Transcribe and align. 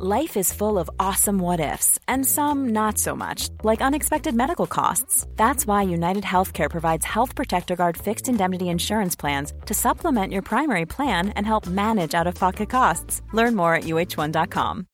Life 0.00 0.36
is 0.36 0.52
full 0.52 0.78
of 0.78 0.88
awesome 1.00 1.40
what 1.40 1.58
ifs, 1.58 1.98
and 2.06 2.24
some 2.24 2.68
not 2.68 2.98
so 2.98 3.16
much, 3.16 3.48
like 3.64 3.80
unexpected 3.80 4.32
medical 4.32 4.68
costs. 4.68 5.26
That's 5.34 5.66
why 5.66 5.82
United 5.82 6.22
Healthcare 6.22 6.70
provides 6.70 7.04
Health 7.04 7.34
Protector 7.34 7.74
Guard 7.74 7.96
fixed 7.96 8.28
indemnity 8.28 8.68
insurance 8.68 9.16
plans 9.16 9.52
to 9.66 9.74
supplement 9.74 10.32
your 10.32 10.42
primary 10.42 10.86
plan 10.86 11.30
and 11.30 11.44
help 11.44 11.66
manage 11.66 12.14
out 12.14 12.28
of 12.28 12.36
pocket 12.36 12.70
costs. 12.70 13.22
Learn 13.32 13.56
more 13.56 13.74
at 13.74 13.84
uh1.com. 13.84 14.86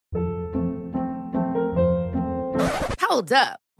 Hold 3.02 3.32
up. 3.32 3.60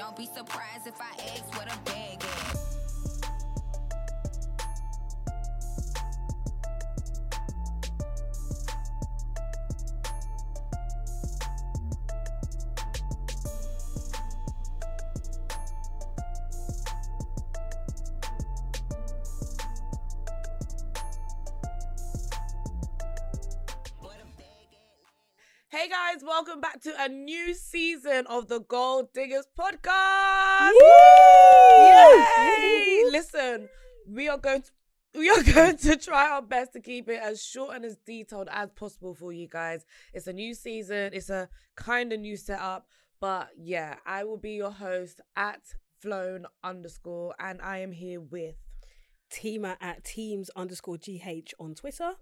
Don't 0.00 0.16
be 0.16 0.24
surprised 0.24 0.86
if 0.86 0.98
I 0.98 1.12
ask 1.34 1.54
what 1.54 1.66
a 1.66 1.78
bag 1.80 2.09
guys, 25.90 26.22
welcome 26.22 26.60
back 26.60 26.80
to 26.80 26.94
a 27.00 27.08
new 27.08 27.52
season 27.52 28.24
of 28.28 28.46
the 28.46 28.60
Goal 28.60 29.10
Diggers 29.12 29.48
podcast. 29.58 30.70
Yay! 31.80 33.10
Listen, 33.10 33.68
we 34.06 34.28
are 34.28 34.38
going 34.38 34.62
to 34.62 34.70
we 35.18 35.28
are 35.30 35.42
going 35.52 35.76
to 35.78 35.96
try 35.96 36.30
our 36.30 36.42
best 36.42 36.74
to 36.74 36.80
keep 36.80 37.08
it 37.08 37.20
as 37.20 37.42
short 37.42 37.74
and 37.74 37.84
as 37.84 37.96
detailed 38.06 38.48
as 38.52 38.70
possible 38.70 39.14
for 39.14 39.32
you 39.32 39.48
guys. 39.48 39.84
It's 40.14 40.28
a 40.28 40.32
new 40.32 40.54
season, 40.54 41.10
it's 41.12 41.28
a 41.28 41.48
kind 41.74 42.12
of 42.12 42.20
new 42.20 42.36
setup, 42.36 42.86
but 43.20 43.48
yeah, 43.58 43.96
I 44.06 44.22
will 44.22 44.38
be 44.38 44.52
your 44.52 44.70
host 44.70 45.20
at 45.34 45.74
flown 45.98 46.46
underscore, 46.62 47.34
and 47.40 47.60
I 47.60 47.78
am 47.78 47.90
here 47.90 48.20
with 48.20 48.54
Teema 49.28 49.76
at 49.80 50.04
teams 50.04 50.50
underscore 50.50 50.98
GH 50.98 51.52
on 51.58 51.74
Twitter. 51.74 52.12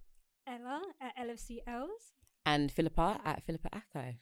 Ella 0.47 0.81
at 1.03 1.15
lfc 1.19 1.59
LFCLs. 1.69 2.18
And 2.49 2.73
Philippa 2.73 3.21
at 3.25 3.45
Philippa 3.45 3.69
Acco. 3.71 4.15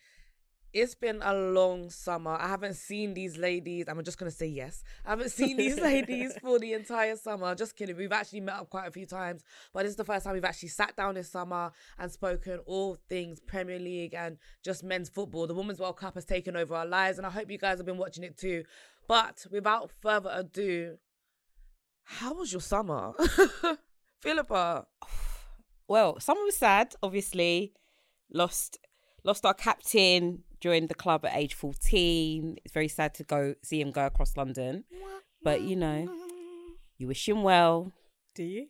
It's 0.72 0.94
been 0.94 1.22
a 1.22 1.32
long 1.32 1.88
summer. 1.90 2.36
I 2.38 2.48
haven't 2.48 2.74
seen 2.74 3.14
these 3.14 3.38
ladies. 3.38 3.86
I'm 3.88 4.02
just 4.04 4.18
gonna 4.18 4.32
say 4.32 4.48
yes. 4.48 4.82
I 5.06 5.10
haven't 5.10 5.30
seen 5.30 5.56
these 5.56 5.80
ladies 5.80 6.36
for 6.42 6.58
the 6.58 6.72
entire 6.74 7.16
summer. 7.16 7.54
Just 7.54 7.76
kidding. 7.76 7.96
We've 7.96 8.12
actually 8.12 8.40
met 8.40 8.56
up 8.56 8.68
quite 8.68 8.88
a 8.88 8.90
few 8.90 9.06
times, 9.06 9.42
but 9.72 9.84
this 9.84 9.90
is 9.90 9.96
the 9.96 10.04
first 10.04 10.24
time 10.24 10.34
we've 10.34 10.44
actually 10.44 10.68
sat 10.70 10.96
down 10.96 11.14
this 11.14 11.30
summer 11.30 11.70
and 11.98 12.10
spoken 12.10 12.58
all 12.66 12.98
things 13.08 13.38
Premier 13.40 13.78
League 13.78 14.12
and 14.12 14.38
just 14.64 14.82
men's 14.82 15.08
football. 15.08 15.46
The 15.46 15.54
Women's 15.54 15.78
World 15.78 15.96
Cup 15.96 16.16
has 16.16 16.24
taken 16.24 16.56
over 16.56 16.74
our 16.74 16.86
lives, 16.86 17.18
and 17.18 17.26
I 17.26 17.30
hope 17.30 17.50
you 17.50 17.58
guys 17.58 17.78
have 17.78 17.86
been 17.86 17.96
watching 17.96 18.24
it 18.24 18.36
too. 18.36 18.64
But 19.08 19.46
without 19.50 19.92
further 20.02 20.30
ado, 20.32 20.98
how 22.02 22.34
was 22.34 22.52
your 22.52 22.60
summer, 22.60 23.12
Philippa? 24.20 24.86
Well, 25.88 26.18
summer 26.18 26.42
was 26.42 26.56
sad, 26.56 26.96
obviously. 27.00 27.72
Lost 28.32 28.78
lost 29.24 29.44
our 29.44 29.54
captain, 29.54 30.42
joined 30.60 30.88
the 30.88 30.94
club 30.94 31.24
at 31.24 31.36
age 31.36 31.54
14. 31.54 32.58
It's 32.64 32.72
very 32.74 32.88
sad 32.88 33.14
to 33.14 33.24
go 33.24 33.54
see 33.62 33.80
him 33.80 33.90
go 33.90 34.06
across 34.06 34.36
London. 34.36 34.84
But 35.42 35.62
you 35.62 35.76
know, 35.76 36.08
you 36.98 37.06
wish 37.08 37.28
him 37.28 37.42
well. 37.42 37.92
Do 38.34 38.42
you? 38.42 38.66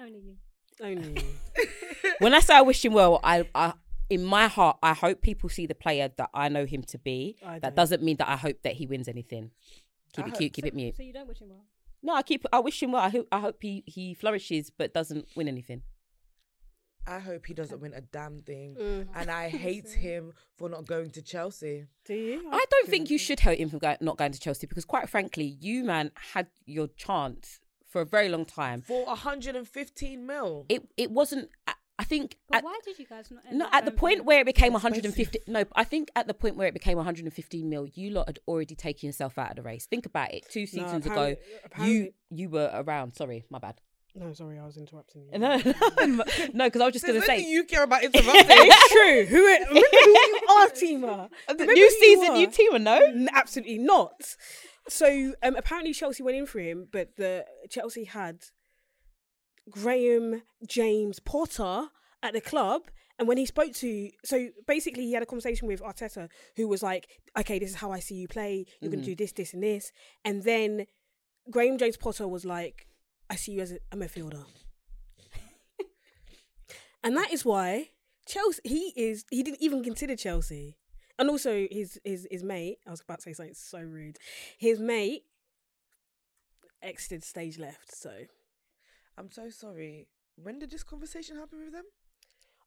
Only 0.00 0.20
you. 0.20 0.36
Only 0.82 1.20
you. 1.20 1.66
When 2.20 2.34
I 2.34 2.40
say 2.40 2.54
I 2.54 2.60
wish 2.62 2.84
him 2.84 2.92
well, 2.92 3.18
I, 3.24 3.48
I 3.54 3.72
in 4.10 4.24
my 4.24 4.46
heart, 4.48 4.76
I 4.82 4.92
hope 4.92 5.22
people 5.22 5.48
see 5.48 5.66
the 5.66 5.74
player 5.74 6.10
that 6.18 6.28
I 6.34 6.48
know 6.50 6.66
him 6.66 6.82
to 6.84 6.98
be. 6.98 7.36
I 7.44 7.54
that 7.54 7.60
don't. 7.62 7.76
doesn't 7.76 8.02
mean 8.02 8.16
that 8.18 8.28
I 8.28 8.36
hope 8.36 8.62
that 8.62 8.74
he 8.74 8.86
wins 8.86 9.08
anything. 9.08 9.52
Keep 10.12 10.24
I 10.24 10.28
it 10.28 10.30
hope 10.32 10.38
cute, 10.38 10.52
keep 10.52 10.66
it 10.66 10.74
mute. 10.74 10.96
So 10.96 11.02
you 11.02 11.12
don't 11.14 11.28
wish 11.28 11.40
him 11.40 11.48
well. 11.48 11.64
No, 12.02 12.14
I 12.14 12.22
keep. 12.22 12.44
I 12.52 12.58
wish 12.58 12.82
him 12.82 12.92
well. 12.92 13.02
I 13.02 13.08
hope. 13.08 13.28
I 13.32 13.40
hope 13.40 13.56
he 13.62 13.84
he 13.86 14.12
flourishes, 14.14 14.70
but 14.70 14.92
doesn't 14.92 15.28
win 15.36 15.48
anything. 15.48 15.82
I 17.06 17.18
hope 17.18 17.46
he 17.46 17.54
doesn't 17.54 17.80
win 17.80 17.92
a 17.94 18.00
damn 18.00 18.40
thing, 18.40 18.76
Mm. 18.78 19.08
and 19.14 19.30
I 19.30 19.48
hate 19.66 19.90
him 19.90 20.32
for 20.56 20.68
not 20.68 20.86
going 20.86 21.10
to 21.12 21.22
Chelsea. 21.22 21.86
Do 22.04 22.14
you? 22.14 22.48
I 22.52 22.64
don't 22.70 22.88
think 22.88 23.10
you 23.10 23.18
should 23.18 23.40
hate 23.40 23.58
him 23.58 23.70
for 23.70 23.78
go- 23.78 23.96
not 24.00 24.16
going 24.16 24.32
to 24.32 24.40
Chelsea 24.40 24.66
because, 24.66 24.84
quite 24.84 25.08
frankly, 25.08 25.56
you 25.60 25.84
man 25.84 26.12
had 26.34 26.48
your 26.66 26.88
chance 26.88 27.60
for 27.88 28.00
a 28.02 28.04
very 28.06 28.28
long 28.28 28.44
time. 28.44 28.82
for 28.82 29.04
115 29.06 30.26
mil. 30.26 30.66
It 30.68 30.88
it 30.96 31.10
wasn't. 31.10 31.50
I- 31.66 31.74
I 31.98 32.04
think. 32.04 32.36
But 32.48 32.58
At, 32.58 32.64
why 32.64 32.78
did 32.82 32.98
you 32.98 33.04
guys 33.06 33.30
not? 33.30 33.44
End 33.46 33.58
no, 33.58 33.66
up 33.66 33.74
at 33.74 33.84
the 33.84 33.90
point 33.90 34.24
where 34.24 34.40
it 34.40 34.46
became 34.46 34.72
150. 34.72 35.40
No, 35.46 35.64
I 35.76 35.84
think 35.84 36.10
at 36.16 36.26
the 36.26 36.32
point 36.32 36.56
where 36.56 36.66
it 36.66 36.72
became 36.72 36.96
115 36.96 37.68
mil, 37.68 37.86
you 37.92 38.08
lot 38.10 38.26
had 38.26 38.38
already 38.48 38.74
taken 38.74 39.06
yourself 39.08 39.36
out 39.36 39.50
of 39.50 39.56
the 39.56 39.62
race. 39.62 39.84
Think 39.84 40.06
about 40.06 40.32
it. 40.32 40.48
Two 40.48 40.64
seasons 40.66 41.04
ago, 41.04 41.36
you 41.78 42.14
you 42.30 42.48
were 42.48 42.70
around. 42.72 43.14
Sorry, 43.16 43.44
my 43.50 43.58
bad. 43.58 43.82
No, 44.14 44.32
sorry, 44.32 44.58
I 44.58 44.66
was 44.66 44.76
interrupting 44.76 45.22
you. 45.32 45.38
No, 45.38 45.56
no, 45.56 46.64
because 46.66 46.80
I 46.80 46.84
was 46.86 46.92
just 46.92 47.06
going 47.06 47.20
to 47.20 47.26
say. 47.26 47.40
you 47.44 47.64
care 47.64 47.84
about 47.84 48.02
interrupting? 48.04 48.44
it's 48.48 48.92
true. 48.92 49.26
Who? 49.26 49.44
Are, 49.44 49.58
remember 49.68 49.86
who 49.90 50.08
you 50.10 50.40
are, 50.50 50.68
Teema. 50.68 51.28
The 51.48 51.54
Remember 51.54 51.72
new 51.72 51.74
who 51.74 51.80
you 51.80 52.00
season, 52.00 52.30
are. 52.30 52.36
new 52.36 52.46
team, 52.50 52.82
no? 52.84 52.96
N- 53.04 53.28
Absolutely 53.32 53.78
not. 53.78 54.36
So 54.88 55.34
um, 55.42 55.54
apparently 55.56 55.92
Chelsea 55.92 56.22
went 56.22 56.36
in 56.36 56.46
for 56.46 56.58
him, 56.58 56.88
but 56.90 57.16
the 57.16 57.44
Chelsea 57.68 58.04
had 58.04 58.44
Graham 59.70 60.42
James 60.66 61.20
Potter 61.20 61.88
at 62.22 62.32
the 62.32 62.40
club. 62.40 62.82
And 63.18 63.28
when 63.28 63.36
he 63.36 63.44
spoke 63.44 63.74
to, 63.74 64.10
so 64.24 64.48
basically 64.66 65.04
he 65.04 65.12
had 65.12 65.22
a 65.22 65.26
conversation 65.26 65.68
with 65.68 65.82
Arteta, 65.82 66.28
who 66.56 66.66
was 66.66 66.82
like, 66.82 67.06
"Okay, 67.38 67.58
this 67.58 67.70
is 67.70 67.76
how 67.76 67.92
I 67.92 68.00
see 68.00 68.14
you 68.14 68.26
play. 68.28 68.64
You're 68.80 68.90
going 68.90 69.04
to 69.04 69.06
do 69.06 69.14
this, 69.14 69.32
this, 69.32 69.52
and 69.52 69.62
this." 69.62 69.92
And 70.24 70.42
then 70.42 70.86
Graham 71.50 71.76
James 71.76 71.98
Potter 71.98 72.26
was 72.26 72.46
like, 72.46 72.86
"I 73.30 73.36
see 73.36 73.52
you 73.52 73.62
as 73.62 73.72
a, 73.72 73.96
midfielder," 73.96 74.44
and 77.04 77.16
that 77.16 77.32
is 77.32 77.44
why 77.44 77.90
Chelsea. 78.26 78.60
He 78.64 78.92
is. 78.96 79.24
He 79.30 79.42
didn't 79.42 79.62
even 79.62 79.82
consider 79.82 80.16
Chelsea, 80.16 80.76
and 81.18 81.30
also 81.30 81.66
his 81.70 82.00
his 82.04 82.28
his 82.30 82.42
mate. 82.42 82.78
I 82.86 82.90
was 82.90 83.00
about 83.00 83.18
to 83.20 83.22
say 83.22 83.32
something 83.32 83.54
so 83.54 83.80
rude. 83.80 84.18
His 84.58 84.78
mate 84.80 85.24
exited 86.82 87.24
stage 87.24 87.58
left. 87.58 87.94
So 87.94 88.10
I'm 89.16 89.30
so 89.30 89.50
sorry. 89.50 90.08
When 90.36 90.58
did 90.58 90.70
this 90.70 90.82
conversation 90.82 91.36
happen 91.36 91.60
with 91.64 91.72
them? 91.72 91.84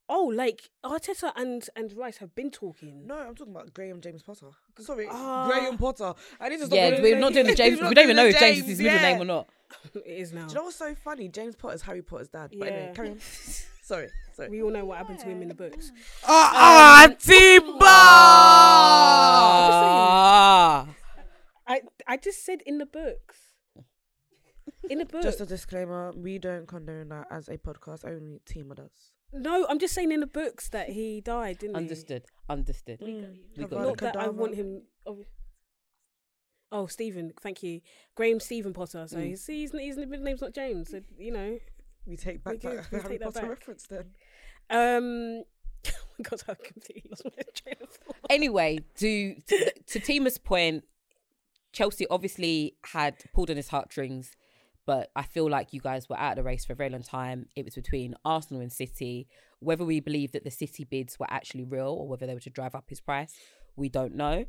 Oh, 0.08 0.24
like 0.34 0.68
Arteta 0.84 1.32
and 1.34 1.66
and 1.76 1.92
Rice 1.96 2.18
have 2.18 2.34
been 2.34 2.50
talking. 2.50 3.06
No, 3.06 3.16
I'm 3.16 3.34
talking 3.34 3.54
about 3.54 3.72
Graham 3.72 4.00
James 4.02 4.22
Potter. 4.22 4.48
Sorry, 4.78 5.06
Ah. 5.10 5.46
Graham 5.48 5.78
Potter. 5.78 6.12
I 6.38 6.48
need 6.50 6.58
to 6.58 6.66
stop. 6.66 6.76
Yeah, 6.76 6.88
calling 6.90 7.02
we're 7.02 7.14
him 7.14 7.20
not 7.20 7.32
doing 7.32 7.46
the 7.46 7.54
James. 7.56 7.78
James. 7.78 7.80
We're 7.80 7.88
We 7.88 7.94
not 7.94 7.94
don't 7.94 8.04
even 8.04 8.16
doing 8.16 8.26
know 8.26 8.30
the 8.30 8.36
if 8.36 8.40
James 8.40 8.58
is 8.58 8.66
his 8.66 8.78
middle 8.80 8.94
yeah. 9.00 9.12
name 9.12 9.22
or 9.22 9.24
not. 9.24 9.48
it 9.94 10.02
is 10.06 10.32
now. 10.32 10.42
Do 10.46 10.48
you 10.50 10.54
know 10.56 10.64
what's 10.64 10.76
so 10.76 10.94
funny? 10.94 11.28
James 11.28 11.56
Potter's 11.56 11.82
Harry 11.82 12.02
Potter's 12.02 12.28
dad. 12.28 12.52
But 12.58 12.68
anyway, 12.68 12.86
Yeah. 12.88 12.92
carry 12.94 13.10
on. 13.10 13.18
Sorry, 13.84 14.08
sorry. 14.32 14.48
We 14.48 14.62
all 14.62 14.70
know 14.70 14.84
what 14.86 14.96
happened 14.96 15.18
to 15.18 15.26
him 15.26 15.42
in 15.42 15.48
the 15.48 15.54
books. 15.54 15.92
Ah, 16.26 17.06
Ah. 20.06 20.88
I 21.66 21.82
I 22.06 22.16
just 22.16 22.44
said 22.44 22.62
in 22.64 22.78
the 22.78 22.86
books. 22.86 23.36
In 24.88 24.98
the 24.98 25.04
books. 25.04 25.24
Just 25.24 25.40
a 25.42 25.46
disclaimer: 25.46 26.12
we 26.16 26.38
don't 26.38 26.66
condone 26.66 27.08
that 27.10 27.26
as 27.30 27.48
a 27.48 27.58
podcast. 27.58 28.04
Only 28.06 28.40
Teema 28.46 28.74
does. 28.76 29.10
No, 29.34 29.66
I'm 29.68 29.78
just 29.78 29.94
saying 29.94 30.12
in 30.12 30.20
the 30.20 30.26
books 30.26 30.68
that 30.70 30.90
he 30.90 31.20
died, 31.20 31.58
didn't 31.58 31.76
Understood. 31.76 32.24
Understood. 32.48 33.00
Mm. 33.00 33.36
We 33.56 33.64
got 33.64 33.78
I 33.78 33.80
you. 33.80 33.86
Not 33.88 33.98
that 33.98 34.16
I 34.16 34.28
want 34.28 34.54
him. 34.54 34.82
Oh, 35.06 35.24
oh, 36.72 36.86
Stephen, 36.86 37.32
thank 37.40 37.62
you, 37.62 37.80
Graham 38.14 38.40
Stephen 38.40 38.72
Potter. 38.72 39.06
So 39.08 39.16
Mm. 39.18 39.24
he's, 39.26 39.46
his, 39.46 39.72
his 39.72 39.96
middle 39.96 40.24
name's 40.24 40.40
not 40.40 40.52
James. 40.54 40.90
So, 40.90 41.00
you 41.18 41.32
know. 41.32 41.58
We 42.06 42.16
take 42.16 42.44
back 42.44 42.54
We 42.54 42.58
that 42.58 42.70
do, 42.90 42.96
we 42.96 43.02
Harry 43.02 43.08
take 43.10 43.20
that 43.20 43.34
Potter 43.34 43.40
back. 43.40 43.50
reference 43.50 43.86
then. 43.86 44.04
Um, 44.70 45.42
God, 46.22 46.42
I 46.48 46.54
completely 46.54 47.10
lost 47.10 47.24
my 47.24 47.30
train 47.54 47.76
of 47.82 47.88
thought. 47.90 48.16
Anyway, 48.30 48.78
to 48.96 49.34
to, 49.48 49.72
to 49.86 50.00
Teema's 50.00 50.38
point, 50.38 50.84
Chelsea 51.72 52.06
obviously 52.08 52.76
had 52.84 53.16
pulled 53.34 53.50
on 53.50 53.56
his 53.56 53.68
heartstrings, 53.68 54.36
but 54.86 55.10
I 55.16 55.22
feel 55.22 55.48
like 55.48 55.72
you 55.72 55.80
guys 55.80 56.08
were 56.08 56.18
out 56.18 56.32
of 56.32 56.36
the 56.36 56.42
race 56.42 56.64
for 56.64 56.74
a 56.74 56.76
very 56.76 56.90
long 56.90 57.02
time. 57.02 57.46
It 57.56 57.64
was 57.64 57.74
between 57.74 58.14
Arsenal 58.24 58.62
and 58.62 58.72
City. 58.72 59.28
whether 59.60 59.84
we 59.84 59.98
believe 60.00 60.32
that 60.32 60.44
the 60.44 60.50
City 60.50 60.84
bids 60.84 61.18
were 61.18 61.30
actually 61.30 61.64
real 61.64 61.88
or 61.88 62.06
whether 62.06 62.26
they 62.26 62.34
were 62.34 62.40
to 62.40 62.50
drive 62.50 62.74
up 62.74 62.84
his 62.88 63.00
price, 63.00 63.34
we 63.76 63.88
don't 63.88 64.14
know. 64.14 64.44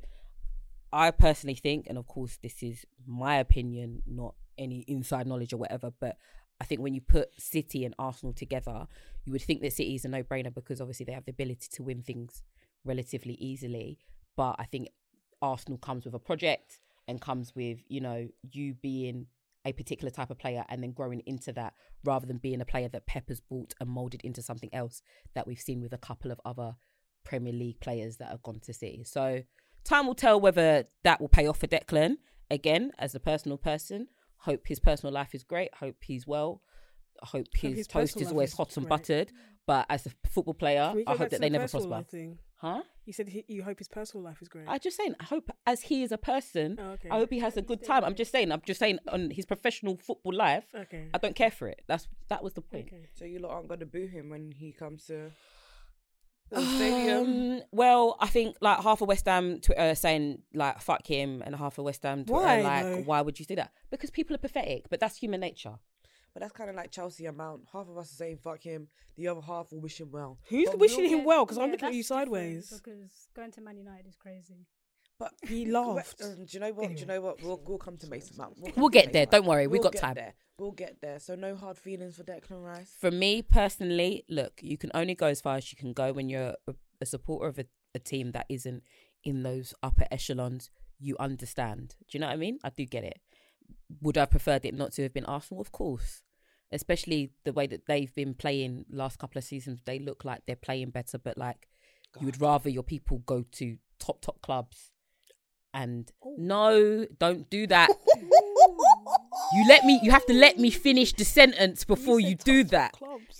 I 0.91 1.11
personally 1.11 1.55
think, 1.55 1.87
and 1.87 1.97
of 1.97 2.07
course, 2.07 2.37
this 2.41 2.61
is 2.61 2.85
my 3.05 3.37
opinion, 3.37 4.01
not 4.05 4.35
any 4.57 4.83
inside 4.87 5.27
knowledge 5.27 5.53
or 5.53 5.57
whatever, 5.57 5.91
but 5.99 6.17
I 6.59 6.65
think 6.65 6.81
when 6.81 6.93
you 6.93 7.01
put 7.01 7.29
City 7.37 7.85
and 7.85 7.93
Arsenal 7.99 8.33
together, 8.33 8.87
you 9.25 9.31
would 9.31 9.41
think 9.41 9.61
that 9.61 9.73
City 9.73 9.95
is 9.95 10.05
a 10.05 10.09
no 10.09 10.23
brainer 10.23 10.53
because 10.53 10.79
obviously 10.79 11.05
they 11.05 11.11
have 11.13 11.25
the 11.25 11.31
ability 11.31 11.67
to 11.73 11.83
win 11.83 12.01
things 12.01 12.43
relatively 12.83 13.33
easily. 13.35 13.99
But 14.37 14.55
I 14.59 14.65
think 14.65 14.89
Arsenal 15.41 15.77
comes 15.77 16.05
with 16.05 16.13
a 16.13 16.19
project 16.19 16.79
and 17.07 17.21
comes 17.21 17.55
with, 17.55 17.79
you 17.87 18.01
know, 18.01 18.27
you 18.51 18.73
being 18.75 19.27
a 19.65 19.73
particular 19.73 20.11
type 20.11 20.29
of 20.29 20.37
player 20.37 20.63
and 20.69 20.81
then 20.83 20.91
growing 20.91 21.21
into 21.25 21.51
that 21.53 21.73
rather 22.03 22.25
than 22.25 22.37
being 22.37 22.61
a 22.61 22.65
player 22.65 22.87
that 22.89 23.07
Pep 23.07 23.29
has 23.29 23.39
bought 23.39 23.73
and 23.79 23.89
molded 23.89 24.21
into 24.23 24.41
something 24.41 24.69
else 24.73 25.01
that 25.33 25.47
we've 25.47 25.59
seen 25.59 25.81
with 25.81 25.93
a 25.93 25.97
couple 25.97 26.31
of 26.31 26.39
other 26.45 26.75
Premier 27.23 27.53
League 27.53 27.79
players 27.79 28.17
that 28.17 28.29
have 28.29 28.43
gone 28.43 28.59
to 28.61 28.73
City. 28.73 29.03
So 29.03 29.43
time 29.83 30.07
will 30.07 30.15
tell 30.15 30.39
whether 30.39 30.85
that 31.03 31.19
will 31.19 31.29
pay 31.29 31.47
off 31.47 31.59
for 31.59 31.67
Declan. 31.67 32.17
Again, 32.51 32.91
as 32.99 33.15
a 33.15 33.19
personal 33.19 33.57
person, 33.57 34.07
hope 34.37 34.67
his 34.67 34.79
personal 34.79 35.11
life 35.11 35.33
is 35.33 35.43
great. 35.43 35.73
Hope 35.75 35.95
he's 36.01 36.27
well. 36.27 36.61
I 37.23 37.27
hope 37.27 37.47
his, 37.55 37.77
his 37.77 37.87
toast 37.87 38.21
is 38.21 38.29
always 38.29 38.51
is 38.51 38.57
hot 38.57 38.77
and 38.77 38.85
great. 38.85 38.89
buttered. 38.89 39.31
But 39.65 39.87
as 39.89 40.05
a 40.05 40.11
football 40.29 40.53
player, 40.53 40.89
Can 40.89 40.97
we 40.97 41.03
go 41.05 41.13
I 41.13 41.15
hope 41.17 41.29
that 41.31 41.41
they 41.41 41.49
never 41.49 41.67
prosper. 41.67 42.05
Huh? 42.57 42.83
You 43.05 43.13
said 43.13 43.29
he, 43.29 43.43
you 43.47 43.63
hope 43.63 43.79
his 43.79 43.87
personal 43.87 44.23
life 44.23 44.41
is 44.41 44.47
great. 44.47 44.67
I 44.67 44.77
just 44.77 44.97
saying. 44.97 45.15
I 45.19 45.23
hope 45.23 45.49
as 45.67 45.81
he 45.81 46.03
is 46.03 46.11
a 46.11 46.17
person, 46.17 46.77
Oh, 46.79 46.91
okay. 46.91 47.09
I 47.09 47.15
hope 47.17 47.29
he 47.31 47.39
has 47.39 47.57
a 47.57 47.61
good 47.61 47.83
time. 47.83 48.03
I'm 48.03 48.15
just 48.15 48.31
saying. 48.31 48.51
I'm 48.51 48.61
just 48.65 48.79
saying 48.79 48.99
on 49.07 49.31
his 49.31 49.45
professional 49.45 49.97
football 49.97 50.33
life. 50.33 50.65
Okay. 50.75 51.07
I 51.13 51.17
don't 51.17 51.35
care 51.35 51.51
for 51.51 51.67
it. 51.67 51.81
That's 51.87 52.07
that 52.29 52.43
was 52.43 52.53
the 52.53 52.61
point. 52.61 52.87
Okay. 52.87 53.07
So 53.15 53.25
you 53.25 53.39
lot 53.39 53.51
aren't 53.51 53.67
gonna 53.69 53.85
boo 53.85 54.07
him 54.07 54.29
when 54.29 54.51
he 54.51 54.71
comes 54.71 55.05
to 55.07 55.31
the 56.51 56.61
stadium. 56.61 57.25
Um, 57.57 57.61
well, 57.71 58.17
I 58.19 58.27
think 58.27 58.57
like 58.61 58.79
half 58.81 59.01
of 59.01 59.07
West 59.07 59.25
Ham 59.25 59.59
Twitter 59.61 59.95
saying 59.95 60.43
like 60.53 60.79
fuck 60.81 61.05
him, 61.07 61.41
and 61.45 61.55
half 61.55 61.77
of 61.77 61.85
West 61.85 62.03
Ham 62.03 62.25
Twitter 62.25 62.41
Why, 62.43 62.61
like 62.61 63.05
why 63.05 63.21
would 63.21 63.39
you 63.39 63.45
do 63.45 63.55
that? 63.55 63.71
Because 63.89 64.11
people 64.11 64.35
are 64.35 64.39
pathetic, 64.39 64.89
but 64.89 64.99
that's 64.99 65.17
human 65.17 65.39
nature. 65.39 65.75
But 66.33 66.41
that's 66.41 66.51
kind 66.53 66.69
of 66.69 66.75
like 66.75 66.91
Chelsea 66.91 67.25
amount. 67.27 67.61
Half 67.71 67.87
of 67.87 67.97
us 67.97 68.11
are 68.11 68.15
saying 68.15 68.39
fuck 68.43 68.61
him. 68.61 68.89
The 69.15 69.29
other 69.29 69.39
half 69.41 69.71
will 69.71 69.79
wish 69.79 70.01
him 70.01 70.11
well. 70.11 70.37
Who's 70.49 70.69
But 70.69 70.79
wishing 70.79 71.05
we'll- 71.05 71.19
him 71.19 71.23
well? 71.25 71.45
Because 71.45 71.57
I'm 71.57 71.71
looking 71.71 71.87
at 71.87 71.93
you 71.93 72.03
sideways. 72.03 72.69
Because 72.69 73.29
going 73.33 73.51
to 73.53 73.61
Man 73.61 73.77
United 73.77 74.05
is 74.07 74.17
crazy. 74.17 74.67
But 75.19 75.33
He 75.47 75.65
laughed. 75.65 76.19
do 76.19 76.45
you 76.49 76.59
know 76.59 76.71
what? 76.71 76.89
Do 76.89 76.95
you 76.95 77.05
know 77.05 77.21
what? 77.21 77.41
We'll, 77.41 77.61
we'll 77.65 77.77
come 77.77 77.97
to 77.97 78.07
Mason 78.07 78.35
Mount. 78.37 78.55
come 78.61 78.73
We'll 78.75 78.89
get 78.89 79.13
there, 79.13 79.25
don't 79.25 79.45
worry, 79.45 79.67
we 79.67 79.73
We'll 79.79 79.83
got 79.83 79.93
get 79.93 80.01
time. 80.01 80.13
There. 80.15 80.33
We'll 80.57 80.71
get 80.71 81.01
there. 81.01 81.19
So 81.19 81.35
no 81.35 81.55
hard 81.55 81.77
feelings 81.77 82.15
for 82.15 82.23
Declan 82.23 82.63
Rice. 82.63 82.93
For 82.99 83.11
me 83.11 83.41
personally, 83.41 84.23
look, 84.29 84.59
you 84.61 84.77
can 84.77 84.91
only 84.93 85.15
go 85.15 85.27
as 85.27 85.41
far 85.41 85.57
as 85.57 85.71
you 85.71 85.77
can 85.77 85.93
go 85.93 86.13
when 86.13 86.29
you're 86.29 86.55
a, 86.67 86.75
a 87.01 87.05
supporter 87.05 87.47
of 87.47 87.59
a, 87.59 87.65
a 87.93 87.99
team 87.99 88.31
that 88.31 88.45
isn't 88.49 88.83
in 89.23 89.43
those 89.43 89.73
upper 89.83 90.05
echelons. 90.11 90.69
You 90.99 91.17
understand. 91.19 91.95
Do 92.07 92.17
you 92.17 92.19
know 92.21 92.27
what 92.27 92.33
I 92.33 92.37
mean? 92.37 92.59
I 92.63 92.69
do 92.69 92.85
get 92.85 93.03
it. 93.03 93.19
Would 94.01 94.17
I 94.17 94.21
have 94.21 94.31
preferred 94.31 94.65
it 94.65 94.73
not 94.73 94.93
to 94.93 95.03
have 95.03 95.13
been 95.13 95.25
Arsenal? 95.25 95.59
Of 95.59 95.71
course. 95.71 96.23
Especially 96.71 97.31
the 97.43 97.53
way 97.53 97.67
that 97.67 97.85
they've 97.87 98.13
been 98.15 98.33
playing 98.33 98.85
last 98.89 99.19
couple 99.19 99.37
of 99.37 99.43
seasons. 99.43 99.81
They 99.85 99.99
look 99.99 100.23
like 100.23 100.43
they're 100.45 100.55
playing 100.55 100.91
better, 100.91 101.17
but 101.17 101.37
like 101.37 101.67
you 102.19 102.25
would 102.25 102.39
rather 102.39 102.69
your 102.69 102.83
people 102.83 103.19
go 103.19 103.43
to 103.53 103.77
top 103.99 104.21
top 104.21 104.41
clubs. 104.41 104.91
And 105.75 106.09
oh. 106.23 106.35
no, 106.37 107.05
don't 107.19 107.49
do 107.49 107.67
that. 107.67 107.89
you 109.53 109.65
let 109.67 109.83
me. 109.83 109.99
You 110.01 110.09
have 110.11 110.25
to 110.27 110.33
let 110.33 110.57
me 110.57 110.69
finish 110.69 111.11
the 111.11 111.25
sentence 111.25 111.83
before 111.83 112.21
you, 112.21 112.35
do 112.35 112.63
that. 112.65 112.93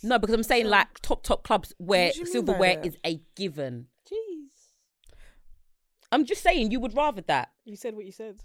No, 0.04 0.20
because 0.20 0.36
I'm 0.36 0.44
saying 0.44 0.68
like 0.68 1.00
top 1.02 1.24
top 1.24 1.44
clubs 1.44 1.74
where 1.78 2.12
do 2.12 2.20
you 2.20 2.26
mean 2.26 2.34
by 2.34 2.52
silverware 2.54 2.82
is 2.84 2.98
a 3.06 3.22
given. 3.38 3.88
Jeez. 4.12 5.16
I'm 6.12 6.26
just 6.26 6.44
saying 6.44 6.72
you 6.72 6.82
would 6.82 6.94
rather 6.94 7.22
that, 7.22 7.52
You 7.64 7.78
said 7.78 7.96
what 7.96 8.06
you 8.06 8.12
said. 8.12 8.42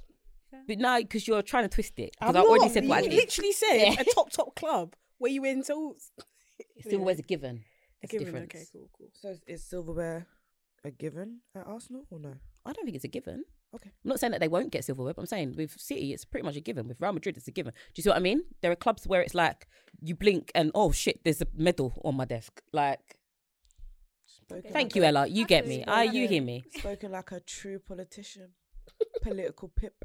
but 0.69 0.79
no, 0.79 0.99
because 0.99 1.27
you're 1.27 1.43
trying 1.43 1.65
to 1.65 1.69
twist 1.69 1.99
it. 1.99 2.15
Because 2.21 2.37
I 2.37 2.41
already 2.41 2.69
said 2.69 2.87
what 2.87 2.99
I 2.99 3.03
did. 3.03 3.15
literally 3.15 3.53
said 3.53 3.75
Yeah. 3.77 3.95
a 3.99 4.05
top 4.05 4.31
top 4.31 4.55
club 4.55 4.95
where 5.19 5.33
you 5.33 5.43
went 5.43 5.67
to. 5.67 5.97
Silverware's 6.89 7.19
a 7.19 7.23
given. 7.23 7.57
A 7.57 7.61
It's 8.03 8.13
given. 8.13 8.27
different. 8.27 8.55
Okay, 8.55 8.65
cool, 8.73 8.89
cool. 8.97 9.09
So 9.15 9.35
is 9.49 9.65
silverware 9.69 10.29
a 10.85 10.93
given 10.93 11.41
at 11.57 11.67
Arsenal 11.67 12.05
or 12.11 12.21
no? 12.21 12.35
I 12.65 12.73
don't 12.73 12.85
think 12.85 12.95
it's 12.95 13.05
a 13.05 13.09
given. 13.09 13.45
Okay. 13.75 13.90
I'm 14.05 14.08
not 14.08 14.19
saying 14.19 14.32
that 14.32 14.40
they 14.40 14.49
won't 14.49 14.72
get 14.72 14.84
silverware, 14.84 15.14
but 15.14 15.22
I'm 15.22 15.26
saying 15.26 15.55
with 15.56 15.78
City, 15.81 16.12
it's 16.12 16.25
pretty 16.25 16.44
much 16.44 16.56
a 16.56 16.61
given. 16.61 16.88
With 16.88 17.00
Real 17.00 17.12
Madrid, 17.12 17.37
it's 17.37 17.46
a 17.46 17.52
given. 17.52 17.72
Do 17.72 17.93
you 17.94 18.02
see 18.02 18.08
what 18.11 18.17
I 18.17 18.20
mean? 18.20 18.43
There 18.62 18.70
are 18.72 18.76
clubs 18.76 19.06
where 19.06 19.20
it's 19.22 19.34
like 19.34 19.69
you 20.00 20.14
blink 20.17 20.50
and 20.55 20.72
oh 20.75 20.90
shit, 20.90 21.20
there's 21.25 21.40
a 21.40 21.46
medal 21.55 22.00
on 22.05 22.17
my 22.17 22.25
desk. 22.25 22.62
Like, 22.72 23.17
Spoken 24.26 24.72
thank 24.72 24.87
like 24.90 24.96
you, 24.96 25.02
a- 25.05 25.06
Ella. 25.06 25.26
You 25.28 25.46
get 25.46 25.67
me. 25.69 25.84
Ah, 25.87 26.02
you 26.02 26.08
Spoken- 26.25 26.28
hear 26.28 26.43
me. 26.43 26.64
Spoken 26.78 27.12
like 27.12 27.31
a 27.32 27.40
true 27.40 27.78
politician. 27.78 28.50
Political 29.22 29.69
pip. 29.76 30.05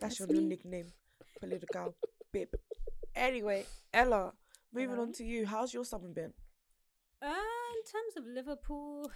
That's, 0.00 0.18
your 0.18 0.28
new 0.28 0.40
nickname. 0.40 0.92
Political 1.40 1.94
pip. 2.32 2.56
Anyway, 3.14 3.64
Ella, 3.92 4.32
moving 4.72 4.90
Hello. 4.90 5.02
on 5.02 5.12
to 5.12 5.24
you. 5.24 5.46
How's 5.46 5.72
your 5.74 5.84
summer 5.84 6.08
been? 6.08 6.32
Uh, 7.22 7.26
in 7.26 7.82
terms 7.92 8.16
of 8.16 8.24
Liverpool, 8.26 9.10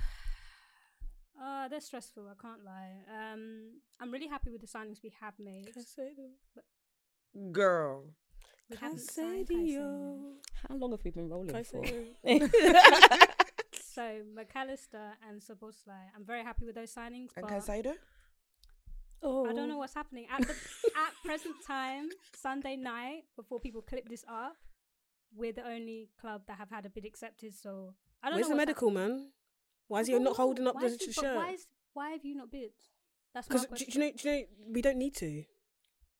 uh, 1.42 1.68
they're 1.68 1.80
stressful. 1.80 2.24
I 2.28 2.40
can't 2.40 2.64
lie. 2.64 3.02
Um, 3.08 3.80
I'm 4.00 4.10
really 4.10 4.28
happy 4.28 4.50
with 4.50 4.60
the 4.60 4.66
signings 4.66 5.02
we 5.02 5.12
have 5.20 5.34
made. 5.38 5.70
Girl. 7.52 8.04
We 8.70 8.76
haven't 8.76 9.00
signed 9.00 9.48
Caicedo. 9.48 9.78
Caicedo. 9.78 10.32
How 10.68 10.74
long 10.76 10.90
have 10.90 11.04
we 11.04 11.10
been 11.10 11.28
rolling 11.28 11.64
for? 11.64 11.82
So 13.98 14.20
Mac 14.32 14.54
Allister 14.54 15.10
and 15.28 15.40
Szoboszlai, 15.42 16.14
I'm 16.14 16.24
very 16.24 16.44
happy 16.44 16.64
with 16.64 16.76
those 16.76 16.94
signings. 16.94 17.30
And 17.36 17.42
but 17.42 17.50
Caicedo? 17.50 17.94
Oh. 19.24 19.44
I 19.48 19.52
don't 19.52 19.68
know 19.68 19.78
what's 19.78 19.94
happening 19.94 20.26
at 20.30 20.40
the 20.46 20.52
at 20.54 21.12
present 21.24 21.56
time. 21.66 22.08
Sunday 22.32 22.76
night, 22.76 23.22
before 23.34 23.58
people 23.58 23.82
clip 23.82 24.08
this 24.08 24.24
up, 24.30 24.54
we're 25.34 25.52
the 25.52 25.66
only 25.66 26.10
club 26.20 26.42
that 26.46 26.58
have 26.58 26.70
had 26.70 26.86
a 26.86 26.90
bid 26.90 27.06
accepted. 27.06 27.52
So 27.54 27.94
I 28.22 28.28
don't 28.28 28.36
Where's 28.36 28.48
know 28.48 28.50
the 28.50 28.56
what's 28.56 28.66
medical 28.66 28.90
happening. 28.90 29.16
man? 29.16 29.30
Why 29.88 30.00
is 30.00 30.06
he 30.06 30.12
don't 30.12 30.36
holding 30.36 30.66
up 30.66 30.78
the 30.80 30.86
is 30.86 30.96
he- 31.00 31.12
sh- 31.12 31.16
but 31.16 31.22
shirt? 31.24 31.36
Why, 31.36 31.50
is, 31.52 31.66
why 31.94 32.10
have 32.10 32.24
you 32.24 32.34
not 32.36 32.50
bid? 32.50 32.70
That's 33.34 33.48
Because 33.48 33.66
do, 33.66 33.84
you 33.86 34.00
know? 34.00 34.10
Do 34.16 34.28
you 34.30 34.36
know? 34.40 34.44
We 34.72 34.82
don't 34.82 34.96
need 34.98 35.14
to. 35.16 35.44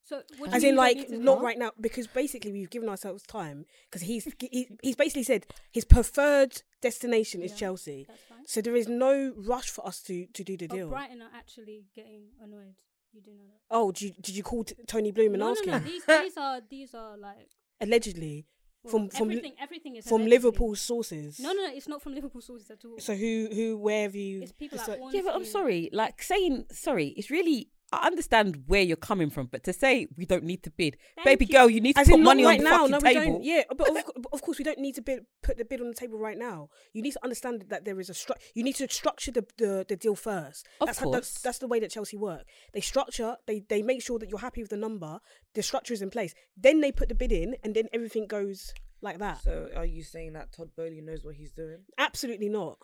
so 0.04 0.22
what 0.38 0.50
do 0.50 0.56
As 0.56 0.62
in, 0.62 0.70
mean 0.70 0.76
like, 0.76 0.96
don't 0.96 1.10
need 1.10 1.18
to 1.18 1.24
not 1.24 1.42
right 1.42 1.58
now, 1.58 1.72
because 1.80 2.06
basically 2.06 2.52
we've 2.52 2.70
given 2.70 2.88
ourselves 2.88 3.22
time. 3.24 3.66
Because 3.90 4.02
he's 4.02 4.24
he, 4.40 4.68
he's 4.82 4.96
basically 4.96 5.22
said 5.24 5.46
his 5.70 5.84
preferred 5.84 6.62
destination 6.82 7.42
is 7.42 7.52
Yeah, 7.52 7.56
Chelsea. 7.58 8.04
That's 8.08 8.22
fine. 8.22 8.46
So 8.46 8.60
there 8.60 8.76
is 8.76 8.88
no 8.88 9.32
rush 9.36 9.70
for 9.70 9.86
us 9.86 10.00
to 10.02 10.26
to 10.26 10.44
do 10.44 10.56
the 10.56 10.66
But 10.66 10.74
deal. 10.76 10.88
Brighton 10.88 11.22
are 11.22 11.30
actually 11.34 11.84
getting 11.94 12.24
annoyed. 12.42 12.76
You 13.12 13.22
do 13.22 13.30
know 13.30 13.44
that. 13.46 13.60
Oh, 13.70 13.90
did 13.90 14.02
you, 14.02 14.10
did 14.20 14.36
you 14.36 14.42
call 14.42 14.64
t- 14.64 14.74
Tony 14.86 15.10
Bloom 15.12 15.32
and 15.34 15.40
no, 15.40 15.50
ask 15.50 15.64
no, 15.64 15.72
no. 15.72 15.78
him? 15.78 15.84
These, 15.84 16.04
these 16.06 16.36
are 16.36 16.60
these 16.68 16.94
are 16.94 17.16
like 17.16 17.48
Allegedly, 17.80 18.44
from 18.90 19.08
from 19.10 19.30
everything. 19.30 19.52
Everything 19.60 19.96
is 19.96 20.04
from 20.06 20.22
allegedly. 20.22 20.36
Liverpool 20.36 20.74
sources. 20.74 21.40
No, 21.40 21.52
no, 21.52 21.62
no. 21.66 21.72
It's 21.74 21.88
not 21.88 22.02
from 22.02 22.14
Liverpool 22.14 22.40
sources 22.40 22.70
at 22.70 22.84
all. 22.84 22.98
So 22.98 23.14
who 23.14 23.48
who 23.52 23.76
where 23.78 24.02
have 24.02 24.14
you? 24.14 24.42
it's 24.42 24.52
people 24.52 24.78
it's 24.78 24.88
like 24.88 25.00
like- 25.00 25.14
Yeah, 25.14 25.22
but 25.24 25.34
I'm 25.34 25.44
sorry. 25.44 25.90
Like 25.92 26.22
saying 26.22 26.66
sorry, 26.72 27.08
it's 27.16 27.30
really. 27.30 27.70
I 27.90 28.06
understand 28.06 28.64
where 28.66 28.82
you're 28.82 28.96
coming 28.98 29.30
from, 29.30 29.46
but 29.46 29.64
to 29.64 29.72
say 29.72 30.06
we 30.16 30.26
don't 30.26 30.44
need 30.44 30.62
to 30.64 30.70
bid, 30.70 30.96
Thank 31.16 31.24
baby 31.24 31.46
you. 31.46 31.52
girl, 31.52 31.70
you 31.70 31.80
need 31.80 31.94
to 31.94 32.00
As 32.00 32.08
put 32.08 32.16
in, 32.16 32.22
not 32.22 32.30
money 32.30 32.44
right 32.44 32.58
on 32.58 32.64
the 32.64 32.70
now. 32.70 32.76
fucking 32.86 32.90
No, 32.90 32.98
we 32.98 33.14
table. 33.14 33.32
don't. 33.32 33.44
Yeah, 33.44 33.62
but 33.76 33.88
of, 33.88 33.94
but 34.22 34.32
of 34.32 34.42
course 34.42 34.58
we 34.58 34.64
don't 34.64 34.78
need 34.78 34.94
to 34.96 35.02
bid, 35.02 35.24
put 35.42 35.56
the 35.56 35.64
bid 35.64 35.80
on 35.80 35.88
the 35.88 35.94
table 35.94 36.18
right 36.18 36.36
now. 36.36 36.68
You 36.92 37.00
need 37.02 37.12
to 37.12 37.20
understand 37.24 37.64
that 37.68 37.84
there 37.86 37.98
is 37.98 38.10
a 38.10 38.12
stru- 38.12 38.36
You 38.54 38.62
need 38.62 38.76
to 38.76 38.88
structure 38.90 39.30
the, 39.32 39.46
the, 39.56 39.86
the 39.88 39.96
deal 39.96 40.14
first. 40.14 40.66
Of 40.80 40.86
that's 40.86 40.98
How, 40.98 41.04
course. 41.04 41.14
that's, 41.16 41.40
that's 41.40 41.58
the 41.58 41.66
way 41.68 41.80
that 41.80 41.90
Chelsea 41.90 42.16
work. 42.18 42.42
They 42.74 42.80
structure. 42.80 43.36
They 43.46 43.60
they 43.68 43.82
make 43.82 44.02
sure 44.02 44.18
that 44.18 44.28
you're 44.28 44.38
happy 44.38 44.60
with 44.60 44.70
the 44.70 44.76
number. 44.76 45.20
The 45.54 45.62
structure 45.62 45.94
is 45.94 46.02
in 46.02 46.10
place. 46.10 46.34
Then 46.56 46.80
they 46.80 46.92
put 46.92 47.08
the 47.08 47.14
bid 47.14 47.32
in, 47.32 47.56
and 47.64 47.74
then 47.74 47.88
everything 47.94 48.26
goes 48.26 48.74
like 49.00 49.18
that. 49.18 49.42
So 49.44 49.68
are 49.76 49.86
you 49.86 50.02
saying 50.02 50.32
that 50.34 50.52
Todd 50.52 50.70
Boehly 50.76 51.00
knows 51.00 51.24
what 51.24 51.36
he's 51.36 51.52
doing? 51.52 51.78
Absolutely 51.96 52.48
not. 52.48 52.78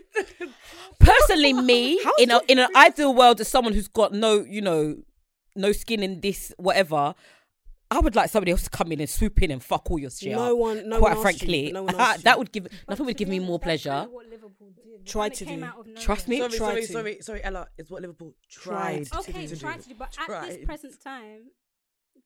Personally, 0.98 1.52
me 1.52 2.00
in 2.18 2.30
a 2.30 2.40
in 2.48 2.58
an 2.58 2.68
ideal 2.76 3.14
world, 3.14 3.40
as 3.40 3.48
someone 3.48 3.72
who's 3.74 3.88
got 3.88 4.12
no, 4.12 4.44
you 4.44 4.60
know, 4.60 4.96
no 5.56 5.72
skin 5.72 6.02
in 6.02 6.20
this 6.20 6.52
whatever, 6.58 7.14
I 7.90 7.98
would 8.00 8.14
like 8.14 8.30
somebody 8.30 8.52
else 8.52 8.62
to 8.64 8.70
come 8.70 8.92
in 8.92 9.00
and 9.00 9.08
swoop 9.10 9.42
in 9.42 9.50
and 9.50 9.62
fuck 9.62 9.90
all 9.90 9.98
your 9.98 10.10
shit. 10.10 10.32
No 10.32 10.52
up. 10.52 10.58
one- 10.58 10.88
no 10.88 10.98
quite 10.98 11.16
one 11.16 11.26
asked 11.26 11.42
you, 11.42 11.48
frankly, 11.48 11.72
no 11.72 11.82
one 11.84 11.96
that 12.22 12.38
would 12.38 12.52
give 12.52 12.64
But 12.64 12.72
nothing 12.90 13.06
would 13.06 13.16
give 13.16 13.28
me 13.28 13.38
more 13.38 13.58
pleasure. 13.58 13.90
kinda 13.90 14.08
what 14.10 14.26
Liverpool 14.28 14.68
did. 14.74 15.06
Tried 15.06 15.34
to 15.34 15.44
do. 15.44 15.66
Trust 16.00 16.28
me. 16.28 16.38
Sorry, 16.38 16.52
sorry, 16.56 16.86
sorry, 16.86 17.18
sorry, 17.20 17.42
Ella. 17.44 17.66
Is 17.76 17.90
what 17.90 18.02
Liverpool 18.02 18.34
Tried 18.48 19.08
tried, 19.08 19.20
Okay, 19.28 19.46
to 19.48 19.56
try 19.58 19.76
do. 19.76 19.82
to 19.82 19.88
do, 19.88 19.94
but 19.98 20.16
at 20.28 20.48
this 20.48 20.64
present 20.64 21.02
time, 21.02 21.50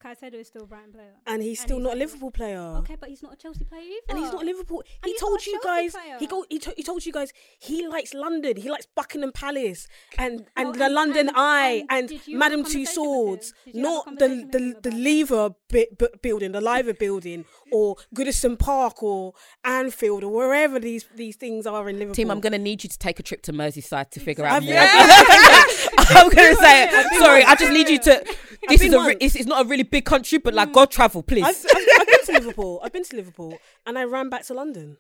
Caicedo 0.05 0.35
is 0.35 0.49
still 0.49 0.63
a 0.65 0.67
Brighton 0.67 0.93
player. 0.93 1.13
and 1.27 1.43
he's 1.43 1.59
still 1.61 1.79
he's 1.79 1.85
not 1.85 1.95
a 1.95 1.97
Liverpool 1.97 2.31
player. 2.31 2.59
Okay, 2.79 2.97
but 3.01 3.09
he's 3.09 3.23
not 3.23 3.33
a 3.33 3.37
Chelsea 3.37 3.65
player 3.65 3.81
either. 3.83 3.97
And 4.11 4.19
he's 4.19 4.31
not 4.33 4.45
Liverpool. 4.45 4.83
He 5.05 5.11
he's 5.13 5.21
told 5.21 5.45
you 5.47 5.61
guys. 5.65 5.93
player. 5.93 6.17
He 6.21 6.27
go. 6.27 6.45
He, 6.51 6.59
to, 6.61 6.75
he 6.77 6.83
told 6.83 7.05
you 7.07 7.13
guys. 7.13 7.33
He 7.59 7.87
likes 7.89 8.13
London. 8.15 8.57
He 8.57 8.69
likes 8.71 8.87
Buckingham 8.95 9.33
Palace 9.33 9.89
and 10.19 10.45
and 10.57 10.69
Oh, 10.69 10.73
the 10.73 10.85
and- 10.85 10.95
London 10.95 11.29
and- 11.29 11.37
Eye 11.37 11.71
and 11.81 11.91
and, 11.91 12.09
did 12.09 12.27
you 12.27 12.39
have 12.39 12.53
a 12.53 12.57
Madame 12.57 12.65
Two 12.65 12.85
conversation 12.85 12.85
with 12.85 12.89
him? 12.89 12.95
Swords, 12.95 13.55
Did 13.65 13.75
you 13.75 13.85
have 13.85 13.91
a 13.91 13.95
not 13.95 14.05
the 14.19 14.29
conversation 14.29 14.75
the 14.83 14.91
the? 14.91 14.97
Lever 14.97 15.51
bi- 15.73 15.87
bu- 15.99 16.17
building, 16.23 16.53
the 16.53 16.61
Liver 16.61 16.95
building, 16.95 17.45
or 17.73 17.97
Goodison 18.15 18.59
Park, 18.59 19.03
or 19.03 19.33
Anfield, 19.65 20.25
or 20.25 20.33
wherever 20.33 20.79
these 20.79 21.07
these 21.15 21.37
things 21.37 21.67
are 21.67 21.89
in 21.89 21.99
Liverpool. 21.99 22.15
Tim, 22.15 22.31
I'm 22.31 22.41
gonna 22.41 22.59
need 22.59 22.85
you 22.85 22.91
to 22.91 22.99
take 22.99 23.19
a 23.19 23.23
trip 23.23 23.43
to 23.43 23.53
Merseyside 23.53 24.11
to 24.11 24.21
figure 24.21 24.45
out 24.45 24.53
I've- 24.63 24.67
more. 24.67 24.75
yeah. 24.75 25.63
I'm 26.11 26.31
gonna 26.31 26.55
say 26.57 26.85
it. 26.85 27.19
Sorry, 27.19 27.45
I 27.45 27.55
just 27.55 27.73
need 27.73 27.89
you 27.89 27.99
to. 28.01 28.25
This 28.69 28.83
is 28.83 28.93
a. 28.93 29.01
Re- 29.01 29.17
it's, 29.21 29.35
it's 29.35 29.47
not 29.47 29.65
a 29.65 29.69
really 29.69 29.83
big 29.83 30.05
country, 30.05 30.39
but 30.39 30.55
like, 30.55 30.73
God 30.73 30.91
travel, 30.91 31.23
please. 31.23 31.45
I've, 31.45 31.67
I've, 31.75 32.01
I've 32.01 32.07
been 32.07 32.25
to 32.27 32.33
Liverpool. 32.33 32.81
I've 32.83 32.93
been 32.93 33.05
to 33.05 33.17
Liverpool, 33.17 33.59
and 33.87 33.99
I 33.99 34.05
ran 34.05 34.29
back 34.29 34.45
to 34.47 34.55
London. 34.55 34.97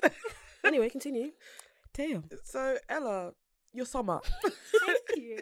Anyway, 0.65 0.89
continue. 0.89 1.31
Damn. 1.95 2.25
So 2.45 2.77
Ella, 2.89 3.33
your 3.73 3.87
summer. 3.87 4.21
Thank 4.43 4.99
you. 5.17 5.39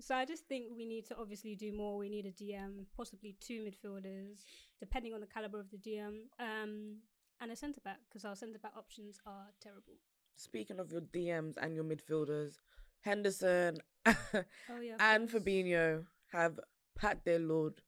So 0.00 0.14
I 0.14 0.24
just 0.24 0.46
think 0.46 0.66
we 0.76 0.84
need 0.84 1.06
to 1.08 1.16
obviously 1.18 1.56
do 1.56 1.72
more. 1.72 1.98
We 1.98 2.08
need 2.08 2.26
a 2.26 2.30
DM, 2.30 2.84
possibly 2.96 3.34
two 3.40 3.64
midfielders, 3.64 4.44
depending 4.78 5.12
on 5.12 5.20
the 5.20 5.26
caliber 5.26 5.58
of 5.58 5.70
the 5.70 5.76
DM, 5.76 6.28
um, 6.38 6.98
and 7.40 7.50
a 7.50 7.56
centre 7.56 7.80
back 7.84 7.98
because 8.08 8.24
our 8.24 8.36
centre 8.36 8.58
back 8.58 8.72
options 8.76 9.18
are 9.26 9.46
terrible. 9.60 9.94
Speaking 10.36 10.78
of 10.78 10.92
your 10.92 11.00
DMs 11.00 11.56
and 11.60 11.74
your 11.74 11.84
midfielders, 11.84 12.58
Henderson 13.00 13.78
Oh 14.06 14.80
yeah, 14.82 14.96
and 15.00 15.30
course. 15.30 15.42
Fabinho 15.42 16.04
have 16.32 16.58
packed 16.98 17.24
their 17.24 17.38
load 17.38 17.80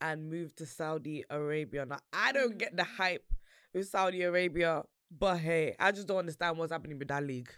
and 0.00 0.30
moved 0.30 0.58
to 0.58 0.66
Saudi 0.66 1.24
Arabia. 1.30 1.86
Now 1.86 1.98
I 2.12 2.32
don't 2.32 2.54
mm. 2.54 2.58
get 2.58 2.76
the 2.76 2.84
hype 2.84 3.24
with 3.74 3.88
Saudi 3.88 4.22
Arabia, 4.22 4.82
but 5.10 5.38
hey, 5.38 5.74
I 5.78 5.92
just 5.92 6.06
don't 6.06 6.18
understand 6.18 6.58
what's 6.58 6.72
happening 6.72 6.98
with 6.98 7.08
that 7.08 7.24
league. 7.24 7.52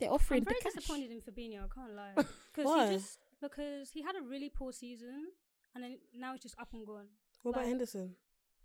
They're 0.00 0.10
offering. 0.10 0.42
I'm 0.42 0.42
offering 0.42 0.44
very 0.44 0.56
the 0.58 0.64
cash. 0.64 0.72
disappointed 0.74 1.10
in 1.10 1.20
Fabinho. 1.20 1.64
I 1.64 1.74
can't 1.74 1.94
lie 1.94 2.12
because 2.16 2.66
Why? 2.66 2.86
he 2.88 2.94
just 2.94 3.18
because 3.40 3.90
he 3.90 4.02
had 4.02 4.16
a 4.16 4.22
really 4.22 4.48
poor 4.48 4.72
season 4.72 5.26
and 5.74 5.84
then 5.84 5.98
now 6.14 6.34
it's 6.34 6.42
just 6.42 6.58
up 6.60 6.68
and 6.72 6.86
gone. 6.86 7.06
What 7.42 7.52
about 7.52 7.66
Henderson? 7.66 8.14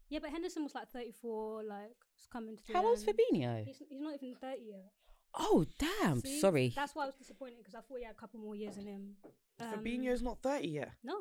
Yeah, 0.10 0.20
but 0.22 0.30
Henderson 0.30 0.64
was 0.64 0.74
like 0.74 0.88
34, 0.90 1.64
like 1.64 1.80
it's 2.16 2.28
coming 2.28 2.56
to. 2.56 2.64
the 2.66 2.74
How 2.74 2.86
old's 2.86 3.06
end. 3.06 3.18
Fabinho? 3.18 3.66
He's, 3.66 3.82
he's 3.90 4.00
not 4.00 4.14
even 4.14 4.36
30 4.36 4.62
yet. 4.70 4.92
Oh 5.36 5.66
damn! 5.78 6.22
See? 6.22 6.40
Sorry. 6.40 6.74
That's 6.76 6.96
why 6.96 7.04
I 7.04 7.06
was 7.08 7.16
disappointed 7.16 7.58
because 7.60 7.76
I 7.76 7.82
thought 7.82 7.98
he 8.00 8.06
had 8.06 8.14
a 8.16 8.20
couple 8.20 8.40
more 8.40 8.56
years 8.56 8.78
in 8.78 8.88
him. 8.88 9.16
Um, 9.60 9.68
Fabinho's 9.74 10.22
not 10.22 10.42
30 10.42 10.68
yet. 10.68 10.92
No. 11.04 11.16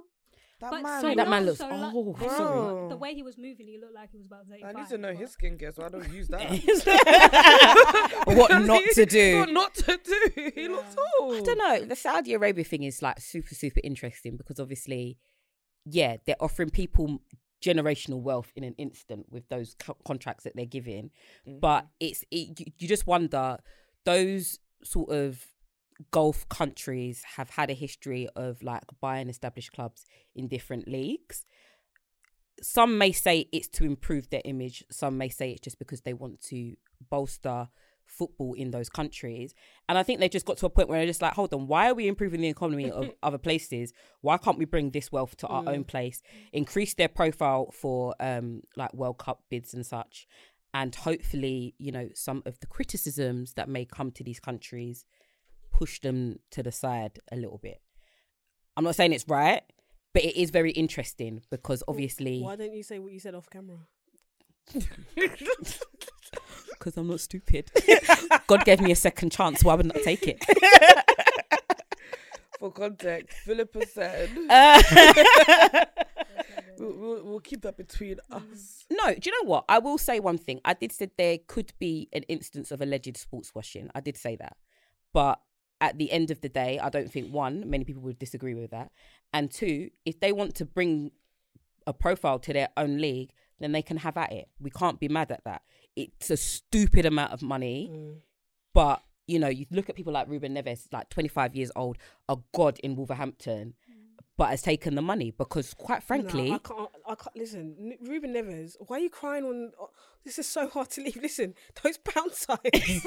That 0.59 0.71
But 0.71 0.83
man. 0.83 1.01
so 1.03 1.15
that 1.15 1.29
man 1.29 1.45
looks 1.45 1.59
so 1.59 1.69
lo- 1.69 1.91
old, 1.95 2.19
and 2.23 2.31
sorry. 2.31 2.89
The 2.89 2.97
way 2.97 3.15
he 3.15 3.23
was 3.23 3.37
moving, 3.37 3.67
he 3.67 3.79
looked 3.79 3.95
like 3.95 4.11
he 4.11 4.17
was 4.17 4.25
about 4.27 4.47
35. 4.49 4.75
I 4.75 4.81
need 4.81 4.89
to 4.89 4.97
know 4.99 5.09
but- 5.13 5.19
his 5.19 5.37
skincare, 5.37 5.75
so 5.75 5.85
I 5.85 5.89
don't 5.91 6.11
use 6.11 6.29
that. 6.29 6.41
what 8.27 8.51
not 8.65 8.83
to 8.95 9.05
do? 9.07 9.39
What 9.41 9.51
not 9.53 9.75
to 9.75 10.01
do? 10.03 10.51
He 10.55 10.69
looks 10.69 10.97
old. 11.21 11.37
I 11.37 11.41
don't 11.43 11.59
know. 11.59 11.85
The 11.85 11.97
Saudi 11.97 12.33
Arabia 12.33 12.65
thing 12.65 12.85
is 12.85 13.03
like 13.03 13.21
super, 13.21 13.55
super 13.55 13.81
interesting 13.85 14.39
because 14.39 14.59
obviously, 14.59 15.19
yeah, 15.85 16.17
they're 16.25 16.37
offering 16.41 16.71
people 16.71 17.21
generational 17.63 18.23
wealth 18.23 18.51
in 18.57 18.65
an 18.65 18.75
instant 18.79 19.27
with 19.31 19.47
those 19.49 19.75
co- 19.79 19.97
contracts 20.07 20.45
that 20.45 20.57
they're 20.57 20.65
giving. 20.65 21.11
But 21.47 21.87
it's 22.01 22.25
it, 22.31 22.59
you, 22.59 22.67
you 22.79 22.89
just 22.89 23.07
wonder 23.07 23.59
those 24.07 24.59
sort 24.83 25.11
of 25.11 25.45
Gulf 26.11 26.49
countries 26.49 27.23
have 27.37 27.51
had 27.51 27.71
a 27.71 27.75
history 27.75 28.29
of 28.37 28.63
like 28.63 28.85
buying 29.01 29.29
established 29.29 29.73
clubs 29.73 30.05
in 30.35 30.49
different 30.49 30.89
leagues. 30.89 31.45
Some 32.63 32.99
may 32.99 33.13
say 33.13 33.49
it's 33.53 33.69
to 33.69 33.85
improve 33.85 34.31
their 34.31 34.43
image. 34.45 34.85
Some 34.91 35.19
may 35.19 35.29
say 35.29 35.53
it's 35.53 35.61
just 35.61 35.79
because 35.79 36.03
they 36.03 36.15
want 36.15 36.41
to 36.49 36.77
bolster 37.11 37.69
football 38.07 38.55
in 38.55 38.71
those 38.71 38.89
countries. 38.89 39.55
And 39.89 39.99
I 39.99 40.03
think 40.03 40.21
they've 40.21 40.31
just 40.31 40.47
got 40.47 40.59
to 40.59 40.67
a 40.67 40.71
point 40.71 40.89
where 40.89 40.99
they're 40.99 41.07
just 41.07 41.23
like, 41.23 41.33
hold 41.33 41.53
on, 41.53 41.67
why 41.67 41.91
are 41.91 41.95
we 41.95 42.09
improving 42.09 42.41
the 42.41 42.49
economy 42.49 42.91
of 42.91 43.11
other 43.23 43.39
places? 43.39 43.93
Why 44.21 44.39
can't 44.39 44.59
we 44.59 44.65
bring 44.65 44.91
this 44.91 45.11
wealth 45.11 45.37
to 45.39 45.47
our 45.49 45.65
own 45.67 45.85
place? 45.85 46.23
Increase 46.53 46.95
their 46.95 47.09
profile 47.09 47.71
for 47.73 48.15
um 48.21 48.63
like 48.77 48.95
World 48.95 49.19
Cup 49.19 49.43
bids 49.51 49.75
and 49.75 49.85
such. 49.85 50.27
And 50.77 50.95
hopefully, 50.95 51.75
you 51.79 51.91
know, 51.91 52.11
some 52.13 52.43
of 52.45 52.61
the 52.61 52.67
criticisms 52.67 53.55
that 53.55 53.67
may 53.67 53.87
come 53.87 54.11
to 54.11 54.23
these 54.23 54.39
countries 54.39 55.07
push 55.73 56.01
them 56.01 56.41
to 56.51 56.63
the 56.63 56.71
side 56.71 57.19
a 57.33 57.37
little 57.37 57.57
bit. 57.57 57.81
I'm 58.77 58.85
not 58.85 58.95
saying 58.95 59.15
it's 59.15 59.27
right, 59.27 59.63
but 60.13 60.23
it 60.23 60.37
is 60.39 60.51
very 60.51 60.73
interesting 60.73 61.41
because 61.51 61.83
obviously 61.89 62.43
Why 62.43 62.57
don't 62.57 62.75
you 62.75 62.83
say 62.83 62.99
what 62.99 63.13
you 63.13 63.21
said 63.21 63.35
off 63.35 63.49
camera? 63.49 63.79
because 66.75 66.99
I'm 66.99 67.09
not 67.09 67.21
stupid. 67.21 67.71
God 68.47 68.67
gave 68.67 68.83
me 68.83 68.93
a 68.93 68.97
second 68.97 69.33
chance, 69.33 69.65
why 69.65 69.77
would 69.77 69.87
not 69.87 70.03
take 70.05 70.29
it? 70.29 70.45
For 72.59 72.71
context, 72.71 73.39
Philippa 73.39 73.87
said, 73.87 74.29
uh, 74.51 75.85
we'll, 76.79 76.97
we'll, 76.97 77.25
we'll 77.25 77.41
keep 77.41 77.63
that 77.63 77.77
between 77.77 78.17
mm. 78.31 78.53
us. 78.53 78.85
No, 78.91 79.15
do 79.15 79.21
you 79.25 79.43
know 79.43 79.49
what? 79.49 79.65
I 79.69 79.79
will 79.79 79.99
say 79.99 80.21
one 80.21 80.39
thing. 80.39 80.61
I 80.65 80.75
did 80.75 80.93
say 80.93 81.11
there 81.17 81.39
could 81.47 81.73
be 81.79 82.09
an 82.13 82.23
instance 82.25 82.71
of 82.71 82.81
alleged 82.81 83.17
sports 83.17 83.55
washing. 83.55 83.91
I 83.95 84.01
did 84.01 84.17
say 84.17 84.37
that. 84.37 84.57
But 85.13 85.41
at 85.81 85.99
the 85.99 86.11
end 86.11 86.31
of 86.31 86.41
the 86.41 86.49
day, 86.49 86.79
I 86.79 86.89
don't 86.89 87.11
think 87.11 87.33
one, 87.33 87.69
many 87.69 87.85
people 87.85 88.03
would 88.03 88.19
disagree 88.19 88.55
with 88.55 88.71
that. 88.71 88.91
And 89.33 89.51
two, 89.51 89.91
if 90.05 90.21
they 90.21 90.33
want 90.33 90.55
to 90.57 90.65
bring 90.65 91.11
a 91.87 91.93
profile 91.93 92.39
to 92.41 92.53
their 92.53 92.69
own 92.77 92.99
league, 92.99 93.33
then 93.61 93.73
they 93.73 93.83
can 93.83 93.99
have 93.99 94.17
at 94.17 94.33
it. 94.33 94.49
We 94.61 94.71
can't 94.71 95.01
be 95.01 95.09
mad 95.09 95.31
at 95.31 95.45
that. 95.45 95.63
It's 95.95 96.31
a 96.31 96.37
stupid 96.37 97.07
amount 97.07 97.33
of 97.33 97.43
money, 97.43 97.91
mm. 97.93 98.17
but 98.75 99.03
you 99.27 99.39
know, 99.39 99.49
you 99.49 99.67
look 99.71 99.89
at 99.89 99.97
people 99.97 100.13
like 100.13 100.29
Ruben 100.29 100.55
Neves, 100.55 100.87
like 100.93 101.09
25 101.09 101.57
years 101.57 101.73
old, 101.75 101.99
a 102.29 102.37
god 102.55 102.79
in 102.81 102.95
Wolverhampton, 102.95 103.75
but 104.37 104.51
has 104.51 104.63
taken 104.63 104.95
the 104.95 105.03
money 105.03 105.31
because, 105.31 105.73
quite 105.75 106.03
frankly, 106.03 106.51
no, 106.51 106.57
I 106.57 106.59
can't. 106.59 106.91
I 107.09 107.15
can't 107.15 107.37
listen. 107.37 107.97
Ruben 108.03 108.35
Neves, 108.35 108.77
why 108.87 108.97
are 108.97 109.01
you 109.01 109.11
crying 109.11 109.45
on? 109.45 109.73
oh, 109.81 109.91
this 110.25 110.39
is 110.39 110.47
so 110.47 110.69
hard 110.69 110.91
to 110.91 111.03
leave. 111.03 111.17
Listen, 111.17 111.55
those 111.83 111.97
pound 111.99 112.33
signs. 112.33 113.07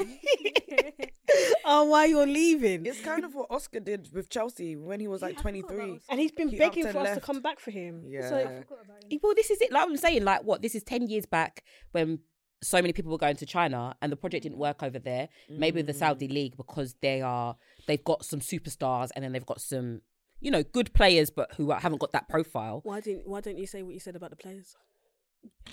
oh, 1.64 1.84
why 1.84 2.06
you're 2.06 2.26
leaving? 2.26 2.86
It's 2.86 3.00
kind 3.00 3.24
of 3.24 3.34
what 3.34 3.46
Oscar 3.50 3.80
did 3.80 4.08
with 4.12 4.28
Chelsea 4.30 4.74
when 4.76 5.00
he 5.00 5.06
was 5.06 5.22
like 5.22 5.38
I 5.38 5.42
forgot 5.42 5.58
about 5.58 5.68
23. 5.68 6.00
And 6.08 6.20
he's 6.20 6.32
been 6.32 6.48
He 6.48 6.58
begging 6.58 6.84
for 6.84 6.98
and 6.98 7.08
us 7.08 7.14
to 7.14 7.20
come 7.20 7.40
back 7.40 7.60
for 7.60 7.70
him. 7.70 8.04
Yeah. 8.08 8.28
So, 8.28 8.36
I 8.36 8.42
forgot 8.42 8.84
about 8.84 9.04
him. 9.04 9.20
Well, 9.22 9.34
this 9.34 9.50
is 9.50 9.60
it. 9.60 9.70
Like 9.70 9.82
I'm 9.82 9.96
saying, 9.96 10.24
like 10.24 10.42
what 10.42 10.62
this 10.62 10.74
is 10.74 10.82
ten 10.82 11.06
years 11.06 11.26
back 11.26 11.62
when 11.92 12.20
so 12.62 12.80
many 12.80 12.92
people 12.92 13.10
were 13.10 13.18
going 13.18 13.36
to 13.36 13.46
China 13.46 13.94
and 14.02 14.12
the 14.12 14.16
project 14.16 14.42
didn't 14.42 14.58
work 14.58 14.82
over 14.82 14.98
there. 14.98 15.28
Maybe 15.48 15.82
the 15.82 15.94
Saudi 15.94 16.28
mm. 16.28 16.32
league 16.32 16.56
because 16.56 16.94
they 17.00 17.22
are 17.22 17.56
they've 17.86 18.04
got 18.04 18.24
some 18.24 18.40
superstars 18.40 19.10
and 19.14 19.24
then 19.24 19.32
they've 19.32 19.46
got 19.46 19.60
some 19.60 20.02
you 20.40 20.50
know 20.50 20.62
good 20.62 20.92
players, 20.92 21.30
but 21.30 21.52
who 21.54 21.70
haven't 21.70 22.00
got 22.00 22.12
that 22.12 22.28
profile. 22.28 22.80
why 22.84 23.00
didn't 23.00 23.26
Why 23.26 23.40
don't 23.40 23.58
you 23.58 23.66
say 23.66 23.82
what 23.82 23.94
you 23.94 24.00
said 24.00 24.16
about 24.16 24.30
the 24.30 24.36
players? 24.36 24.76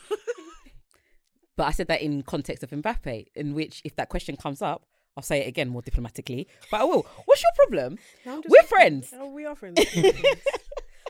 But 1.58 1.66
I 1.66 1.70
said 1.72 1.88
that 1.88 2.00
in 2.00 2.22
context 2.22 2.62
of 2.62 2.70
Mbappe, 2.70 3.26
in 3.34 3.52
which 3.52 3.82
if 3.84 3.96
that 3.96 4.08
question 4.08 4.36
comes 4.36 4.62
up, 4.62 4.86
I'll 5.16 5.24
say 5.24 5.40
it 5.40 5.48
again 5.48 5.68
more 5.68 5.82
diplomatically. 5.82 6.46
But 6.70 6.82
I 6.82 6.84
will. 6.84 7.04
What's 7.24 7.42
your 7.42 7.50
problem? 7.56 7.98
No, 8.24 8.40
We're 8.48 8.62
friends. 8.62 9.12
Oh, 9.12 9.28
we 9.30 9.44
are 9.44 9.56
friends. 9.56 9.84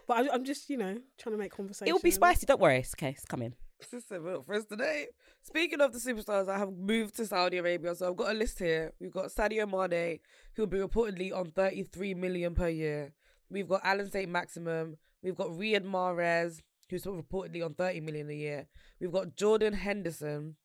But 0.07 0.21
I'm, 0.21 0.30
I'm 0.33 0.45
just, 0.47 0.71
you 0.71 0.78
know, 0.78 0.97
trying 1.18 1.35
to 1.35 1.38
make 1.38 1.54
conversation. 1.54 1.88
It'll 1.88 2.00
be 2.00 2.11
spicy. 2.11 2.47
Don't 2.47 2.62
worry. 2.62 2.78
It's 2.78 2.95
okay. 2.95 3.11
It's 3.11 3.26
coming. 3.26 3.52
Sister 3.83 4.18
Milk 4.18 4.47
for 4.47 4.54
us 4.54 4.64
today. 4.64 5.09
Speaking 5.42 5.83
of 5.83 5.92
the 5.92 5.99
superstars 5.99 6.49
I 6.49 6.57
have 6.57 6.73
moved 6.73 7.16
to 7.16 7.26
Saudi 7.26 7.59
Arabia, 7.59 7.95
so 7.95 8.09
I've 8.09 8.16
got 8.16 8.30
a 8.30 8.33
list 8.33 8.59
here. 8.59 8.95
We've 8.99 9.12
got 9.12 9.26
Sadio 9.26 9.71
Mane, 9.71 10.21
who'll 10.54 10.66
be 10.66 10.78
reportedly 10.78 11.37
on 11.37 11.50
33 11.50 12.14
million 12.14 12.54
per 12.54 12.71
year. 12.71 13.12
We've 13.50 13.69
got 13.69 13.81
Allan 13.85 14.11
Saint-Maximin. 14.11 14.97
We've 15.23 15.37
got 15.37 15.49
Riyad 15.49 15.85
Mahrez, 15.85 16.61
who's 16.88 17.05
reportedly 17.05 17.64
on 17.64 17.75
30 17.75 18.00
million 18.00 18.31
a 18.31 18.35
year. 18.35 18.67
We've 19.00 19.12
got 19.12 19.37
Jordan 19.37 19.75
Henderson, 19.75 20.57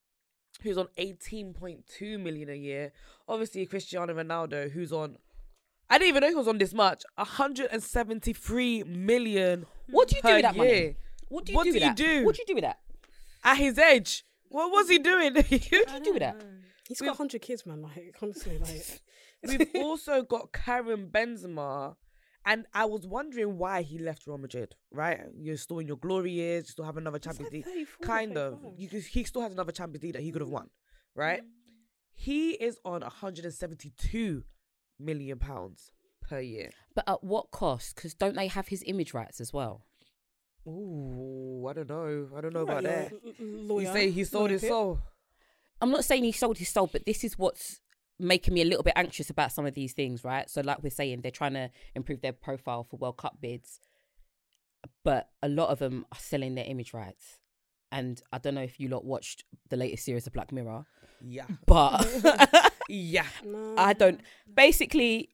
who's 0.62 0.78
on 0.78 0.88
18.2 0.98 2.20
million 2.20 2.50
a 2.50 2.56
year. 2.56 2.92
Obviously, 3.28 3.66
Cristiano 3.66 4.14
Ronaldo, 4.14 4.72
who's 4.72 4.92
on 4.92 5.18
I 5.90 5.98
didn't 5.98 6.10
even 6.10 6.22
know 6.22 6.30
he 6.30 6.36
was 6.36 6.48
on 6.48 6.58
this 6.58 6.74
much. 6.74 7.04
173 7.16 8.84
million. 8.84 9.66
What 9.90 10.08
do 10.08 10.16
you 10.16 10.22
do 10.22 10.34
with 10.34 10.42
that 10.42 10.56
money? 10.56 10.96
What 11.30 11.46
do 11.46 11.52
you 11.52 11.58
What 11.58 11.64
do 11.66 11.70
do 11.72 11.74
with 11.76 11.84
you 11.84 11.90
that? 11.90 11.96
do? 11.98 12.26
What 12.26 12.36
do 12.36 12.42
you 12.42 12.46
do 12.48 12.56
with 12.56 12.64
that? 12.64 12.80
At 13.44 13.58
his 13.58 13.78
age, 13.78 14.26
what 14.50 14.72
was 14.72 14.90
he 14.90 14.98
doing? 15.00 15.34
What 15.36 15.50
do 15.50 15.56
you 15.56 16.04
do 16.04 16.14
with 16.14 16.22
that? 16.22 16.42
He's 16.88 17.00
got 17.00 17.10
100 17.10 17.42
kids, 17.42 17.66
man. 17.66 17.82
Like, 17.82 18.16
honestly, 18.22 18.58
like. 18.58 19.02
We've 19.48 19.70
also 19.84 20.24
got 20.24 20.54
Karim 20.54 21.10
Benzema, 21.12 21.96
and 22.46 22.66
I 22.74 22.86
was 22.86 23.06
wondering 23.08 23.58
why 23.58 23.82
he 23.82 23.98
left 23.98 24.28
Real 24.28 24.38
Madrid. 24.38 24.76
Right, 24.92 25.20
you're 25.40 25.58
still 25.58 25.80
in 25.80 25.88
your 25.88 25.98
glory 25.98 26.32
years, 26.32 26.66
you 26.68 26.72
still 26.72 26.86
have 26.86 26.98
another 26.98 27.20
Champions 27.20 27.52
League, 27.52 27.66
kind 28.02 28.38
of. 28.38 28.62
35. 28.62 28.80
You 28.80 29.00
he 29.00 29.24
still 29.24 29.42
has 29.42 29.52
another 29.54 29.72
Champions 29.72 30.04
League 30.04 30.14
that 30.14 30.22
he 30.22 30.32
could 30.32 30.42
have 30.42 30.50
won, 30.50 30.70
right? 31.16 31.42
He 32.16 32.52
is 32.52 32.78
on 32.86 33.02
172 33.02 34.44
million 35.00 35.40
pounds 35.40 35.92
per 36.22 36.40
year. 36.40 36.70
But 36.96 37.06
at 37.08 37.24
what 37.24 37.52
cost? 37.52 37.96
Because 37.96 38.14
don't 38.14 38.36
they 38.36 38.48
have 38.48 38.68
his 38.68 38.84
image 38.86 39.14
rights 39.14 39.42
as 39.42 39.52
well? 39.52 39.86
Ooh, 40.68 41.66
I 41.70 41.74
don't 41.74 41.90
know. 41.90 42.30
I 42.38 42.42
don't 42.42 42.54
know 42.54 42.64
Right, 42.64 42.80
about 42.80 42.84
you're 42.84 42.92
that. 42.92 43.14
a 43.14 43.72
l- 43.74 43.82
You 43.82 43.88
say 43.92 44.12
he 44.12 44.24
sold 44.24 44.50
his 44.52 44.62
soul. 44.62 45.00
I'm 45.82 45.90
not 45.92 46.06
saying 46.06 46.24
he 46.24 46.32
sold 46.32 46.58
his 46.58 46.70
soul, 46.70 46.88
but 46.92 47.06
this 47.06 47.24
is 47.24 47.38
what's 47.38 47.82
making 48.20 48.54
me 48.54 48.62
a 48.62 48.66
little 48.66 48.84
bit 48.84 48.94
anxious 48.96 49.30
about 49.30 49.52
some 49.52 49.66
of 49.66 49.74
these 49.74 49.94
things, 49.94 50.24
right? 50.24 50.50
So, 50.50 50.62
like 50.62 50.84
we're 50.84 50.90
saying, 50.90 51.22
they're 51.22 51.32
trying 51.32 51.54
to 51.54 51.70
improve 51.96 52.22
their 52.22 52.34
profile 52.34 52.84
for 52.84 52.98
World 52.98 53.18
Cup 53.18 53.38
bids, 53.42 53.80
but 55.04 55.30
a 55.42 55.50
lot 55.50 55.70
of 55.70 55.80
them 55.80 56.06
are 56.12 56.20
selling 56.20 56.56
their 56.56 56.66
image 56.66 56.94
rights. 56.94 57.40
And 57.92 58.22
I 58.32 58.38
don't 58.40 58.56
know 58.56 58.62
if 58.64 58.80
you 58.80 58.88
lot 58.90 59.06
watched 59.06 59.44
the 59.70 59.78
latest 59.78 60.06
series 60.06 60.26
of 60.28 60.34
Black 60.34 60.52
Mirror, 60.52 60.86
Yeah. 61.22 61.46
but 61.66 62.72
Yeah. 62.90 63.26
No. 63.46 63.76
I 63.78 63.94
don't. 63.94 64.20
Basically, 64.54 65.30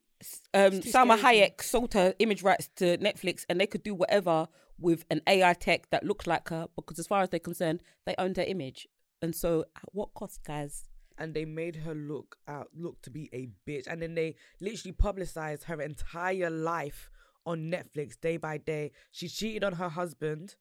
um, 0.54 0.72
Salma. 0.82 1.18
Hayek 1.18 1.62
sold 1.62 1.94
her 1.94 2.14
image 2.18 2.42
rights 2.42 2.68
to 2.76 2.98
Netflix, 2.98 3.44
and 3.48 3.60
they 3.60 3.66
could 3.66 3.82
do 3.82 3.94
whatever 3.94 4.46
with 4.78 5.04
an 5.10 5.20
AI 5.26 5.52
tech 5.54 5.90
that 5.90 6.04
looks 6.04 6.26
like 6.26 6.48
her 6.50 6.66
because, 6.76 6.98
as 6.98 7.06
far 7.06 7.22
as 7.22 7.30
they're 7.30 7.40
concerned, 7.40 7.82
they 8.06 8.14
owned 8.18 8.36
her 8.36 8.42
image. 8.44 8.86
And 9.22 9.34
so, 9.34 9.64
at 9.76 9.84
what 9.92 10.12
cost, 10.14 10.44
guys? 10.44 10.84
And 11.20 11.34
they 11.34 11.44
made 11.44 11.76
her 11.76 11.94
look 11.94 12.36
out 12.48 12.68
look 12.74 13.00
to 13.02 13.10
be 13.10 13.28
a 13.32 13.48
bitch. 13.68 13.86
And 13.86 14.02
then 14.02 14.14
they 14.14 14.34
literally 14.60 14.92
publicized 14.92 15.64
her 15.64 15.80
entire 15.80 16.50
life 16.50 17.10
on 17.46 17.70
Netflix 17.70 18.18
day 18.20 18.38
by 18.38 18.58
day. 18.58 18.92
She 19.12 19.28
cheated 19.28 19.62
on 19.62 19.74
her 19.74 19.90
husband. 19.90 20.56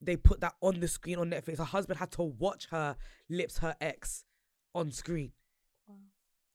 They 0.00 0.16
put 0.16 0.40
that 0.42 0.54
on 0.60 0.80
the 0.80 0.88
screen 0.88 1.18
on 1.18 1.30
Netflix. 1.30 1.58
Her 1.58 1.64
husband 1.64 1.98
had 1.98 2.12
to 2.12 2.22
watch 2.22 2.68
her 2.70 2.96
lips 3.30 3.58
her 3.58 3.74
ex 3.80 4.24
on 4.74 4.92
screen 4.92 5.32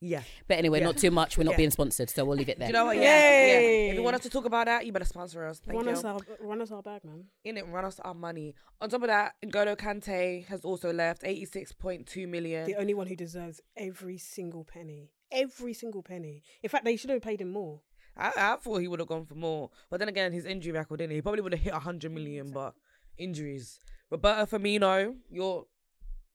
yeah 0.01 0.23
But 0.47 0.57
anyway, 0.57 0.79
Yeah. 0.79 0.85
not 0.85 0.97
too 0.97 1.11
much. 1.11 1.37
We're 1.37 1.43
not 1.43 1.51
Yeah. 1.51 1.57
being 1.57 1.71
sponsored, 1.71 2.09
so 2.09 2.23
we'll 2.25 2.37
leave 2.37 2.47
it 2.49 2.55
Do 2.55 2.59
there. 2.59 2.67
you 2.69 2.73
know 2.73 2.85
what 2.85 2.95
yeah, 2.97 3.03
yeah 3.03 3.59
if 3.91 3.95
you 3.95 4.03
want 4.03 4.15
us 4.15 4.23
to 4.23 4.29
talk 4.29 4.45
about 4.45 4.65
that 4.67 4.85
you 4.85 4.91
better 4.93 5.05
sponsor 5.05 5.45
us 5.45 5.59
thank 5.59 5.75
run 5.77 5.85
you 5.85 5.91
us 5.91 6.03
our 6.03 6.19
run 6.39 6.61
us 6.61 6.71
our 6.71 6.81
bag, 6.81 7.03
man. 7.03 7.25
in 7.43 7.57
it 7.57 7.65
run 7.67 7.83
us 7.85 7.99
our 8.01 8.13
money 8.13 8.55
on 8.81 8.89
top 8.89 9.01
of 9.01 9.07
that 9.07 9.35
N'Golo 9.43 9.75
Kante 9.75 10.45
has 10.45 10.63
also 10.63 10.93
left 10.93 11.23
86.2 11.23 12.27
million 12.27 12.65
The 12.65 12.75
only 12.75 12.93
one 12.93 13.07
who 13.07 13.15
deserves 13.15 13.59
every 13.75 14.17
single 14.17 14.63
penny, 14.63 15.11
every 15.31 15.73
single 15.73 16.01
penny. 16.03 16.43
In 16.63 16.69
fact, 16.69 16.85
they 16.85 16.95
should 16.95 17.09
have 17.09 17.21
paid 17.21 17.41
him 17.41 17.51
more. 17.51 17.81
I, 18.17 18.31
I 18.35 18.55
thought 18.57 18.79
he 18.81 18.87
would 18.87 18.99
have 18.99 19.07
gone 19.07 19.25
for 19.25 19.35
more, 19.35 19.69
but 19.89 19.99
then 19.99 20.09
again, 20.09 20.31
his 20.33 20.45
injury 20.45 20.71
record, 20.73 20.97
didn't 20.97 21.11
he? 21.11 21.17
He 21.17 21.21
probably 21.21 21.41
would 21.41 21.53
have 21.53 21.61
hit 21.61 21.73
hundred 21.73 22.11
million, 22.11 22.51
but 22.51 22.73
injuries. 23.17 23.79
Roberto 24.09 24.45
Firmino, 24.57 25.15
you're 25.29 25.65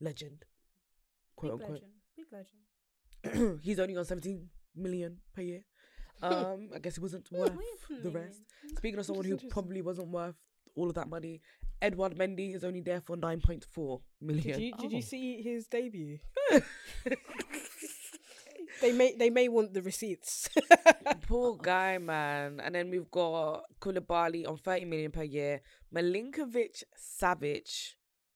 legend, 0.00 0.44
quote 1.36 1.52
Big 1.52 1.60
unquote. 1.60 1.70
legend. 1.82 1.92
Big 2.16 2.26
legend. 2.32 2.48
He's 3.62 3.78
only 3.80 3.96
on 3.96 4.04
seventeen 4.04 4.48
million 4.74 5.18
per 5.34 5.42
year. 5.42 5.60
Um, 6.22 6.70
I 6.74 6.78
guess 6.78 6.94
he 6.94 7.00
wasn't 7.02 7.30
worth 7.32 7.52
the 8.02 8.08
rest. 8.08 8.40
Speaking 8.78 8.98
of 8.98 9.04
someone 9.04 9.26
who 9.26 9.36
probably 9.50 9.82
wasn't 9.82 10.08
worth 10.08 10.36
all 10.74 10.88
of 10.88 10.94
that 10.94 11.08
money, 11.08 11.42
Edward 11.82 12.16
Mendy 12.16 12.54
is 12.54 12.64
only 12.64 12.80
there 12.80 13.00
for 13.02 13.16
nine 13.16 13.40
point 13.40 13.66
four 13.72 14.00
million. 14.22 14.58
Did 14.58 14.60
you 14.60 14.72
did 14.78 14.92
you 14.92 14.98
Oh. 14.98 15.02
see 15.02 15.42
his 15.42 15.66
debut? 15.66 16.18
they 18.80 18.92
may 18.92 19.14
they 19.16 19.28
may 19.28 19.48
want 19.48 19.74
the 19.74 19.82
receipts. 19.82 20.48
Poor 21.28 21.56
guy, 21.60 21.98
man. 21.98 22.60
And 22.62 22.74
then 22.74 22.90
we've 22.90 23.10
got 23.10 23.64
Koulibaly 23.80 24.48
on 24.48 24.56
30 24.56 24.84
million 24.86 25.10
per 25.10 25.22
year. 25.24 25.60
Milinkovic 25.94 26.84
Savic, 26.98 27.94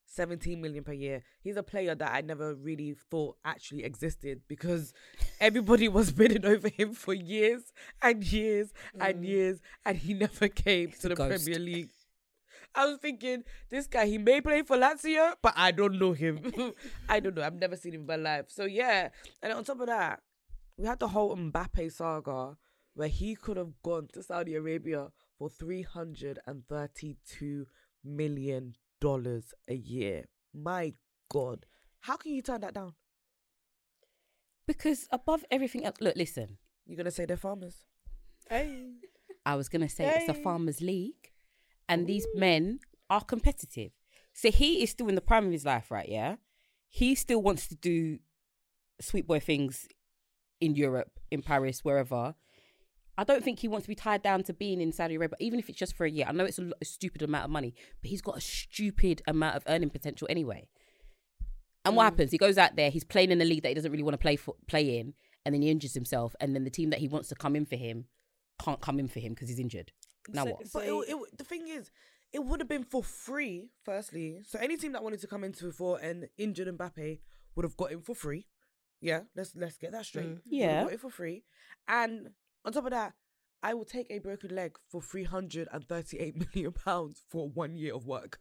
17 0.08 0.60
million 0.60 0.82
per 0.82 0.92
year. 0.92 1.22
He's 1.40 1.56
a 1.56 1.62
player 1.62 1.94
that 1.94 2.12
I 2.12 2.22
never 2.22 2.54
really 2.54 2.96
thought 3.10 3.36
actually 3.44 3.84
existed 3.84 4.40
because 4.48 4.92
everybody 5.40 5.88
was 5.88 6.12
bidding 6.12 6.44
over 6.44 6.68
him 6.68 6.94
for 6.94 7.14
years 7.14 7.72
and 8.02 8.24
years 8.24 8.72
and 8.98 9.22
mm. 9.22 9.26
years, 9.26 9.60
and 9.84 9.98
he 9.98 10.14
never 10.14 10.48
came 10.48 10.90
to 11.00 11.08
the 11.08 11.14
ghost. 11.14 11.44
Premier 11.44 11.60
League. 11.60 11.90
I 12.74 12.86
was 12.86 12.98
thinking, 12.98 13.44
this 13.70 13.86
guy, 13.86 14.06
he 14.06 14.18
may 14.18 14.40
play 14.40 14.62
for 14.62 14.76
Lazio, 14.76 15.34
but 15.42 15.54
I 15.56 15.70
don't 15.72 15.98
know 15.98 16.12
him. 16.12 16.52
I 17.08 17.20
don't 17.20 17.34
know. 17.34 17.42
I've 17.42 17.54
never 17.54 17.76
seen 17.76 17.94
him 17.94 18.02
in 18.02 18.06
my 18.06 18.16
life. 18.16 18.46
So, 18.48 18.66
yeah. 18.66 19.08
And 19.42 19.52
on 19.52 19.64
top 19.64 19.80
of 19.80 19.86
that, 19.86 20.20
we 20.76 20.86
had 20.86 21.00
the 21.00 21.08
whole 21.08 21.34
Mbappe 21.36 21.90
saga 21.92 22.56
where 22.94 23.08
he 23.08 23.34
could 23.34 23.56
have 23.56 23.72
gone 23.82 24.08
to 24.12 24.22
Saudi 24.22 24.54
Arabia 24.54 25.08
for 25.38 25.48
$332 25.48 27.64
million 28.04 28.74
a 29.68 29.74
year. 29.74 30.24
My 30.54 30.94
God. 31.30 31.66
How 32.00 32.16
can 32.16 32.32
you 32.32 32.42
turn 32.42 32.60
that 32.62 32.74
down? 32.74 32.94
Because 34.66 35.08
above 35.10 35.44
everything 35.50 35.84
else, 35.84 35.96
look, 36.00 36.16
listen. 36.16 36.58
You're 36.86 36.96
going 36.96 37.04
to 37.06 37.10
say 37.10 37.26
they're 37.26 37.36
farmers? 37.36 37.84
hey, 38.50 38.84
I 39.44 39.56
was 39.56 39.68
gonna 39.68 39.88
say 39.88 40.04
it's 40.16 40.28
a 40.28 40.34
farmers' 40.34 40.80
league, 40.80 41.32
and 41.88 42.06
these 42.06 42.26
men 42.34 42.80
are 43.08 43.22
competitive. 43.22 43.92
So 44.32 44.50
he 44.50 44.82
is 44.82 44.90
still 44.90 45.08
in 45.08 45.14
the 45.14 45.20
prime 45.20 45.46
of 45.46 45.52
his 45.52 45.64
life, 45.64 45.90
right? 45.90 46.08
Yeah, 46.08 46.36
he 46.88 47.14
still 47.14 47.42
wants 47.42 47.66
to 47.68 47.74
do 47.74 48.18
sweet 49.00 49.26
boy 49.26 49.40
things 49.40 49.88
in 50.60 50.74
Europe, 50.74 51.18
in 51.30 51.42
Paris, 51.42 51.84
wherever. 51.84 52.34
I 53.18 53.24
don't 53.24 53.42
think 53.44 53.58
he 53.58 53.68
wants 53.68 53.84
to 53.84 53.88
be 53.88 53.94
tied 53.96 54.22
down 54.22 54.44
to 54.44 54.52
being 54.52 54.80
in 54.80 54.92
Saudi 54.92 55.16
Arabia, 55.16 55.36
even 55.40 55.58
if 55.58 55.68
it's 55.68 55.76
just 55.78 55.96
for 55.96 56.06
a 56.06 56.10
year. 56.10 56.24
I 56.28 56.32
know 56.32 56.44
it's 56.44 56.58
a, 56.58 56.70
a 56.80 56.84
stupid 56.84 57.20
amount 57.20 57.44
of 57.46 57.50
money, 57.50 57.74
but 58.00 58.10
he's 58.10 58.22
got 58.22 58.36
a 58.36 58.40
stupid 58.40 59.22
amount 59.26 59.56
of 59.56 59.64
earning 59.66 59.90
potential 59.90 60.26
anyway. 60.30 60.68
And 61.84 61.96
what 61.96 62.04
happens? 62.04 62.30
He 62.30 62.38
goes 62.38 62.58
out 62.58 62.76
there, 62.76 62.90
he's 62.90 63.04
playing 63.04 63.30
in 63.30 63.40
a 63.40 63.44
league 63.44 63.62
that 63.62 63.70
he 63.70 63.74
doesn't 63.74 63.90
really 63.90 64.02
want 64.04 64.14
to 64.14 64.18
play 64.18 64.36
for, 64.36 64.54
play 64.66 64.98
in, 64.98 65.14
and 65.44 65.54
then 65.54 65.62
he 65.62 65.70
injures 65.70 65.94
himself, 65.94 66.34
and 66.40 66.54
then 66.54 66.64
the 66.64 66.70
team 66.70 66.90
that 66.90 67.00
he 67.00 67.08
wants 67.08 67.28
to 67.30 67.34
come 67.34 67.56
in 67.56 67.66
for 67.66 67.76
him 67.76 68.04
can't 68.62 68.80
come 68.80 68.98
in 68.98 69.08
for 69.08 69.20
him 69.20 69.32
because 69.34 69.48
he's 69.48 69.58
injured. 69.58 69.92
Now 70.28 70.44
So- 70.44 70.50
what? 70.52 70.66
so- 70.68 70.78
But 70.78 70.88
it, 71.08 71.12
it, 71.16 71.38
the 71.38 71.44
thing 71.44 71.68
is, 71.68 71.90
it 72.32 72.40
would 72.44 72.60
have 72.60 72.68
been 72.68 72.84
for 72.84 73.02
free, 73.02 73.70
firstly. 73.84 74.40
So 74.46 74.58
any 74.60 74.76
team 74.76 74.92
that 74.92 75.02
wanted 75.02 75.20
to 75.22 75.26
come 75.26 75.42
into 75.44 75.72
for 75.72 75.98
an 75.98 76.28
injured 76.36 76.68
Mbappe 76.76 77.20
would 77.56 77.64
have 77.64 77.76
got 77.76 77.90
him 77.90 78.02
for 78.02 78.14
free. 78.14 78.46
Yeah, 79.00 79.20
let's 79.34 79.54
let's 79.56 79.78
get 79.78 79.92
that 79.92 80.04
straight. 80.04 80.26
Would 80.26 80.34
have 80.36 80.42
Yeah. 80.44 80.82
got 80.84 80.92
it 80.92 81.00
for 81.00 81.08
free. 81.10 81.44
And 81.86 82.30
on 82.64 82.72
top 82.72 82.84
of 82.84 82.90
that, 82.90 83.14
I 83.62 83.74
will 83.74 83.84
take 83.84 84.06
a 84.10 84.18
broken 84.18 84.54
leg 84.54 84.76
for 84.88 85.00
three 85.02 85.24
hundred 85.24 85.68
and 85.72 85.86
thirty-eight 85.86 86.34
million 86.54 86.72
pounds 86.72 87.22
for 87.28 87.48
one 87.48 87.76
year 87.76 87.94
of 87.94 88.06
work, 88.06 88.38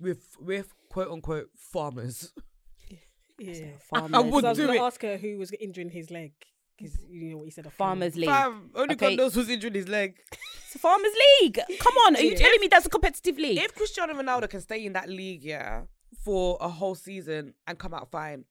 with 0.00 0.36
with 0.38 0.72
quote 0.90 1.08
unquote 1.10 1.50
farmers. 1.56 2.32
yeah. 3.38 3.66
Farmers, 3.90 4.10
I 4.14 4.22
So 4.22 4.30
would 4.30 4.44
I 4.44 4.48
was 4.50 4.58
do 4.58 4.66
gonna 4.66 4.78
it. 4.78 4.82
ask 4.82 5.02
her 5.02 5.16
who 5.16 5.38
was 5.38 5.52
injuring 5.60 5.90
his 5.90 6.10
leg 6.10 6.32
because 6.76 6.98
you 7.08 7.30
know 7.30 7.38
what 7.38 7.44
he 7.44 7.50
said. 7.50 7.66
a 7.66 7.70
Farmers 7.70 8.16
League. 8.16 8.28
Fam, 8.30 8.70
only 8.74 8.94
Okay. 8.94 9.10
God 9.10 9.18
knows 9.18 9.34
who's 9.34 9.48
injuring 9.48 9.74
his 9.74 9.88
leg. 9.88 10.18
It's 10.66 10.74
a 10.74 10.78
farmers 10.80 11.12
league. 11.40 11.60
Come 11.78 11.94
on, 12.06 12.16
are 12.16 12.20
you 12.20 12.30
Yeah. 12.32 12.36
telling 12.38 12.60
me 12.60 12.66
that's 12.68 12.86
a 12.86 12.88
competitive 12.90 13.38
league? 13.38 13.58
If 13.58 13.74
Cristiano 13.76 14.12
Ronaldo 14.14 14.50
can 14.50 14.60
stay 14.60 14.84
in 14.84 14.92
that 14.94 15.08
league, 15.08 15.44
yeah, 15.44 15.82
for 16.24 16.58
a 16.60 16.68
whole 16.68 16.96
season 16.96 17.54
and 17.68 17.78
come 17.78 17.94
out 17.94 18.10
fine, 18.10 18.44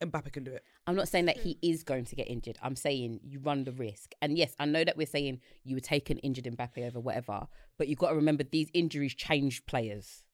Mbappe 0.00 0.32
can 0.32 0.44
do 0.44 0.52
it. 0.52 0.62
I'm 0.86 0.96
not 0.96 1.08
saying 1.08 1.26
that 1.26 1.38
he 1.38 1.54
mm. 1.54 1.58
is 1.62 1.82
going 1.82 2.04
to 2.04 2.16
get 2.16 2.28
injured. 2.28 2.58
I'm 2.62 2.76
saying 2.76 3.20
you 3.22 3.38
run 3.40 3.64
the 3.64 3.72
risk. 3.72 4.12
And 4.20 4.36
yes, 4.36 4.54
I 4.58 4.66
know 4.66 4.84
that 4.84 4.96
we're 4.96 5.06
saying 5.06 5.40
you 5.62 5.76
would 5.76 5.84
take 5.84 6.10
an 6.10 6.18
injured 6.18 6.44
Mbappe 6.44 6.86
over 6.86 7.00
whatever, 7.00 7.46
but 7.78 7.88
you've 7.88 7.98
got 7.98 8.10
to 8.10 8.16
remember 8.16 8.44
these 8.44 8.68
injuries 8.74 9.14
change 9.14 9.64
players. 9.66 10.24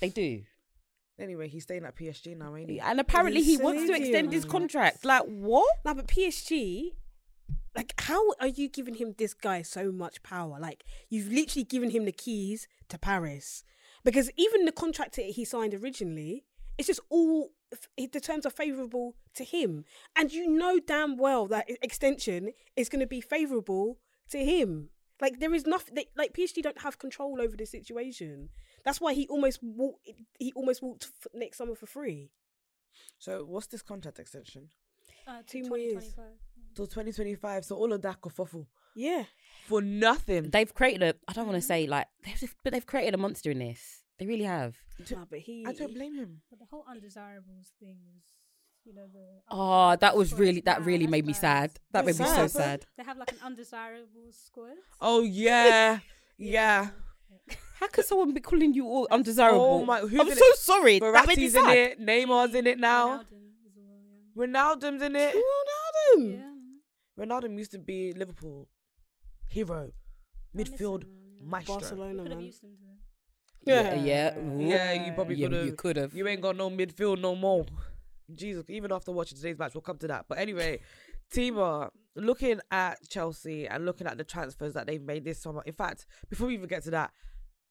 They 0.00 0.10
do. 0.10 0.42
Anyway, 1.18 1.48
he's 1.48 1.62
staying 1.62 1.86
at 1.86 1.96
PSG 1.96 2.36
now, 2.36 2.54
ain't 2.54 2.68
he? 2.68 2.78
And 2.78 3.00
apparently 3.00 3.42
he 3.42 3.56
wants 3.56 3.86
to 3.86 3.96
extend 3.96 4.32
his 4.32 4.44
contract. 4.44 5.04
Like, 5.04 5.22
what? 5.22 5.66
Now, 5.84 5.94
but 5.94 6.06
PSG, 6.06 6.90
like, 7.74 7.94
how 7.98 8.32
are 8.38 8.48
you 8.48 8.68
giving 8.68 8.94
him 8.94 9.14
this 9.16 9.32
guy 9.32 9.62
so 9.62 9.90
much 9.90 10.22
power? 10.22 10.58
Like, 10.60 10.84
you've 11.08 11.32
literally 11.32 11.64
given 11.64 11.90
him 11.90 12.04
the 12.04 12.12
keys 12.12 12.68
to 12.90 12.98
Paris. 12.98 13.64
Because 14.04 14.30
even 14.36 14.66
the 14.66 14.72
contract 14.72 15.16
that 15.16 15.22
he 15.22 15.46
signed 15.46 15.72
originally, 15.72 16.44
it's 16.76 16.88
just 16.88 17.00
all 17.08 17.52
the 17.96 18.20
terms 18.20 18.46
are 18.46 18.50
favourable 18.50 19.16
to 19.34 19.44
him, 19.44 19.84
and 20.14 20.32
you 20.32 20.48
know 20.48 20.78
damn 20.78 21.16
well 21.16 21.46
that 21.48 21.66
extension 21.82 22.52
is 22.76 22.88
going 22.88 23.00
to 23.00 23.06
be 23.06 23.20
favourable 23.20 23.98
to 24.30 24.38
him. 24.44 24.90
Like 25.20 25.40
there 25.40 25.54
is 25.54 25.66
nothing. 25.66 25.94
They, 25.94 26.06
like 26.16 26.32
PSG 26.34 26.62
don't 26.62 26.80
have 26.82 26.98
control 26.98 27.40
over 27.40 27.56
the 27.56 27.64
situation. 27.66 28.50
That's 28.84 29.00
why 29.00 29.14
he 29.14 29.26
almost 29.28 29.60
walked. 29.62 30.08
He 30.38 30.52
almost 30.54 30.82
walked 30.82 31.04
f- 31.04 31.26
next 31.34 31.58
summer 31.58 31.74
for 31.74 31.86
free. 31.86 32.30
So 33.18 33.44
what's 33.44 33.66
this 33.66 33.82
contract 33.82 34.18
extension? 34.18 34.68
Uh, 35.26 35.42
Two 35.46 35.62
more 35.64 35.78
years. 35.78 35.94
2025. 36.14 36.24
Till 36.74 36.86
2025. 36.86 37.64
So 37.64 37.76
all 37.76 37.92
of 37.92 38.02
that 38.02 38.20
kerfuffle 38.20 38.66
Yeah. 38.94 39.24
for 39.66 39.80
nothing. 39.82 40.50
They've 40.50 40.72
created 40.72 41.02
a, 41.02 41.14
I 41.26 41.32
don't 41.32 41.46
want 41.46 41.56
to 41.56 41.66
say 41.66 41.86
like, 41.86 42.06
they've, 42.24 42.54
but 42.62 42.72
they've 42.74 42.84
created 42.86 43.14
a 43.14 43.18
monster 43.18 43.50
in 43.50 43.58
this. 43.58 44.02
They 44.18 44.26
really 44.26 44.44
have. 44.44 44.76
Nah, 45.10 45.24
but 45.28 45.40
he. 45.40 45.64
I 45.66 45.72
don't 45.72 45.94
blame 45.94 46.14
him. 46.14 46.40
But 46.50 46.58
the 46.58 46.64
whole 46.70 46.84
undesirables 46.88 47.72
thing 47.78 47.98
is, 48.16 48.24
you 48.84 48.94
know, 48.94 49.06
the. 49.12 49.40
Oh, 49.50 49.96
that 49.96 50.16
was 50.16 50.32
really, 50.32 50.60
that 50.62 50.78
bad, 50.78 50.86
really 50.86 51.06
made 51.06 51.26
me 51.26 51.32
sad. 51.34 51.72
That 51.92 52.06
made 52.06 52.14
That's 52.14 52.30
me 52.30 52.36
so 52.36 52.46
sad. 52.46 52.50
sad. 52.50 52.86
They 52.96 53.04
have 53.04 53.18
like 53.18 53.32
an 53.32 53.38
undesirables 53.44 54.36
squad. 54.46 54.76
Oh 55.00 55.22
yeah, 55.22 55.98
yeah. 56.38 56.88
How 57.78 57.88
could 57.88 58.06
someone 58.06 58.32
be 58.32 58.40
calling 58.40 58.72
you 58.72 58.86
all 58.86 59.06
undesirable? 59.10 59.60
Oh 59.82 59.84
my- 59.84 60.00
who's 60.00 60.18
I'm 60.18 60.28
so 60.30 60.32
it? 60.46 60.56
sorry. 60.56 60.98
That 60.98 61.26
made 61.28 61.36
me 61.36 61.48
Verratti's 61.50 61.54
in 61.54 61.68
it. 61.68 62.00
Neymar's 62.00 62.54
in 62.54 62.66
it 62.66 62.78
now. 62.78 63.18
Ronaldo 63.18 63.22
as 63.66 63.76
well, 63.76 64.00
yeah. 64.06 64.46
Ronaldo's 64.46 65.02
in 65.02 65.16
it. 65.16 65.34
Ronaldo. 65.34 66.32
Yeah. 66.38 67.24
Ronaldo 67.24 67.58
used 67.58 67.72
to 67.72 67.78
be 67.78 68.14
Liverpool 68.14 68.68
hero, 69.48 69.92
midfield 70.56 71.02
him, 71.04 71.10
man, 71.10 71.38
yeah. 71.38 71.50
maestro. 71.50 71.74
We 71.74 71.80
Barcelona 71.80 72.22
could 72.22 72.32
have 72.32 72.40
man. 72.40 72.52
Used 73.66 73.84
Yeah, 73.84 73.94
yeah, 73.94 74.34
Yeah, 74.58 74.92
you 75.06 75.12
probably 75.12 75.36
Yeah, 75.36 75.48
could 75.48 75.56
have. 75.56 75.66
you 75.66 75.72
could 75.72 75.96
have. 75.96 76.14
You 76.14 76.28
ain't 76.28 76.40
got 76.40 76.56
no 76.56 76.70
midfield 76.70 77.20
no 77.20 77.34
more. 77.34 77.66
Jesus, 78.34 78.64
even 78.68 78.90
after 78.92 79.12
watching 79.12 79.36
today's 79.36 79.58
match, 79.58 79.74
we'll 79.74 79.82
come 79.82 79.98
to 79.98 80.08
that. 80.08 80.26
But 80.28 80.38
anyway, 80.38 80.80
Teema, 81.32 81.90
looking 82.14 82.60
at 82.70 82.98
Chelsea 83.08 83.66
and 83.68 83.84
looking 83.84 84.06
at 84.06 84.18
the 84.18 84.24
transfers 84.24 84.72
that 84.74 84.86
they've 84.86 85.02
made 85.02 85.24
this 85.24 85.40
summer. 85.40 85.62
In 85.66 85.72
fact, 85.72 86.06
before 86.28 86.48
we 86.48 86.54
even 86.54 86.68
get 86.68 86.82
to 86.84 86.90
that, 86.92 87.12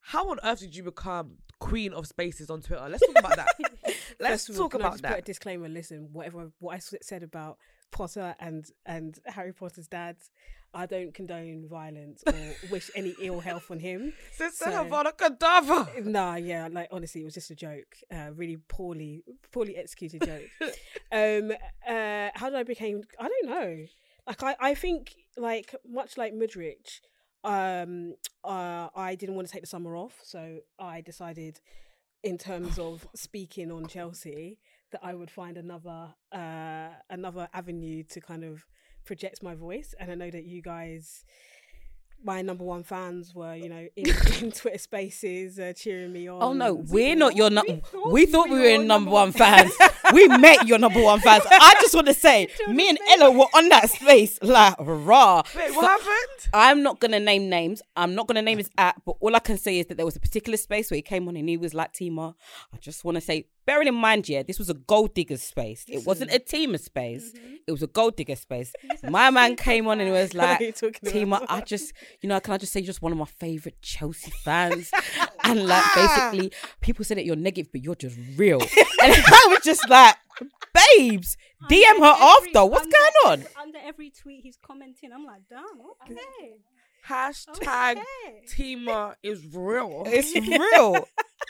how 0.02 0.30
on 0.30 0.38
earth 0.44 0.60
did 0.60 0.76
you 0.76 0.84
become 0.84 1.38
queen 1.60 1.92
of 1.94 2.06
spaces 2.08 2.50
on 2.50 2.62
Twitter? 2.62 2.88
Let's 2.88 3.06
talk 3.06 3.20
about 3.20 3.36
that. 3.38 3.48
Let's 4.20 4.48
First 4.48 4.50
of 4.50 4.56
all, 4.56 4.62
talk 4.64 4.72
can 4.74 4.82
I 4.82 4.84
about 4.86 4.92
just 4.94 5.04
Put 5.04 5.12
a 5.12 5.16
that. 5.16 5.26
disclaimer. 5.26 5.68
Listen, 5.68 6.10
whatever 6.14 6.52
what 6.60 6.76
I 6.76 6.80
said 6.80 7.24
about 7.24 7.58
Potter 7.92 8.36
and 8.40 8.66
and 8.86 9.18
Harry 9.26 9.52
Potter's 9.52 9.88
dad, 9.88 10.18
I 10.76 10.86
don't 10.86 11.14
condone 11.14 11.68
violence 11.70 12.22
or 12.28 12.34
wish 12.70 12.92
any 12.96 13.16
ill 13.22 13.40
health 13.40 13.72
on 13.72 13.80
him. 13.80 14.14
Sister 14.34 14.66
So- 14.66 14.86
Avada 14.86 15.14
Kedavra. 15.16 16.06
Nah, 16.06 16.36
yeah, 16.36 16.68
like 16.72 16.90
honestly, 16.92 17.22
it 17.22 17.24
was 17.24 17.34
just 17.34 17.50
a 17.50 17.56
joke. 17.56 17.96
Uh, 18.14 18.32
really 18.36 18.58
poorly, 18.68 19.24
poorly 19.52 19.78
executed 19.78 20.24
joke. 20.26 20.50
um, 21.12 21.52
uh, 21.88 22.30
how 22.36 22.50
did 22.50 22.60
I 22.60 22.64
became? 22.64 23.04
I 23.20 23.28
don't 23.30 23.50
know. 23.50 23.86
Like 24.28 24.44
I, 24.44 24.56
I 24.60 24.74
think 24.76 25.16
like 25.38 25.74
much 25.88 26.18
like 26.18 26.34
Mudryk, 26.34 27.00
um, 27.46 28.16
uh, 28.44 28.90
I 28.96 29.16
didn't 29.16 29.36
want 29.36 29.48
to 29.48 29.54
take 29.54 29.62
the 29.62 29.68
summer 29.68 29.96
off, 29.96 30.20
so 30.24 30.60
I 30.80 31.02
decided, 31.02 31.62
in 32.24 32.38
terms 32.38 32.78
of 32.80 33.08
speaking 33.16 33.72
on 33.72 33.88
Chelsea, 33.88 34.58
that 34.92 35.02
I 35.04 35.14
would 35.14 35.30
find 35.32 35.58
another, 35.58 36.16
uh, 36.32 36.90
another 37.10 37.48
avenue 37.54 38.04
to 38.10 38.20
kind 38.20 38.44
of 38.44 38.66
project 39.06 39.44
my 39.44 39.56
voice. 39.56 39.94
And 40.00 40.12
I 40.12 40.16
know 40.16 40.30
that 40.30 40.46
you 40.46 40.62
guys 40.62 41.24
my 42.26 42.42
number 42.42 42.64
one 42.64 42.84
fans 42.84 43.36
were, 43.36 43.56
you 43.56 43.70
know, 43.70 43.88
in, 43.96 44.08
in 44.42 44.52
Twitter 44.52 44.78
Spaces 44.80 45.60
uh, 45.60 45.74
cheering 45.74 46.12
me 46.12 46.28
on. 46.28 46.42
Oh 46.42 46.54
no, 46.54 46.74
we're 46.74 47.16
not 47.16 47.36
your. 47.36 47.50
Nu- 47.50 47.62
thought 47.62 48.12
we 48.12 48.26
thought 48.26 48.50
we 48.50 48.56
we 48.56 48.62
were 48.62 48.66
in 48.68 48.88
number 48.88 49.06
number 49.06 49.12
one 49.12 49.32
fans. 49.32 49.72
we 50.14 50.28
met 50.28 50.68
your 50.68 50.80
number 50.80 51.02
one 51.02 51.20
fans. 51.20 51.44
I 51.50 51.76
just 51.82 51.94
want 51.94 52.08
to 52.08 52.14
say, 52.14 52.48
me 52.68 52.90
and 52.90 52.98
Ella 53.12 53.32
were 53.32 53.46
on 53.54 53.70
that 53.70 53.90
space 53.90 54.40
like 54.42 54.76
raw. 54.80 55.44
Wait, 55.56 55.70
So- 55.70 55.76
what 55.76 56.02
happened? 56.02 56.50
I'm 56.54 56.82
not 56.82 57.00
gonna 57.00 57.20
name 57.20 57.50
names. 57.50 57.82
I'm 57.96 58.16
not 58.16 58.28
gonna 58.28 58.42
name 58.42 58.58
his 58.58 58.70
app, 58.78 59.02
but 59.06 59.16
all 59.20 59.36
I 59.36 59.40
can 59.40 59.58
say 59.58 59.80
is 59.80 59.86
that 59.88 59.98
there 59.98 60.06
was 60.06 60.16
a 60.16 60.20
particular 60.20 60.58
space 60.58 60.90
where 60.90 60.96
he 60.96 61.02
came 61.02 61.28
on 61.28 61.36
and 61.36 61.48
he 61.48 61.58
was 61.58 61.74
like 61.74 61.94
Teema. 61.94 62.34
I 62.74 62.78
just 62.78 63.06
want 63.06 63.16
to 63.16 63.22
say, 63.22 63.46
bearing 63.66 63.88
in 63.88 63.96
mind, 63.96 64.30
yeah, 64.30 64.44
this 64.44 64.60
was 64.60 64.70
a 64.70 64.74
goal 64.74 65.08
digger 65.08 65.38
space. 65.38 65.86
It 65.88 66.06
wasn't 66.06 66.34
a 66.34 66.40
Teema 66.40 66.80
space. 66.80 67.32
Mm-hmm. 67.34 67.56
It 67.68 67.72
was 67.72 67.82
a 67.84 67.88
goal 67.88 68.12
digger 68.12 68.36
space. 68.36 68.74
My 69.04 69.30
man 69.32 69.56
came 69.56 69.88
on 69.88 70.00
and 70.00 70.08
he 70.08 70.14
was 70.14 70.34
like, 70.36 70.60
you're 70.60 70.72
Teema. 70.92 71.46
I 71.50 71.62
just, 71.62 71.94
you 72.22 72.30
know, 72.30 72.40
can 72.40 72.54
I 72.54 72.58
just 72.58 72.72
say, 72.74 72.80
you're 72.80 72.88
just 72.88 73.02
one 73.02 73.12
of 73.12 73.18
my 73.18 73.26
favorite 73.26 73.82
Chelsea 73.82 74.32
fans, 74.44 74.92
and 75.44 75.66
like 75.68 75.84
ah! 75.86 76.30
basically, 76.32 76.52
people 76.82 77.04
say 77.06 77.16
that 77.16 77.26
you're 77.26 77.36
negative, 77.36 77.72
but 77.72 77.82
you're 77.84 77.96
just 77.96 78.18
real. 78.38 78.62
and 78.62 78.70
I 79.02 79.48
was 79.50 79.60
just 79.64 79.88
like, 79.90 80.16
babes, 80.74 81.38
DM 81.70 82.00
her 82.00 82.06
every- 82.06 82.50
after. 82.50 82.66
What's 82.66 82.86
under- 82.86 82.98
going 83.24 83.42
on? 83.42 83.46
Under 83.62 83.80
every 83.84 84.10
tweet 84.12 84.42
he's 84.44 84.58
commenting, 84.66 85.12
I'm 85.14 85.26
like, 85.26 85.42
damn, 85.50 85.64
okay. 86.12 86.58
Hashtag 87.08 87.98
Okay. 87.98 88.42
Teema 88.48 89.16
is 89.24 89.46
real. 89.54 90.04
It's 90.08 90.34
real. 90.48 90.96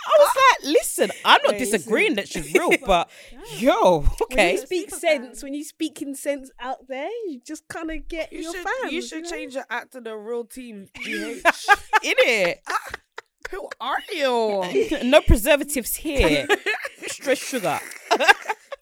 I 0.08 0.18
was 0.20 0.30
uh, 0.30 0.42
like, 0.68 0.74
listen, 0.74 1.12
I'm 1.24 1.42
not 1.44 1.54
Wait, 1.54 1.60
disagreeing 1.60 2.16
that 2.16 2.28
she's 2.28 2.54
real, 2.54 2.70
oh 2.74 2.78
but 2.86 3.10
yo, 3.58 4.00
When 4.02 4.10
okay. 4.24 4.52
you 4.54 4.58
speak 4.60 4.90
sense, 4.94 5.44
when 5.44 5.54
you 5.54 5.64
speak 5.64 6.02
in 6.02 6.16
sense 6.16 6.52
out 6.60 6.88
there, 6.88 7.10
you 7.28 7.40
just 7.46 7.68
kind 7.68 7.90
of 7.92 8.08
get 8.08 8.32
You 8.34 8.42
your 8.42 8.54
should, 8.54 8.64
fans. 8.64 8.92
you 8.94 9.02
should 9.02 9.24
know? 9.24 9.30
change 9.30 9.54
your 9.56 9.66
act 9.70 9.94
to 9.94 10.02
the 10.02 10.16
real 10.16 10.44
team. 10.46 10.88
GH. 10.96 11.08
In 12.04 12.16
it. 12.20 12.60
Ah, 12.68 12.90
who 13.52 13.70
are 13.80 14.00
you? 14.12 15.00
No 15.04 15.22
preservatives 15.22 15.96
here. 15.96 16.48
Straight 17.08 17.38
sugar. 17.38 17.80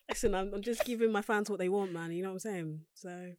Listen, 0.09 0.35
I'm, 0.35 0.53
I'm 0.53 0.61
just 0.61 0.85
giving 0.85 1.11
my 1.11 1.21
fans 1.21 1.49
what 1.49 1.59
they 1.59 1.69
want, 1.69 1.91
man. 1.91 2.11
You 2.11 2.23
know 2.23 2.29
what 2.29 2.33
I'm 2.35 2.39
saying? 2.39 2.79
So, 2.93 3.09
it 3.09 3.37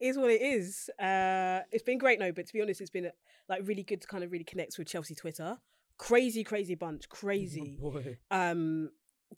is 0.00 0.16
what 0.18 0.30
it 0.30 0.40
is. 0.42 0.88
Uh, 0.98 1.60
it's 1.72 1.82
been 1.82 1.98
great, 1.98 2.18
no, 2.18 2.32
but 2.32 2.46
to 2.46 2.52
be 2.52 2.60
honest, 2.62 2.80
it's 2.80 2.90
been 2.90 3.06
uh, 3.06 3.10
like 3.48 3.62
really 3.64 3.82
good 3.82 4.00
to 4.02 4.06
kind 4.08 4.22
of 4.24 4.30
really 4.32 4.44
connect 4.44 4.76
with 4.78 4.88
Chelsea 4.88 5.14
Twitter. 5.14 5.58
Crazy, 5.96 6.44
crazy 6.44 6.74
bunch, 6.74 7.08
crazy. 7.08 7.76
Boy. 7.80 8.18
um 8.30 8.90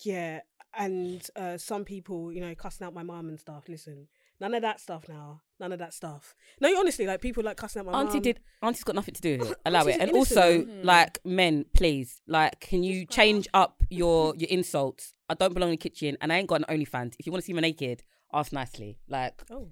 yeah 0.05 0.40
and 0.79 1.27
uh 1.35 1.57
some 1.57 1.85
people 1.85 2.33
you 2.33 2.40
know 2.40 2.55
cussing 2.55 2.87
out 2.87 2.94
my 2.94 3.03
mum 3.03 3.29
and 3.29 3.40
stuff 3.40 3.64
listen 3.68 4.07
none 4.40 4.55
of 4.55 4.62
that 4.62 4.79
stuff 4.79 5.09
now 5.09 5.40
none 5.59 5.73
of 5.73 5.81
that 5.81 5.92
stuff 5.92 6.33
no 6.61 6.79
honestly 6.79 7.07
like 7.09 7.20
people 7.20 7.42
like 7.42 7.57
cussing 7.57 7.81
out 7.81 7.87
my 7.87 7.99
Auntie 7.99 8.14
mum 8.14 8.23
did. 8.23 8.40
Auntie's 8.62 8.85
got 8.85 8.94
nothing 8.94 9.14
to 9.14 9.20
do 9.20 9.38
with 9.38 9.51
it. 9.51 9.59
Allow 9.66 9.87
it. 9.87 9.96
And 9.99 10.11
innocent. 10.11 10.16
also, 10.16 10.59
Mm-hmm. 10.64 10.87
like 10.87 11.18
men, 11.25 11.64
please, 11.75 12.20
like, 12.29 12.61
can 12.61 12.85
you 12.85 13.05
Just 13.05 13.16
change 13.16 13.49
up 13.53 13.83
your 13.90 14.35
your 14.37 14.49
insults? 14.49 15.14
I 15.29 15.35
don't 15.35 15.55
belong 15.55 15.70
in 15.70 15.73
the 15.73 15.77
kitchen, 15.79 16.16
and 16.20 16.33
I 16.33 16.38
ain't 16.38 16.46
got 16.49 16.61
an 16.61 16.66
OnlyFans. 16.68 17.14
If 17.18 17.27
you 17.27 17.33
want 17.33 17.42
to 17.42 17.46
see 17.46 17.53
me 17.53 17.61
naked, 17.62 18.03
ask 18.33 18.53
nicely. 18.53 18.99
Like, 19.09 19.42
oh 19.51 19.68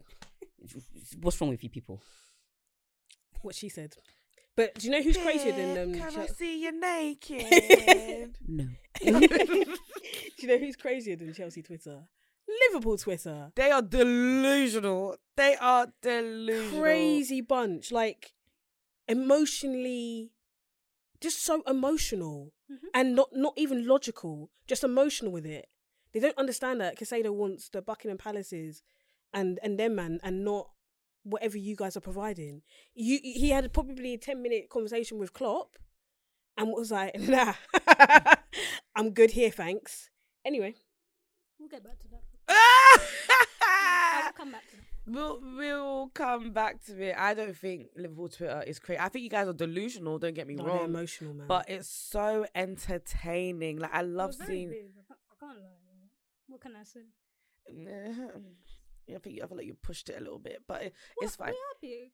what's 1.20 1.40
wrong 1.40 1.50
with 1.50 1.62
you 1.62 1.70
people? 1.70 2.02
what 3.42 3.54
she 3.54 3.68
said 3.68 3.94
but 4.56 4.74
do 4.74 4.86
you 4.86 4.90
know 4.90 5.00
who's 5.00 5.16
crazier 5.16 5.52
than 5.52 5.78
um 5.78 5.94
Can 5.94 6.18
I 6.18 6.26
see 6.26 6.64
you 6.64 6.72
naked? 6.80 8.34
No. 8.48 8.66
do 9.00 9.76
you 10.40 10.48
know 10.48 10.58
who's 10.58 10.74
crazier 10.74 11.14
than 11.14 11.32
Chelsea 11.32 11.62
Twitter 11.62 12.00
Liverpool 12.72 12.96
Twitter 12.98 13.52
they 13.54 13.70
are 13.70 13.82
delusional. 13.82 15.16
They 15.36 15.54
are 15.60 15.86
delusional. 16.02 16.80
crazy 16.80 17.40
bunch 17.40 17.92
like 17.92 18.32
emotionally 19.06 20.32
just 21.20 21.44
so 21.44 21.62
emotional 21.68 22.52
and 22.92 23.14
not 23.14 23.28
not 23.32 23.54
even 23.56 23.86
logical 23.86 24.50
just 24.66 24.82
emotional 24.82 25.30
with 25.30 25.46
it 25.46 25.68
they 26.12 26.18
don't 26.20 26.36
understand 26.38 26.80
that 26.80 26.98
Caicedo 26.98 27.30
wants 27.32 27.68
the 27.68 27.80
Buckingham 27.82 28.18
Palaces 28.18 28.82
and 29.32 29.58
and 29.62 29.78
them 29.78 29.96
man 29.96 30.20
and 30.22 30.44
not 30.44 30.68
whatever 31.24 31.58
you 31.58 31.76
guys 31.76 31.96
are 31.96 32.00
providing 32.00 32.62
you 32.94 33.18
he 33.22 33.50
had 33.50 33.70
probably 33.72 34.14
a 34.14 34.18
10 34.18 34.40
minute 34.42 34.70
conversation 34.70 35.18
with 35.18 35.32
Klopp 35.32 35.76
and 36.56 36.70
was 36.70 36.90
like 36.90 37.18
nah 37.20 37.54
I'm 38.96 39.10
good 39.10 39.32
here 39.32 39.50
thanks 39.50 40.10
anyway 40.44 40.74
We'll 41.58 41.68
get 41.68 41.82
back 41.82 41.98
to 41.98 42.08
that. 42.08 42.22
Come 44.36 44.52
back 44.52 44.68
to 44.70 44.76
that. 44.76 44.82
We'll 45.06 45.40
we'll 45.56 46.10
come 46.14 46.52
back 46.52 46.84
to 46.84 47.02
it. 47.02 47.14
I 47.16 47.32
don't 47.32 47.56
think 47.56 47.86
Liverpool 47.96 48.28
Twitter 48.28 48.62
is 48.66 48.78
crazy. 48.78 49.00
I 49.00 49.08
think 49.08 49.22
you 49.22 49.30
guys 49.30 49.48
are 49.48 49.54
delusional. 49.54 50.18
Don't 50.18 50.34
get 50.34 50.46
me 50.46 50.54
no, 50.54 50.64
wrong, 50.64 50.84
emotional 50.84 51.32
man 51.32 51.46
but 51.46 51.64
it's 51.68 51.88
so 51.88 52.44
entertaining. 52.54 53.78
Like 53.78 53.94
I 53.94 54.02
love 54.02 54.34
seeing. 54.34 54.68
big. 54.68 54.90
I 54.98 55.02
can't, 55.08 55.20
I 55.32 55.46
can't 55.46 55.58
lie. 55.58 55.66
What 56.46 56.60
can 56.60 56.76
I 56.76 56.84
say? 56.84 57.00
I 59.14 59.18
think 59.18 59.40
I 59.42 59.46
feel 59.46 59.56
like 59.56 59.66
you 59.66 59.74
pushed 59.74 60.08
it 60.10 60.16
a 60.18 60.20
little 60.20 60.38
bit, 60.38 60.62
but 60.66 60.82
it, 60.82 60.92
What, 61.16 61.24
it's 61.26 61.36
fine. 61.36 61.48
We 61.48 61.54
are 61.54 61.78
big. 61.80 62.10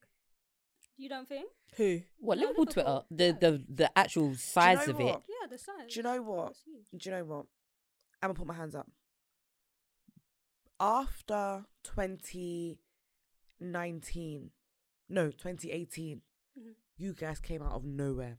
You 0.97 1.09
don't 1.09 1.29
think? 1.29 1.51
who 1.77 2.03
What 2.19 2.37
No, 2.39 2.43
Liverpool 2.43 2.67
Twitter? 2.67 3.03
The 3.11 3.33
the 3.41 3.65
the 3.69 3.99
actual 3.99 4.35
size 4.37 4.87
know 4.87 4.95
of 4.95 5.01
it. 5.01 5.07
Yeah, 5.29 5.47
the 5.51 5.59
size. 5.59 5.89
Do 5.89 5.97
you 5.97 6.03
know 6.05 6.23
what? 6.23 6.55
Do 6.97 7.11
you 7.11 7.17
know 7.17 7.25
what? 7.25 7.47
I'm 8.23 8.29
gonna 8.29 8.35
put 8.35 8.47
my 8.47 8.55
hands 8.55 8.77
up. 8.77 8.89
After 10.81 11.65
2019, 11.83 14.51
no, 15.09 15.31
2018, 15.31 16.23
Mhm. 16.59 16.75
you 16.97 17.13
guys 17.15 17.41
came 17.41 17.63
out 17.63 17.73
of 17.73 17.85
nowhere, 17.85 18.39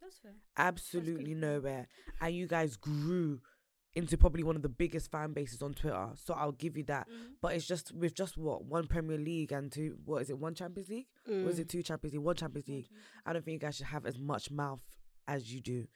That's 0.00 0.18
fair. 0.18 0.34
absolutely 0.56 1.32
good. 1.34 1.40
nowhere, 1.40 1.88
and 2.20 2.34
you 2.34 2.46
guys 2.46 2.76
grew 2.76 3.40
into 3.94 4.16
probably 4.16 4.42
one 4.44 4.54
of 4.56 4.62
the 4.62 4.68
biggest 4.68 5.10
fan 5.10 5.32
bases 5.32 5.62
on 5.62 5.74
Twitter. 5.74 6.10
So 6.14 6.34
I'll 6.34 6.52
give 6.52 6.76
you 6.76 6.84
that. 6.84 7.08
Mhm. 7.08 7.34
But 7.40 7.54
it's 7.56 7.66
just 7.66 7.92
with 7.92 8.14
just 8.14 8.36
what 8.36 8.64
one 8.64 8.86
Premier 8.86 9.18
League 9.18 9.50
and 9.52 9.70
two, 9.72 9.98
what 10.04 10.22
is 10.22 10.30
it, 10.30 10.38
one 10.38 10.54
Champions 10.54 10.88
League? 10.88 11.08
Or 11.26 11.32
is 11.50 11.56
Mm. 11.56 11.60
it 11.60 11.68
two 11.68 11.82
Champions 11.82 12.14
League? 12.14 12.22
One 12.22 12.36
Champions 12.36 12.68
League. 12.68 12.88
I 13.26 13.32
don't 13.32 13.44
think 13.44 13.54
you 13.54 13.58
guys 13.58 13.76
should 13.76 13.86
have 13.86 14.06
as 14.06 14.16
much 14.18 14.50
mouth 14.50 14.80
as 15.26 15.52
you 15.52 15.60
do. 15.60 15.88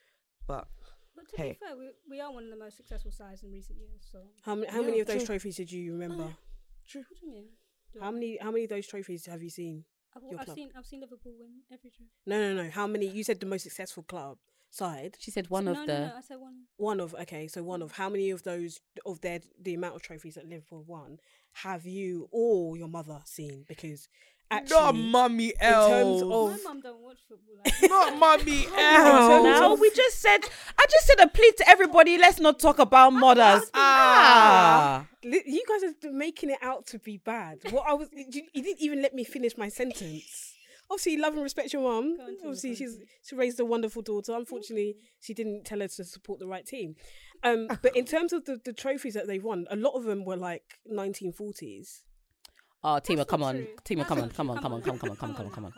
But 0.47 0.69
But 1.17 1.29
to 1.29 1.37
Hey. 1.37 1.53
be 1.53 1.59
fair, 1.65 1.77
we, 1.77 1.91
we 2.11 2.21
are 2.21 2.33
one 2.33 2.43
of 2.45 2.51
the 2.51 2.57
most 2.57 2.77
successful 2.77 3.13
sides 3.13 3.45
in 3.45 3.53
recent 3.53 3.79
years. 3.79 4.05
So 4.11 4.27
how 4.43 4.57
many 4.57 4.67
how 4.67 4.81
Yeah, 4.81 4.87
many 4.87 5.01
of 5.01 5.07
those 5.07 5.19
true. 5.19 5.27
trophies 5.27 5.57
did 5.57 5.71
you 5.71 5.93
remember 5.93 6.37
true. 6.87 7.03
what 7.09 7.21
do 7.21 7.27
you 7.27 7.33
mean? 7.33 7.49
Do 7.93 8.01
how 8.01 8.09
I- 8.09 8.11
many 8.11 8.37
how 8.39 8.51
many 8.51 8.65
of 8.65 8.71
those 8.71 8.87
trophies 8.89 9.27
have 9.27 9.41
you 9.41 9.49
seen 9.51 9.85
I've, 10.17 10.23
your 10.25 10.41
I've 10.41 10.47
club? 10.47 10.57
seen 10.57 10.73
I've 10.75 10.85
seen 10.87 11.01
Liverpool 11.01 11.37
win 11.39 11.63
every 11.71 11.91
trophy. 11.91 12.11
No, 12.27 12.41
no, 12.55 12.65
no. 12.65 12.69
How 12.71 12.89
many? 12.89 13.07
You 13.07 13.23
said 13.23 13.39
the 13.39 13.47
most 13.47 13.63
successful 13.63 14.03
club 14.03 14.39
side. 14.75 15.17
She 15.19 15.31
said 15.31 15.51
one 15.51 15.67
no, 15.67 15.73
of 15.73 15.77
no, 15.79 15.87
the. 15.87 15.99
no, 16.01 16.13
I 16.17 16.21
said 16.21 16.41
one. 16.41 16.55
One 16.77 17.01
of 17.01 17.15
okay, 17.15 17.47
so 17.49 17.63
one 17.63 17.83
of 17.83 17.93
how 17.93 18.09
many 18.09 18.31
of 18.31 18.43
those 18.43 18.81
of 19.07 19.21
their 19.21 19.41
the 19.61 19.75
amount 19.75 19.97
of 19.97 20.03
trophies 20.03 20.35
that 20.35 20.49
Liverpool 20.49 20.85
won 20.87 21.19
have 21.55 21.87
you 21.87 22.29
or 22.33 22.77
your 22.77 22.89
mother 22.89 23.21
seen? 23.25 23.65
Because 23.69 24.09
actually, 24.51 24.77
Not 24.77 24.95
mummy 24.97 25.49
in 25.49 25.73
terms 25.73 26.23
L. 26.23 26.33
of 26.33 26.51
My 26.51 26.59
mum 26.65 26.81
don't 26.81 27.01
watch 27.01 27.19
football. 27.29 27.57
Like 27.65 27.75
Not 27.91 28.19
mummy 28.19 28.65
terms 28.65 28.77
L. 28.77 29.45
Now 29.45 29.75
we 29.75 29.91
just 29.91 30.21
said. 30.21 30.41
I 30.77 30.85
just 30.91 31.07
said 31.07 31.21
a 31.21 31.29
plea 31.29 31.53
to 31.59 31.69
everybody. 31.69 32.19
Let's 32.19 32.41
not 32.41 32.59
talk 32.59 32.79
about 32.79 33.13
mothers. 33.13 33.71
Ah. 33.75 35.07
you 35.23 35.65
guys 35.69 35.95
are 36.05 36.13
making 36.13 36.51
it 36.51 36.59
out 36.61 36.87
to 36.89 36.99
be 36.99 37.19
bad. 37.19 37.59
What 37.71 37.85
I 37.89 37.95
was, 37.95 38.09
you, 38.13 38.43
you 38.53 38.63
didn't 38.63 38.81
even 38.81 39.01
let 39.01 39.15
me 39.15 39.25
finish 39.25 39.57
my 39.57 39.69
sentence. 39.69 40.54
Obviously 40.91 41.17
love 41.17 41.35
and 41.35 41.43
respect 41.43 41.73
your 41.73 41.83
mum. 41.83 42.17
On, 42.21 42.37
Obviously, 42.45 42.75
she's 42.75 42.99
she 43.23 43.35
raised 43.35 43.59
a 43.59 43.65
wonderful 43.65 44.03
daughter. 44.03 44.35
Unfortunately, 44.35 44.97
she 45.21 45.35
didn't 45.35 45.65
tell 45.65 45.81
her 45.81 45.89
to 45.89 46.05
support 46.05 46.39
the 46.39 46.47
right 46.47 46.67
team. 46.67 46.97
Um, 47.43 47.69
but 47.83 47.97
in 47.97 48.05
terms 48.05 48.33
of 48.33 48.45
the, 48.45 48.61
the 48.65 48.73
trophies 48.73 49.15
that 49.15 49.27
they've 49.27 49.43
won, 49.43 49.67
a 49.71 49.77
lot 49.77 49.93
of 49.93 50.05
them 50.05 50.25
were 50.25 50.37
like 50.37 50.79
1940s. 50.93 52.03
Oh, 52.83 53.01
Teema, 53.03 53.27
come 53.27 53.43
on. 53.43 53.67
Teema, 53.85 54.07
come 54.07 54.21
on, 54.21 54.31
come 54.31 54.51
on, 54.51 54.61
come 54.61 54.75
on, 54.75 54.83
come 54.83 54.93
on, 54.93 54.99
come 54.99 55.11
on, 55.11 55.17
come 55.17 55.31
on, 55.31 55.37
come 55.37 55.47
on, 55.47 55.53
come 55.53 55.65
on. 55.67 55.73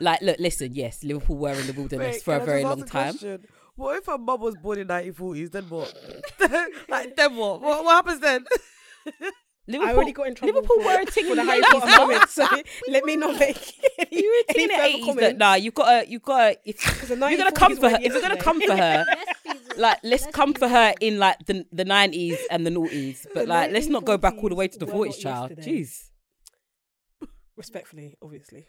Like, 0.00 0.22
look, 0.22 0.38
listen. 0.38 0.74
Yes, 0.74 1.02
Liverpool 1.02 1.36
were 1.36 1.52
in 1.52 1.66
the 1.66 1.72
wilderness 1.72 2.16
Wait, 2.16 2.22
for 2.22 2.36
a 2.36 2.44
very 2.44 2.62
long 2.62 2.82
a 2.82 2.86
time. 2.86 3.12
question? 3.12 3.44
What 3.74 3.96
if 3.98 4.06
her 4.06 4.18
mum 4.18 4.40
was 4.40 4.56
born 4.56 4.78
in 4.78 4.86
1940s? 4.86 5.50
Then 5.50 5.64
what? 5.64 5.92
like, 6.88 7.16
then 7.16 7.36
what? 7.36 7.60
what? 7.60 7.84
What 7.84 8.06
happens 8.06 8.20
then? 8.20 8.44
Liverpool, 9.68 9.88
I 9.88 9.94
already 9.94 10.12
got 10.12 10.26
in 10.26 10.34
trouble 10.34 10.54
Liverpool 10.54 10.76
for, 10.82 10.84
were 10.86 11.00
a 11.02 11.06
thing 11.06 11.24
for 11.26 11.30
in 11.30 11.36
the 11.36 11.42
the 11.44 11.50
Harry 11.50 11.62
80s, 11.62 11.70
Potter 11.80 11.92
comments. 11.96 12.32
So 12.34 12.46
let 12.88 13.04
me 13.04 13.16
not 13.16 13.38
make 13.38 13.56
any, 13.98 14.08
You 14.22 14.28
were 14.30 14.52
a 14.52 14.52
thing 14.52 14.62
any 14.62 14.64
in 14.64 14.68
the 14.68 14.74
further 14.74 14.88
80s. 14.88 14.92
That, 14.92 15.14
comments. 15.14 15.38
nah, 15.38 15.54
you 15.54 15.70
gotta, 15.70 16.10
you 16.10 16.18
gotta. 16.18 16.56
If 16.64 16.78
the 17.08 17.16
you're 17.16 17.36
gonna 17.38 17.52
come 17.52 17.76
for 17.76 17.88
her, 17.88 17.92
weren't 17.92 18.04
if 18.06 18.12
you're 18.12 18.22
gonna 18.22 18.36
come 18.36 18.60
for 18.60 18.76
her, 18.76 19.04
Let's 19.44 19.78
like 19.78 19.98
let's 20.02 20.24
Let's 20.24 20.26
come 20.36 20.52
for 20.54 20.68
her 20.68 20.94
in 21.00 21.18
like 21.18 21.38
the 21.46 21.64
the 21.72 21.84
90s 21.84 22.38
and 22.50 22.66
the 22.66 22.70
noughties, 22.70 23.24
but 23.32 23.42
The 23.42 23.46
like 23.46 23.70
let's 23.70 23.86
not 23.86 24.04
go 24.04 24.18
back 24.18 24.34
all 24.42 24.48
the 24.48 24.54
way 24.56 24.66
to 24.68 24.78
the 24.78 24.86
1940s 24.86 25.06
40s, 25.16 25.20
child. 25.20 25.50
yesterday. 25.50 25.78
Jeez. 25.80 26.08
Respectfully, 27.56 28.16
obviously. 28.22 28.66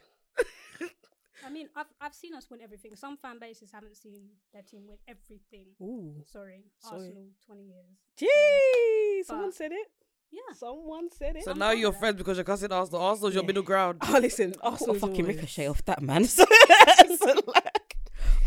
I 1.45 1.49
mean, 1.49 1.67
I've 1.75 1.87
I've 1.99 2.13
seen 2.13 2.33
us 2.35 2.47
win 2.49 2.61
everything. 2.61 2.95
Some 2.95 3.17
fan 3.17 3.37
bases 3.39 3.71
haven't 3.73 3.97
seen 3.97 4.21
their 4.53 4.61
team 4.61 4.83
win 4.87 4.97
everything. 5.07 5.65
Ooh. 5.81 6.23
Sorry, 6.31 6.63
Sorry. 6.79 7.01
Arsenal, 7.01 7.25
twenty 7.45 7.63
years. 7.63 7.97
Gee, 8.15 9.23
someone 9.25 9.47
But- 9.47 9.55
said 9.55 9.71
it. 9.71 9.87
Yeah. 10.33 10.53
Someone 10.55 11.09
said 11.11 11.35
it. 11.35 11.43
So 11.43 11.53
now 11.53 11.71
you're 11.71 11.91
friends 11.93 12.17
because 12.17 12.37
you're 12.37 12.43
cussing 12.43 12.71
Arsenal. 12.71 13.01
Arsenal's 13.01 13.33
your 13.35 13.43
Yeah. 13.43 13.47
middle 13.47 13.63
ground. 13.63 13.99
Oh, 14.01 14.17
listen, 14.19 14.53
I 14.63 14.71
got 14.71 14.81
a 14.81 14.93
fucking 14.95 15.21
always- 15.21 15.35
ricochet 15.35 15.67
off 15.67 15.85
that 15.85 16.01
man. 16.01 16.25
So, 16.25 16.43
so, 17.17 17.33
like, 17.47 17.97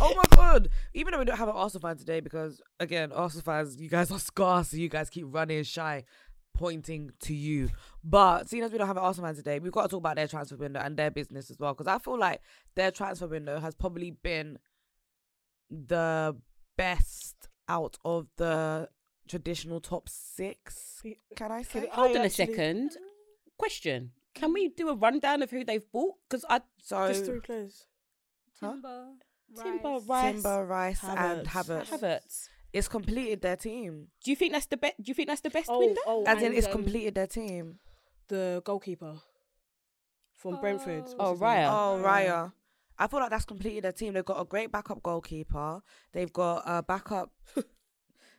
Oh 0.00 0.14
my 0.14 0.22
god! 0.36 0.68
Even 0.94 1.12
though 1.12 1.18
we 1.20 1.24
don't 1.24 1.38
have 1.38 1.48
an 1.48 1.54
Arsenal 1.54 1.88
fan 1.88 1.96
today, 1.96 2.20
because 2.20 2.60
again, 2.80 3.12
Arsenal 3.12 3.44
fans, 3.44 3.76
you 3.80 3.88
guys 3.88 4.10
are 4.10 4.18
scarce, 4.18 4.68
so 4.70 4.76
you 4.76 4.88
guys 4.90 5.08
keep 5.08 5.24
running 5.28 5.62
shy, 5.62 6.04
pointing 6.54 7.10
to 7.20 7.34
you. 7.34 7.70
But 8.04 8.48
seeing 8.48 8.62
as 8.62 8.72
we 8.72 8.78
don't 8.78 8.86
have 8.88 8.96
an 8.98 9.02
Arsenal 9.04 9.28
fan 9.28 9.36
today, 9.36 9.58
we've 9.58 9.72
got 9.72 9.82
to 9.82 9.88
talk 9.88 9.98
about 10.00 10.16
their 10.16 10.28
transfer 10.28 10.56
window 10.56 10.80
and 10.80 10.96
their 10.98 11.10
business 11.10 11.50
as 11.50 11.58
well, 11.58 11.72
because 11.72 11.86
I 11.86 11.98
feel 11.98 12.18
like 12.18 12.40
their 12.74 12.90
transfer 12.90 13.26
window 13.26 13.58
has 13.58 13.74
probably 13.74 14.10
been 14.10 14.58
the 15.70 16.36
best 16.76 17.48
out 17.68 17.96
of 18.04 18.28
the 18.36 18.88
traditional 19.28 19.80
top 19.80 20.08
six. 20.08 21.02
Can 21.36 21.52
I 21.52 21.62
say? 21.62 21.80
Can 21.80 21.88
I 21.90 21.94
hold 21.94 22.16
on 22.16 22.24
a 22.24 22.30
second. 22.30 22.92
Question: 23.58 24.12
Can 24.34 24.52
we 24.52 24.68
do 24.68 24.88
a 24.88 24.94
rundown 24.94 25.42
of 25.42 25.50
who 25.50 25.64
they've 25.64 25.90
bought? 25.92 26.14
Because 26.28 26.44
I 26.48 26.60
So 26.82 27.08
Just 27.08 27.24
three 27.24 27.40
players. 27.40 27.86
Huh? 28.60 28.72
Timber, 28.72 29.06
Timber, 29.62 29.88
Rice. 29.88 30.06
Rice, 30.08 30.32
Timber, 30.34 30.64
Rice, 30.66 31.04
and 31.04 31.46
Havertz. 31.46 31.46
Havertz. 31.46 31.88
Havertz. 31.90 32.48
It's 32.72 32.88
completed 32.88 33.40
their 33.42 33.56
team. 33.56 34.08
Do 34.22 34.30
you 34.30 34.36
think 34.36 34.52
that's 34.52 34.66
the 34.66 34.76
best? 34.76 34.94
Do 35.00 35.08
you 35.08 35.14
think 35.14 35.28
that's 35.28 35.40
the 35.40 35.50
best 35.50 35.68
Oh, 35.70 35.78
window? 35.78 36.00
oh, 36.06 36.24
As 36.26 36.42
in, 36.42 36.52
it's 36.52 36.66
um, 36.66 36.72
completed 36.72 37.14
their 37.14 37.26
team. 37.26 37.78
The 38.28 38.60
goalkeeper 38.64 39.14
from 40.34 40.60
Brentford. 40.60 41.02
what's 41.02 41.14
Oh, 41.18 41.32
his 41.32 41.40
name? 41.40 41.48
Raya. 41.50 41.68
Oh, 41.70 42.02
Raya. 42.04 42.52
I 42.98 43.06
feel 43.06 43.20
like 43.20 43.30
that's 43.30 43.44
completed 43.44 43.84
their 43.84 43.92
team. 43.92 44.12
They've 44.14 44.24
got 44.24 44.40
a 44.40 44.44
great 44.44 44.72
backup 44.72 45.02
goalkeeper. 45.02 45.80
They've 46.12 46.32
got 46.32 46.62
a 46.66 46.82
backup. 46.82 47.30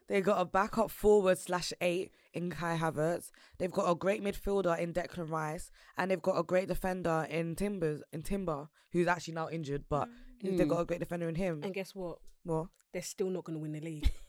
They 0.07 0.21
got 0.21 0.39
a 0.39 0.45
backup 0.45 0.89
forward 0.91 1.37
slash 1.37 1.73
eight 1.81 2.11
in 2.33 2.49
Kai 2.49 2.77
Havertz. 2.77 3.29
They've 3.57 3.71
got 3.71 3.89
a 3.89 3.95
great 3.95 4.23
midfielder 4.23 4.77
in 4.79 4.93
Declan 4.93 5.29
Rice, 5.29 5.69
and 5.97 6.09
they've 6.11 6.21
got 6.21 6.37
a 6.37 6.43
great 6.43 6.67
defender 6.67 7.25
in 7.29 7.55
Timbers 7.55 8.01
in 8.13 8.21
Timber, 8.21 8.69
who's 8.91 9.07
actually 9.07 9.33
now 9.35 9.49
injured, 9.49 9.83
but 9.89 10.07
they've 10.41 10.53
Mm. 10.53 10.67
got 10.69 10.79
a 10.81 10.85
great 10.85 10.99
defender 10.99 11.27
in 11.27 11.35
him. 11.35 11.61
And 11.63 11.73
guess 11.73 11.93
what? 11.95 12.19
Well, 12.45 12.69
They're 12.93 13.01
still 13.01 13.29
not 13.29 13.43
going 13.43 13.57
to 13.57 13.61
win 13.61 13.73
the 13.73 13.81
league. 13.81 14.09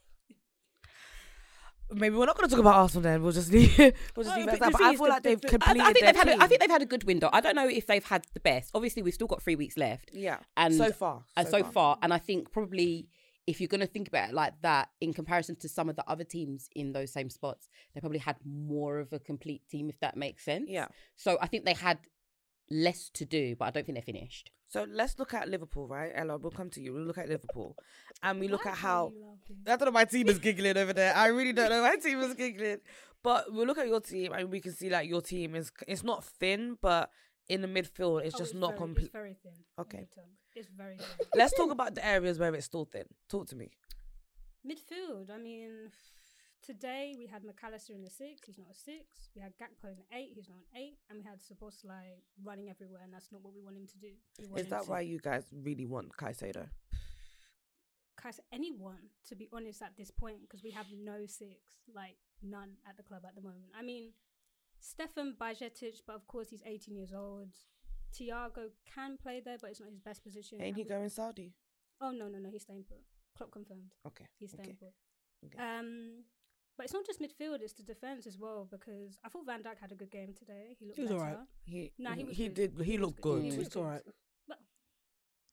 maybe 1.91 2.17
we're 2.17 2.27
not 2.27 2.37
going 2.37 2.49
to 2.49 2.55
talk 2.55 2.61
about 2.61 2.75
Arsenal 2.75 3.03
then. 3.03 3.23
We'll 3.23 3.33
just 3.33 3.51
leave. 3.51 3.79
we'll 3.79 4.25
just 4.25 4.37
Oh, 4.37 4.39
leave 4.39 4.49
it 4.49 4.55
at 4.55 4.61
that. 4.61 4.73
But 4.73 4.83
I 4.83 4.91
feel 4.95 5.05
the- 5.05 5.09
like 5.11 5.23
they've 5.23 5.41
the- 5.41 5.49
completed 5.49 5.81
I 5.83 5.93
think 5.93 6.05
they've 6.05 6.17
had. 6.17 6.29
A, 6.29 6.43
I 6.43 6.47
think 6.47 6.61
they've 6.61 6.71
had 6.71 6.83
a 6.83 6.87
good 6.87 7.05
window. 7.05 7.31
I 7.33 7.41
don't 7.41 7.55
know 7.55 7.69
if 7.69 7.87
they've 7.87 8.05
had 8.05 8.27
the 8.35 8.41
best. 8.41 8.71
Obviously, 8.75 9.03
we've 9.03 9.15
still 9.15 9.27
got 9.27 9.43
three 9.43 9.57
weeks 9.57 9.77
left. 9.77 10.11
yeah. 10.13 10.39
and 10.57 10.75
so 10.75 10.91
far, 10.93 11.25
and 11.37 11.49
so, 11.49 11.63
far. 11.65 11.97
And 12.03 12.13
I 12.13 12.19
think 12.19 12.51
probably 12.53 13.09
if 13.49 13.63
you're 13.63 13.69
going 13.69 13.81
to 13.81 13.87
think 13.87 14.09
about 14.09 14.29
it 14.29 14.35
like 14.35 14.53
that, 14.61 14.91
in 15.01 15.15
comparison 15.15 15.57
to 15.57 15.71
some 15.71 15.89
of 15.89 15.97
the 15.97 16.05
other 16.07 16.23
teams 16.23 16.69
in 16.77 16.93
those 16.93 17.11
same 17.11 17.31
spots, 17.31 17.71
they 17.95 18.01
probably 18.01 18.19
had 18.19 18.37
more 18.45 18.99
of 18.99 19.11
a 19.15 19.19
complete 19.19 19.63
team, 19.71 19.89
if 19.89 19.99
that 20.01 20.19
makes 20.19 20.45
sense. 20.45 20.67
Yeah. 20.69 20.89
So 21.17 21.39
I 21.41 21.47
think 21.47 21.65
they 21.65 21.73
had 21.73 21.99
less 22.71 23.09
to 23.15 23.25
do, 23.25 23.57
but 23.59 23.65
I 23.65 23.71
don't 23.71 23.87
think 23.87 23.97
they're 23.97 24.03
finished. 24.03 24.51
So 24.69 24.87
let's 24.87 25.19
look 25.19 25.33
at 25.33 25.49
Liverpool, 25.49 25.89
right? 25.89 26.13
Ella, 26.15 26.37
we'll 26.37 26.51
come 26.51 26.69
to 26.71 26.83
you. 26.83 26.93
We'll 26.93 27.05
look 27.05 27.17
at 27.17 27.31
Liverpool, 27.31 27.75
and 28.23 28.39
we 28.39 28.49
look 28.49 28.67
Why 28.67 28.73
at 28.73 28.77
how. 28.77 29.13
I 29.67 29.77
don't 29.77 29.87
know. 29.87 29.93
My 29.93 30.05
team 30.05 30.29
is 30.29 30.39
giggling 30.39 30.77
over 30.77 30.93
there. 30.93 31.17
I 31.17 31.29
really 31.29 31.55
don't 31.55 31.71
know. 31.71 31.83
My 31.83 31.97
team 31.97 32.21
is 32.21 32.35
giggling. 32.35 32.81
But 33.23 33.51
we'll 33.51 33.67
look 33.67 33.79
at 33.79 33.89
your 33.89 34.03
team, 34.03 34.35
and 34.35 34.51
we 34.51 34.61
can 34.61 34.75
see 34.75 34.91
like 34.91 35.09
your 35.09 35.23
team 35.23 35.55
is. 35.55 35.73
It's 35.87 36.05
not 36.05 36.23
thin, 36.23 36.77
but 36.83 37.09
in 37.49 37.61
the 37.63 37.69
midfield, 37.69 38.25
it's 38.25 38.35
Oh, 38.35 38.39
just 38.39 38.55
not 38.55 38.77
complete. 38.77 39.13
Very 39.13 39.35
thin. 39.43 39.53
Okay. 39.79 40.07
It's 40.55 40.69
very 40.69 40.97
thin. 40.97 41.07
Let's 41.35 41.55
talk 41.55 41.71
about 41.71 41.95
the 41.95 42.05
areas 42.07 42.39
where 42.39 42.55
it's 42.55 42.67
still 42.67 42.85
thin. 42.85 43.05
Talk 43.29 43.47
to 43.49 43.57
me. 43.57 43.71
Midfield. 44.67 45.31
I 45.31 45.39
mean, 45.39 45.91
today 46.63 47.15
we 47.19 47.27
had 47.27 47.45
Mac 47.45 47.57
Allister 47.63 47.95
in 47.95 48.03
the 48.03 48.11
six. 48.11 48.41
He's 48.47 48.59
not 48.59 48.69
a 48.71 48.75
six. 48.75 49.31
We 49.35 49.41
had 49.41 49.53
Gakpo 49.57 49.89
in 49.91 49.97
the 49.97 50.17
eight. 50.17 50.33
He's 50.35 50.49
not 50.49 50.59
an 50.59 50.81
eight. 50.81 50.99
And 51.09 51.19
we 51.19 51.25
had 51.25 51.39
Szoboszlai 51.41 52.21
running 52.45 52.69
everywhere, 52.69 53.01
and 53.05 53.13
that's 53.15 53.31
not 53.33 53.43
what 53.43 53.55
we 53.55 53.63
want 53.63 53.77
him 53.77 53.87
to 53.87 53.99
do. 53.99 54.13
Is 54.57 54.67
that 54.69 54.85
to- 54.85 54.91
why 54.91 55.01
you 55.01 55.19
guys 55.19 55.45
really 55.53 55.87
want 55.87 56.15
Caicedo? 56.17 56.69
Kais- 58.21 58.41
anyone, 58.53 59.11
to 59.29 59.37
be 59.37 59.49
honest, 59.53 59.81
at 59.81 59.97
this 59.97 60.11
point, 60.11 60.41
because 60.43 60.63
we 60.65 60.73
have 60.73 60.87
no 60.93 61.25
six, 61.27 61.55
like 61.95 62.17
none 62.43 62.71
at 62.89 62.97
the 62.97 63.03
club 63.05 63.23
at 63.27 63.37
the 63.37 63.41
moment. 63.43 63.71
I 63.79 63.83
mean, 63.83 64.11
Stefan 64.81 65.35
Bajčetić, 65.41 66.03
but 66.07 66.17
of 66.17 66.27
course 66.27 66.51
he's 66.51 66.63
18 66.65 66.95
years 66.97 67.13
old. 67.13 67.49
Thiago 68.15 68.71
can 68.95 69.17
play 69.19 69.41
there, 69.45 69.59
but 69.61 69.71
it's 69.71 69.81
not 69.81 69.91
his 69.91 70.01
best 70.01 70.23
position. 70.23 70.61
Ain't 70.61 70.77
he 70.77 70.83
we- 70.83 70.89
going 70.89 71.09
Saudi? 71.09 71.53
Oh 72.01 72.11
no, 72.11 72.29
no, 72.29 72.39
no, 72.39 72.49
he's 72.51 72.63
staying 72.63 72.85
put. 72.89 72.99
Klopp 73.37 73.51
confirmed. 73.51 73.93
Okay. 74.07 74.27
He's 74.39 74.51
staying 74.53 74.69
okay. 74.71 74.79
put. 74.81 74.95
okay. 75.47 75.59
Um, 75.79 76.25
but 76.77 76.85
it's 76.85 76.93
not 76.95 77.05
just 77.05 77.21
midfield; 77.21 77.61
it's 77.61 77.73
the 77.73 77.83
defense 77.83 78.27
as 78.27 78.39
well. 78.39 78.69
Because 78.71 79.19
I 79.25 79.29
thought 79.29 79.45
Van 79.47 79.63
Dijk 79.63 79.79
had 79.81 79.91
a 79.93 79.97
good 79.97 80.11
game 80.11 80.33
today. 80.33 80.77
He 80.79 80.87
looked 80.87 80.97
He 80.97 81.03
was 81.03 81.11
better. 81.11 81.21
alright. 81.25 81.39
he 81.65 81.93
Nah, 81.99 82.15
he 82.15 82.25
was 82.25 82.37
he 82.37 82.45
good. 82.49 82.55
did. 82.55 82.87
He, 82.87 82.93
He 82.93 82.99
looked 82.99 83.21
good. 83.21 83.43
good. 83.43 83.45
He 83.45 83.51
He 83.51 83.59
was 83.59 83.67
was 83.67 83.77
alright. 83.77 84.03
Well, 84.49 84.59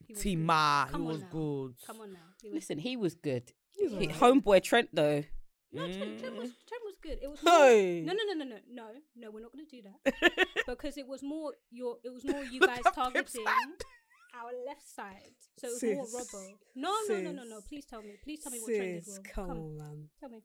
he 0.06 0.14
was 0.14 0.24
good. 0.24 0.38
Teema, 0.38 0.86
he 0.86 0.92
Come 0.92 1.02
on 1.02 1.08
was 1.08 1.22
now. 1.22 1.28
good. 1.32 1.74
Come 1.88 2.02
on 2.02 2.14
now. 2.14 2.20
He 2.42 2.50
was 2.50 2.56
Listen, 2.56 2.78
he 2.78 2.96
was 2.96 3.16
good. 3.16 3.52
He 3.72 3.88
was 3.88 3.94
He- 3.94 4.08
Homeboy 4.08 4.62
Trent 4.64 4.90
though. 4.94 5.24
No, 5.72 5.82
Trent, 5.88 6.20
Trent 6.20 6.36
was 6.36 6.52
Trent 6.68 6.84
was 6.85 6.85
good. 7.06 7.20
It 7.22 7.30
was 7.30 7.42
more, 7.44 7.54
Hey. 7.54 8.02
no, 8.06 8.14
no, 8.14 8.24
no, 8.28 8.34
no, 8.44 8.46
no, 8.56 8.58
no, 8.72 8.88
no. 9.16 9.32
We're 9.32 9.42
not 9.42 9.52
going 9.54 9.66
to 9.66 9.72
do 9.76 9.82
that 9.90 10.48
because 10.68 10.98
it 10.98 11.08
was 11.08 11.22
more 11.24 11.54
your. 11.72 11.98
It 12.04 12.12
was 12.14 12.24
more 12.26 12.44
you 12.44 12.60
guys 12.60 12.82
targeting 12.94 13.46
our 13.46 14.52
left 14.66 14.88
side. 14.88 15.36
So 15.60 15.68
it 15.68 15.98
was 15.98 16.14
more 16.14 16.22
Robbo. 16.22 16.48
No, 16.76 16.94
no, 17.10 17.22
no, 17.22 17.32
no, 17.32 17.44
no. 17.44 17.60
Please 17.68 17.86
tell 17.86 18.02
me. 18.02 18.14
Please 18.24 18.42
tell 18.42 18.52
me 18.52 18.60
what 18.60 18.68
Sis, 18.68 19.08
wrong. 19.08 19.26
come 19.34 19.48
Come, 19.48 19.58
on, 19.58 19.78
man. 19.78 20.10
tell 20.20 20.30
me. 20.30 20.42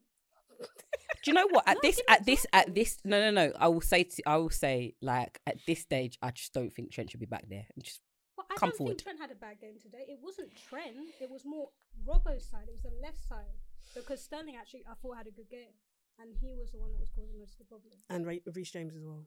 Do 1.25 1.31
you 1.31 1.33
know 1.35 1.49
what? 1.51 1.65
At 1.67 1.77
No, 1.77 1.81
this, 1.83 2.01
at 2.09 2.27
this, 2.27 2.47
at 2.53 2.75
this, 2.75 2.99
no, 3.05 3.19
no, 3.19 3.31
no. 3.31 3.53
I 3.59 3.69
will 3.69 3.81
say, 3.81 4.05
to, 4.05 4.23
I 4.27 4.37
will 4.37 4.51
say, 4.51 4.95
like 5.01 5.41
at 5.47 5.57
this 5.67 5.81
stage, 5.81 6.19
I 6.23 6.31
just 6.31 6.53
don't 6.53 6.71
think 6.73 6.93
Trent 6.93 7.11
should 7.11 7.21
be 7.21 7.27
back 7.27 7.45
there. 7.49 7.67
And 7.75 7.83
Just 7.85 8.01
Well, 8.37 8.47
I 8.51 8.55
Come 8.57 8.69
don't 8.71 8.77
forward. 8.77 8.91
think 8.99 9.03
Trent 9.05 9.21
had 9.21 9.31
a 9.31 9.35
bad 9.41 9.61
game 9.61 9.77
today. 9.83 10.05
It 10.09 10.19
wasn't 10.23 10.51
Trent. 10.69 10.97
It 11.21 11.31
was 11.31 11.45
more 11.47 11.71
Robbo's 12.07 12.45
side. 12.47 12.65
It 12.69 12.73
was 12.73 12.83
the 12.83 12.93
left 13.03 13.27
side 13.27 13.57
because 13.95 14.23
Sterling 14.23 14.57
actually 14.61 14.85
I 14.91 14.95
thought 15.01 15.17
had 15.17 15.27
a 15.27 15.31
good 15.31 15.49
game, 15.51 15.73
and 16.21 16.35
he 16.41 16.55
was 16.55 16.71
the 16.73 16.79
one 16.79 16.93
that 16.93 17.01
was 17.01 17.11
causing 17.11 17.39
most 17.39 17.53
of 17.55 17.59
the 17.59 17.65
problem. 17.65 17.93
And 18.09 18.27
Ray- 18.27 18.43
Reece 18.55 18.71
James 18.73 18.95
as 18.97 19.05
well. 19.05 19.27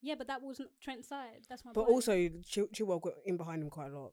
Yeah, 0.00 0.14
but 0.16 0.26
that 0.28 0.42
wasn't 0.42 0.70
Trent's 0.80 1.08
side. 1.08 1.46
That's 1.48 1.64
my 1.64 1.72
But 1.72 1.82
point. 1.86 1.94
also, 1.94 2.28
Chil- 2.46 2.68
Chilwell 2.68 3.00
got 3.00 3.14
in 3.24 3.36
behind 3.36 3.62
him 3.62 3.70
quite 3.70 3.90
a 3.90 3.98
lot. 3.98 4.12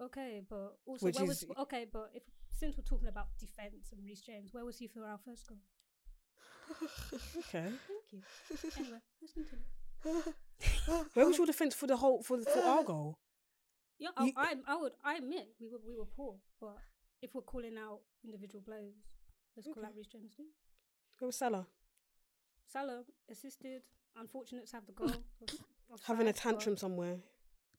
Okay, 0.00 0.42
but 0.48 0.78
also 0.86 1.06
Which 1.06 1.16
where 1.16 1.24
is- 1.30 1.44
was 1.48 1.58
okay, 1.58 1.84
but 1.90 2.10
if 2.14 2.22
since 2.50 2.76
we're 2.76 2.84
talking 2.84 3.08
about 3.08 3.36
defense 3.38 3.92
and 3.92 4.04
Reece 4.04 4.22
James, 4.22 4.54
where 4.54 4.64
was 4.64 4.78
he 4.78 4.86
for 4.88 5.04
our 5.04 5.18
first 5.18 5.46
goal? 5.48 5.58
Okay. 7.38 7.70
Thank 7.70 8.12
you. 8.12 8.22
Anyway, 8.78 8.98
let's 9.20 9.32
continue. 9.34 9.64
Where 11.14 11.26
was 11.26 11.36
your 11.36 11.46
defence 11.46 11.74
for 11.74 11.86
the 11.86 11.96
whole 11.96 12.22
for 12.22 12.36
the, 12.38 12.44
for 12.44 12.60
our 12.60 12.82
goal? 12.84 13.18
Yeah, 13.98 14.08
I, 14.16 14.24
You- 14.24 14.32
I, 14.36 14.54
I 14.66 14.76
would, 14.76 14.92
I 15.04 15.14
admit 15.16 15.48
we 15.60 15.68
were 15.68 15.78
we 15.86 15.94
were 15.96 16.06
poor, 16.06 16.36
but 16.60 16.76
if 17.22 17.34
we're 17.34 17.42
calling 17.42 17.76
out 17.78 18.00
individual 18.24 18.62
players, 18.64 18.94
let's 19.56 19.68
call 19.72 19.84
out 19.84 19.92
Reece 19.96 20.08
James 20.08 20.32
too. 20.36 20.44
Go 21.18 21.26
with 21.26 21.34
Salah 21.34 21.66
Salah 22.72 23.04
assisted. 23.30 23.82
Unfortunate 24.16 24.66
to 24.68 24.76
have 24.76 24.86
the 24.86 24.92
goal. 24.92 25.08
of- 25.90 26.00
having 26.06 26.26
a 26.26 26.30
offside, 26.30 26.44
but- 26.44 26.50
tantrum 26.50 26.76
somewhere 26.76 27.16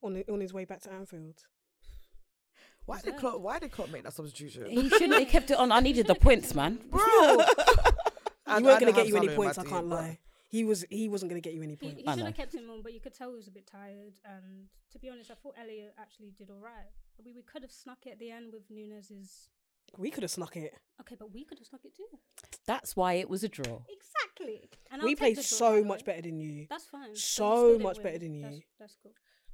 on 0.03 0.13
the, 0.13 0.31
on 0.31 0.39
his 0.39 0.53
way 0.53 0.65
back 0.65 0.81
to 0.81 0.91
Anfield. 0.91 1.43
Why 2.85 2.97
did 2.97 3.05
Deserved. 3.05 3.19
Klopp? 3.19 3.41
Why 3.41 3.59
did 3.59 3.71
Klopp 3.71 3.89
make 3.89 4.03
that 4.03 4.13
substitution? 4.13 4.67
he 4.69 4.89
shouldn't 4.89 5.15
have 5.15 5.27
kept 5.27 5.49
it 5.49 5.57
on. 5.57 5.71
I 5.71 5.79
needed 5.79 6.05
the 6.07 6.15
points, 6.15 6.53
man. 6.53 6.79
Bro, 6.91 7.01
You 8.47 8.63
weren't 8.63 8.79
going 8.79 8.85
to 8.85 8.91
get 8.93 9.07
you 9.07 9.17
any 9.17 9.29
points. 9.29 9.57
I 9.57 9.63
can't 9.63 9.87
lie. 9.87 10.19
He 10.49 10.63
was 10.63 10.85
he 10.89 11.09
wasn't 11.09 11.31
going 11.31 11.41
to 11.41 11.45
get 11.45 11.55
you 11.55 11.63
any 11.63 11.75
points. 11.75 11.99
he 11.99 12.07
I 12.07 12.15
should 12.15 12.25
have 12.25 12.35
kept 12.35 12.53
him 12.53 12.69
on, 12.69 12.81
but 12.81 12.93
you 12.93 13.01
could 13.01 13.13
tell 13.13 13.31
he 13.31 13.35
was 13.35 13.47
a 13.47 13.51
bit 13.51 13.67
tired. 13.67 14.13
And 14.23 14.67
to 14.91 14.99
be 14.99 15.09
honest, 15.09 15.31
I 15.31 15.33
thought 15.33 15.55
Elliott 15.59 15.95
actually 15.99 16.31
did 16.37 16.49
all 16.49 16.61
right. 16.61 16.87
We, 17.25 17.33
we 17.33 17.41
could 17.41 17.63
have 17.63 17.71
snuck 17.71 18.05
it 18.05 18.11
at 18.11 18.19
the 18.19 18.31
end 18.31 18.53
with 18.53 18.69
Nunez's. 18.69 19.49
We 19.97 20.11
could 20.11 20.23
have 20.23 20.31
snuck 20.31 20.55
it. 20.57 20.73
Okay, 21.01 21.15
but 21.17 21.31
we 21.33 21.43
could 21.45 21.59
have 21.59 21.67
snuck 21.67 21.81
it 21.85 21.95
too. 21.95 22.07
That's 22.65 22.95
why 22.95 23.13
it 23.13 23.29
was 23.29 23.43
a 23.43 23.49
draw. 23.49 23.81
Exactly. 23.89 24.69
And 24.91 25.01
I'll 25.01 25.07
we 25.07 25.13
take 25.15 25.19
played 25.19 25.37
the 25.37 25.41
draw, 25.41 25.59
by 25.69 25.75
so 25.75 25.81
the 25.81 25.87
much 25.87 26.05
better 26.05 26.21
than 26.21 26.39
you. 26.39 26.67
That's 26.69 26.85
fine. 26.85 27.01
but 27.09 27.09
you 27.11 27.15
So 27.19 27.67
didn't 27.71 27.83
much 27.83 27.97
win. 27.97 28.03
better 28.03 28.19
than 28.19 28.33
you. 28.35 28.61
that's 28.79 28.95
cool. 29.01 29.13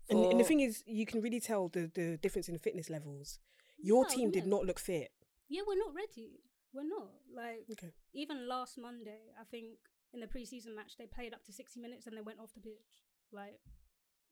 And, 0.09 0.19
and 0.31 0.39
the 0.39 0.43
For- 0.43 0.47
thing 0.47 0.59
is, 0.61 0.83
you 0.85 1.05
can 1.05 1.21
really 1.21 1.39
tell 1.39 1.67
the, 1.69 1.91
the 1.93 2.17
difference 2.17 2.49
in 2.49 2.57
fitness 2.57 2.89
levels. 2.89 3.39
Your 3.77 4.03
No, 4.03 4.09
team 4.09 4.31
did 4.31 4.45
no. 4.45 4.57
not 4.57 4.65
look 4.65 4.79
fit. 4.79 5.11
Yeah, 5.49 5.61
we're 5.67 5.77
not 5.77 5.93
ready. 5.93 6.39
We're 6.73 6.87
not. 6.87 7.09
Like, 7.33 7.65
Okay. 7.71 7.91
even 8.13 8.47
last 8.47 8.77
Monday, 8.77 9.19
I 9.39 9.43
think 9.43 9.77
in 10.13 10.19
the 10.21 10.27
preseason 10.27 10.75
match, 10.75 10.97
they 10.97 11.05
played 11.05 11.33
up 11.33 11.43
to 11.45 11.53
60 11.53 11.79
minutes 11.79 12.07
and 12.07 12.17
they 12.17 12.21
went 12.21 12.39
off 12.39 12.53
the 12.53 12.61
pitch. 12.61 13.03
Like, 13.31 13.59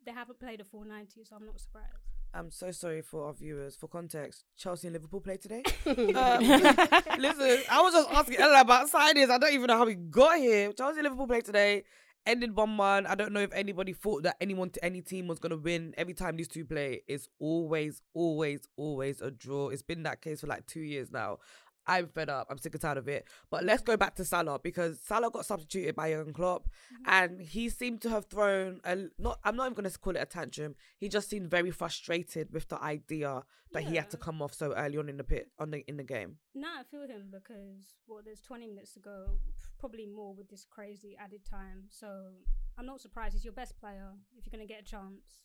they 0.06 0.12
haven't 0.12 0.40
played 0.40 0.62
a 0.62 0.64
full 0.64 0.84
90, 0.86 1.24
so 1.26 1.36
I'm 1.36 1.46
not 1.46 1.60
surprised. 1.60 1.94
I'm 2.34 2.52
so 2.52 2.72
sorry 2.72 3.02
for 3.02 3.26
our 3.26 3.34
viewers. 3.34 3.76
For 3.76 3.88
context, 3.88 4.44
Chelsea 4.58 4.88
and 4.88 4.94
Liverpool 4.94 5.22
play 5.22 5.38
today. 5.38 5.64
Uh, 5.86 6.38
listen, 7.20 7.64
I 7.72 7.82
was 7.82 7.94
just 7.94 8.10
asking 8.12 8.38
Ella 8.38 8.62
about 8.62 8.90
signings. 8.90 9.30
I 9.30 9.38
don't 9.38 9.54
even 9.54 9.68
know 9.68 9.78
how 9.78 9.86
we 9.86 9.96
got 9.96 10.38
here. 10.38 10.72
Chelsea 10.74 11.00
and 11.00 11.04
Liverpool 11.04 11.28
play 11.28 11.42
today. 11.42 11.84
Ended 12.26 12.56
one 12.56 12.78
one. 12.78 13.08
I 13.08 13.16
don't 13.16 13.32
know 13.32 13.40
if 13.40 13.52
anybody 13.54 13.94
thought 13.94 14.24
that 14.24 14.36
anyone 14.40 14.70
to 14.72 14.86
any 14.86 15.02
team 15.02 15.28
was 15.28 15.40
gonna 15.40 15.58
win. 15.58 15.94
Every 15.98 16.14
time 16.14 16.36
these 16.36 16.48
two 16.48 16.66
play, 16.66 17.02
it's 17.08 17.28
always, 17.40 18.02
always, 18.14 18.68
always 18.78 19.22
a 19.22 19.32
draw. 19.32 19.70
It's 19.70 19.82
been 19.82 20.04
that 20.04 20.22
case 20.22 20.42
for 20.42 20.48
like 20.48 20.68
two 20.68 20.82
years 20.82 21.12
now. 21.12 21.38
I'm 21.90 22.08
fed 22.08 22.30
up. 22.30 22.48
I'm 22.52 22.60
sick 22.60 22.76
and 22.76 22.82
tired 22.82 23.00
of 23.00 23.08
it. 23.08 23.26
But 23.50 23.64
let's 23.64 23.82
go 23.82 23.98
back 23.98 24.14
to 24.16 24.26
Salah 24.26 24.60
because 24.62 25.00
Salah 25.00 25.32
got 25.32 25.46
substituted 25.46 25.96
by 25.96 26.12
Jurgen 26.12 26.34
Klopp, 26.34 26.70
mm-hmm. 26.94 27.04
and 27.08 27.42
he 27.42 27.68
seemed 27.70 28.02
to 28.02 28.10
have 28.10 28.26
thrown 28.26 28.80
a 28.84 29.08
not. 29.18 29.40
I'm 29.44 29.56
not 29.56 29.66
even 29.66 29.74
going 29.74 29.92
to 29.92 30.00
call 30.00 30.16
it 30.16 30.22
a 30.22 30.26
tantrum. 30.26 30.76
He 31.00 31.10
just 31.10 31.30
seemed 31.30 31.50
very 31.50 31.72
frustrated 31.72 32.54
with 32.54 32.68
the 32.68 32.82
idea 32.82 33.44
that 33.72 33.84
he 33.84 33.96
had 33.96 34.12
to 34.12 34.18
come 34.18 34.42
off 34.42 34.54
so 34.54 34.74
early 34.74 34.98
on 34.98 35.10
in 35.10 35.18
the 35.18 35.24
pit 35.24 35.50
on 35.58 35.72
the 35.72 35.84
in 35.88 35.98
the 35.98 36.04
game. 36.04 36.38
Now 36.54 36.74
I 36.80 36.84
feel 36.84 37.08
him 37.08 37.32
because 37.32 37.96
well, 38.08 38.22
there's 38.24 38.42
20 38.42 38.68
minutes 38.68 38.94
to 38.94 39.00
go, 39.00 39.26
probably 39.80 40.06
more 40.06 40.36
with 40.36 40.48
this 40.50 40.66
crazy 40.70 41.18
added 41.20 41.42
time. 41.50 41.86
So 41.90 42.08
I'm 42.78 42.86
not 42.86 43.02
surprised. 43.02 43.34
He's 43.34 43.44
your 43.44 43.54
best 43.54 43.80
player. 43.80 44.12
If 44.38 44.46
you're 44.46 44.52
gonna 44.52 44.68
get 44.68 44.82
a 44.82 44.86
chance, 44.86 45.44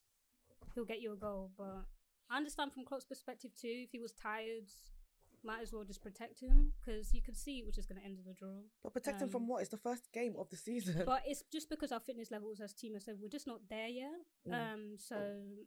he'll 0.75 0.85
get 0.85 1.01
you 1.01 1.15
a 1.15 1.17
goal. 1.17 1.53
But 1.57 1.85
I 2.31 2.37
understand 2.37 2.73
from 2.73 2.85
Klopp's 2.85 3.07
perspective 3.07 3.53
too. 3.59 3.85
If 3.85 3.93
he 3.93 3.99
was 3.99 4.13
tired, 4.13 4.69
might 5.45 5.63
as 5.63 5.73
well 5.73 5.85
just 5.85 6.03
protect 6.03 6.41
him 6.41 6.73
because 6.81 7.13
you 7.15 7.23
could 7.23 7.37
see 7.37 7.59
it 7.59 7.67
was 7.67 7.75
just 7.75 7.89
gonna 7.89 8.01
end 8.05 8.19
in 8.19 8.31
a 8.31 8.35
draw. 8.35 8.63
But 8.83 8.93
protect 8.93 9.21
him 9.21 9.29
from 9.29 9.43
Um, 9.43 9.49
what? 9.49 9.61
It's 9.63 9.71
the 9.71 9.77
first 9.77 10.11
game 10.13 10.35
of 10.37 10.49
the 10.51 10.57
season. 10.57 11.05
But 11.07 11.23
it's 11.27 11.43
just 11.53 11.69
because 11.69 11.93
our 11.93 12.01
fitness 12.01 12.31
levels, 12.31 12.61
as 12.61 12.73
Teema 12.75 13.03
said, 13.03 13.19
we're 13.21 13.29
just 13.29 13.47
not 13.47 13.61
there 13.69 13.89
yet. 13.89 14.21
Mm. 14.49 14.55
Um, 14.55 14.99
so 14.99 15.17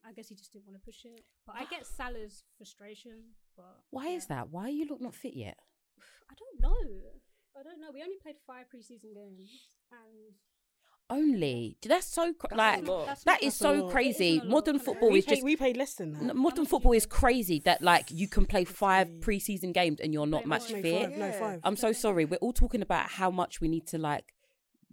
I 0.04 0.14
guess 0.14 0.30
he 0.30 0.36
just 0.36 0.52
didn't 0.54 0.66
want 0.68 0.82
to 0.82 0.86
push 0.86 1.06
it. 1.06 1.22
But 1.46 1.56
I 1.58 1.66
get 1.66 1.86
Salah's 1.98 2.44
frustration. 2.58 3.36
But 3.56 3.84
Why 3.90 4.08
is 4.08 4.28
that? 4.28 4.50
Why 4.50 4.64
are 4.64 4.70
you 4.70 4.88
look 4.88 5.02
not 5.02 5.16
fit 5.16 5.36
yet? 5.36 5.58
I 6.32 6.34
don't 6.36 6.62
know. 6.62 7.02
I 7.60 7.64
don't 7.64 7.80
know. 7.82 7.90
We 7.94 8.04
only 8.04 8.18
played 8.22 8.36
five 8.46 8.68
preseason 8.70 9.16
games, 9.16 9.50
and 9.92 10.34
Only 11.10 11.78
that's 11.82 12.06
so 12.08 12.34
cr- 12.34 12.48
That's 12.50 12.58
like. 12.58 12.86
That's 13.06 13.24
that 13.24 13.32
not- 13.42 13.44
is 13.44 13.58
That's 13.58 13.80
so 13.80 13.90
crazy. 13.90 14.30
It 14.30 14.38
isn't 14.38 14.42
a 14.42 14.44
lot, 14.46 14.52
Modern 14.52 14.80
football 14.80 15.12
we, 15.12 15.20
is 15.20 15.26
played, 15.26 15.36
just 15.36 15.46
we 15.46 15.56
played 15.56 15.78
less 15.78 15.94
than 15.94 16.14
that. 16.28 16.36
modern 16.36 16.64
much 16.64 16.70
football 16.70 16.92
did 16.92 16.98
is 16.98 17.06
crazy 17.06 17.60
that 17.60 17.82
like 17.82 18.12
you 18.12 18.28
can 18.28 18.46
play 18.46 18.66
five 18.66 19.08
preseason 19.20 19.74
games 19.74 20.00
and 20.02 20.14
you're 20.14 20.28
not 20.28 20.42
Wait, 20.42 20.48
match 20.48 20.72
no, 20.72 20.82
fit. 20.82 21.10
five. 21.10 21.18
No, 21.18 21.32
five. 21.32 21.60
I'm 21.64 21.78
so 21.78 21.94
sorry. 21.94 22.26
We're 22.26 22.38
all 22.38 22.54
talking 22.54 22.82
about 22.82 23.10
how 23.10 23.32
much 23.32 23.62
we 23.62 23.68
need 23.70 23.88
to 23.88 23.98
like 23.98 24.34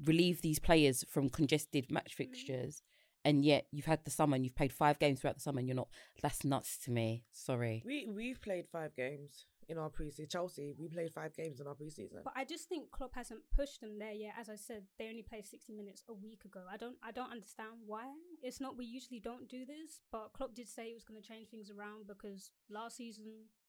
relieve 0.05 0.42
these 0.42 0.59
players 0.59 1.05
from 1.09 1.31
congested 1.31 1.90
match 1.90 2.12
mm. 2.12 2.16
fixtures, 2.16 2.83
and 3.24 3.44
yet 3.44 3.66
you've 3.72 3.87
had 3.87 4.05
the 4.05 4.11
summer 4.11 4.37
and 4.37 4.44
you've 4.44 4.55
played 4.55 4.72
five 4.72 4.98
games 5.00 5.20
throughout 5.20 5.35
the 5.35 5.40
summer 5.40 5.59
and 5.59 5.66
you're 5.68 5.77
not. 5.77 5.88
That's 6.22 6.44
nuts 6.44 6.79
to 6.85 6.92
me. 6.92 7.24
Sorry. 7.33 7.83
we 7.85 8.07
we've 8.09 8.40
played 8.40 8.66
five 8.70 8.94
games 8.94 9.46
in 9.68 9.79
our 9.79 9.90
preseason. 9.90 10.31
Chelsea, 10.31 10.74
we 10.79 10.88
played 10.88 11.12
five 11.12 11.35
games 11.35 11.61
in 11.61 11.66
our 11.66 11.74
preseason. 11.74 12.22
but 12.24 12.33
I 12.37 12.44
just 12.44 12.68
think 12.68 12.90
Klopp 12.90 13.14
hasn't 13.14 13.40
pushed 13.55 13.81
them 13.81 13.98
there 13.98 14.12
yet. 14.12 14.35
As 14.38 14.48
I 14.48 14.57
said, 14.57 14.85
they 14.98 15.09
only 15.09 15.22
played 15.22 15.46
60 15.46 15.72
minutes 15.72 16.03
a 16.09 16.14
week 16.14 16.44
ago. 16.44 16.61
I 16.70 16.77
don't, 16.77 16.96
I 17.03 17.11
don't 17.12 17.31
understand 17.33 17.72
why. 17.87 18.05
It's 18.42 18.61
not 18.61 18.77
we 18.77 18.85
usually 18.85 19.20
don't 19.20 19.48
do 19.48 19.64
this, 19.64 20.00
but 20.12 20.33
Klopp 20.33 20.55
did 20.55 20.68
say 20.68 20.88
he 20.88 20.94
was 20.94 21.05
going 21.05 21.20
to 21.20 21.27
change 21.27 21.48
things 21.48 21.70
around 21.70 22.07
because 22.07 22.50
last 22.70 22.96
season 22.96 23.24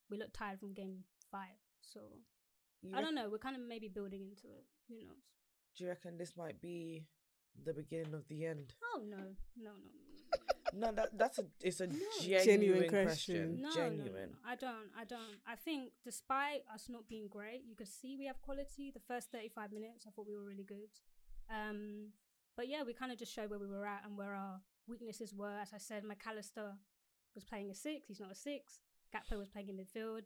we 0.09 0.17
looked 0.17 0.33
tired 0.35 0.59
from 0.59 0.73
game 0.73 1.03
five. 1.31 1.57
So 1.81 1.99
You 2.81 2.95
I 2.95 3.01
don't 3.01 3.15
know. 3.15 3.29
We're 3.29 3.37
kind 3.37 3.55
of 3.55 3.61
maybe 3.61 3.87
building 3.87 4.21
into 4.21 4.47
it. 4.47 4.65
Who 4.89 4.95
knows? 4.95 5.23
Do 5.77 5.83
you 5.83 5.89
reckon 5.89 6.17
this 6.17 6.35
might 6.37 6.59
be 6.61 7.05
the 7.65 7.73
beginning 7.73 8.13
of 8.13 8.27
the 8.27 8.45
end? 8.45 8.73
Oh 8.93 9.01
no, 9.07 9.17
no, 9.17 9.23
no, 9.57 9.71
no. 9.71 10.64
No, 10.75 10.91
that 10.91 11.17
that's 11.17 11.39
a 11.39 11.45
it's 11.61 11.79
a 11.79 11.87
No. 11.87 11.93
genuine, 12.21 12.45
Genuine 12.45 12.89
question. 12.89 13.05
question. 13.05 13.61
No, 13.61 13.71
genuine. 13.73 13.97
no, 13.97 14.11
no, 14.11 14.25
no. 14.25 14.37
I 14.45 14.55
don't. 14.55 14.89
I 14.97 15.03
don't. 15.05 15.37
I 15.47 15.55
think 15.55 15.91
despite 16.03 16.63
us 16.73 16.89
not 16.89 17.07
being 17.07 17.27
great, 17.27 17.63
you 17.65 17.75
could 17.75 17.87
see 17.87 18.17
we 18.17 18.25
have 18.25 18.41
quality. 18.41 18.91
The 18.91 18.99
first 18.99 19.31
35 19.31 19.71
minutes, 19.71 20.05
I 20.07 20.11
thought 20.11 20.27
we 20.27 20.35
were 20.35 20.43
really 20.43 20.63
good. 20.65 20.91
Um, 21.49 22.09
but 22.57 22.67
yeah, 22.67 22.83
we 22.83 22.93
kind 22.93 23.11
of 23.11 23.17
just 23.17 23.33
showed 23.33 23.49
where 23.49 23.59
we 23.59 23.67
were 23.67 23.85
at 23.85 24.03
and 24.05 24.17
where 24.17 24.33
our 24.33 24.59
weaknesses 24.87 25.33
were. 25.33 25.57
As 25.61 25.71
I 25.73 25.77
said, 25.77 26.03
Mac 26.03 26.21
Allister 26.27 26.73
was 27.33 27.43
playing 27.43 27.69
a 27.69 27.75
six. 27.75 28.07
He's 28.07 28.19
not 28.19 28.31
a 28.31 28.35
six. 28.35 28.81
Gakpo 29.13 29.37
was 29.37 29.49
playing 29.49 29.69
in 29.69 29.75
midfield. 29.77 30.23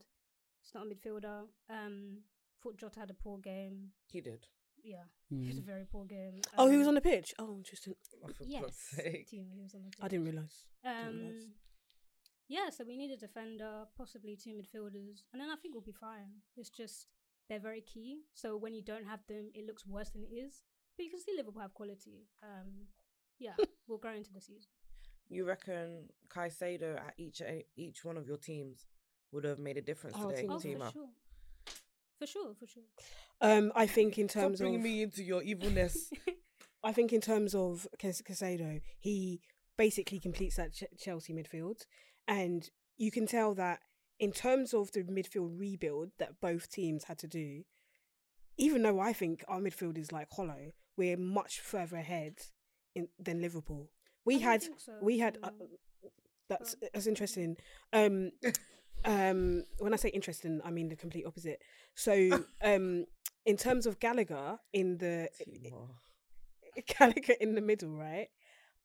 He's 0.61 0.73
not 0.73 0.85
a 0.85 0.89
midfielder. 0.89 1.43
Um, 1.69 2.19
thought 2.61 2.77
Jota 2.77 2.99
had 2.99 3.09
a 3.09 3.13
poor 3.13 3.37
game. 3.37 3.91
He 4.11 4.21
did. 4.21 4.47
Yeah, 4.83 5.03
he 5.29 5.47
had 5.47 5.57
a 5.57 5.61
Mm. 5.61 5.65
very 5.65 5.85
poor 5.85 6.05
game. 6.05 6.41
Oh, 6.57 6.69
he 6.69 6.77
was 6.77 6.87
Um, 6.87 6.89
on 6.89 6.95
the 6.95 7.01
pitch. 7.01 7.33
Oh, 7.39 7.57
interesting. 7.57 7.95
Oh, 8.23 8.27
for 8.29 8.43
Yes, 8.45 8.61
God's 8.61 8.77
sake. 8.77 9.27
Teema, 9.27 9.53
he 9.53 9.61
was 9.61 9.75
on 9.75 9.83
the 9.83 9.89
pitch. 9.89 9.99
I 10.01 10.07
didn't 10.07 10.25
realize. 10.25 10.63
um, 10.83 11.53
yeah, 12.47 12.69
so 12.69 12.83
we 12.83 12.97
need 12.97 13.11
a 13.11 13.17
defender, 13.17 13.85
possibly 13.95 14.35
two 14.35 14.55
midfielders, 14.55 15.21
and 15.31 15.41
then 15.41 15.49
I 15.49 15.55
think 15.57 15.73
we'll 15.75 15.83
be 15.83 15.91
fine. 15.91 16.41
It's 16.57 16.69
just 16.69 17.07
they're 17.47 17.59
very 17.59 17.81
key. 17.81 18.23
So 18.33 18.57
when 18.57 18.73
you 18.73 18.81
don't 18.83 19.05
have 19.05 19.25
them, 19.27 19.51
it 19.53 19.65
looks 19.65 19.85
worse 19.85 20.09
than 20.11 20.23
it 20.23 20.33
is. 20.33 20.61
But 20.97 21.05
you 21.05 21.11
can 21.11 21.19
see 21.19 21.33
Liverpool 21.35 21.61
have 21.61 21.73
quality. 21.73 22.27
Um, 22.43 22.87
yeah, 23.39 23.53
we'll 23.87 23.97
grow 23.99 24.13
into 24.15 24.33
the 24.33 24.41
season. 24.41 24.69
You 25.29 25.45
reckon 25.45 26.09
Kai 26.29 26.49
Caicedo 26.49 26.97
at 26.99 27.13
each 27.17 27.41
each 27.75 28.03
one 28.03 28.17
of 28.17 28.27
your 28.27 28.37
teams 28.37 28.87
would 29.31 29.43
have 29.43 29.59
made 29.59 29.77
a 29.77 29.81
difference 29.81 30.15
Our 30.17 30.29
today, 30.31 30.41
team 30.41 30.51
Oh, 30.51 30.55
as 30.55 30.61
for 30.63 30.67
Teema? 30.69 30.91
sure, 30.93 31.09
for 32.19 32.27
sure, 32.27 32.53
for 32.59 32.67
sure. 32.67 32.83
Um, 33.41 33.71
I 33.75 33.87
think 33.87 34.17
in 34.17 34.29
Stop 34.29 34.43
terms 34.43 34.61
of 34.61 34.65
bringing 34.65 34.83
me 34.83 35.01
into 35.01 35.23
your 35.23 35.41
evilness. 35.41 36.11
I 36.83 36.93
think 36.93 37.11
in 37.11 37.21
terms 37.21 37.55
of 37.55 37.87
Cas- 37.97 38.21
Caicedo, 38.21 38.81
he 38.99 39.41
basically 39.77 40.19
completes 40.19 40.57
that 40.57 40.73
Ch- 40.73 40.83
Chelsea 40.97 41.33
midfield, 41.33 41.85
and 42.27 42.69
you 42.97 43.11
can 43.11 43.25
tell 43.25 43.53
that 43.55 43.79
in 44.19 44.31
terms 44.31 44.73
of 44.73 44.91
the 44.91 45.03
midfield 45.03 45.57
rebuild 45.57 46.11
that 46.19 46.41
both 46.41 46.69
teams 46.69 47.05
had 47.05 47.17
to 47.19 47.27
do. 47.27 47.63
Even 48.57 48.81
though 48.81 48.99
I 48.99 49.13
think 49.13 49.45
our 49.47 49.59
midfield 49.59 49.97
is 49.97 50.11
like 50.11 50.27
hollow, 50.33 50.73
we're 50.97 51.15
much 51.15 51.61
further 51.61 51.95
ahead 51.95 52.35
in, 52.93 53.07
than 53.17 53.41
Liverpool. 53.41 53.89
We 54.25 54.35
I 54.35 54.39
had 54.39 54.63
think 54.63 54.79
so, 54.81 54.93
we 55.01 55.19
had 55.19 55.37
uh, 55.41 55.51
that's 56.49 56.75
that's 56.93 57.07
interesting. 57.07 57.55
Um, 57.93 58.31
um, 59.05 59.63
when 59.79 59.93
I 59.93 59.97
say 59.97 60.09
interesting, 60.09 60.61
I 60.63 60.71
mean 60.71 60.89
the 60.89 60.95
complete 60.95 61.25
opposite. 61.25 61.61
So, 61.95 62.43
um, 62.63 63.05
in 63.45 63.57
terms 63.57 63.85
of 63.85 63.99
Gallagher 63.99 64.59
in 64.73 64.97
the 64.97 65.29
Teema. 65.39 65.89
Gallagher 66.97 67.33
in 67.39 67.55
the 67.55 67.61
middle, 67.61 67.91
right? 67.91 68.27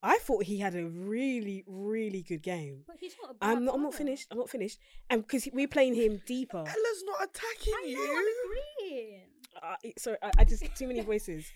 I 0.03 0.19
thought 0.19 0.45
he 0.45 0.59
had 0.59 0.75
a 0.75 0.85
really, 0.85 1.65
really 1.67 2.23
good 2.23 2.43
game. 2.43 2.83
But 2.87 2.97
he's 3.01 3.17
not 3.23 3.31
a 3.31 3.35
bad 3.35 3.51
I'm 3.51 3.65
not, 3.65 3.75
I'm 3.75 3.83
not 3.83 3.95
finished. 3.95 4.27
I'm 4.31 4.37
not 4.37 4.51
finished. 4.51 4.79
And 5.09 5.23
because 5.23 5.49
we're 5.51 5.67
playing 5.67 5.95
him 5.95 6.21
deeper. 6.27 6.59
Ella's 6.59 7.05
not 7.07 7.23
attacking 7.23 7.73
I 7.75 7.83
know, 7.83 7.89
you. 7.89 8.17
I'm 8.19 8.91
agreeing. 8.91 9.21
Uh, 9.63 9.77
sorry, 9.97 10.17
I, 10.23 10.31
I 10.39 10.45
just 10.45 10.63
too 10.77 10.87
many 10.87 11.01
voices. 11.01 11.47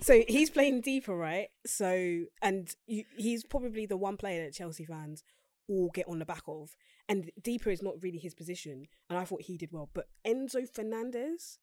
So 0.00 0.22
he's 0.26 0.48
playing 0.48 0.80
deeper, 0.80 1.14
right? 1.14 1.48
So 1.66 2.24
and 2.40 2.74
you, 2.86 3.04
he's 3.16 3.44
probably 3.44 3.84
the 3.84 3.96
one 3.96 4.16
player 4.16 4.44
that 4.44 4.54
Chelsea 4.54 4.84
fans 4.84 5.22
all 5.68 5.90
get 5.94 6.08
on 6.08 6.18
the 6.18 6.24
back 6.24 6.42
of. 6.46 6.76
And 7.08 7.30
deeper 7.42 7.70
is 7.70 7.82
not 7.82 8.02
really 8.02 8.18
his 8.18 8.34
position. 8.34 8.86
And 9.08 9.18
I 9.18 9.24
thought 9.24 9.42
he 9.42 9.56
did 9.56 9.70
well. 9.72 9.90
But 9.92 10.08
Enzo 10.26 10.68
Fernandez, 10.68 11.58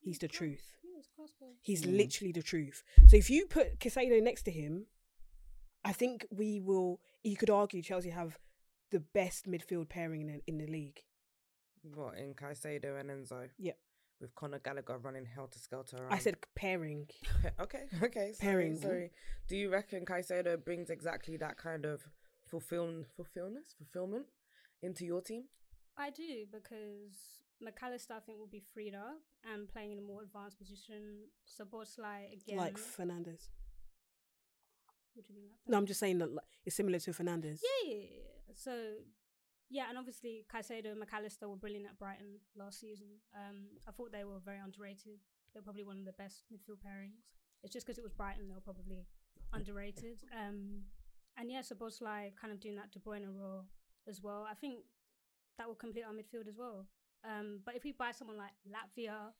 he's 0.00 0.18
the 0.18 0.28
truth. 0.28 0.76
He 0.82 0.88
was 0.96 1.06
class 1.14 1.30
player. 1.38 1.52
He's 1.60 1.82
Mm. 1.82 1.96
literally 1.96 2.32
the 2.32 2.42
truth. 2.42 2.82
So 3.08 3.16
if 3.16 3.28
you 3.30 3.46
put 3.46 3.78
Caicedo 3.78 4.22
next 4.22 4.42
to 4.44 4.50
him, 4.50 4.86
I 5.84 5.92
think 5.92 6.26
we 6.30 6.60
will. 6.60 7.00
You 7.22 7.36
could 7.36 7.50
argue 7.50 7.82
Chelsea 7.82 8.10
have 8.10 8.38
the 8.90 9.00
best 9.00 9.46
midfield 9.46 9.88
pairing 9.88 10.20
in 10.22 10.26
the, 10.26 10.40
in 10.46 10.58
the 10.58 10.66
league. 10.66 11.00
What 11.94 12.18
in 12.18 12.34
Caicedo 12.34 12.98
and 13.00 13.08
Enzo? 13.10 13.48
Yep. 13.58 13.78
With 14.20 14.34
Conor 14.34 14.58
Gallagher 14.58 14.98
running 14.98 15.24
helter 15.24 15.58
skelter 15.58 15.96
around. 15.96 16.12
I 16.12 16.18
said 16.18 16.36
pairing. 16.54 17.08
okay, 17.60 17.84
okay. 18.02 18.32
Sorry, 18.34 18.52
Pairing. 18.52 18.76
Sorry. 18.76 19.10
Do 19.48 19.56
you 19.56 19.70
reckon 19.70 20.04
Caicedo 20.04 20.62
brings 20.62 20.90
exactly 20.90 21.38
that 21.38 21.56
kind 21.56 21.86
of 21.86 22.02
fulfill 22.50 23.04
fulfillment 23.16 23.66
fulfillment 23.78 24.26
into 24.82 25.04
your 25.04 25.20
team? 25.20 25.44
I 25.96 26.10
do 26.10 26.46
because 26.50 27.42
Mac 27.60 27.78
Allister, 27.82 28.14
I 28.14 28.20
think, 28.20 28.38
will 28.38 28.46
be 28.46 28.62
freed 28.72 28.94
up 28.94 29.20
and 29.52 29.68
playing 29.68 29.92
in 29.92 29.98
a 29.98 30.02
more 30.02 30.22
advanced 30.22 30.58
position. 30.58 31.28
Szoboszlai 31.46 32.32
again. 32.32 32.56
Like 32.56 32.78
Fernandez. 32.78 33.50
What 35.14 35.26
do 35.26 35.32
you 35.32 35.40
mean? 35.40 35.50
Like 35.50 35.72
No, 35.72 35.78
I'm 35.78 35.86
just 35.86 36.00
saying 36.00 36.18
that 36.18 36.32
like, 36.32 36.44
it's 36.64 36.76
similar 36.76 36.98
to 36.98 37.12
Fernandez. 37.12 37.62
Yeah, 37.62 37.92
yeah, 37.92 37.96
yeah, 37.98 38.06
yeah. 38.14 38.54
So, 38.54 38.72
yeah, 39.68 39.84
and 39.88 39.98
obviously 39.98 40.44
Caicedo 40.52 40.90
and 40.90 41.00
Mac 41.00 41.12
Allister 41.12 41.48
were 41.48 41.56
brilliant 41.56 41.86
at 41.86 41.98
Brighton 41.98 42.40
last 42.56 42.80
season. 42.80 43.08
Um, 43.34 43.78
I 43.86 43.92
thought 43.92 44.12
they 44.12 44.24
were 44.24 44.40
very 44.44 44.58
underrated. 44.58 45.20
They're 45.52 45.62
probably 45.62 45.84
one 45.84 45.98
of 45.98 46.04
the 46.04 46.12
best 46.12 46.44
midfield 46.52 46.78
pairings. 46.86 47.26
It's 47.62 47.72
just 47.72 47.86
because 47.86 47.98
it 47.98 48.04
was 48.04 48.12
Brighton, 48.12 48.48
they 48.48 48.54
were 48.54 48.60
probably 48.60 49.06
underrated. 49.52 50.22
Um, 50.32 50.84
and 51.40 51.50
yeah, 51.50 51.60
Szoboszlai 51.60 52.32
kind 52.38 52.52
of 52.52 52.60
doing 52.60 52.76
that 52.76 52.92
De 52.92 52.98
Bruyne 52.98 53.26
role 53.34 53.64
as 54.06 54.20
well. 54.22 54.46
I 54.48 54.54
think 54.54 54.84
that 55.58 55.66
will 55.66 55.74
complete 55.74 56.04
our 56.04 56.12
midfield 56.12 56.46
as 56.46 56.56
well. 56.58 56.86
Um, 57.24 57.60
but 57.64 57.74
if 57.74 57.84
we 57.84 57.92
buy 57.92 58.12
someone 58.12 58.36
like 58.36 58.52
Lavia, 58.68 59.32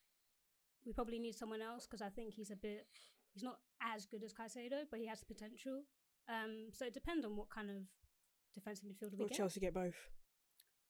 we 0.87 0.93
probably 0.93 1.19
need 1.19 1.37
someone 1.37 1.61
else 1.61 1.87
because 1.87 2.03
I 2.03 2.09
think 2.09 2.33
he's 2.33 2.51
a 2.51 2.57
bit, 2.57 2.87
he's 3.35 3.43
not 3.43 3.59
as 3.83 4.07
good 4.07 4.23
as 4.23 4.33
Caicedo, 4.33 4.85
but 4.91 4.99
he 4.99 5.07
has 5.09 5.21
the 5.21 5.27
potential. 5.27 5.83
Um, 6.29 6.69
so 6.73 6.87
it 6.87 6.95
depends 6.95 7.25
on 7.25 7.37
what 7.37 7.51
kind 7.51 7.71
of 7.71 7.77
defensive 8.55 8.87
midfielder 8.89 9.13
we 9.13 9.25
Will 9.25 9.29
get. 9.29 9.37
Chelsea 9.37 9.61
get 9.61 9.75
both? 9.75 9.97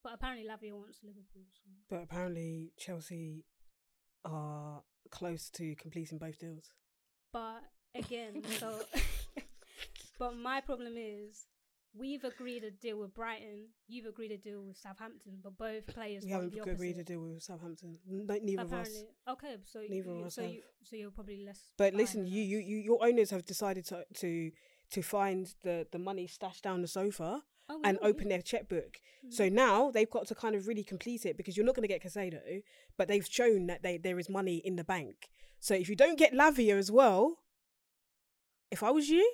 But 0.03 0.15
apparently 0.15 0.47
Lavia 0.47 0.73
wants 0.73 1.01
Liverpool. 1.03 1.43
So. 1.53 1.71
But 1.89 2.03
apparently 2.05 2.73
Chelsea 2.79 3.45
are 4.25 4.83
close 5.11 5.51
to 5.51 5.75
completing 5.75 6.19
both 6.19 6.39
deals. 6.39 6.71
But 7.33 7.63
again, 7.95 8.43
so 8.59 8.81
but 10.21 10.37
my 10.37 10.61
problem 10.61 10.95
is 10.97 11.47
we've 12.03 12.23
agreed 12.23 12.63
a 12.63 12.71
deal 12.71 12.99
with 13.01 13.13
Brighton, 13.15 13.69
you've 13.89 14.07
agreed 14.07 14.31
a 14.31 14.37
deal 14.37 14.63
with 14.63 14.77
Southampton, 14.77 15.39
but 15.43 15.59
both 15.59 15.87
players 15.87 16.25
We 16.25 16.31
haven't 16.31 16.55
agreed 16.69 16.99
a 16.99 17.03
deal 17.03 17.23
with 17.23 17.43
Southampton. 17.43 17.99
No, 18.07 18.39
neither 18.41 18.63
of 18.63 18.73
us. 18.73 18.91
Okay. 19.29 19.57
So 19.65 19.81
Neither 19.89 20.11
of 20.11 20.27
us 20.27 20.35
so 20.35 20.43
have. 20.43 20.51
you, 20.53 20.63
so 20.85 20.97
you're 20.97 21.11
probably 21.11 21.43
less. 21.45 21.71
But 21.77 21.95
listen, 21.95 22.27
you, 22.27 22.43
you, 22.43 22.59
you, 22.59 22.77
your 22.77 23.05
owners 23.05 23.31
have 23.31 23.45
decided 23.47 23.85
to 23.87 24.05
to 24.23 24.53
to 24.93 25.03
find 25.03 25.53
the 25.65 25.87
the 25.91 25.99
money 25.99 26.27
stashed 26.27 26.63
down 26.63 26.83
the 26.83 26.89
sofa 26.89 27.43
Oh, 27.73 27.81
and 27.85 27.99
open 28.03 28.29
their 28.29 28.43
checkbook. 28.43 28.99
Mhm. 29.25 29.33
So 29.33 29.49
now 29.49 29.93
they've 29.93 30.11
got 30.11 30.27
to 30.27 30.35
kind 30.35 30.57
of 30.57 30.67
really 30.67 30.83
complete 30.83 31.25
it 31.25 31.37
because 31.37 31.57
you're 31.57 31.67
not 31.67 31.77
going 31.77 31.89
to 31.89 31.95
get 31.95 32.03
Caicedo, 32.03 32.63
but 32.99 33.07
they've 33.07 33.27
shown 33.27 33.69
that 33.69 33.83
they 33.85 33.97
there 33.97 34.19
is 34.19 34.29
money 34.29 34.57
in 34.57 34.75
the 34.75 34.83
bank. 34.83 35.31
So 35.61 35.75
if 35.75 35.89
you 35.89 35.95
don't 35.95 36.19
get 36.19 36.33
Lavia 36.33 36.77
as 36.77 36.91
well, 36.91 37.39
if 38.73 38.83
I 38.83 38.91
was 38.91 39.09
you, 39.09 39.25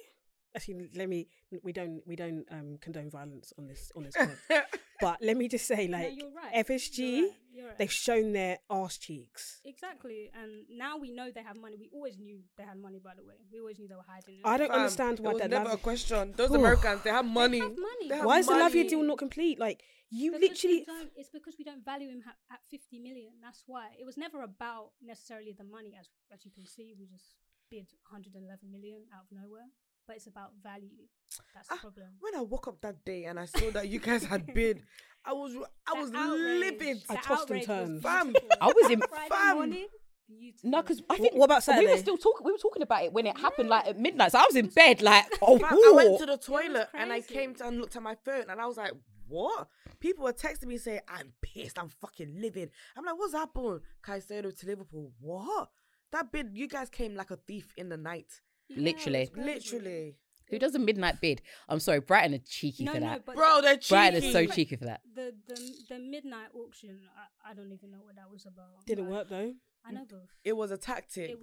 actually 0.57 0.89
let 0.95 1.09
me 1.09 1.29
we 1.63 1.73
don't 1.73 2.01
we 2.07 2.17
don't 2.17 2.45
um 2.51 2.79
condone 2.81 3.11
violence 3.11 3.53
on 3.59 3.67
this 3.67 3.93
on 3.97 4.03
this 4.05 4.15
pod. 4.17 4.63
but 5.01 5.19
let 5.21 5.37
me 5.37 5.47
just 5.49 5.67
say 5.67 5.87
No, 5.87 5.99
like 5.99 6.17
you're 6.17 6.31
right. 6.33 6.67
FSG 6.67 6.99
You're 6.99 7.23
right, 7.29 7.33
you're 7.55 7.67
right. 7.69 7.79
they've 7.79 7.93
shown 7.93 8.33
their 8.33 8.59
ass 8.71 8.97
cheeks. 8.99 9.61
Exactly, 9.65 10.31
and 10.41 10.65
now 10.71 10.97
we 10.97 11.11
know 11.13 11.31
they 11.31 11.43
have 11.43 11.57
money. 11.57 11.77
We 11.79 11.91
always 11.93 12.19
knew 12.19 12.39
they 12.57 12.65
had 12.65 12.79
money. 12.79 12.99
By 13.03 13.13
the 13.17 13.25
way, 13.25 13.35
we 13.53 13.61
always 13.61 13.79
knew 13.79 13.89
they 13.89 13.95
were 13.95 14.09
hiding 14.09 14.37
it. 14.37 14.41
I 14.45 14.57
don't 14.57 14.69
Fam, 14.69 14.79
understand 14.81 15.19
it 15.19 15.23
why 15.25 15.33
was 15.33 15.41
that 15.43 15.51
never 15.51 15.65
Lav- 15.67 15.75
a 15.75 15.83
question. 15.91 16.33
Those 16.37 16.51
Ooh. 16.51 16.55
Americans, 16.63 17.03
they 17.05 17.11
have 17.11 17.25
money. 17.27 17.61
have 17.61 17.71
money. 17.91 18.09
They 18.09 18.17
have 18.17 18.25
Why 18.25 18.39
is 18.41 18.47
the 18.47 18.53
Lavia 18.55 18.75
money. 18.85 18.89
deal 18.89 19.03
not 19.03 19.19
complete? 19.19 19.59
Like 19.59 19.83
you 20.11 20.33
Because 20.33 20.49
literally 20.65 20.87
it's 21.17 21.31
because 21.31 21.55
we 21.59 21.65
don't 21.65 21.85
value 21.85 22.09
him 22.09 22.23
ha- 22.25 22.39
at 22.55 22.61
50 22.71 22.99
million. 23.01 23.33
That's 23.43 23.63
why 23.67 23.89
it 24.01 24.05
was 24.07 24.17
never 24.17 24.43
about 24.43 24.93
necessarily 25.03 25.53
the 25.57 25.65
money. 25.65 25.93
As 25.99 26.09
as 26.33 26.45
you 26.47 26.51
can 26.53 26.65
see, 26.65 26.95
we 26.99 27.07
just 27.07 27.37
bid 27.71 27.87
111 28.09 28.71
million 28.71 29.03
out 29.15 29.25
of 29.27 29.33
nowhere. 29.43 29.67
But 30.07 30.17
it's 30.17 30.27
about 30.27 30.51
value. 30.63 31.07
That's 31.55 31.69
the 31.69 31.75
Ah, 31.75 31.79
problem. 31.79 32.07
When 32.21 32.35
I 32.37 32.41
woke 32.43 32.69
up 32.69 32.81
that 32.83 33.05
day 33.05 33.25
and 33.25 33.39
I 33.39 33.45
saw 33.47 33.71
that 33.73 33.89
you 33.89 33.99
guys 33.99 34.25
had 34.25 34.47
bid, 34.55 34.83
I 35.25 35.33
was 35.33 35.55
I 35.87 35.95
The 35.95 36.01
was 36.01 36.11
outrage- 36.15 36.61
livid. 36.61 37.03
I 37.09 37.17
tossed 37.17 37.51
and 37.51 37.59
was 37.59 37.67
turned. 37.67 38.03
Fam. 38.03 38.35
I 38.61 38.67
was 38.67 38.91
in- 38.91 39.01
Friday 39.01 39.29
fam. 39.29 39.57
morning. 39.57 39.87
Beautiful. 40.29 40.71
No, 40.71 40.83
because 40.83 41.03
I 41.09 41.17
think 41.19 41.35
what 41.35 41.45
about 41.45 41.65
we 41.79 41.87
were 41.87 41.97
still 41.99 42.17
talking. 42.19 42.45
We 42.45 42.51
were 42.53 42.59
talking 42.59 42.83
about 42.83 43.05
it 43.05 43.13
when 43.13 43.27
it 43.27 43.39
happened, 43.39 43.69
like 43.69 43.87
at 43.87 43.99
midnight. 43.99 44.33
So 44.33 44.39
I 44.39 44.45
was 44.45 44.57
in 44.57 44.67
bed, 44.69 45.01
like, 45.01 45.25
oh, 45.41 45.57
Fam, 45.59 45.73
I 45.73 45.93
went 45.95 46.19
to 46.19 46.27
the 46.27 46.37
toilet 46.37 46.89
and 46.95 47.13
I 47.13 47.21
came 47.21 47.55
to 47.57 47.67
and 47.67 47.79
looked 47.79 47.95
at 47.97 48.03
my 48.03 48.17
phone 48.25 48.45
and 48.49 48.61
I 48.61 48.67
was 48.67 48.77
like, 48.77 48.93
what? 49.29 49.69
People 50.01 50.25
were 50.25 50.33
texting 50.33 50.67
me 50.67 50.79
saying, 50.79 51.01
I'm 51.09 51.33
pissed, 51.43 51.79
I'm 51.79 51.89
fucking 51.89 52.41
livid. 52.41 52.71
I'm 52.97 53.05
like, 53.05 53.17
what's 53.19 53.35
happened? 53.35 53.81
Caicedo 54.05 54.57
to 54.59 54.67
Liverpool. 54.67 55.13
What? 55.21 55.69
That 56.13 56.31
bid, 56.33 56.51
you 56.55 56.67
guys 56.69 56.91
came 56.91 57.15
like 57.15 57.31
a 57.31 57.37
thief 57.37 57.73
in 57.77 57.89
the 57.89 57.97
night. 57.97 58.41
Yeah, 58.69 58.83
literally. 58.83 59.31
Literally. 59.37 60.17
who 60.49 60.59
does 60.59 60.75
a 60.75 60.79
midnight 60.79 61.21
bid? 61.21 61.43
I'm 61.69 61.81
sorry, 61.81 62.01
Brighton 62.01 62.35
are 62.35 62.43
cheeky 62.47 62.85
No, 62.85 62.93
for 62.95 63.01
that. 63.01 63.25
but 63.27 63.35
Bro, 63.37 63.61
they're 63.63 63.77
cheeky. 63.77 63.95
Brighton 63.95 64.23
is 64.25 64.33
so 64.33 64.47
cheeky 64.47 64.77
for 64.77 64.85
that. 64.87 65.01
the 65.15 65.35
the 65.47 65.73
the 65.89 65.99
midnight 65.99 66.49
auction. 66.55 67.01
I, 67.17 67.51
I 67.51 67.55
don't 67.55 67.73
even 67.73 67.91
know 67.91 67.99
what 68.05 68.17
that 68.17 68.31
was 68.31 68.47
about. 68.47 68.85
didn't 68.87 69.05
Like, 69.09 69.13
work 69.15 69.29
though. 69.29 69.55
I 69.85 69.93
know 69.93 70.05
both. 70.09 70.29
It 70.45 70.57
was 70.57 70.71
a 70.73 70.77
tactic. 70.77 71.31
It 71.31 71.39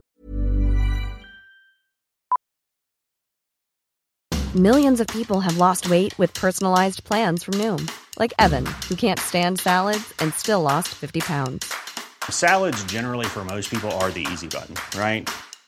Millions 4.55 4.99
of 4.99 5.07
people 5.07 5.39
have 5.39 5.57
lost 5.57 5.89
weight 5.89 6.17
with 6.19 6.31
personalized 6.35 7.03
plans 7.05 7.43
from 7.43 7.55
Noom, 7.55 7.89
like 8.19 8.31
Evan, 8.37 8.65
who 8.87 8.95
can't 8.95 9.19
stand 9.19 9.59
salads 9.59 10.13
and 10.19 10.31
still 10.33 10.61
lost 10.61 10.89
50 10.89 11.21
pounds. 11.21 11.73
Salads, 12.29 12.83
generally, 12.83 13.25
for 13.25 13.43
most 13.43 13.71
people, 13.71 13.91
are 13.93 14.11
the 14.11 14.25
easy 14.31 14.47
button, 14.47 14.75
right? 14.99 15.27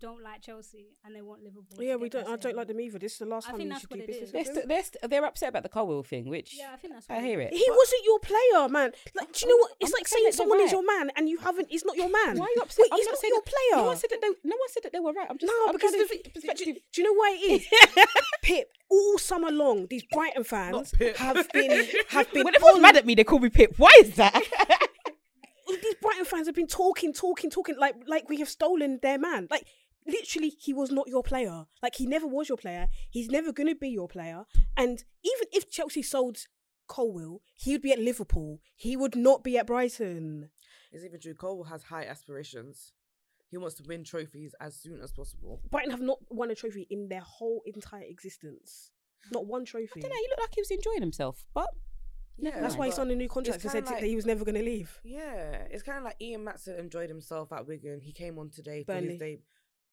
don't 0.00 0.22
like 0.22 0.42
Chelsea 0.42 0.86
and 1.04 1.14
they 1.14 1.22
want 1.22 1.42
Liverpool. 1.42 1.76
to 1.78 1.84
Yeah, 1.84 1.96
we 1.96 2.08
get 2.08 2.24
don't. 2.26 2.32
I 2.32 2.36
don't 2.36 2.56
like 2.56 2.66
them 2.68 2.80
either. 2.80 2.98
This 2.98 3.12
is 3.12 3.18
the 3.18 3.26
last 3.26 3.46
I 3.48 3.50
time 3.50 3.58
think 3.58 3.66
you 3.68 3.70
that's 3.72 3.80
should 3.82 3.90
what 3.90 3.96
do 3.98 4.02
it 4.04 4.06
business 4.06 4.28
is. 4.28 4.32
They're, 4.32 4.44
st- 4.44 4.68
they're, 4.68 4.82
st- 4.82 5.10
they're 5.10 5.24
upset 5.24 5.48
about 5.50 5.62
the 5.62 5.68
Colwill 5.68 6.02
thing, 6.02 6.28
which 6.28 6.56
Yeah, 6.58 6.70
I 6.72 6.76
think 6.76 6.94
that's 6.94 7.06
I 7.10 7.14
what 7.16 7.24
it 7.24 7.26
hear 7.26 7.40
it. 7.40 7.52
He 7.52 7.66
wasn't 7.68 8.02
your 8.04 8.18
player, 8.20 8.68
man. 8.68 8.92
Like, 9.14 9.32
do 9.32 9.46
you 9.46 9.48
know 9.52 9.56
what? 9.60 9.72
It's 9.80 9.90
I'm 9.92 9.98
like 9.98 10.08
saying 10.08 10.22
saying 10.22 10.24
that 10.24 10.30
they're 10.30 10.32
someone 10.32 10.60
is 10.60 10.72
your 10.72 10.84
man 10.86 11.10
and 11.16 11.28
you 11.28 11.38
haven't. 11.38 11.68
He's 11.70 11.84
not 11.84 11.96
your 11.96 12.08
man. 12.10 12.38
Why 12.38 12.46
are 12.46 12.54
you 12.56 12.62
upset? 12.62 12.84
Wait, 12.84 12.92
I'm 12.92 12.98
he's 12.98 13.06
not 13.06 13.12
not 13.12 13.18
saying 13.20 13.32
your 13.34 13.42
that- 13.42 13.52
player. 13.52 13.76
No 13.82 13.86
one 13.86 13.96
said 13.96 14.10
that 14.10 14.20
they. 14.20 14.28
No 14.44 14.56
one 14.56 14.68
said 14.70 14.82
that 14.84 14.92
they 14.92 15.00
were 15.00 15.12
right. 15.12 15.26
I'm 15.30 15.38
just. 15.38 15.52
No, 15.52 15.66
I'm 15.68 15.72
because 15.74 15.90
trying 15.92 16.02
to 16.02 16.08
the, 16.08 16.08
think 16.08 16.24
do, 16.24 16.30
perspective. 16.40 16.76
do 16.92 17.02
you 17.02 17.04
know 17.04 17.14
why 17.18 17.38
it 17.40 17.62
is? 17.62 18.06
Pip, 18.42 18.68
all 18.90 19.18
summer 19.18 19.50
long, 19.50 19.86
these 19.88 20.02
Brighton 20.10 20.44
fans 20.44 20.92
have 21.18 21.48
been 21.52 21.86
have 22.08 22.32
been. 22.32 22.44
When 22.44 22.54
everyone's 22.54 22.76
on- 22.76 22.82
mad 22.82 22.96
at 22.96 23.06
me, 23.06 23.14
they 23.14 23.24
call 23.24 23.38
me 23.38 23.50
Pip. 23.50 23.74
Why 23.76 23.92
is 24.00 24.14
that? 24.16 24.34
these 25.82 25.94
Brighton 26.02 26.24
fans 26.24 26.48
have 26.48 26.54
been 26.56 26.66
talking, 26.66 27.12
talking, 27.12 27.50
talking, 27.50 27.76
like 27.78 27.94
like 28.06 28.28
we 28.28 28.38
have 28.38 28.48
stolen 28.48 28.98
their 29.02 29.18
man. 29.18 29.46
Like 29.50 29.66
literally, 30.10 30.50
he 30.58 30.72
was 30.72 30.90
not 30.90 31.08
your 31.08 31.22
player. 31.22 31.64
Like 31.82 31.94
he 31.96 32.06
never 32.06 32.26
was 32.26 32.48
your 32.48 32.58
player. 32.58 32.88
He's 33.10 33.28
never 33.28 33.52
going 33.52 33.68
to 33.68 33.74
be 33.74 33.88
your 33.88 34.08
player. 34.08 34.44
And 34.76 35.02
even 35.24 35.48
if 35.52 35.70
Chelsea 35.70 36.02
sold 36.02 36.38
Colwill, 36.88 37.42
he 37.54 37.72
would 37.72 37.82
be 37.82 37.92
at 37.92 37.98
Liverpool. 37.98 38.60
He 38.76 38.96
would 38.96 39.16
not 39.16 39.44
be 39.44 39.56
at 39.58 39.66
Brighton. 39.66 40.50
It's 40.92 41.04
even 41.04 41.20
true. 41.20 41.34
Cole 41.34 41.64
has 41.64 41.84
high 41.84 42.04
aspirations. 42.04 42.92
He 43.50 43.56
wants 43.56 43.74
to 43.76 43.84
win 43.86 44.04
trophies 44.04 44.54
as 44.60 44.76
soon 44.76 45.00
as 45.00 45.12
possible. 45.12 45.60
Brighton 45.70 45.90
have 45.90 46.00
not 46.00 46.18
won 46.30 46.50
a 46.50 46.54
trophy 46.54 46.86
in 46.90 47.08
their 47.08 47.20
whole 47.20 47.62
entire 47.66 48.04
existence. 48.04 48.92
Not 49.32 49.46
one 49.46 49.64
trophy. 49.64 49.88
I 49.96 50.00
don't 50.00 50.10
know. 50.10 50.16
He 50.16 50.28
looked 50.30 50.40
like 50.40 50.54
he 50.54 50.60
was 50.60 50.70
enjoying 50.70 51.00
himself, 51.00 51.44
but 51.54 51.68
Yeah, 52.42 52.58
That's 52.60 52.76
why 52.76 52.86
he 52.86 52.92
signed 52.92 53.10
a 53.10 53.16
new 53.16 53.28
contract 53.28 53.56
it's 53.56 53.64
and 53.66 53.72
said 53.72 53.86
like- 53.86 54.00
that 54.00 54.06
he 54.06 54.16
was 54.16 54.24
never 54.24 54.44
going 54.44 54.54
to 54.54 54.62
leave. 54.62 54.98
Yeah, 55.04 55.66
it's 55.70 55.82
kind 55.82 55.98
of 55.98 56.04
like 56.04 56.16
Ian 56.22 56.44
Maatsen 56.44 56.78
enjoyed 56.78 57.10
himself 57.10 57.52
at 57.52 57.66
Wigan. 57.66 58.00
He 58.00 58.12
came 58.12 58.38
on 58.38 58.48
today 58.50 58.82
for 58.82 58.94
his 58.94 59.18
day. 59.18 59.40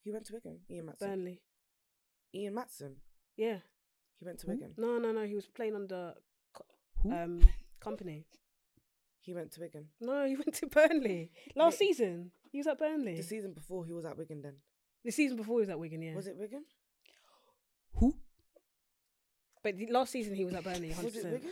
He 0.03 0.11
went 0.11 0.25
to 0.27 0.33
Wigan. 0.33 0.59
Ian 0.69 0.85
Maatsen. 0.85 0.99
Burnley. 0.99 1.41
Ian 2.33 2.53
Maatsen. 2.55 2.95
Yeah. 3.35 3.57
He 4.19 4.25
went 4.25 4.39
to 4.39 4.47
Wigan. 4.47 4.73
No, 4.77 4.97
no, 4.97 5.11
no. 5.11 5.25
He 5.25 5.35
was 5.35 5.45
playing 5.47 5.75
under 5.75 6.13
co- 6.53 6.65
um 7.11 7.41
Kompany. 7.81 8.23
He 9.21 9.33
went 9.33 9.51
to 9.53 9.61
Wigan. 9.61 9.87
No, 9.99 10.25
he 10.25 10.35
went 10.41 10.53
to 10.55 10.67
Burnley 10.67 11.31
last 11.55 11.77
season. 11.77 12.31
He 12.51 12.57
was 12.59 12.67
at 12.67 12.79
Burnley. 12.79 13.15
The 13.17 13.23
season 13.23 13.53
before 13.53 13.85
he 13.85 13.93
was 13.93 14.05
at 14.05 14.17
Wigan. 14.17 14.41
Then 14.41 14.55
The 15.03 15.11
season 15.11 15.35
before 15.37 15.57
he 15.59 15.61
was 15.61 15.69
at 15.69 15.79
Wigan, 15.79 16.01
yeah. 16.01 16.15
was 16.15 16.27
it 16.27 16.37
Wigan? 16.37 16.63
Who? 17.95 18.13
But 19.63 19.75
the- 19.77 19.91
last 19.91 20.11
season 20.11 20.33
he 20.35 20.45
was 20.45 20.53
at 20.53 20.63
Burnley, 20.63 20.91
hundred 20.91 21.13
Was 21.15 21.25
it. 21.25 21.31
Wigan? 21.31 21.49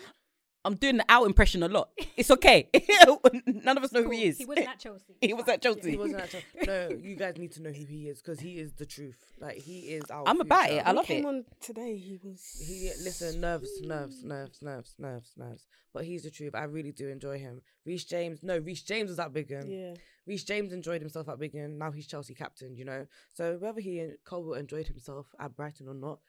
I'm 0.66 0.76
doing 0.76 0.97
the 0.97 1.05
out 1.07 1.28
impression 1.28 1.61
a 1.61 1.68
lot. 1.68 1.89
It's 2.18 2.32
okay. 2.38 2.70
None 3.45 3.78
of 3.78 3.84
us 3.84 3.91
know 3.91 4.01
who 4.03 4.09
he 4.09 4.26
is. 4.26 4.39
He 4.39 4.45
wasn't 4.45 4.68
at 4.68 4.80
Chelsea. 4.80 5.13
He 5.22 5.34
was 5.34 5.47
at 5.47 5.61
Chelsea. 5.61 5.91
He 5.91 5.97
wasn't 5.97 6.22
at 6.22 6.30
Chelsea. 6.32 6.45
No, 6.66 6.89
you 6.99 7.16
guys 7.16 7.38
need 7.38 7.51
to 7.53 7.61
know 7.61 7.70
who 7.70 7.86
he 7.86 8.09
is 8.09 8.22
because 8.22 8.39
he 8.39 8.59
is 8.59 8.74
the 8.74 8.86
truth. 8.86 9.18
Like 9.39 9.57
he 9.57 9.80
is 9.82 10.09
our. 10.09 10.24
I'm 10.28 10.41
about 10.41 10.66
future. 10.66 10.80
it. 10.80 10.88
I 10.88 10.91
love 10.91 11.05
he 11.05 11.13
came 11.16 11.26
it. 11.26 11.28
on 11.28 11.45
today. 11.61 11.97
He 11.97 12.20
was. 12.24 12.66
He 12.68 12.91
listen, 13.03 13.39
nerves, 13.39 13.70
nerves, 13.82 14.24
nerves, 14.24 14.61
nerves, 14.61 14.95
nerves, 14.97 15.34
nerves. 15.38 15.66
But 15.93 16.05
he's 16.05 16.24
the 16.24 16.32
truth. 16.32 16.55
I 16.55 16.63
really 16.63 16.91
do 16.91 17.07
enjoy 17.07 17.38
him. 17.38 17.61
Reece 17.86 18.05
James, 18.05 18.39
no, 18.41 18.57
Reece 18.57 18.82
James 18.82 19.09
was 19.09 19.20
at 19.20 19.34
Wigan. 19.34 19.70
Yeah. 19.70 19.93
Reece 20.26 20.43
James 20.43 20.74
enjoyed 20.74 21.01
himself 21.01 21.30
at 21.30 21.38
Wigan. 21.39 21.78
Now 21.78 21.91
he's 21.91 22.07
Chelsea 22.07 22.34
captain. 22.34 22.76
You 22.76 22.86
know, 22.86 23.05
so 23.34 23.57
whether 23.59 23.80
he 23.80 23.99
and 23.99 24.18
Colwill 24.26 24.55
enjoyed 24.55 24.88
himself 24.88 25.28
at 25.39 25.55
Brighton 25.55 25.88
or 25.88 25.93
not, 25.93 26.20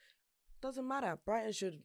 doesn't 0.61 0.87
matter. 0.87 1.19
Brighton 1.25 1.53
should 1.53 1.83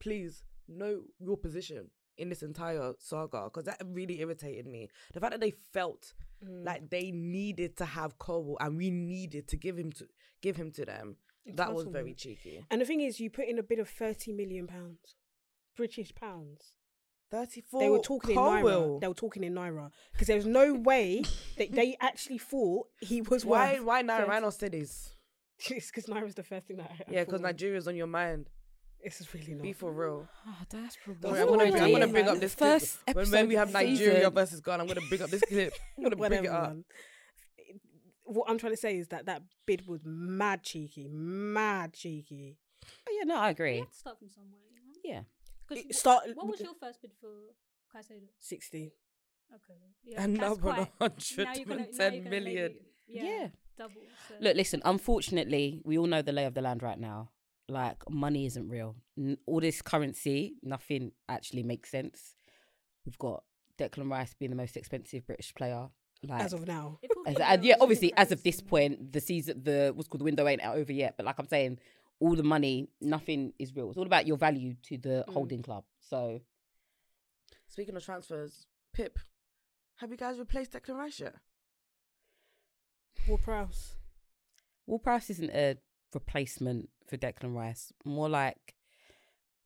please 0.00 0.44
know 0.68 1.02
your 1.18 1.36
position 1.36 1.90
in 2.16 2.28
this 2.28 2.42
entire 2.42 2.92
saga 2.98 3.44
because 3.44 3.64
that 3.64 3.80
really 3.86 4.20
irritated 4.20 4.66
me. 4.66 4.88
The 5.14 5.20
fact 5.20 5.32
that 5.32 5.40
they 5.40 5.52
felt 5.72 6.12
Mm. 6.44 6.64
like 6.64 6.88
they 6.88 7.10
needed 7.10 7.76
to 7.78 7.84
have 7.84 8.16
Colwill 8.20 8.56
and 8.60 8.76
we 8.76 8.90
needed 8.90 9.48
to 9.48 9.56
give 9.56 9.76
him 9.76 9.90
to 9.90 10.06
give 10.40 10.54
him 10.54 10.70
to 10.70 10.84
them. 10.84 11.16
That 11.46 11.74
was 11.74 11.86
very 11.86 12.14
cheeky. 12.14 12.64
And 12.70 12.80
the 12.80 12.84
thing 12.84 13.00
is, 13.00 13.18
you 13.18 13.28
put 13.28 13.48
in 13.48 13.58
a 13.58 13.62
bid 13.64 13.80
of 13.80 13.88
thirty 13.88 14.32
million 14.32 14.68
pounds, 14.68 15.16
British 15.76 16.14
pounds. 16.14 16.74
Thirty-four. 17.30 17.80
They 17.80 17.90
were 17.90 17.98
talking 17.98 18.30
in 18.30 18.36
naira. 18.36 19.00
They 19.00 19.08
were 19.08 19.14
talking 19.14 19.42
in 19.44 19.54
naira 19.54 19.90
because 20.12 20.28
there 20.28 20.36
was 20.36 20.46
no 20.46 20.74
way 20.74 21.24
that 21.56 21.72
they 21.72 21.96
actually 22.00 22.38
thought 22.38 22.86
he 23.00 23.20
was 23.20 23.44
Why? 23.44 23.80
Why 23.80 24.02
Naira? 24.04 24.18
30 24.18 24.28
Why 24.28 24.38
not 24.40 24.54
cities? 24.54 25.10
it's 25.58 25.90
because 25.90 26.06
naira's 26.06 26.36
the 26.36 26.44
first 26.44 26.66
thing 26.68 26.76
that. 26.76 26.90
I 26.90 27.02
Yeah, 27.10 27.24
because. 27.24 27.40
Nigeria's 27.40 27.88
on 27.88 27.96
your 27.96 28.06
mind. 28.06 28.48
This 29.08 29.20
is 29.22 29.34
really 29.34 29.54
not. 29.54 29.62
Be 29.62 29.72
for 29.72 29.92
real. 29.92 30.28
Ah, 30.46 30.58
oh, 30.60 30.64
diaspora 30.68 31.14
Don't 31.20 31.34
I'm 31.36 31.46
gonna, 31.48 31.70
bring, 31.70 31.82
I'm 31.82 31.92
gonna 31.92 32.06
bring 32.08 32.28
up 32.28 32.38
this 32.38 32.54
First 32.54 33.04
clip. 33.04 33.16
When, 33.16 33.22
episode 33.22 33.36
when 33.36 33.48
we 33.48 33.54
have 33.54 33.68
of 33.68 33.72
the 33.74 33.78
Nigeria 33.84 34.16
season. 34.16 34.32
versus 34.34 34.60
Ghana, 34.60 34.82
I'm 34.82 34.88
gonna 34.88 35.00
bring 35.08 35.22
up 35.22 35.30
this 35.30 35.42
clip. 35.48 35.72
I'm 35.96 36.04
gonna 36.04 36.16
bring 36.16 36.44
it 36.44 36.50
up. 36.50 36.68
man. 36.74 36.84
What 38.24 38.50
I'm 38.50 38.58
trying 38.58 38.72
to 38.74 38.76
say 38.76 38.98
is 38.98 39.08
that 39.08 39.24
that 39.26 39.42
bid 39.66 39.86
was 39.86 40.00
mad 40.04 40.62
cheeky, 40.62 41.08
mad 41.10 41.94
cheeky. 41.94 42.58
Oh, 43.08 43.12
yeah, 43.18 43.24
no, 43.24 43.36
I 43.36 43.46
You 43.48 43.50
agree. 43.52 43.78
have 43.78 43.90
to 43.90 43.96
start 43.96 44.18
from 44.18 44.28
somewhere. 44.28 44.60
You 44.70 44.76
know? 45.12 45.16
Yeah. 45.16 45.22
'Cause 45.66 45.78
It 45.78 45.94
start- 45.94 46.24
What 46.34 46.46
was 46.48 46.60
your 46.60 46.74
first 46.74 47.00
bid 47.02 47.12
for 47.20 47.30
Caicedo? 47.94 48.28
Sixty. 48.38 48.92
Okay. 49.54 49.78
Yeah, 50.04 50.22
And 50.24 50.36
that's 50.36 50.42
now 50.58 50.62
we're 50.62 50.70
on 50.72 50.76
quite- 50.76 51.00
110 51.00 51.44
now 51.44 51.52
you're 51.54 51.64
gonna- 51.64 51.78
now 51.92 52.04
you're 52.04 52.10
gonna 52.24 52.30
million. 52.30 52.72
maybe- 52.72 52.84
Yeah. 53.06 53.22
Yeah. 53.24 53.48
Double. 53.78 54.02
So. 54.28 54.34
Look, 54.40 54.56
listen, 54.56 54.82
unfortunately, 54.84 55.80
we 55.84 55.96
all 55.96 56.06
know 56.06 56.20
the 56.20 56.32
lay 56.32 56.44
of 56.44 56.52
the 56.54 56.60
land 56.60 56.82
right 56.82 56.98
now. 56.98 57.30
Like, 57.68 58.08
money 58.10 58.46
isn't 58.46 58.68
real. 58.68 58.96
N- 59.18 59.36
all 59.46 59.60
this 59.60 59.82
currency, 59.82 60.54
nothing 60.62 61.12
actually 61.28 61.62
makes 61.62 61.90
sense. 61.90 62.34
We've 63.04 63.18
got 63.18 63.44
Declan 63.78 64.10
Rice 64.10 64.34
being 64.34 64.50
the 64.50 64.56
most 64.56 64.76
expensive 64.76 65.26
British 65.26 65.54
player. 65.54 65.88
Like, 66.22 66.42
As 66.44 66.52
of 66.52 66.66
now, 66.66 66.98
It 67.02 67.12
feels 67.12 67.26
as, 67.28 67.36
and 67.40 67.64
yeah, 67.64 67.76
obviously, 67.80 68.12
as 68.16 68.32
of 68.32 68.42
this 68.42 68.60
point, 68.60 69.12
the 69.12 69.20
season, 69.20 69.62
the 69.62 69.92
what's 69.94 70.08
called 70.08 70.20
the 70.20 70.24
window 70.24 70.48
ain't 70.48 70.64
over 70.64 70.92
yet. 70.92 71.14
But 71.16 71.26
like 71.26 71.38
I'm 71.38 71.46
saying, 71.46 71.78
all 72.20 72.34
the 72.34 72.42
money, 72.42 72.88
nothing 73.00 73.52
is 73.58 73.76
real. 73.76 73.90
It's 73.90 73.98
all 73.98 74.06
about 74.06 74.26
your 74.26 74.36
value 74.36 74.74
to 74.84 74.98
the 74.98 75.24
Mm. 75.28 75.32
holding 75.34 75.62
club. 75.62 75.84
So 76.00 76.40
Speaking 77.68 77.94
of 77.96 78.04
transfers, 78.04 78.66
Pip, 78.94 79.18
have 79.96 80.10
you 80.10 80.16
guys 80.16 80.38
replaced 80.38 80.72
Declan 80.72 80.96
Rice 80.96 81.20
yet? 81.20 81.34
Ward 83.28 83.42
Prowse. 83.42 83.94
Will 84.86 84.98
Price 84.98 85.28
isn't 85.30 85.50
a 85.50 85.76
replacement 86.14 86.88
for 87.06 87.16
Declan 87.16 87.54
Rice. 87.54 87.92
More 88.04 88.28
like 88.28 88.74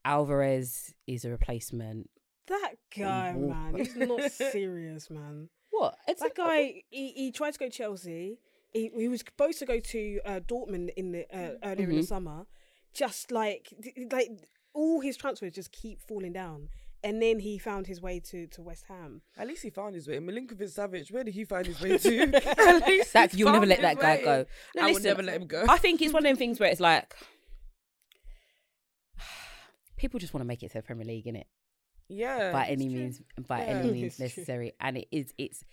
Alvarez 0.04 0.94
is 1.06 1.24
a 1.24 1.30
replacement. 1.30 2.10
That 2.48 2.74
guy, 2.96 3.32
man, 3.32 3.74
he's 3.76 3.96
not 3.96 4.30
serious, 4.32 5.10
man. 5.10 5.48
What? 5.70 5.96
It's 6.06 6.20
That 6.20 6.34
guy, 6.34 6.82
he, 6.90 7.12
he 7.12 7.32
tried 7.32 7.52
to 7.54 7.58
go 7.58 7.68
Chelsea. 7.70 8.38
He, 8.74 8.90
he 8.94 9.08
was 9.08 9.20
supposed 9.20 9.58
to 9.60 9.64
go 9.66 9.80
to 9.80 10.20
uh, 10.24 10.40
Dortmund 10.40 10.90
in 10.98 11.12
the 11.12 11.24
uh, 11.34 11.52
earlier 11.64 11.88
in 11.88 11.96
the 11.96 12.02
Mhm. 12.02 12.06
summer. 12.06 12.46
Just 12.92 13.32
like 13.32 13.72
like 14.12 14.28
all 14.74 15.00
his 15.00 15.16
transfers 15.16 15.54
just 15.54 15.72
keep 15.72 15.98
falling 16.02 16.34
down, 16.34 16.68
and 17.04 17.20
then 17.20 17.40
he 17.40 17.58
found 17.58 17.86
his 17.86 18.00
way 18.00 18.20
to, 18.20 18.46
to 18.48 18.62
West 18.62 18.84
Ham. 18.88 19.22
At 19.36 19.46
least 19.48 19.62
he 19.62 19.70
found 19.70 19.94
his 19.94 20.06
way. 20.06 20.18
Milinkovic-Savic, 20.18 21.10
where 21.12 21.24
did 21.24 21.34
he 21.34 21.44
find 21.44 21.66
his 21.66 21.80
way 21.80 21.98
to? 21.98 22.22
At 22.58 22.86
least 22.86 23.12
that 23.12 23.34
you'll 23.34 23.52
never 23.52 23.66
let 23.66 23.80
that 23.82 23.98
guy 23.98 24.16
way. 24.16 24.24
go. 24.24 24.44
No, 24.76 24.82
I 24.82 24.86
will 24.86 24.92
listen, 24.94 25.08
never 25.08 25.22
let 25.22 25.36
him 25.40 25.46
go. 25.48 25.64
I 25.68 25.78
think 25.78 26.00
it's 26.00 26.12
one 26.12 26.24
of 26.24 26.28
them 26.30 26.36
things 26.36 26.60
where 26.60 26.70
it's 26.70 26.80
like 26.80 27.14
people 29.96 30.20
just 30.20 30.32
want 30.34 30.42
to 30.42 30.46
make 30.46 30.62
it 30.62 30.70
to 30.72 30.78
the 30.78 30.82
Premier 30.82 31.04
League, 31.04 31.26
innit? 31.26 31.44
Yeah. 32.08 32.52
by 32.52 32.64
it's 32.66 32.72
any 32.82 32.90
true. 32.92 33.00
means 33.02 33.22
by 33.48 33.58
Yeah. 33.60 33.64
any 33.66 33.90
means 33.92 34.04
It's 34.04 34.16
true. 34.16 34.24
necessary 34.24 34.72
and 34.80 34.98
it 34.98 35.08
is 35.10 35.32
it's 35.38 35.64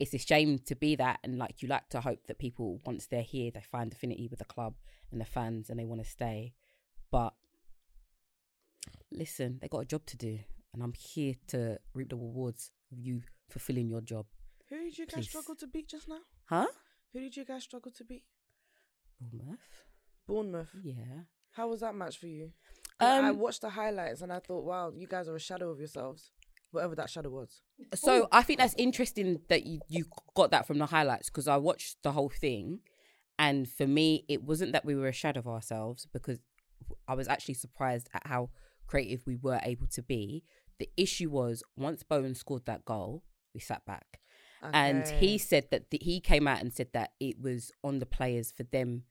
it's 0.00 0.12
a 0.12 0.18
shame 0.18 0.58
to 0.66 0.74
be 0.74 0.96
that 0.96 1.20
and 1.22 1.38
like 1.38 1.62
you 1.62 1.68
like 1.68 1.88
to 1.90 2.00
hope 2.00 2.26
that 2.26 2.38
people 2.38 2.80
once 2.84 3.06
they're 3.06 3.22
here 3.22 3.52
they 3.54 3.60
find 3.60 3.92
affinity 3.92 4.26
with 4.28 4.40
the 4.40 4.44
club 4.44 4.74
and 5.12 5.20
the 5.20 5.24
fans 5.24 5.70
and 5.70 5.78
they 5.78 5.84
want 5.84 6.02
to 6.02 6.08
stay 6.10 6.52
but 7.12 7.34
listen 9.12 9.58
they 9.62 9.68
got 9.68 9.78
a 9.80 9.84
job 9.84 10.04
to 10.06 10.16
do 10.16 10.40
and 10.74 10.82
i'm 10.82 10.92
here 10.92 11.34
to 11.46 11.78
reap 11.94 12.10
the 12.10 12.16
rewards 12.16 12.70
of 12.92 12.98
you 12.98 13.22
fulfilling 13.48 13.88
your 13.88 14.00
job 14.02 14.26
Who 14.68 14.76
did 14.78 14.98
you 14.98 15.06
guys 15.06 15.14
Please. 15.24 15.28
struggle 15.28 15.54
to 15.56 15.66
beat 15.66 15.88
just 15.88 16.08
now? 16.08 16.20
huh 16.46 16.66
Who 17.12 17.20
did 17.20 17.36
you 17.36 17.44
guys 17.44 17.62
struggle 17.62 17.92
to 17.92 18.04
beat? 18.04 18.24
Bournemouth? 19.20 19.58
Bournemouth. 20.26 20.70
yeah 20.82 21.22
How 21.52 21.68
was 21.68 21.80
that 21.80 21.94
match 21.94 22.18
for 22.18 22.26
you? 22.26 22.52
'Cause 22.98 23.20
I 23.24 23.30
Um, 23.30 23.38
watched 23.38 23.60
the 23.62 23.70
highlights 23.70 24.22
and 24.22 24.32
I 24.32 24.40
thought, 24.40 24.64
wow, 24.64 24.92
you 24.94 25.06
guys 25.06 25.28
are 25.28 25.36
a 25.36 25.40
shadow 25.40 25.70
of 25.70 25.78
yourselves. 25.78 26.30
Whatever 26.72 26.94
that 26.96 27.10
shadow 27.10 27.30
was. 27.30 27.62
So 27.94 28.28
I 28.32 28.42
think 28.42 28.58
that's 28.58 28.74
interesting 28.76 29.40
that 29.48 29.64
you, 29.64 29.80
you 29.88 30.06
got 30.34 30.50
that 30.50 30.66
from 30.66 30.78
the 30.78 30.86
highlights 30.86 31.28
because 31.30 31.46
I 31.46 31.56
watched 31.56 32.02
the 32.02 32.12
whole 32.12 32.28
thing, 32.30 32.80
and 33.38 33.68
for 33.68 33.86
me, 33.86 34.24
it 34.28 34.42
wasn't 34.42 34.72
that 34.72 34.84
we 34.84 34.94
were 34.96 35.06
a 35.08 35.12
shadow 35.12 35.38
of 35.40 35.46
ourselves 35.46 36.06
because 36.12 36.38
I 37.06 37.14
was 37.14 37.28
actually 37.28 37.54
surprised 37.54 38.08
at 38.14 38.26
how 38.26 38.50
creative 38.88 39.24
we 39.26 39.36
were 39.36 39.60
able 39.62 39.86
to 39.88 40.02
be. 40.02 40.42
The 40.78 40.90
issue 40.96 41.30
was 41.30 41.62
once 41.76 42.02
Bowen 42.02 42.34
scored 42.34 42.66
that 42.66 42.84
goal, 42.84 43.22
we 43.54 43.60
sat 43.60 43.84
back, 43.84 44.20
and 44.74 45.06
he 45.20 45.38
said 45.38 45.68
that 45.70 45.90
the, 45.90 45.98
he 46.00 46.20
came 46.20 46.48
out 46.48 46.60
and 46.60 46.72
said 46.72 46.88
that 46.94 47.12
it 47.20 47.40
was 47.40 47.70
on 47.82 47.98
the 47.98 48.06
players 48.06 48.50
for 48.50 48.62
them 48.64 49.04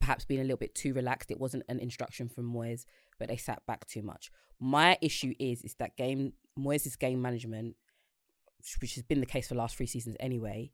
perhaps 0.00 0.24
being 0.24 0.40
a 0.40 0.44
little 0.44 0.56
bit 0.58 0.74
too 0.74 0.92
relaxed. 0.92 1.30
It 1.30 1.38
wasn't 1.40 1.64
an 1.68 1.78
instruction 1.78 2.28
from 2.28 2.52
Moyes, 2.52 2.84
but 3.18 3.28
they 3.28 3.36
sat 3.36 3.64
back 3.66 3.86
too 3.86 4.02
much. 4.02 4.30
My 4.60 4.98
issue 5.00 5.34
is 5.38 5.62
is 5.62 5.74
that 5.76 5.96
game 5.96 6.32
Moyes' 6.58 6.98
game 6.98 7.20
management, 7.22 7.76
which- 8.58 8.76
which 8.80 8.94
has 8.96 9.02
been 9.04 9.20
the 9.20 9.26
case 9.26 9.48
for 9.48 9.54
the 9.54 9.58
last 9.58 9.76
three 9.76 9.86
seasons 9.86 10.16
anyway, 10.20 10.72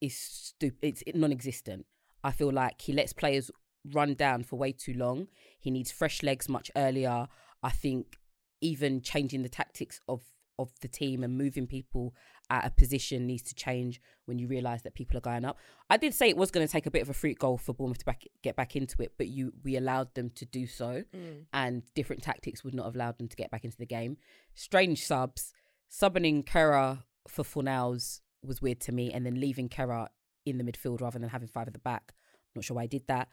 is 0.00 0.16
stupid. 0.16 0.78
It's 0.82 1.02
non-existent. 1.14 1.86
I 2.22 2.32
feel 2.32 2.50
like 2.52 2.80
he 2.80 2.92
lets 2.92 3.12
players 3.12 3.50
run 3.92 4.14
down 4.14 4.42
for 4.44 4.56
way 4.58 4.72
too 4.72 4.94
long. 4.94 5.28
He 5.58 5.70
needs 5.70 5.92
fresh 5.92 6.22
legs 6.22 6.48
much 6.48 6.70
earlier. 6.74 7.28
I 7.62 7.70
think 7.70 8.18
even 8.64 9.02
changing 9.02 9.42
the 9.42 9.48
tactics 9.48 10.00
of 10.08 10.22
of 10.58 10.70
the 10.80 10.88
team 10.88 11.24
and 11.24 11.36
moving 11.36 11.66
people 11.66 12.14
at 12.48 12.64
a 12.64 12.70
position 12.70 13.26
needs 13.26 13.42
to 13.42 13.56
change 13.56 14.00
when 14.26 14.38
you 14.38 14.46
realise 14.46 14.82
that 14.82 14.94
people 14.94 15.16
are 15.16 15.20
going 15.20 15.44
up. 15.44 15.58
I 15.90 15.96
did 15.96 16.14
say 16.14 16.28
it 16.28 16.36
was 16.36 16.52
going 16.52 16.64
to 16.64 16.72
take 16.72 16.86
a 16.86 16.92
bit 16.92 17.02
of 17.02 17.08
a 17.08 17.12
freak 17.12 17.40
goal 17.40 17.58
for 17.58 17.74
Bournemouth 17.74 17.98
to 17.98 18.04
back, 18.04 18.22
get 18.40 18.54
back 18.54 18.76
into 18.76 19.02
it, 19.02 19.14
but 19.18 19.26
you 19.26 19.52
we 19.64 19.76
allowed 19.76 20.14
them 20.14 20.30
to 20.36 20.44
do 20.46 20.66
so, 20.66 21.02
mm. 21.14 21.44
and 21.52 21.82
different 21.94 22.22
tactics 22.22 22.62
would 22.62 22.74
not 22.74 22.84
have 22.84 22.94
allowed 22.94 23.18
them 23.18 23.28
to 23.28 23.36
get 23.36 23.50
back 23.50 23.64
into 23.64 23.76
the 23.76 23.86
game. 23.86 24.16
Strange 24.54 25.04
subs, 25.04 25.52
subbing 25.90 26.26
in 26.26 26.42
Kehrer 26.42 27.02
for 27.28 27.42
Fornals 27.42 28.20
was 28.42 28.62
weird 28.62 28.80
to 28.82 28.92
me, 28.92 29.12
and 29.12 29.26
then 29.26 29.40
leaving 29.40 29.68
Kehrer 29.68 30.08
in 30.46 30.58
the 30.58 30.64
midfield 30.64 31.00
rather 31.00 31.18
than 31.18 31.28
having 31.30 31.48
five 31.48 31.66
at 31.66 31.72
the 31.72 31.80
back. 31.80 32.14
Not 32.54 32.64
sure 32.64 32.76
why 32.76 32.84
I 32.84 32.86
did 32.86 33.08
that, 33.08 33.28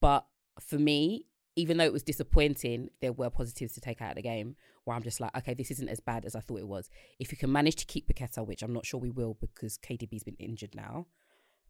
but 0.00 0.26
for 0.60 0.78
me, 0.78 1.24
even 1.58 1.76
though 1.76 1.84
it 1.84 1.92
was 1.92 2.04
disappointing, 2.04 2.88
there 3.00 3.12
were 3.12 3.30
positives 3.30 3.72
to 3.74 3.80
take 3.80 4.00
out 4.00 4.10
of 4.10 4.16
the 4.16 4.22
game 4.22 4.54
where 4.84 4.96
I'm 4.96 5.02
just 5.02 5.20
like, 5.20 5.36
okay, 5.38 5.54
this 5.54 5.72
isn't 5.72 5.88
as 5.88 5.98
bad 5.98 6.24
as 6.24 6.36
I 6.36 6.40
thought 6.40 6.60
it 6.60 6.68
was. 6.68 6.88
If 7.18 7.32
you 7.32 7.36
can 7.36 7.50
manage 7.50 7.74
to 7.76 7.84
keep 7.84 8.06
Paqueta, 8.06 8.46
which 8.46 8.62
I'm 8.62 8.72
not 8.72 8.86
sure 8.86 9.00
we 9.00 9.10
will 9.10 9.36
because 9.40 9.76
KDB's 9.76 10.22
been 10.22 10.36
injured 10.38 10.76
now, 10.76 11.06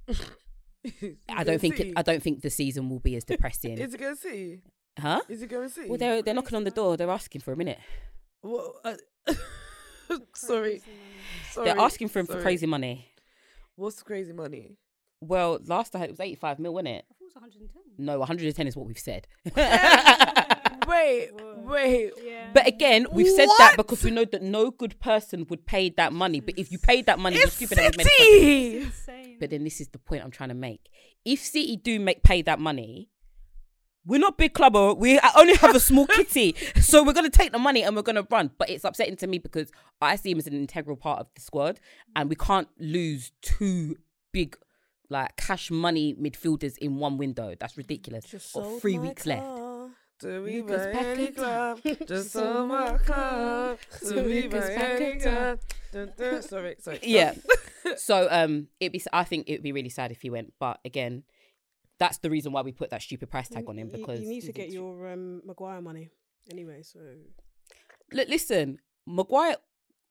I 1.30 1.42
don't 1.42 1.58
think 1.58 1.80
it, 1.80 1.94
I 1.96 2.02
don't 2.02 2.22
think 2.22 2.42
the 2.42 2.50
season 2.50 2.90
will 2.90 3.00
be 3.00 3.16
as 3.16 3.24
depressing. 3.24 3.78
Is 3.78 3.94
it 3.94 3.98
going 3.98 4.14
to 4.14 4.20
see? 4.20 4.60
huh? 4.98 5.22
Is 5.26 5.40
it 5.42 5.48
going 5.48 5.68
to 5.68 5.74
see? 5.74 5.88
Well, 5.88 5.96
they're 5.98 6.20
they're 6.20 6.34
knocking 6.34 6.56
on 6.56 6.64
the 6.64 6.70
door. 6.70 6.98
They're 6.98 7.10
asking 7.10 7.40
for 7.40 7.52
a 7.52 7.56
minute. 7.56 7.78
Well, 8.42 8.74
uh, 8.84 8.94
sorry. 10.34 10.82
sorry. 11.50 11.64
They're 11.64 11.78
asking 11.78 12.08
for 12.08 12.18
him 12.18 12.26
for 12.26 12.40
crazy 12.42 12.66
money. 12.66 13.08
What's 13.74 14.02
crazy 14.02 14.34
money? 14.34 14.76
Well, 15.20 15.58
last 15.66 15.94
I 15.96 15.98
heard 16.00 16.08
it 16.08 16.12
was 16.12 16.20
85 16.20 16.58
mil, 16.58 16.74
wasn't 16.74 16.88
it? 16.88 17.04
I 17.10 17.14
thought 17.40 17.48
it 17.48 17.60
was 17.60 17.70
110. 17.74 18.04
No, 18.06 18.18
110 18.20 18.66
is 18.66 18.76
what 18.76 18.86
we've 18.86 18.98
said. 18.98 19.26
wait, 20.86 21.30
wait. 21.64 22.12
Yeah. 22.24 22.50
But 22.54 22.66
again, 22.66 23.06
we've 23.12 23.28
said 23.34 23.48
that 23.58 23.74
because 23.76 24.02
we 24.04 24.10
know 24.10 24.24
that 24.24 24.42
no 24.42 24.70
good 24.70 24.98
person 25.00 25.46
would 25.50 25.66
pay 25.66 25.90
that 25.90 26.12
money. 26.12 26.40
But 26.40 26.58
if 26.58 26.70
you 26.72 26.78
paid 26.78 27.06
that 27.06 27.18
money, 27.18 27.36
you're 27.36 27.48
stupid. 27.48 27.78
and 27.78 27.96
we've 27.96 27.96
made 27.98 28.06
a 28.06 28.08
project. 28.08 28.20
City. 28.22 28.76
insane. 28.78 29.36
But 29.40 29.50
then 29.50 29.64
this 29.64 29.80
is 29.80 29.88
the 29.88 29.98
point 29.98 30.22
I'm 30.24 30.30
trying 30.30 30.48
to 30.50 30.54
make. 30.54 30.88
If 31.24 31.40
City 31.40 31.76
do 31.76 31.98
make 32.00 32.22
pay 32.22 32.42
that 32.42 32.58
money, 32.60 33.08
we're 34.06 34.20
not 34.20 34.38
big 34.38 34.54
club. 34.54 34.74
or 34.76 34.94
We 34.94 35.20
only 35.36 35.54
have 35.56 35.74
a 35.74 35.80
small 35.80 36.06
kitty, 36.16 36.54
so 36.80 37.02
we're 37.04 37.12
gonna 37.12 37.28
take 37.28 37.52
the 37.52 37.58
money 37.58 37.82
and 37.82 37.94
we're 37.94 38.02
gonna 38.02 38.26
run. 38.30 38.50
But 38.56 38.70
it's 38.70 38.84
upsetting 38.84 39.16
to 39.16 39.26
me 39.26 39.38
because 39.38 39.70
I 40.00 40.16
see 40.16 40.30
him 40.30 40.38
as 40.38 40.46
an 40.46 40.54
integral 40.54 40.96
part 40.96 41.20
of 41.20 41.26
the 41.34 41.40
squad, 41.40 41.80
and 42.16 42.30
we 42.30 42.36
can't 42.36 42.68
lose 42.78 43.32
two 43.42 43.96
big. 44.32 44.56
Like 45.10 45.36
cash 45.36 45.70
money 45.70 46.14
midfielders 46.14 46.76
in 46.78 46.96
one 46.96 47.16
window. 47.16 47.54
That's 47.58 47.76
ridiculous. 47.76 48.24
Just 48.24 48.54
Got 48.54 48.80
three 48.80 48.98
weeks 48.98 49.26
left. 49.26 49.46
To 50.20 50.44
be 50.44 50.62
Lucas 50.62 50.86
by 50.86 51.00
any 51.00 51.26
club, 51.28 51.80
just 52.06 52.32
so 52.32 52.66
my 52.66 52.98
club. 52.98 53.78
To 54.00 54.22
be 54.24 54.48
by 54.48 54.72
any 54.72 55.20
club. 55.20 55.60
Dun, 55.92 56.12
dun. 56.18 56.42
Sorry, 56.42 56.74
sorry. 56.80 56.98
Yeah. 57.02 57.34
so 57.96 58.26
um, 58.28 58.66
it'd 58.80 58.92
be. 58.92 59.02
I 59.12 59.22
think 59.22 59.48
it'd 59.48 59.62
be 59.62 59.70
really 59.70 59.88
sad 59.88 60.10
if 60.10 60.20
he 60.20 60.28
went. 60.28 60.54
But 60.58 60.80
again, 60.84 61.22
that's 62.00 62.18
the 62.18 62.30
reason 62.30 62.52
why 62.52 62.62
we 62.62 62.72
put 62.72 62.90
that 62.90 63.02
stupid 63.02 63.30
price 63.30 63.48
tag 63.48 63.68
on 63.68 63.78
him 63.78 63.90
because 63.92 64.20
you 64.20 64.28
need 64.28 64.42
to 64.42 64.52
get 64.52 64.70
your 64.70 65.08
um, 65.12 65.40
Maguire 65.46 65.80
money 65.80 66.10
anyway. 66.50 66.82
So 66.82 66.98
Look, 68.12 68.28
listen, 68.28 68.78
Maguire, 69.06 69.56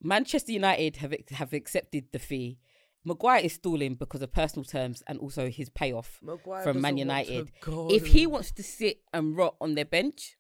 Manchester 0.02 0.52
United 0.52 0.98
have 0.98 1.14
have 1.32 1.54
accepted 1.54 2.06
the 2.12 2.20
fee. 2.20 2.60
Maguire 3.08 3.39
is 3.39 3.53
stalling 3.53 3.95
because 3.95 4.22
of 4.22 4.34
personal 4.34 4.66
terms 4.66 5.01
and 5.08 5.18
also 5.20 5.49
his 5.49 5.70
payoff 5.70 6.20
Maguire 6.22 6.64
from 6.64 6.82
Man 6.82 6.95
doesn't 6.95 7.08
want 7.08 7.26
to 7.26 7.34
United. 7.34 7.95
If 7.95 8.08
he 8.08 8.28
wants 8.28 8.51
to 8.51 8.64
sit 8.64 8.99
and 9.14 9.38
rot 9.38 9.55
on 9.62 9.76
their 9.76 9.86
bench, 9.86 10.36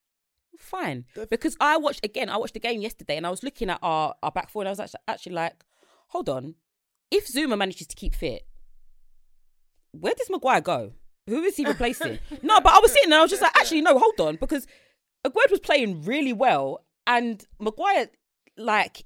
fine. 0.59 1.05
Because 1.29 1.55
I 1.61 1.77
watched 1.77 2.03
again, 2.03 2.29
I 2.29 2.35
watched 2.35 2.55
the 2.55 2.59
game 2.59 2.81
yesterday 2.81 3.15
and 3.15 3.25
I 3.25 3.29
was 3.29 3.41
looking 3.41 3.69
at 3.69 3.79
our, 3.81 4.15
our 4.21 4.31
back 4.31 4.49
four 4.49 4.63
and 4.63 4.67
I 4.67 4.71
was 4.71 4.81
actually, 4.81 4.99
actually 5.07 5.35
like, 5.35 5.63
hold 6.09 6.27
on. 6.27 6.55
If 7.09 7.27
Zouma 7.27 7.57
manages 7.57 7.87
to 7.87 7.95
keep 7.95 8.13
fit, 8.13 8.45
where 9.91 10.13
does 10.13 10.29
Maguire 10.29 10.59
go? 10.59 10.91
Who 11.27 11.43
is 11.43 11.55
he 11.55 11.65
replacing? 11.65 12.19
no, 12.41 12.59
but 12.59 12.73
I 12.73 12.79
was 12.79 12.91
sitting 12.91 13.09
there, 13.09 13.19
I 13.19 13.21
was 13.21 13.31
just 13.31 13.41
like, 13.41 13.55
actually, 13.55 13.81
no, 13.81 13.97
hold 13.97 14.19
on, 14.19 14.35
because 14.35 14.67
Aguerd 15.25 15.51
was 15.51 15.61
playing 15.61 16.03
really 16.03 16.33
well, 16.33 16.83
and 17.05 17.45
Maguire, 17.59 18.09
like, 18.57 19.05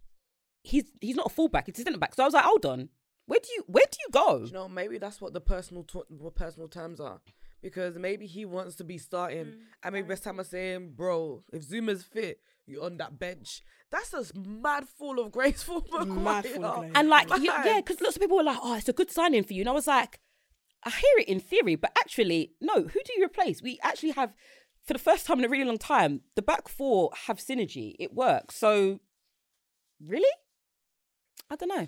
he's 0.64 0.86
he's 0.99 1.16
not 1.16 1.28
a 1.28 1.30
fullback, 1.30 1.68
he's 1.68 1.80
a 1.80 1.84
centre 1.84 1.99
back. 1.99 2.16
So 2.16 2.24
I 2.24 2.26
was 2.26 2.34
like, 2.34 2.43
hold 2.43 2.66
on, 2.66 2.89
where 3.32 3.39
do 3.45 3.49
you 3.55 3.63
where 3.67 3.86
do 3.89 3.97
you 4.05 4.09
go? 4.11 4.43
you 4.45 4.51
know, 4.51 4.67
maybe 4.67 4.97
that's 4.97 5.21
what 5.21 5.32
the 5.34 5.39
personal 5.41 5.84
t- 5.84 6.01
what 6.09 6.36
personal 6.36 6.67
terms 6.67 6.99
are. 6.99 7.21
Because 7.61 7.95
maybe 7.97 8.25
he 8.25 8.43
wants 8.43 8.75
to 8.77 8.84
be 8.84 8.97
starting, 8.97 9.45
Mm, 9.45 9.57
and 9.84 9.93
maybe 9.93 10.07
West 10.09 10.25
Ham 10.25 10.39
are 10.39 10.43
saying, 10.43 10.93
"Bro, 10.95 11.43
if 11.53 11.61
Zouma's 11.69 12.03
fit, 12.03 12.39
you're 12.65 12.84
on 12.84 12.97
that 12.97 13.19
bench." 13.19 13.61
That's 13.91 14.13
a 14.13 14.23
mad 14.38 14.88
fall 14.97 15.19
of 15.19 15.32
grace 15.32 15.61
for 15.63 15.82
Maguire. 15.91 16.05
Mad 16.07 16.45
fall 16.47 16.65
of 16.65 16.79
grace. 16.79 16.91
And 16.95 17.07
like, 17.09 17.29
y- 17.29 17.38
Mad. 17.39 17.65
yeah, 17.65 17.79
because 17.82 18.01
lots 18.01 18.15
of 18.15 18.21
people 18.21 18.38
were 18.38 18.43
like, 18.51 18.57
oh, 18.63 18.75
it's 18.75 18.89
a 18.89 18.93
good 18.93 19.11
signing 19.11 19.43
for 19.43 19.53
you, 19.53 19.61
and 19.61 19.69
I 19.69 19.73
was 19.73 19.88
like, 19.88 20.19
I 20.84 20.89
hear 20.89 21.15
it 21.19 21.27
in 21.27 21.39
theory, 21.39 21.75
but 21.75 21.91
actually, 21.99 22.53
no. 22.59 22.75
Who 22.84 22.99
do 23.05 23.13
you 23.17 23.23
replace? 23.25 23.61
We 23.61 23.79
actually 23.84 24.11
have, 24.11 24.34
for 24.88 24.93
the 24.93 24.99
first 25.07 25.25
time 25.27 25.39
in 25.39 25.45
a 25.45 25.49
really 25.49 25.65
long 25.65 25.77
time, 25.77 26.21
the 26.36 26.41
back 26.41 26.67
four 26.67 27.11
have 27.27 27.38
synergy. 27.38 27.95
It 27.99 28.13
works. 28.13 28.55
So, 28.55 28.99
really, 30.03 30.34
I 31.49 31.55
don't 31.57 31.69
know. 31.69 31.88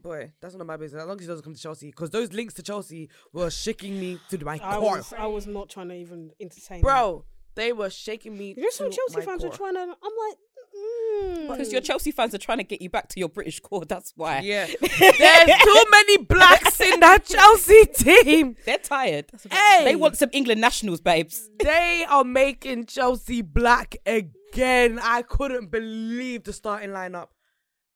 Boy, 0.00 0.32
that's 0.40 0.54
none 0.54 0.60
of 0.62 0.66
my 0.66 0.76
business. 0.76 1.02
As 1.02 1.08
long 1.08 1.16
as 1.18 1.22
he 1.22 1.26
doesn't 1.28 1.44
come 1.44 1.54
to 1.54 1.60
Chelsea, 1.60 1.86
because 1.90 2.10
those 2.10 2.32
links 2.32 2.54
to 2.54 2.62
Chelsea 2.62 3.08
were 3.32 3.50
shaking 3.50 3.98
me 4.00 4.18
to 4.30 4.44
my 4.44 4.60
I 4.62 4.76
core, 4.76 4.96
was 4.96 5.12
I 5.16 5.26
was 5.26 5.46
not 5.46 5.68
trying 5.68 5.88
to 5.88 5.94
even 5.94 6.30
entertain. 6.40 6.78
that. 6.78 6.82
bro. 6.84 7.24
They 7.54 7.74
were 7.74 7.90
shaking 7.90 8.38
me. 8.38 8.54
you 8.56 8.62
know 8.62 8.70
some 8.70 8.90
to 8.90 8.96
Chelsea 8.96 9.18
my 9.18 9.24
fans 9.26 9.44
are 9.44 9.48
core. 9.48 9.56
trying 9.58 9.74
to. 9.74 9.80
I'm 9.82 9.88
like, 9.90 10.38
mm. 10.74 11.48
Because 11.50 11.70
your 11.70 11.82
Chelsea 11.82 12.10
fans 12.10 12.34
are 12.34 12.38
trying 12.38 12.56
to 12.58 12.64
get 12.64 12.80
you 12.80 12.88
back 12.88 13.08
to 13.08 13.20
your 13.20 13.28
British 13.28 13.60
core. 13.60 13.84
That's 13.84 14.14
why. 14.16 14.38
Yeah, 14.40 14.66
there's 14.66 14.80
too 15.62 15.84
many 15.90 16.16
blacks 16.18 16.80
in 16.80 16.98
that 17.00 17.26
Chelsea 17.26 17.84
team. 17.94 18.56
They're 18.64 18.78
tired. 18.78 19.26
Hey, 19.50 19.84
They 19.84 19.96
want 19.96 20.16
some 20.16 20.30
England 20.32 20.62
nationals, 20.62 21.02
babes. 21.02 21.50
They 21.58 22.06
are 22.08 22.24
making 22.24 22.86
Chelsea 22.86 23.42
black 23.42 23.96
again. 24.06 24.98
I 25.02 25.20
couldn't 25.20 25.70
believe 25.70 26.44
the 26.44 26.54
starting 26.54 26.90
lineup. 26.90 27.28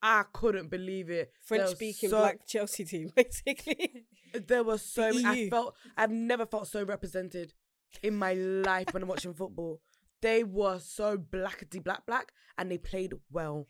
I 0.02 0.24
couldn't 0.32 0.68
believe 0.70 1.10
it. 1.10 1.32
French 1.44 1.70
speaking 1.70 2.10
so- 2.10 2.18
black 2.20 2.46
Chelsea 2.46 2.84
team, 2.84 3.10
basically. 3.16 4.04
There 4.34 4.62
was 4.64 4.82
so. 4.82 5.12
The 5.12 5.24
I 5.26 5.48
felt. 5.50 5.74
I've 5.96 6.10
never 6.10 6.44
felt 6.46 6.68
so 6.68 6.82
represented 6.84 7.54
in 8.02 8.16
my 8.16 8.34
life 8.34 8.92
when 8.92 9.02
I'm 9.02 9.08
watching 9.08 9.32
football. 9.34 9.80
They 10.20 10.44
were 10.44 10.78
so 10.78 11.16
blackety 11.16 11.82
black 11.82 12.04
black, 12.06 12.32
and 12.58 12.70
they 12.70 12.78
played 12.78 13.14
well. 13.30 13.68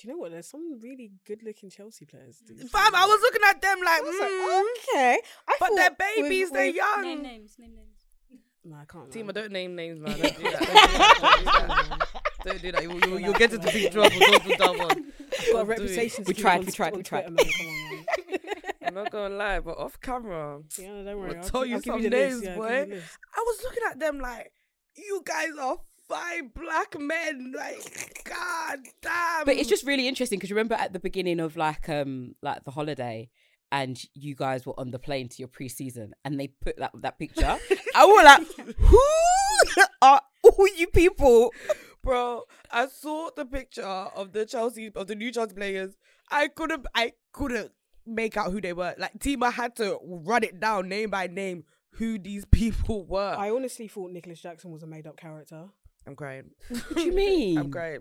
Do 0.00 0.06
you 0.06 0.14
know 0.14 0.18
what? 0.20 0.30
There's 0.30 0.46
some 0.48 0.78
really 0.80 1.10
good 1.26 1.42
looking 1.42 1.70
Chelsea 1.70 2.04
players. 2.04 2.38
dude. 2.46 2.58
Fam, 2.70 2.94
I 2.94 3.04
was 3.06 3.20
looking 3.20 3.40
at 3.48 3.60
them 3.60 3.78
like, 3.84 4.00
I 4.00 4.04
was 4.04 4.20
like, 4.20 4.30
mm, 4.30 4.94
okay. 4.94 5.20
I 5.48 5.56
but 5.58 5.70
they're 5.74 5.88
thought 5.88 5.98
with- 5.98 6.22
babies. 6.28 6.50
they're 6.52 6.66
with- 6.66 6.76
young. 6.76 7.02
Name 7.02 7.22
names. 7.22 7.56
Name 7.58 7.74
names. 7.74 8.40
No, 8.64 8.76
I 8.76 8.84
can't. 8.84 9.10
Team, 9.10 9.26
lie. 9.26 9.32
don't 9.32 9.50
name 9.50 9.74
names, 9.74 9.98
man. 10.00 10.16
Don't 10.18 10.36
do 10.36 10.42
that. 10.50 10.60
Don't 10.60 10.62
do 10.62 10.62
that. 10.62 11.18
Don't 11.22 11.38
do 11.38 11.44
that. 11.44 12.08
Don't 12.44 12.62
do 12.62 12.72
that. 12.72 12.82
You, 12.82 12.92
you, 13.10 13.18
you'll 13.18 13.32
get 13.32 13.52
into 13.52 13.72
big 13.72 13.90
trouble. 13.90 14.10
Don't 14.20 14.44
do 14.44 14.56
that 14.56 14.78
one. 14.78 15.07
I've 15.48 15.52
got 15.52 15.60
a 15.62 15.66
Don't 15.66 15.66
do 15.66 15.72
it. 15.72 15.78
reputation. 15.80 16.24
We 16.26 16.34
tried, 16.34 16.64
we 16.64 16.72
tried, 16.72 16.96
we 16.96 17.02
tried. 17.02 17.26
Twitter, 17.26 17.44
man. 17.44 17.52
Come 17.56 17.66
on, 17.66 18.30
man. 18.30 18.60
I'm 18.86 18.94
not 18.94 19.10
gonna 19.10 19.34
lie, 19.34 19.60
but 19.60 19.76
off 19.78 20.00
camera, 20.00 20.60
Yeah, 20.78 21.02
don't 21.02 21.18
worry. 21.18 21.30
I'll 21.36 21.36
I'll 21.42 21.42
tell 21.50 21.66
you 21.66 21.74
I'll 21.76 21.80
give 21.80 21.92
some 21.94 22.02
the 22.02 22.10
names, 22.10 22.42
yeah, 22.42 22.54
boy. 22.56 22.86
you. 22.88 23.02
I 23.36 23.44
was 23.46 23.60
looking 23.64 23.82
at 23.90 23.98
them 23.98 24.18
like, 24.20 24.52
you 24.96 25.22
guys 25.24 25.50
are 25.60 25.76
five 26.08 26.54
black 26.54 26.98
men. 26.98 27.52
Like, 27.56 28.22
god 28.24 28.78
damn. 29.02 29.44
But 29.44 29.56
it's 29.56 29.68
just 29.68 29.86
really 29.86 30.08
interesting 30.08 30.38
because 30.38 30.50
remember 30.50 30.74
at 30.74 30.92
the 30.94 30.98
beginning 31.00 31.38
of 31.40 31.56
like 31.56 31.88
um 31.88 32.34
like 32.42 32.64
the 32.64 32.70
holiday 32.70 33.28
and 33.70 34.00
you 34.14 34.34
guys 34.34 34.64
were 34.64 34.78
on 34.80 34.90
the 34.90 34.98
plane 34.98 35.28
to 35.28 35.36
your 35.38 35.48
preseason 35.48 36.12
and 36.24 36.40
they 36.40 36.48
put 36.48 36.78
that 36.78 36.92
that 37.02 37.18
picture. 37.18 37.58
I 37.94 38.04
was 38.06 38.24
like, 38.24 38.76
who 38.78 39.00
are 40.00 40.22
all 40.42 40.68
you 40.76 40.86
people? 40.86 41.52
Bro. 42.08 42.44
I 42.70 42.86
saw 42.88 43.30
the 43.36 43.44
picture 43.44 43.82
of 43.82 44.32
the 44.32 44.46
Chelsea 44.46 44.90
of 44.94 45.06
the 45.06 45.14
new 45.14 45.30
Chelsea 45.30 45.54
players. 45.54 45.96
I 46.30 46.48
couldn't. 46.48 46.86
I 46.94 47.12
couldn't 47.32 47.72
make 48.06 48.36
out 48.36 48.50
who 48.52 48.60
they 48.60 48.72
were. 48.72 48.94
Like 48.98 49.18
Teema 49.18 49.52
had 49.52 49.76
to 49.76 49.98
run 50.02 50.42
it 50.42 50.58
down 50.60 50.88
name 50.88 51.10
by 51.10 51.26
name 51.26 51.64
who 51.92 52.18
these 52.18 52.44
people 52.50 53.04
were. 53.04 53.34
I 53.38 53.50
honestly 53.50 53.88
thought 53.88 54.10
Nicolas 54.10 54.40
Jackson 54.40 54.70
was 54.70 54.82
a 54.82 54.86
made 54.86 55.06
up 55.06 55.16
character. 55.16 55.66
I'm 56.06 56.16
crying. 56.16 56.50
What 56.68 56.94
do 56.96 57.02
you 57.02 57.12
mean? 57.12 57.58
I'm 57.58 57.70
crying. 57.70 58.00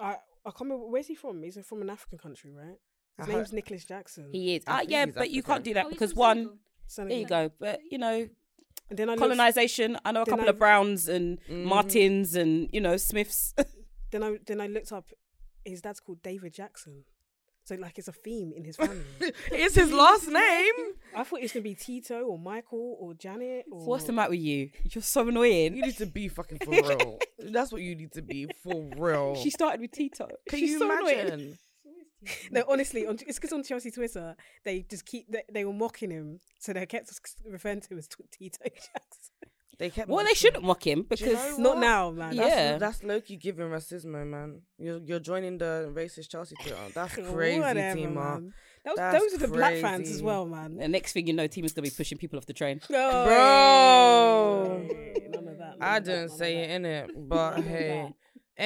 I 0.00 0.16
I 0.44 0.50
can't 0.50 0.60
remember 0.62 0.86
where's 0.86 1.08
he 1.08 1.14
from. 1.14 1.42
He's 1.42 1.58
from 1.66 1.82
an 1.82 1.90
African 1.90 2.18
country, 2.18 2.52
right? 2.52 2.78
His 3.18 3.28
I 3.28 3.32
name's 3.32 3.52
Nicolas 3.52 3.84
Jackson. 3.84 4.28
He 4.32 4.54
is. 4.56 4.64
I 4.66 4.80
Uh, 4.80 4.84
yeah, 4.88 5.06
he's 5.06 5.14
but 5.14 5.30
you 5.30 5.42
can't 5.42 5.64
do 5.64 5.74
that 5.74 5.86
Oh, 5.86 5.90
because 5.90 6.14
one, 6.14 6.58
Senegal. 6.86 6.86
Senegal. 6.86 7.08
there 7.08 7.18
you 7.18 7.26
go. 7.48 7.54
But 7.58 7.80
you 7.90 7.98
know, 7.98 8.28
And 8.92 8.98
then 8.98 9.08
I 9.08 9.12
looked, 9.12 9.22
colonization. 9.22 9.96
I 10.04 10.12
know 10.12 10.20
a 10.20 10.26
couple 10.26 10.44
I- 10.44 10.48
of 10.50 10.58
Browns 10.58 11.08
and 11.08 11.38
Mhm. 11.48 11.64
Martins 11.64 12.34
and 12.34 12.68
you 12.72 12.80
know 12.80 12.98
Smiths. 12.98 13.54
then 14.10 14.22
I 14.22 14.36
then 14.46 14.60
I 14.60 14.66
looked 14.66 14.92
up. 14.92 15.06
His 15.64 15.80
dad's 15.80 15.98
called 16.00 16.22
David 16.22 16.52
Jackson. 16.52 17.04
So 17.64 17.74
like 17.76 17.96
it's 17.96 18.08
a 18.08 18.12
theme 18.12 18.52
in 18.54 18.64
his 18.64 18.76
family. 18.76 19.02
it's 19.50 19.76
his 19.76 19.90
last 19.92 20.28
name. 20.28 20.74
I 21.16 21.24
thought 21.24 21.38
it 21.38 21.42
was 21.44 21.52
gonna 21.52 21.62
be 21.62 21.74
Tito 21.74 22.20
or 22.24 22.38
Michael 22.38 22.98
or 23.00 23.14
Janet. 23.14 23.64
Or... 23.72 23.86
What's 23.86 24.04
the 24.04 24.12
matter 24.12 24.30
with 24.32 24.40
you? 24.40 24.68
You're 24.92 25.00
so 25.00 25.26
annoying. 25.26 25.76
You 25.76 25.82
need 25.86 25.96
to 25.96 26.06
be 26.06 26.28
fucking 26.28 26.58
for 26.58 26.70
real. 26.72 27.18
That's 27.38 27.72
what 27.72 27.80
you 27.80 27.94
need 27.94 28.12
to 28.12 28.20
be 28.22 28.46
for 28.62 28.90
real. 28.98 29.36
She 29.36 29.48
started 29.48 29.80
with 29.80 29.92
Tito. 29.92 30.28
Can 30.50 30.58
She's 30.58 30.70
you 30.72 30.78
so 30.80 30.90
annoying. 30.92 31.56
Imagine? 32.22 32.38
No, 32.52 32.64
honestly, 32.68 33.06
on, 33.08 33.18
it's 33.26 33.38
because 33.38 33.52
on 33.52 33.62
Chelsea 33.62 33.90
Twitter 33.90 34.36
they 34.64 34.82
just 34.88 35.04
keep 35.06 35.30
they, 35.30 35.42
they 35.52 35.64
were 35.64 35.72
mocking 35.72 36.10
him, 36.10 36.40
so 36.58 36.72
they 36.72 36.86
kept 36.86 37.10
referring 37.44 37.80
to 37.80 37.88
him 37.88 37.98
as 37.98 38.08
Tito 38.08 38.58
Jackson. 38.64 39.32
They 39.78 39.90
kept. 39.90 40.08
Well, 40.08 40.24
they 40.24 40.34
shouldn't 40.34 40.62
him. 40.62 40.66
mock 40.68 40.86
him 40.86 41.02
Do 41.02 41.16
you 41.24 41.30
because 41.30 41.58
know 41.58 41.74
Not 41.74 41.78
now, 41.78 42.10
man. 42.10 42.34
Yeah. 42.34 42.76
That's, 42.78 42.98
that's 42.98 43.02
Loki 43.02 43.36
giving 43.36 43.66
racism, 43.68 44.12
man. 44.30 44.60
You're 44.78 44.98
you're 44.98 45.18
joining 45.18 45.58
the 45.58 45.90
racist 45.92 46.28
Chelsea 46.30 46.54
Twitter. 46.60 46.76
That's 46.94 47.14
crazy, 47.14 47.58
Whatever, 47.60 47.98
Teema. 47.98 48.14
man. 48.14 48.52
That 48.84 48.96
was, 48.96 49.20
those 49.20 49.34
are 49.34 49.46
the 49.46 49.52
black 49.52 49.76
fans 49.76 50.10
as 50.10 50.22
well, 50.22 50.44
man. 50.46 50.76
the 50.76 50.88
next 50.88 51.12
thing 51.12 51.26
you 51.26 51.32
know, 51.32 51.46
team 51.46 51.64
is 51.64 51.72
gonna 51.72 51.84
be 51.86 51.90
pushing 51.90 52.18
people 52.18 52.36
off 52.38 52.46
the 52.46 52.52
train. 52.52 52.80
Bro. 52.88 54.86
Hey, 54.88 55.26
none 55.30 55.48
of 55.48 55.58
that. 55.58 55.78
none 55.78 55.88
I 55.88 55.98
didn't 56.00 56.30
say 56.30 56.64
of 56.64 56.70
it 56.70 56.74
in 56.74 56.84
it, 56.84 57.10
but 57.16 57.60
hey. 57.62 58.14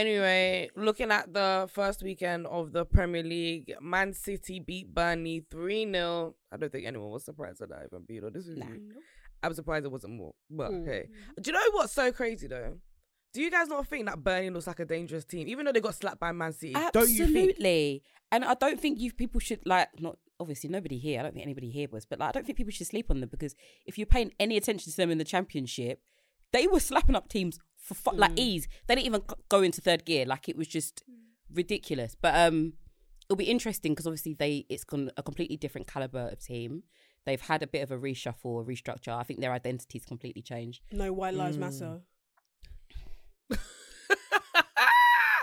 Anyway, 0.01 0.69
looking 0.77 1.11
at 1.11 1.33
the 1.33 1.67
first 1.73 2.03
weekend 2.03 2.47
of 2.49 2.71
the 2.73 2.85
Premier 2.85 3.23
League, 3.23 3.73
Man 3.81 4.13
City 4.13 4.61
beat 4.61 4.95
Burnley 4.95 5.47
3 5.51 5.91
0. 5.91 6.35
I 6.53 6.57
don't 6.59 6.71
think 6.71 6.87
anyone 6.87 7.09
was 7.11 7.25
surprised 7.25 7.63
at 7.63 7.71
that, 7.71 7.85
if 7.87 7.93
I'm 7.95 8.05
being 8.07 8.23
honest 8.23 8.47
with 8.51 8.59
you. 8.59 8.91
I'm 9.43 9.55
surprised 9.55 9.87
it 9.87 9.91
wasn't 9.91 10.13
more. 10.13 10.35
But 10.51 10.71
Mm. 10.71 10.85
hey. 10.87 11.09
Do 11.41 11.51
you 11.51 11.55
know 11.55 11.71
what's 11.73 11.95
so 11.95 12.13
crazy 12.13 12.47
though? 12.47 12.77
Do 13.33 13.41
you 13.41 13.51
guys 13.51 13.69
not 13.69 13.87
think 13.89 14.05
that 14.05 14.23
Burnley 14.23 14.51
looks 14.51 14.67
like 14.67 14.81
a 14.81 14.85
dangerous 14.85 15.25
team, 15.25 15.49
even 15.49 15.65
though 15.65 15.73
they 15.73 15.81
got 15.81 15.95
slapped 15.95 16.21
by 16.21 16.31
Man 16.31 16.53
City? 16.53 16.75
Don't 16.93 17.09
you 17.09 17.27
think? 17.27 17.51
Absolutely. 17.53 18.03
And 18.33 18.45
I 18.45 18.53
don't 18.53 18.79
think 18.79 19.01
you 19.01 19.13
people 19.15 19.41
should 19.41 19.61
like 19.65 19.89
not 19.99 20.19
obviously 20.39 20.69
nobody 20.69 20.99
here. 20.99 21.21
I 21.21 21.23
don't 21.23 21.33
think 21.33 21.45
anybody 21.47 21.71
here 21.71 21.89
was, 21.91 22.05
but 22.05 22.19
like 22.19 22.29
I 22.29 22.33
don't 22.33 22.45
think 22.45 22.59
people 22.59 22.73
should 22.73 22.87
sleep 22.87 23.11
on 23.11 23.21
them 23.21 23.31
because 23.31 23.55
if 23.87 23.97
you're 23.97 24.07
paying 24.07 24.33
any 24.39 24.59
attention 24.59 24.91
to 24.91 24.97
them 24.99 25.11
in 25.11 25.17
the 25.17 25.25
championship, 25.25 26.03
they 26.53 26.67
were 26.67 26.81
slapping 26.91 27.15
up 27.17 27.29
teams 27.31 27.59
for 27.87 27.95
fu- 27.95 28.17
like 28.17 28.33
ease. 28.37 28.69
They 28.87 28.97
didn't 28.97 29.07
even 29.07 29.23
go 29.49 29.63
into 29.63 29.81
third 29.81 30.05
gear. 30.05 30.27
Like 30.27 30.49
it 30.49 30.57
was 30.57 30.67
just 30.67 31.05
ridiculous. 31.53 32.17
But 32.21 32.35
um, 32.35 32.75
it'll 33.27 33.37
be 33.37 33.45
interesting 33.45 33.93
because 33.93 34.07
obviously 34.07 34.35
they 34.35 34.67
it's 34.69 34.85
gone 34.85 35.11
a 35.17 35.23
completely 35.23 35.57
different 35.57 35.87
caliber 35.87 36.29
of 36.33 36.41
team. 36.41 36.83
They've 37.25 37.41
had 37.41 37.63
a 37.63 37.67
bit 37.67 37.83
of 37.83 37.91
a 37.91 37.99
reshuffle, 37.99 38.61
a 38.61 38.65
restructure. 38.65 39.17
I 39.17 39.23
think 39.23 39.41
their 39.41 39.53
identity's 39.53 40.05
completely 40.05 40.43
changed. 40.43 40.83
No 40.93 41.13
white 41.13 41.35
lives 41.35 41.59
matter. 41.59 42.01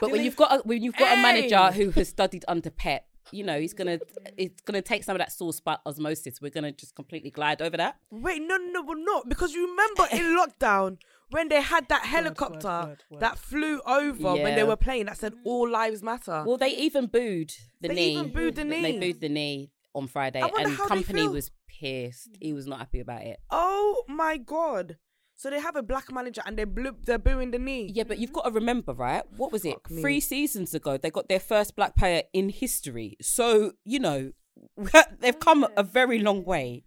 But 0.02 0.12
when 0.12 0.24
you've 0.26 0.36
got 0.36 0.52
a, 0.52 0.58
when 0.64 0.84
you've 0.84 0.98
got 0.98 1.18
a 1.18 1.22
manager 1.22 1.72
who 1.72 1.92
has 1.92 2.10
studied 2.10 2.44
under 2.50 2.70
Pep, 2.70 3.06
you 3.32 3.44
know 3.44 3.58
he's 3.58 3.74
gonna 3.74 4.00
it's 4.38 4.62
gonna 4.62 4.82
take 4.82 5.04
some 5.06 5.16
of 5.16 5.20
that 5.20 5.32
sauce 5.32 5.62
by 5.62 5.78
osmosis. 5.86 6.42
We're 6.42 6.52
gonna 6.52 6.74
just 6.74 6.94
completely 6.94 7.32
glide 7.32 7.62
over 7.62 7.78
that. 7.78 7.98
Wait, 8.12 8.42
no, 8.42 8.58
no, 8.58 8.72
no, 8.72 8.82
we're 8.84 9.04
not. 9.04 9.30
Because 9.30 9.54
you 9.54 9.70
remember 9.70 10.08
in 10.12 10.38
lockdown 10.38 10.98
when 11.34 11.50
they 11.50 11.62
had 11.62 11.88
that 11.90 12.06
helicopter 12.06 12.68
word, 12.68 13.04
word. 13.10 13.20
that 13.20 13.38
flew 13.38 13.82
over 13.86 14.34
when 14.36 14.56
they 14.56 14.64
were 14.64 14.76
playing 14.78 15.06
that 15.08 15.18
said 15.18 15.34
all 15.44 15.70
lives 15.70 16.02
matter. 16.02 16.44
Well, 16.46 16.58
they 16.58 16.70
even 16.78 17.08
booed 17.08 17.52
the 17.82 17.88
They 17.90 17.94
knee. 17.96 18.12
even 18.14 18.32
booed 18.32 18.56
the 18.56 18.64
knee. 18.64 18.82
They 18.82 19.00
booed 19.00 19.22
the 19.22 19.30
knee 19.30 19.72
on 19.96 20.08
Friday, 20.08 20.42
and 20.42 20.52
how 20.74 20.88
they 20.88 21.02
Kompany 21.04 21.14
feel. 21.16 21.32
was 21.34 21.52
pissed. 21.68 22.38
He 22.40 22.54
was 22.54 22.66
not 22.68 22.80
happy 22.80 23.00
about 23.00 23.24
it. 23.24 23.40
oh 23.50 24.04
my 24.08 24.38
god. 24.38 24.98
So 25.36 25.50
they 25.50 25.60
have 25.60 25.76
a 25.76 25.84
black 25.84 26.12
manager 26.12 26.42
and 26.46 26.56
they 26.58 26.64
blew, 26.64 26.96
they're 27.04 27.18
booing 27.18 27.52
the 27.52 27.60
knee. 27.60 27.92
Yeah, 27.94 28.04
but 28.04 28.18
you've 28.20 28.32
got 28.32 28.46
to 28.46 28.52
remember, 28.52 28.94
right? 28.94 29.24
What 29.36 29.52
was 29.52 29.66
it? 29.66 29.76
Me. 29.90 30.00
Three 30.02 30.20
seasons 30.20 30.74
ago, 30.76 30.96
they 30.96 31.10
got 31.10 31.28
their 31.28 31.40
first 31.40 31.76
black 31.76 31.96
player 31.98 32.22
in 32.34 32.50
history. 32.50 33.18
So 33.22 33.74
you 33.84 34.00
know, 34.00 34.32
they've 35.20 35.40
come 35.40 35.66
a 35.76 35.84
very 35.84 36.20
long 36.20 36.44
way. 36.46 36.84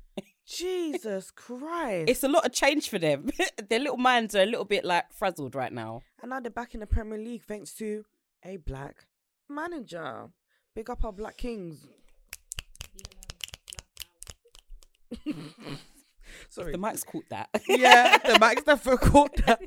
Jesus 0.47 1.31
Christ. 1.33 2.09
It's 2.09 2.23
a 2.23 2.29
lot 2.29 2.47
of 2.47 2.53
change 2.53 2.89
for 2.89 2.99
them. 2.99 3.31
their 3.69 3.81
little 3.81 3.97
minds 3.97 4.35
are 4.35 4.43
a 4.43 4.47
little 4.47 4.65
bit 4.65 4.85
like 4.85 5.13
frazzled 5.13 5.55
right 5.55 5.73
now. 5.73 6.03
and 6.23 6.31
now 6.31 6.41
they're 6.41 6.51
back 6.51 6.75
in 6.75 6.81
the 6.81 6.87
Premier 6.87 7.19
League 7.19 7.43
thanks 7.45 7.73
to 7.75 8.05
a 8.45 8.57
black 8.59 9.07
manager. 9.49 10.29
Big 10.75 10.89
up 10.91 11.05
our 11.05 11.13
black 11.13 11.37
kings. 11.37 11.87
Sorry. 16.49 16.73
The 16.73 16.79
mic's 16.79 17.03
caught 17.05 17.25
that. 17.31 17.49
yeah, 17.69 18.19
the 18.19 18.39
Max 18.39 18.63
definitely 18.67 19.09
caught 19.09 19.37
that. 19.47 19.61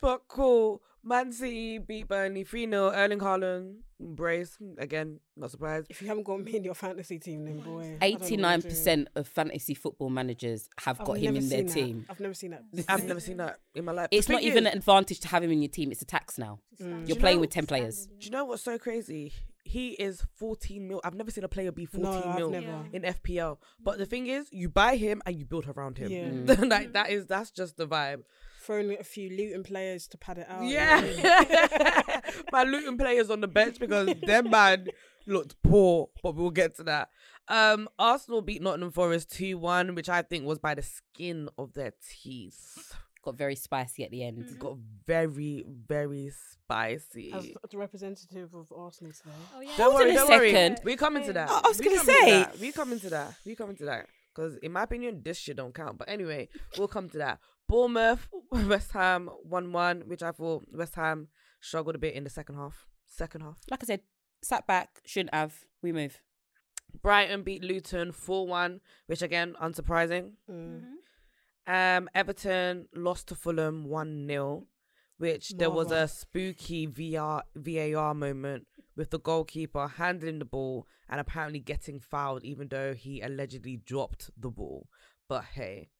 but 0.00 0.22
cool. 0.28 0.80
Man 1.02 1.32
City 1.32 1.78
beat 1.78 2.08
Burnley 2.08 2.44
3 2.44 2.66
0. 2.68 2.90
Erling 2.90 3.18
Haaland, 3.20 3.76
brace. 3.98 4.58
Again, 4.78 5.20
not 5.36 5.50
surprised. 5.50 5.86
If 5.88 6.02
you 6.02 6.08
haven't 6.08 6.24
got 6.24 6.40
me 6.40 6.56
in 6.56 6.64
your 6.64 6.74
fantasy 6.74 7.18
team, 7.18 7.44
then 7.46 7.60
boy. 7.60 7.62
I 7.62 7.64
don't 7.64 7.76
know 7.76 7.90
what 7.92 8.02
Eighty 8.02 8.34
you're 8.34 8.40
nine 8.42 8.60
doing. 8.60 8.70
percent 8.70 9.08
of 9.16 9.26
fantasy 9.26 9.74
football 9.74 10.10
managers 10.10 10.68
have 10.78 11.00
I've 11.00 11.06
got 11.06 11.16
him 11.18 11.36
in 11.36 11.48
their 11.48 11.62
that. 11.62 11.72
team. 11.72 12.04
I've 12.10 12.20
never 12.20 12.34
seen 12.34 12.50
that. 12.50 12.64
I've 12.88 13.04
never 13.04 13.20
seen 13.20 13.38
that 13.38 13.60
in 13.74 13.84
my 13.86 13.92
life. 13.92 14.08
It's 14.10 14.28
not 14.28 14.42
even 14.42 14.66
an 14.66 14.76
advantage 14.76 15.20
to 15.20 15.28
have 15.28 15.42
him 15.42 15.50
in 15.52 15.62
your 15.62 15.70
team. 15.70 15.90
It's 15.90 16.02
a 16.02 16.06
tax 16.06 16.36
now. 16.36 16.58
Mm. 16.80 17.00
You're 17.08 17.16
you 17.16 17.16
playing 17.16 17.36
know- 17.38 17.40
with 17.42 17.50
ten 17.50 17.66
players. 17.66 18.06
Do 18.06 18.24
you 18.26 18.30
know 18.30 18.44
what's 18.44 18.62
so 18.62 18.78
crazy? 18.78 19.32
He 19.62 19.90
is 19.90 20.24
14 20.36 20.88
mil. 20.88 21.00
I've 21.04 21.14
never 21.14 21.30
seen 21.30 21.44
a 21.44 21.48
player 21.48 21.70
be 21.70 21.84
14 21.84 22.02
No, 22.02 22.34
mil 22.34 22.50
never. 22.50 22.86
in 22.92 23.02
FPL. 23.02 23.58
But 23.78 23.98
the 23.98 24.06
thing 24.06 24.26
is, 24.26 24.48
you 24.50 24.68
buy 24.68 24.96
him 24.96 25.22
and 25.26 25.36
you 25.36 25.44
build 25.44 25.66
around 25.68 25.96
him. 25.98 26.10
Yeah. 26.48 26.54
like 26.66 26.94
that 26.94 27.10
is 27.10 27.26
that's 27.26 27.50
just 27.52 27.76
the 27.76 27.86
vibe. 27.86 28.22
Throwing 28.60 28.96
a 28.98 29.02
few 29.04 29.30
Luton 29.30 29.62
players 29.62 30.06
to 30.08 30.18
pad 30.18 30.38
it 30.38 30.46
out. 30.48 30.64
Yeah. 30.64 31.00
My 32.52 32.64
Luton 32.64 32.98
players 32.98 33.30
on 33.30 33.40
the 33.40 33.48
bench 33.48 33.78
because 33.78 34.14
their 34.26 34.42
man 34.42 34.88
looked 35.26 35.56
poor, 35.62 36.08
but 36.22 36.34
we'll 36.34 36.50
get 36.50 36.76
to 36.76 36.82
that. 36.84 37.08
Um, 37.48 37.88
Arsenal 37.98 38.42
beat 38.42 38.62
Nottingham 38.62 38.92
Forest 38.92 39.30
2 39.32 39.58
1, 39.58 39.94
which 39.94 40.08
I 40.08 40.22
think 40.22 40.44
was 40.44 40.58
by 40.58 40.74
the 40.74 40.82
skin 40.82 41.48
of 41.58 41.72
their 41.72 41.92
teeth. 42.22 42.94
Got 43.22 43.36
very 43.36 43.56
spicy 43.56 44.04
at 44.04 44.10
the 44.10 44.22
end. 44.24 44.58
Got 44.58 44.76
very, 45.06 45.64
very 45.66 46.30
spicy. 46.30 47.32
As 47.34 47.48
the 47.70 47.76
representative 47.78 48.54
of 48.54 48.72
Arsenal 48.74 49.12
today. 49.12 49.30
Oh 49.56 49.60
yeah. 49.60 49.70
Don't 49.76 49.90
Hold 49.92 49.94
worry, 49.94 50.10
on 50.10 50.16
a 50.16 50.18
don't 50.20 50.28
worry. 50.28 50.52
second. 50.52 50.80
We 50.84 50.96
come 50.96 51.16
into 51.16 51.32
that. 51.34 51.50
I- 51.50 51.60
I 51.64 51.68
was 51.68 51.78
We 51.78 51.84
gonna 51.86 51.98
say. 52.04 52.30
that. 52.42 52.58
we 52.58 52.72
come 52.72 52.92
into 52.92 53.10
that. 53.10 53.34
We 53.44 53.54
come 53.56 53.70
into 53.70 53.84
that. 53.86 54.06
Because 54.34 54.56
in 54.58 54.72
my 54.72 54.84
opinion, 54.84 55.22
this 55.24 55.36
shit 55.38 55.56
don't 55.56 55.74
count. 55.74 55.98
But 55.98 56.08
anyway, 56.08 56.48
we'll 56.78 56.88
come 56.88 57.08
to 57.10 57.18
that. 57.18 57.40
Bournemouth, 57.68 58.26
West 58.68 58.92
Ham, 58.92 59.28
one 59.42 59.72
one, 59.72 60.02
which 60.06 60.22
I 60.22 60.32
thought 60.32 60.64
West 60.72 60.94
Ham 60.96 61.28
struggled 61.60 61.94
a 61.94 61.98
bit 61.98 62.14
in 62.14 62.24
the 62.24 62.30
second 62.30 62.56
half. 62.56 62.86
Second 63.06 63.42
half. 63.42 63.58
Like 63.70 63.82
I 63.82 63.86
said, 63.86 64.00
sat 64.42 64.66
back, 64.66 65.00
shouldn't 65.04 65.34
have. 65.34 65.54
We 65.82 65.92
move. 65.92 66.20
Brighton 67.02 67.42
beat 67.42 67.62
Luton 67.62 68.12
four 68.12 68.46
one, 68.46 68.80
which 69.06 69.22
again 69.22 69.54
unsurprising. 69.62 70.32
Mm. 70.50 70.82
Um, 71.66 72.08
Everton 72.14 72.88
lost 72.94 73.28
to 73.28 73.34
Fulham 73.34 73.84
one 73.84 74.26
0 74.26 74.66
which 75.20 75.50
there 75.50 75.68
was 75.68 75.92
a 75.92 76.08
spooky 76.08 76.86
VR 76.86 77.42
VAR 77.54 78.14
moment 78.14 78.66
with 78.96 79.10
the 79.10 79.18
goalkeeper 79.18 79.86
handling 79.86 80.38
the 80.38 80.46
ball 80.46 80.86
and 81.10 81.20
apparently 81.20 81.60
getting 81.60 82.00
fouled, 82.00 82.42
even 82.42 82.68
though 82.68 82.94
he 82.94 83.20
allegedly 83.20 83.76
dropped 83.76 84.30
the 84.34 84.48
ball. 84.48 84.88
But 85.28 85.44
hey, 85.44 85.90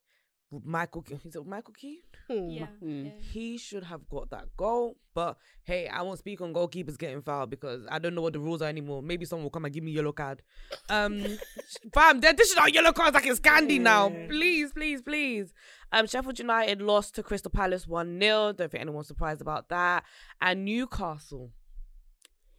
Michael, 0.65 1.05
is 1.25 1.37
it 1.37 1.47
Michael 1.47 1.75
Keane? 1.75 1.99
Yeah. 2.29 2.67
Mm. 2.83 3.05
yeah. 3.05 3.11
He 3.21 3.57
should 3.57 3.85
have 3.85 4.09
got 4.09 4.31
that 4.31 4.57
goal. 4.57 4.97
But 5.15 5.37
hey, 5.65 5.87
I 5.87 6.03
won't 6.03 6.19
speak 6.19 6.41
on 6.41 6.53
goalkeepers 6.53 6.99
getting 6.99 7.23
fouled 7.23 7.51
because 7.51 7.87
I 7.89 8.01
don't 8.01 8.15
know 8.17 8.23
what 8.23 8.33
the 8.33 8.41
rules 8.41 8.61
are 8.61 8.69
anymore. 8.69 9.01
Maybe 9.01 9.25
someone 9.25 9.45
will 9.45 9.51
come 9.51 9.65
and 9.65 9.73
give 9.75 9.85
me 9.85 9.93
a 9.93 9.95
yellow 9.97 10.13
card. 10.13 10.43
Um, 10.89 11.25
fam, 11.95 12.21
they're 12.21 12.33
dishing 12.33 12.59
out 12.59 12.75
yellow 12.75 12.93
cards 12.93 13.15
like 13.15 13.27
it's 13.27 13.39
candy 13.39 13.79
now. 13.79 14.09
Please, 14.29 14.73
please, 14.73 15.03
please. 15.03 15.53
Um, 15.93 16.07
Sheffield 16.07 16.39
United 16.39 16.83
lost 16.83 17.15
to 17.15 17.23
Crystal 17.23 17.51
Palace 17.51 17.87
1 17.87 18.21
0. 18.21 18.53
Don't 18.53 18.71
think 18.71 18.81
anyone's 18.81 19.09
surprised 19.09 19.41
about 19.41 19.69
that. 19.69 20.05
And 20.41 20.65
Newcastle. 20.65 21.53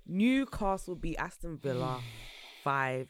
Newcastle 0.06 0.96
beat 0.96 1.18
Aston 1.18 1.58
Villa 1.58 2.00
5 2.64 3.08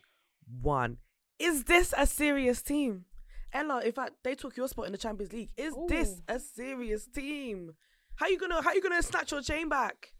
1. 0.61 0.97
Is 1.37 1.63
this 1.65 1.93
a 1.97 2.07
serious 2.07 2.61
team? 2.61 3.05
Ella, 3.53 3.81
in 3.81 3.91
fact, 3.91 4.13
they 4.23 4.35
took 4.35 4.55
your 4.55 4.67
spot 4.67 4.85
in 4.85 4.91
the 4.93 4.97
Champions 4.97 5.33
League. 5.33 5.51
Is 5.57 5.73
this 5.87 6.21
a 6.27 6.39
serious 6.39 7.05
team? 7.07 7.73
How 8.15 8.27
you 8.27 8.37
gonna 8.39 8.61
how 8.61 8.73
you 8.73 8.81
gonna 8.81 9.01
snatch 9.03 9.31
your 9.31 9.41
chain 9.41 9.67
back? 9.69 10.13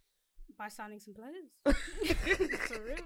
By 0.58 0.68
signing 0.70 1.00
some 1.00 1.14
players. 1.14 1.78
For 2.68 2.82
real. 2.84 2.98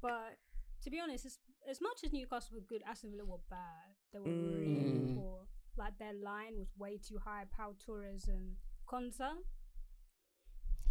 But 0.00 0.36
to 0.82 0.90
be 0.90 1.00
honest, 1.00 1.26
as, 1.26 1.38
as 1.68 1.80
much 1.80 2.00
as 2.04 2.12
Newcastle 2.12 2.56
were 2.56 2.60
good, 2.66 2.82
Aston 2.88 3.10
Villa 3.12 3.24
were 3.24 3.38
bad. 3.48 3.94
They 4.12 4.18
were 4.18 4.26
really 4.26 4.90
Mm. 4.92 5.16
poor. 5.16 5.46
Like 5.76 5.96
their 5.98 6.12
line 6.12 6.54
was 6.58 6.68
way 6.78 6.98
too 6.98 7.18
high. 7.24 7.44
Pau 7.56 7.74
Torres 7.84 8.28
and 8.28 8.56
Konsa. 8.86 9.32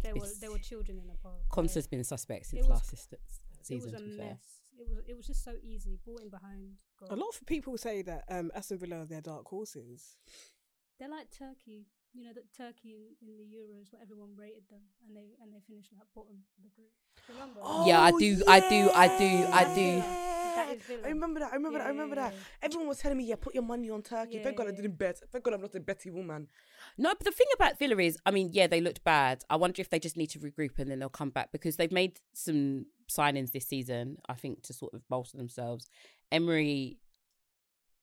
They 0.02 0.12
were 0.12 0.18
It's- 0.18 0.38
they 0.40 0.48
were 0.48 0.58
children 0.58 0.98
in 0.98 1.08
a 1.10 1.14
park. 1.14 1.48
Konsa's 1.50 1.86
been 1.86 2.02
suspect 2.04 2.46
since 2.46 2.66
was- 2.66 2.70
last 2.70 2.90
sis- 2.90 3.08
It 3.12 3.20
season. 3.62 3.92
was 3.92 4.00
to 4.00 4.06
a 4.06 4.10
be 4.10 4.16
fair. 4.16 4.38
It 4.82 4.88
was 4.88 4.98
it 5.06 5.16
was 5.16 5.26
just 5.26 5.44
so 5.44 5.54
easy. 5.62 5.98
Ball 6.04 6.18
in 6.18 6.28
behind. 6.28 6.78
Goal. 6.98 7.08
A 7.12 7.16
lot 7.16 7.28
of 7.28 7.46
people 7.46 7.78
say 7.78 8.02
that 8.02 8.24
um, 8.28 8.50
Aston 8.54 8.78
Villa 8.78 9.02
are 9.02 9.06
their 9.06 9.20
dark 9.20 9.46
horses. 9.46 10.16
They're 10.98 11.08
like 11.08 11.30
Turkey. 11.30 11.86
You 12.14 12.24
know 12.24 12.32
that 12.34 12.44
Turkey 12.56 12.94
in, 12.94 13.02
in 13.26 13.36
the 13.38 13.44
Euros 13.44 13.90
where 13.90 14.02
everyone 14.02 14.30
rated 14.36 14.64
them 14.70 14.80
and 15.06 15.16
they 15.16 15.32
and 15.40 15.52
they 15.52 15.60
finished 15.66 15.90
like 15.96 16.06
bottom 16.14 16.36
of 16.58 16.62
the 16.62 16.68
group. 16.68 16.92
Remember? 17.28 17.60
Yeah, 17.88 18.00
oh, 18.00 18.02
I 18.02 18.10
do- 18.12 18.42
I 18.46 18.60
do- 18.60 18.90
I 18.94 19.08
do- 19.18 19.46
I 19.52 19.74
do. 19.74 20.32
That 20.54 20.74
is 20.74 20.82
Villa. 20.82 21.00
I 21.06 21.08
remember 21.08 21.40
that. 21.40 21.52
I 21.52 21.56
remember 21.56 21.78
that. 21.78 21.86
I 21.86 21.90
remember 21.90 22.14
yeah, 22.16 22.28
that. 22.28 22.34
yeah. 22.34 22.66
Everyone 22.66 22.88
was 22.88 22.98
telling 22.98 23.16
me, 23.16 23.24
yeah, 23.24 23.36
put 23.40 23.54
your 23.54 23.62
money 23.62 23.88
on 23.88 24.02
Turkey. 24.02 24.36
Yeah, 24.36 24.42
Thank 24.42 24.56
God 24.56 24.68
I 24.68 24.72
didn't 24.72 24.98
bet. 24.98 25.18
Thank 25.30 25.44
God 25.44 25.54
I'm 25.54 25.62
not 25.62 25.74
a 25.74 25.80
betty 25.80 26.10
woman. 26.10 26.48
No, 26.98 27.10
but 27.10 27.24
the 27.24 27.32
thing 27.32 27.46
about 27.54 27.78
Villa 27.78 27.96
is, 28.02 28.18
I 28.26 28.30
mean, 28.30 28.50
yeah, 28.52 28.66
they 28.66 28.80
looked 28.80 29.02
bad. 29.02 29.44
I 29.48 29.56
wonder 29.56 29.80
if 29.80 29.88
they 29.88 29.98
just 29.98 30.16
need 30.16 30.28
to 30.28 30.38
regroup 30.38 30.78
and 30.78 30.90
then 30.90 30.98
they'll 30.98 31.08
come 31.08 31.30
back 31.30 31.52
because 31.52 31.76
they've 31.76 31.92
made 31.92 32.20
some 32.34 32.86
signings 33.10 33.52
this 33.52 33.66
season, 33.66 34.18
I 34.28 34.34
think, 34.34 34.62
to 34.64 34.74
sort 34.74 34.92
of 34.92 35.08
bolster 35.08 35.38
themselves. 35.38 35.88
Emery, 36.30 36.98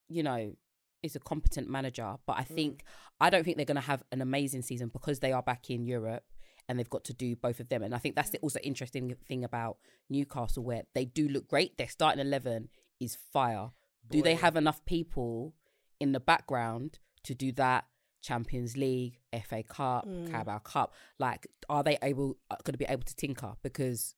you 0.08 0.22
know, 0.24 0.56
is 1.02 1.16
a 1.16 1.20
competent 1.20 1.68
manager, 1.68 2.16
but 2.26 2.36
I 2.38 2.42
think, 2.42 2.78
mm. 2.78 2.86
I 3.20 3.30
don't 3.30 3.44
think 3.44 3.56
they're 3.56 3.66
going 3.66 3.76
to 3.76 3.80
have 3.80 4.02
an 4.12 4.20
amazing 4.20 4.62
season 4.62 4.88
because 4.88 5.20
they 5.20 5.32
are 5.32 5.42
back 5.42 5.70
in 5.70 5.84
Europe 5.84 6.24
and 6.68 6.78
they've 6.78 6.90
got 6.90 7.04
to 7.04 7.12
do 7.12 7.36
both 7.36 7.60
of 7.60 7.68
them. 7.68 7.82
And 7.82 7.94
I 7.94 7.98
think 7.98 8.14
that's 8.14 8.30
the 8.30 8.38
mm. 8.38 8.44
also 8.44 8.60
interesting 8.60 9.14
thing 9.28 9.44
about 9.44 9.78
Newcastle 10.08 10.62
where 10.62 10.82
they 10.94 11.04
do 11.04 11.28
look 11.28 11.48
great. 11.48 11.78
Their 11.78 11.88
starting 11.88 12.20
11 12.20 12.68
is 13.00 13.16
fire. 13.32 13.70
Do 14.10 14.22
they 14.22 14.34
have 14.34 14.56
enough 14.56 14.84
people 14.86 15.54
in 16.00 16.12
the 16.12 16.20
background 16.20 16.98
to 17.24 17.34
do 17.34 17.52
that? 17.52 17.84
Champions 18.22 18.76
League, 18.76 19.18
FA 19.46 19.62
Cup, 19.62 20.06
mm. 20.06 20.30
Carabao 20.30 20.58
Cup. 20.58 20.94
Like, 21.18 21.46
are 21.68 21.82
they 21.82 21.98
able 22.02 22.36
uh, 22.50 22.56
going 22.64 22.72
to 22.72 22.78
be 22.78 22.84
able 22.86 23.02
to 23.02 23.16
tinker? 23.16 23.54
Because 23.62 24.14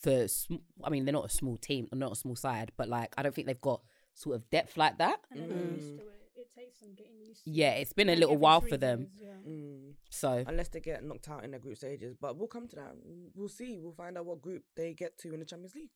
for, 0.00 0.26
I 0.82 0.90
mean, 0.90 1.04
they're 1.04 1.12
not 1.12 1.26
a 1.26 1.30
small 1.30 1.56
team, 1.56 1.88
not 1.92 2.12
a 2.12 2.16
small 2.16 2.36
side, 2.36 2.72
but 2.76 2.88
like, 2.88 3.12
I 3.16 3.22
don't 3.22 3.34
think 3.34 3.46
they've 3.46 3.60
got 3.60 3.82
sort 4.16 4.34
of 4.36 4.50
depth 4.50 4.76
like 4.76 4.98
that. 4.98 5.20
and 5.30 5.40
they're 5.48 5.56
not 5.56 5.72
used 5.76 5.96
to 5.98 6.02
it. 6.02 6.12
It 6.34 6.52
takes 6.54 6.80
them 6.80 6.90
getting 6.96 7.18
used 7.20 7.44
to 7.44 7.50
Yeah, 7.50 7.72
it. 7.74 7.82
it's 7.82 7.92
been 7.92 8.08
a 8.08 8.16
little 8.16 8.36
while 8.36 8.60
for 8.60 8.76
them. 8.76 9.00
years, 9.00 9.10
yeah. 9.46 9.50
Mm. 9.50 9.92
So 10.10 10.44
Unless 10.46 10.68
they 10.68 10.80
get 10.80 11.02
knocked 11.04 11.28
out 11.28 11.44
in 11.44 11.52
the 11.52 11.58
group 11.58 11.76
stages. 11.76 12.16
But 12.20 12.36
we'll 12.36 12.48
come 12.48 12.66
to 12.68 12.76
that. 12.76 12.92
We'll 13.34 13.48
see. 13.48 13.78
We'll 13.78 13.92
find 13.92 14.18
out 14.18 14.26
what 14.26 14.42
group 14.42 14.64
they 14.76 14.92
get 14.94 15.16
to 15.18 15.32
in 15.32 15.40
the 15.40 15.46
Champions 15.46 15.74
League. 15.74 15.90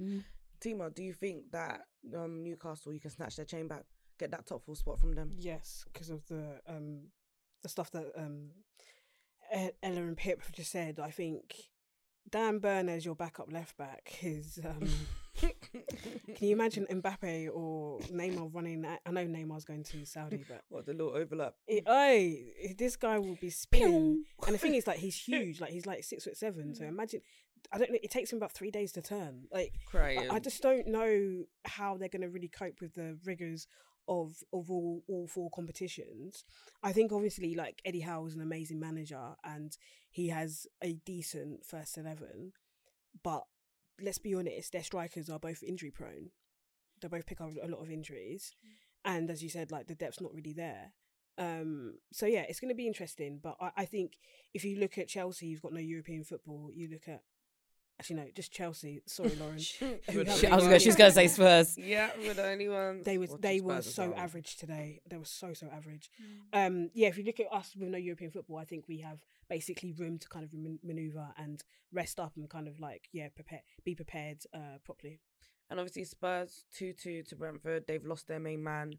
Mm. 0.00 0.22
Teema, 0.60 0.94
do 0.94 1.02
you 1.02 1.12
think 1.12 1.50
that 1.52 1.82
um, 2.16 2.42
Newcastle, 2.44 2.92
you 2.94 3.00
can 3.00 3.10
snatch 3.10 3.36
their 3.36 3.44
chain 3.44 3.66
back, 3.68 3.82
get 4.18 4.30
that 4.30 4.46
top 4.46 4.62
four 4.64 4.76
spot 4.76 4.98
from 5.00 5.12
them? 5.14 5.30
Yes, 5.36 5.84
because 5.92 6.08
of 6.10 6.24
the 6.26 6.60
um, 6.68 7.08
the 7.62 7.68
stuff 7.68 7.90
that 7.92 8.06
um 8.16 8.50
Ella 9.52 9.72
and 9.82 10.16
Pip 10.16 10.40
have 10.42 10.52
just 10.52 10.70
said, 10.72 10.98
I 11.00 11.10
think 11.10 11.54
Dan 12.30 12.58
Burner 12.58 12.92
as 12.92 13.04
your 13.04 13.14
backup 13.14 13.52
left 13.52 13.76
back 13.76 14.18
is. 14.22 14.58
Um, 14.64 14.88
can 16.34 16.48
you 16.48 16.52
imagine 16.52 16.86
Mbappe 16.90 17.48
or 17.54 18.00
Neymar 18.00 18.54
running? 18.54 18.84
At, 18.84 19.00
I 19.06 19.10
know 19.10 19.26
Neymar's 19.26 19.64
going 19.64 19.84
to 19.84 20.04
Saudi, 20.04 20.44
but 20.48 20.62
What 20.68 20.86
the 20.86 20.92
little 20.92 21.14
overlap? 21.14 21.54
it, 21.66 21.88
oi, 21.88 22.74
this 22.76 22.96
guy 22.96 23.18
will 23.18 23.38
be 23.40 23.50
spinning. 23.50 24.24
and 24.46 24.54
the 24.54 24.58
thing 24.58 24.74
is, 24.74 24.86
like, 24.86 24.98
he's 24.98 25.16
huge. 25.24 25.60
Like, 25.60 25.70
he's 25.70 25.86
like 25.86 26.04
six 26.04 26.24
foot 26.24 26.36
seven. 26.36 26.74
So 26.74 26.84
mm. 26.84 26.88
imagine, 26.88 27.20
I 27.72 27.78
don't 27.78 27.90
know. 27.90 27.98
It 28.02 28.10
takes 28.10 28.32
him 28.32 28.38
about 28.38 28.52
three 28.52 28.70
days 28.70 28.92
to 28.92 29.02
turn. 29.02 29.44
Like, 29.52 29.72
I, 29.94 30.28
I 30.30 30.38
just 30.38 30.62
don't 30.62 30.86
know 30.86 31.44
how 31.64 31.96
they're 31.96 32.08
going 32.08 32.22
to 32.22 32.28
really 32.28 32.48
cope 32.48 32.80
with 32.80 32.94
the 32.94 33.18
rigors 33.24 33.66
of 34.08 34.34
of 34.52 34.70
all 34.70 35.02
all 35.08 35.26
four 35.26 35.50
competitions. 35.50 36.44
I 36.82 36.92
think 36.92 37.12
obviously, 37.12 37.54
like 37.54 37.80
Eddie 37.84 38.00
Howe 38.00 38.26
is 38.26 38.34
an 38.34 38.40
amazing 38.40 38.80
manager 38.80 39.34
and 39.44 39.76
he 40.10 40.28
has 40.28 40.66
a 40.82 40.94
decent 41.04 41.64
first 41.64 41.96
eleven, 41.96 42.52
but 43.22 43.44
let's 44.02 44.18
be 44.18 44.34
honest, 44.34 44.72
their 44.72 44.82
strikers 44.82 45.30
are 45.30 45.38
both 45.38 45.62
injury 45.62 45.90
prone. 45.90 46.30
They 47.00 47.08
both 47.08 47.26
pick 47.26 47.40
up 47.40 47.50
a 47.62 47.68
lot 47.68 47.82
of 47.82 47.90
injuries, 47.90 48.54
and 49.04 49.30
as 49.30 49.42
you 49.42 49.48
said, 49.48 49.70
like 49.72 49.86
the 49.86 49.94
depth's 49.94 50.20
not 50.20 50.34
really 50.34 50.52
there. 50.52 50.92
Um, 51.38 51.94
so 52.12 52.26
yeah, 52.26 52.44
it's 52.48 52.60
going 52.60 52.68
to 52.68 52.74
be 52.76 52.86
interesting. 52.86 53.40
But 53.42 53.56
I, 53.60 53.70
I 53.78 53.84
think 53.84 54.12
if 54.54 54.64
you 54.64 54.78
look 54.78 54.98
at 54.98 55.08
Chelsea, 55.08 55.46
you've 55.46 55.62
got 55.62 55.72
no 55.72 55.80
European 55.80 56.24
football. 56.24 56.70
You 56.72 56.88
look 56.88 57.08
at 57.08 57.22
actually 57.98 58.16
no, 58.16 58.24
just 58.34 58.52
Chelsea. 58.52 59.02
Sorry, 59.06 59.34
Lauren. 59.40 59.58
who 60.10 60.24
have 60.24 60.38
She- 60.38 60.46
I 60.46 60.54
was 60.56 60.64
gonna, 60.64 60.76
running- 60.76 60.94
gonna 60.96 61.10
say 61.12 61.28
Spurs. 61.28 61.76
Yeah, 61.78 62.10
we're 62.18 62.34
the 62.34 62.46
only 62.48 62.68
ones. 62.68 63.04
They 63.04 63.18
was 63.18 63.30
Well, 63.30 63.38
they 63.40 63.58
Spurs 63.58 63.66
were 63.66 63.74
as 63.76 63.94
so 63.94 64.10
well. 64.10 64.18
average 64.18 64.56
today. 64.56 65.00
They 65.08 65.16
were 65.16 65.24
so 65.24 65.52
so 65.54 65.68
average. 65.72 66.10
Um, 66.52 66.90
yeah, 66.94 67.08
if 67.08 67.18
you 67.18 67.24
look 67.24 67.40
at 67.40 67.52
us 67.52 67.74
with 67.78 67.88
no 67.88 67.98
European 67.98 68.30
football, 68.30 68.58
I 68.58 68.64
think 68.64 68.88
we 68.88 68.98
have 68.98 69.22
basically 69.48 69.92
room 69.92 70.18
to 70.18 70.28
kind 70.28 70.44
of 70.44 70.52
man- 70.52 70.78
maneuver 70.82 71.28
and 71.36 71.62
rest 71.92 72.18
up 72.18 72.32
and 72.36 72.48
kind 72.48 72.68
of 72.68 72.80
like 72.80 73.08
yeah, 73.12 73.28
prepare, 73.34 73.62
be 73.84 73.94
prepared 73.94 74.38
uh, 74.54 74.78
properly. 74.84 75.20
And 75.70 75.78
obviously 75.80 76.04
Spurs 76.04 76.64
two 76.76 76.92
two 76.92 77.22
to 77.24 77.36
Brentford. 77.36 77.84
They've 77.86 78.04
lost 78.04 78.28
their 78.28 78.40
main 78.40 78.62
man. 78.62 78.94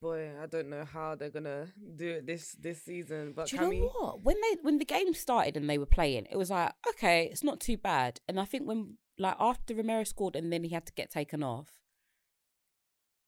Boy, 0.00 0.30
I 0.42 0.46
don't 0.46 0.70
know 0.70 0.84
how 0.84 1.14
they're 1.14 1.28
gonna 1.30 1.66
do 1.96 2.08
it 2.08 2.26
this 2.26 2.52
this 2.52 2.82
season. 2.82 3.32
But 3.36 3.48
Do 3.48 3.56
you 3.56 3.60
can 3.60 3.68
we? 3.68 3.80
know 3.80 3.92
what? 3.98 4.22
When 4.22 4.36
they 4.40 4.56
when 4.62 4.78
the 4.78 4.84
game 4.86 5.12
started 5.12 5.56
and 5.58 5.68
they 5.68 5.76
were 5.78 5.86
playing, 5.86 6.26
it 6.30 6.36
was 6.36 6.50
like 6.50 6.72
okay, 6.88 7.28
it's 7.30 7.44
not 7.44 7.60
too 7.60 7.76
bad. 7.76 8.20
And 8.26 8.40
I 8.40 8.46
think 8.46 8.66
when 8.66 8.96
like 9.18 9.36
after 9.38 9.74
Romero 9.74 10.04
scored 10.04 10.36
and 10.36 10.50
then 10.50 10.64
he 10.64 10.70
had 10.70 10.86
to 10.86 10.92
get 10.94 11.10
taken 11.10 11.42
off, 11.42 11.68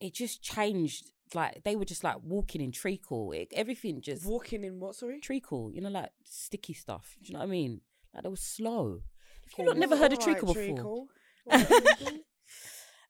it 0.01 0.15
just 0.15 0.43
changed. 0.43 1.11
Like 1.35 1.63
they 1.65 1.77
were 1.77 1.85
just 1.87 2.05
like 2.05 2.17
walking 2.23 2.61
in 2.63 2.73
treacle. 2.73 3.33
It, 3.33 3.49
everything 3.55 4.01
just 4.01 4.25
Walking 4.27 4.65
in 4.65 4.81
what? 4.81 4.95
Sorry. 4.95 5.21
treacle. 5.21 5.71
You 5.73 5.81
know, 5.83 5.89
like 5.91 6.11
sticky 6.25 6.73
stuff. 6.75 7.17
Do 7.23 7.29
you 7.29 7.35
know 7.35 7.41
what 7.41 7.49
I 7.49 7.51
mean? 7.51 7.81
Like 8.15 8.23
they 8.23 8.29
were 8.31 8.37
slow. 8.37 9.01
Have 9.45 9.59
you 9.59 9.65
not 9.67 9.77
never 9.79 9.97
heard 9.97 10.13
of 10.13 10.19
treacle 10.21 10.49
before? 10.55 10.65
treacle. 10.65 11.09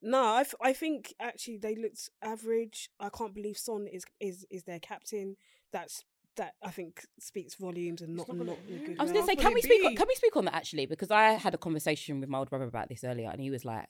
No, 0.02 0.22
I, 0.22 0.40
f- 0.40 0.54
I 0.60 0.72
think 0.72 1.14
actually 1.20 1.58
they 1.58 1.74
looked 1.76 2.10
average. 2.22 2.90
I 2.98 3.08
can't 3.08 3.34
believe 3.34 3.56
Son 3.56 3.86
is 3.86 4.04
is 4.20 4.44
is 4.50 4.64
their 4.64 4.80
captain. 4.80 5.36
That's 5.72 6.04
that 6.36 6.54
I 6.62 6.70
think 6.70 7.04
speaks 7.20 7.54
volumes 7.54 8.00
and 8.02 8.16
not 8.16 8.26
not 8.28 8.38
not, 8.38 8.46
gonna- 8.56 8.68
in 8.68 8.82
a 8.82 8.86
good 8.86 8.96
I 8.98 9.02
was 9.04 9.12
gonna 9.12 9.26
say, 9.26 9.36
can 9.36 9.52
we 9.54 9.60
it 9.60 9.64
speak? 9.64 9.84
On, 9.84 9.94
can 9.96 10.06
we 10.08 10.14
speak 10.14 10.36
on 10.36 10.44
that 10.46 10.54
actually? 10.54 10.86
Because 10.86 11.10
I 11.10 11.32
had 11.32 11.54
a 11.54 11.58
conversation 11.58 12.20
with 12.20 12.28
my 12.28 12.38
old 12.38 12.50
brother 12.50 12.64
about 12.64 12.88
this 12.88 13.04
earlier, 13.04 13.30
and 13.30 13.40
he 13.40 13.50
was 13.50 13.64
like, 13.64 13.88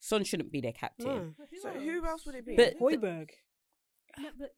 "Son 0.00 0.22
shouldn't 0.24 0.52
be 0.52 0.60
their 0.60 0.72
captain." 0.72 1.06
No. 1.06 1.46
So 1.62 1.70
who 1.70 2.04
else 2.04 2.26
would 2.26 2.34
it 2.34 2.44
be? 2.46 2.56
But- 2.56 2.78
Højbjerg. 2.78 3.30
Yeah, 4.20 4.30
but 4.38 4.54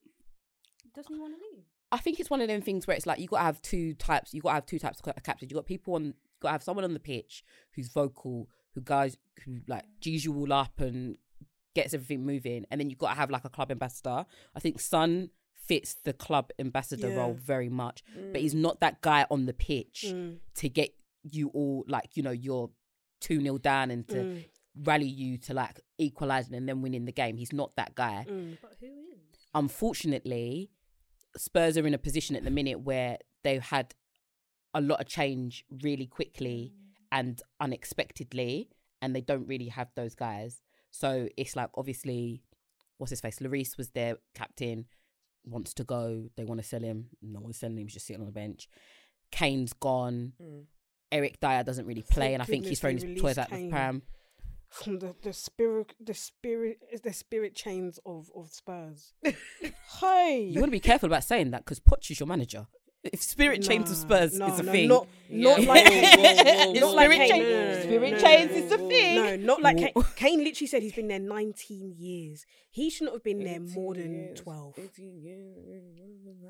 doesn't 0.95 1.15
he 1.15 1.21
want 1.21 1.35
to 1.35 1.39
leave? 1.55 1.65
I 1.93 1.99
think 1.99 2.19
it's 2.19 2.29
one 2.31 2.41
of 2.41 2.49
them 2.49 2.63
things 2.63 2.87
where 2.87 2.97
it's 2.97 3.07
like 3.07 3.21
you 3.21 3.29
got 3.29 3.39
to 3.39 3.45
have 3.45 3.63
two 3.63 3.95
types. 3.95 4.35
You 4.35 4.41
got 4.43 4.49
to 4.51 4.55
have 4.55 4.67
two 4.67 4.79
types 4.79 4.99
of 4.99 5.05
ca- 5.05 5.21
captains. 5.23 5.51
You 5.51 5.55
got 5.57 5.67
people 5.67 5.95
on. 5.95 6.15
Got 6.41 6.49
to 6.49 6.53
have 6.53 6.63
someone 6.63 6.85
on 6.85 6.93
the 6.95 7.01
pitch 7.01 7.45
who's 7.75 7.89
vocal, 7.89 8.49
who 8.77 8.81
guys 8.83 9.17
who 9.45 9.59
like 9.67 9.85
G's 10.01 10.25
you 10.25 10.37
all 10.37 10.53
up 10.53 10.79
and 10.81 11.17
gets 11.75 11.93
everything 11.95 12.25
moving, 12.25 12.65
and 12.71 12.81
then 12.81 12.89
you've 12.91 12.99
got 12.99 13.09
to 13.15 13.19
have 13.19 13.31
like 13.31 13.45
a 13.45 13.49
club 13.49 13.71
ambassador. 13.73 14.25
I 14.55 14.61
think 14.61 14.81
Son 14.81 15.31
fits 15.55 15.95
the 16.05 16.13
club 16.13 16.51
ambassador 16.61 17.09
Yeah. 17.09 17.17
role 17.17 17.35
very 17.35 17.69
much, 17.69 18.05
but 18.33 18.41
he's 18.41 18.55
not 18.55 18.79
that 18.81 19.01
guy 19.01 19.27
on 19.31 19.47
the 19.47 19.53
pitch 19.53 20.05
Mm. 20.09 20.39
to 20.57 20.69
get 20.69 20.91
you 21.25 21.49
all 21.49 21.85
like 21.89 22.17
you 22.17 22.23
know 22.23 22.31
you're 22.31 22.71
two 23.21 23.41
0 23.41 23.59
down 23.59 23.91
and 23.91 24.07
to 24.09 24.17
Mm. 24.17 24.45
rally 24.85 25.09
you 25.09 25.39
to 25.39 25.55
like 25.55 25.81
equalising 25.99 26.55
and 26.55 26.69
then 26.69 26.83
winning 26.83 27.05
the 27.07 27.13
game. 27.13 27.37
He's 27.37 27.53
not 27.53 27.75
that 27.77 27.95
guy 27.97 28.25
Mm. 28.29 28.59
But 28.63 28.75
who 28.81 28.87
is? 28.87 29.19
unfortunately, 29.55 30.71
Spurs 31.37 31.77
are 31.77 31.87
in 31.87 31.95
a 31.95 31.99
position 31.99 32.35
at 32.37 32.45
the 32.45 32.51
minute 32.51 32.81
where 32.81 33.19
they've 33.43 33.63
had 33.63 33.95
a 34.73 34.81
lot 34.81 35.01
of 35.01 35.07
change 35.07 35.65
really 35.83 36.07
quickly 36.07 36.73
and 37.13 37.41
unexpectedly, 37.61 38.69
and 39.03 39.15
they 39.15 39.21
don't 39.21 39.47
really 39.47 39.69
have 39.69 39.89
those 39.95 40.15
guys. 40.15 40.63
So 40.91 41.29
it's 41.37 41.57
like 41.57 41.71
obviously, 41.77 42.43
what's 42.99 43.11
his 43.11 43.21
face? 43.21 43.39
Lloris 43.41 43.77
was 43.77 43.91
their 43.91 44.17
captain, 44.35 44.87
wants 45.45 45.75
to 45.75 45.85
go. 45.85 46.29
They 46.37 46.45
want 46.45 46.61
to 46.61 46.67
sell 46.67 46.81
him. 46.83 47.07
No 47.23 47.41
one's 47.41 47.59
selling 47.59 47.79
him. 47.79 47.85
He's 47.87 47.95
just 47.95 48.07
sitting 48.07 48.23
on 48.23 48.27
the 48.27 48.33
bench. 48.33 48.69
Kane's 49.31 49.73
gone. 49.73 50.33
Mm. 50.43 50.65
Eric 51.13 51.39
Dier 51.41 51.63
doesn't 51.63 51.87
really 51.87 52.03
play, 52.03 52.27
Thank 52.29 52.35
and 52.35 52.43
I 52.43 52.47
think 52.47 52.67
he's 52.67 52.81
thrown 52.81 52.97
his 52.99 53.21
toys 53.21 53.39
out 53.39 53.49
Kane. 53.51 53.71
pram. 53.71 54.03
from 54.69 54.99
the, 54.99 55.15
the 55.23 55.33
spirit 55.33 55.95
the 56.01 56.15
spirit 56.15 56.79
the 57.05 57.13
spirit 57.13 57.55
chains 57.55 58.01
of 58.05 58.31
of 58.35 58.51
Spurs. 58.51 59.13
Hey, 60.01 60.49
You 60.51 60.61
want 60.61 60.69
to 60.69 60.73
be 60.73 60.81
careful 60.81 61.07
about 61.07 61.25
saying 61.25 61.53
that 61.53 61.65
because 61.65 61.79
Poch 61.81 62.11
is 62.11 62.19
your 62.21 62.27
manager. 62.27 62.67
If 63.13 63.23
Spirit 63.23 63.63
Chains 63.63 63.91
of 63.91 63.97
Spurs 63.97 64.39
no, 64.39 64.47
is 64.53 64.61
a 64.61 64.63
no, 64.63 64.73
thing, 64.73 64.89
Not 64.89 65.07
not 65.29 65.63
Yeah. 65.63 65.69
like 65.69 65.85
Whoa, 65.87 66.01
whoa, 66.01 66.67
whoa, 66.67 66.73
not 66.81 66.83
whoa, 66.83 66.95
like 66.95 67.11
Spirit 67.13 67.19
Kane. 67.19 67.31
Chains- 67.31 67.47
No, 67.49 67.51
no, 67.51 67.75
no, 67.75 67.83
Spirit 67.83 68.11
no, 68.13 68.19
Chains 68.19 68.51
is 68.53 68.73
a 68.73 68.79
thing. 68.79 69.15
No, 69.17 69.37
not 69.37 69.63
like 69.63 69.77
Kane. 69.79 69.93
Kane 70.17 70.39
literally 70.45 70.67
said 70.67 70.83
he's 70.83 70.93
been 70.93 71.09
there 71.09 71.19
19 71.19 71.95
years. 71.97 72.47
He 72.71 72.91
shouldn't 72.91 73.15
have 73.17 73.23
been 73.25 73.43
there 73.45 73.61
more 73.61 73.95
than 73.95 74.13
years, 74.13 74.41
12. 74.41 74.79
18 74.79 75.19
years, 75.21 75.83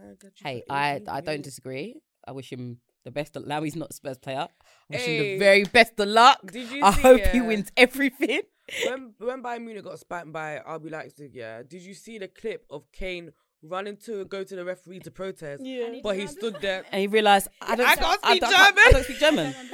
I 0.02 0.14
got 0.14 0.32
you 0.40 0.44
Hey, 0.44 0.62
I 0.68 1.00
I 1.08 1.20
don't 1.20 1.42
disagree. 1.42 2.00
I 2.26 2.32
wish 2.32 2.52
him 2.52 2.80
the 3.04 3.10
best. 3.10 3.36
of- 3.36 3.46
Now 3.46 3.62
he's 3.62 3.76
not 3.76 3.90
a 3.90 3.94
Spurs 3.94 4.18
player. 4.18 4.48
I 4.48 4.48
wish 4.90 5.04
him 5.04 5.22
the 5.22 5.38
very 5.38 5.64
best 5.64 5.98
of 6.00 6.08
luck. 6.08 6.50
Did 6.50 6.70
you 6.70 6.82
I 6.84 6.92
see, 6.92 7.02
hope 7.02 7.20
he 7.20 7.40
uh, 7.40 7.44
wins 7.44 7.70
everything. 7.76 8.42
when 8.86 9.14
when 9.18 9.42
Bayern 9.42 9.62
Munich 9.64 9.84
got 9.84 9.98
spanked 10.00 10.32
by 10.32 10.60
RB 10.66 10.90
Leipzig, 10.90 11.30
yeah, 11.34 11.62
did 11.62 11.82
you 11.82 11.94
see 11.94 12.18
the 12.18 12.26
clip 12.28 12.66
of 12.68 12.90
Kane 12.92 13.30
running 13.68 13.96
to 14.06 14.24
go 14.26 14.42
to 14.44 14.56
the 14.56 14.64
referee 14.64 15.00
to 15.00 15.10
protest? 15.10 15.64
Yeah. 15.64 16.00
But 16.02 16.16
he 16.16 16.26
stood 16.26 16.56
there. 16.60 16.84
And 16.92 17.00
he 17.00 17.06
realised 17.06 17.48
I 17.60 17.76
don't. 17.76 17.86
I 17.88 17.94
can't 17.96 18.20
speak 18.24 18.42
I, 18.44 18.50
can't- 18.50 18.54
I 18.54 18.68
German. 18.70 18.92
don't 18.92 19.04
speak 19.04 19.18
German. 19.18 19.54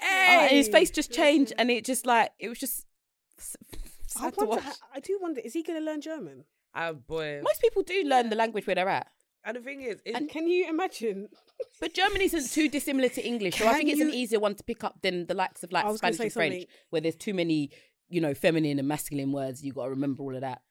Uh, 0.00 0.42
and 0.42 0.50
his 0.52 0.68
face 0.68 0.90
just 0.92 1.12
changed, 1.12 1.52
and 1.58 1.70
it 1.72 1.84
just 1.84 2.06
like 2.06 2.30
it 2.38 2.48
was 2.48 2.58
just 2.58 2.86
sad 4.06 4.32
to 4.34 4.46
wonder, 4.46 4.64
watch. 4.64 4.76
I 4.94 5.00
do 5.00 5.18
wonder, 5.20 5.40
is 5.44 5.54
he 5.54 5.62
going 5.64 5.78
to 5.78 5.84
learn 5.84 6.00
German? 6.00 6.44
Ah, 6.72 6.92
boy. 6.92 7.40
Most 7.42 7.60
people 7.60 7.82
do 7.82 8.04
learn 8.04 8.28
the 8.30 8.36
language 8.36 8.64
where 8.66 8.76
they're 8.76 8.88
at. 8.88 9.08
And 9.44 9.56
the 9.56 9.60
thing 9.60 9.82
is, 9.82 10.00
it, 10.04 10.14
And 10.14 10.28
can 10.28 10.46
you 10.46 10.68
imagine? 10.68 11.28
But 11.80 11.94
German 11.94 12.20
isn't 12.20 12.50
too 12.52 12.68
dissimilar 12.68 13.08
to 13.08 13.26
English, 13.26 13.58
so 13.58 13.66
I 13.66 13.72
think 13.74 13.88
Can 13.88 13.98
it's 13.98 14.00
an 14.00 14.14
easier 14.14 14.38
one 14.38 14.54
to 14.54 14.62
pick 14.62 14.84
up 14.84 15.02
than 15.02 15.26
the 15.26 15.34
likes 15.34 15.64
of 15.64 15.72
like 15.72 15.84
I 15.84 15.90
was 15.90 16.00
gonna 16.00 16.12
Spanish 16.12 16.32
say 16.32 16.40
and 16.44 16.50
French, 16.50 16.62
something. 16.62 16.68
where 16.90 17.00
there's 17.00 17.16
too 17.16 17.34
many, 17.34 17.70
you 18.08 18.20
know, 18.20 18.32
feminine 18.34 18.78
and 18.78 18.86
masculine 18.86 19.32
words. 19.32 19.64
You 19.64 19.72
got 19.72 19.84
to 19.84 19.90
remember 19.90 20.22
all 20.22 20.34
of 20.36 20.42
that. 20.42 20.62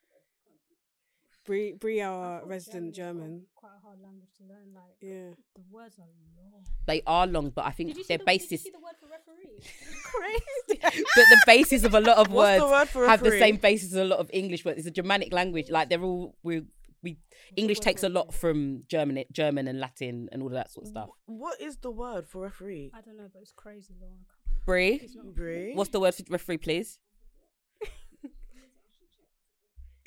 Brie, 1.48 1.74
Brie 1.74 2.02
our 2.02 2.46
resident 2.46 2.94
German. 2.94 3.46
Quite 3.56 3.72
a 3.82 3.86
hard 3.86 4.00
language 4.04 4.30
to 4.38 4.44
learn. 4.44 4.74
Like 4.76 4.96
Yeah. 5.02 5.32
the 5.56 5.62
words 5.72 5.98
are 5.98 6.02
long. 6.36 6.66
They 6.86 7.02
are 7.08 7.26
long, 7.26 7.50
but 7.52 7.66
I 7.66 7.72
think 7.72 7.90
Did 7.90 7.98
you 7.98 8.04
their 8.04 8.18
the, 8.18 8.26
Did 8.26 8.34
you 8.34 8.40
basis, 8.40 8.64
see 8.64 8.70
the 8.70 8.80
word 8.80 8.96
for 9.00 9.08
referee? 9.08 9.60
Crazy. 10.04 11.04
but 11.16 11.26
the 11.30 11.44
basis 11.46 11.84
of 11.84 11.94
a 11.94 12.02
lot 12.02 12.18
of 12.18 12.28
What's 12.28 12.62
words 12.62 12.92
the 12.92 13.00
word 13.00 13.10
have 13.10 13.24
the 13.24 13.32
same 13.32 13.56
basis 13.56 13.94
as 13.94 13.98
a 13.98 14.04
lot 14.04 14.20
of 14.20 14.30
English 14.34 14.66
words. 14.66 14.78
It's 14.80 14.88
a 14.88 14.92
Germanic 14.92 15.32
language. 15.32 15.70
Like 15.70 15.90
they're 15.90 16.04
all 16.04 16.36
we 16.44 16.64
we 17.02 17.18
English 17.56 17.80
takes 17.80 18.04
a 18.04 18.10
lot 18.10 18.34
from 18.34 18.84
German, 18.88 19.24
German 19.32 19.68
and 19.68 19.80
Latin 19.80 20.28
and 20.32 20.42
all 20.42 20.50
of 20.50 20.54
that 20.54 20.72
sort 20.72 20.86
of 20.86 20.90
mm. 20.90 20.94
stuff. 20.94 21.10
what 21.28 21.62
is 21.62 21.78
the 21.78 21.92
word 21.92 22.28
for 22.28 22.42
referee? 22.42 22.92
I 22.94 23.02
don't 23.02 23.18
know, 23.18 23.30
but 23.32 23.42
it's 23.42 23.54
crazy 23.54 23.94
long. 24.02 24.26
Brie, 24.66 25.08
Brie? 25.34 25.74
what's 25.76 25.92
the 25.92 26.00
word 26.00 26.14
for 26.14 26.24
referee, 26.30 26.58
please? 26.58 27.00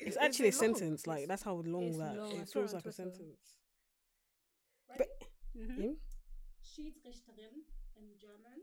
It's 0.01 0.15
Is 0.15 0.17
actually 0.17 0.45
a 0.45 0.49
it 0.49 0.61
long? 0.61 0.75
sentence. 0.75 1.07
Like, 1.07 1.27
that's 1.27 1.43
how 1.43 1.53
long 1.55 1.83
It's 1.83 1.97
that 1.97 2.17
long. 2.17 2.31
It 2.31 2.49
feels 2.49 2.71
on 2.73 2.77
like 2.77 2.85
a 2.85 2.91
Twitter. 2.91 2.91
sentence. 2.91 3.55
Mm-hmm. 5.57 5.81
Yeah? 5.81 5.89
Schiedsrichterin 6.63 7.55
in 7.97 8.05
German. 8.19 8.59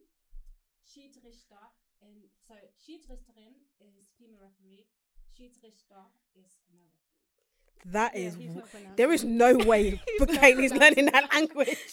Schiedsrichter 0.86 1.64
in 2.00 2.28
so 2.46 2.54
Schiedsrichterin 2.80 3.54
is 3.80 4.08
female 4.18 4.38
referee. 4.42 4.86
Schiedsrichter 5.32 6.02
is 6.34 6.56
male 6.74 6.88
referee. 6.94 7.92
That 7.92 8.14
Yeah, 8.14 8.20
is. 8.28 8.34
he's 8.36 8.54
w- 8.54 8.66
there 8.96 9.12
is 9.12 9.24
no 9.24 9.54
way 9.56 10.00
Kane 10.40 10.60
is 10.60 10.72
learning 10.72 11.06
that 11.06 11.32
language. 11.32 11.76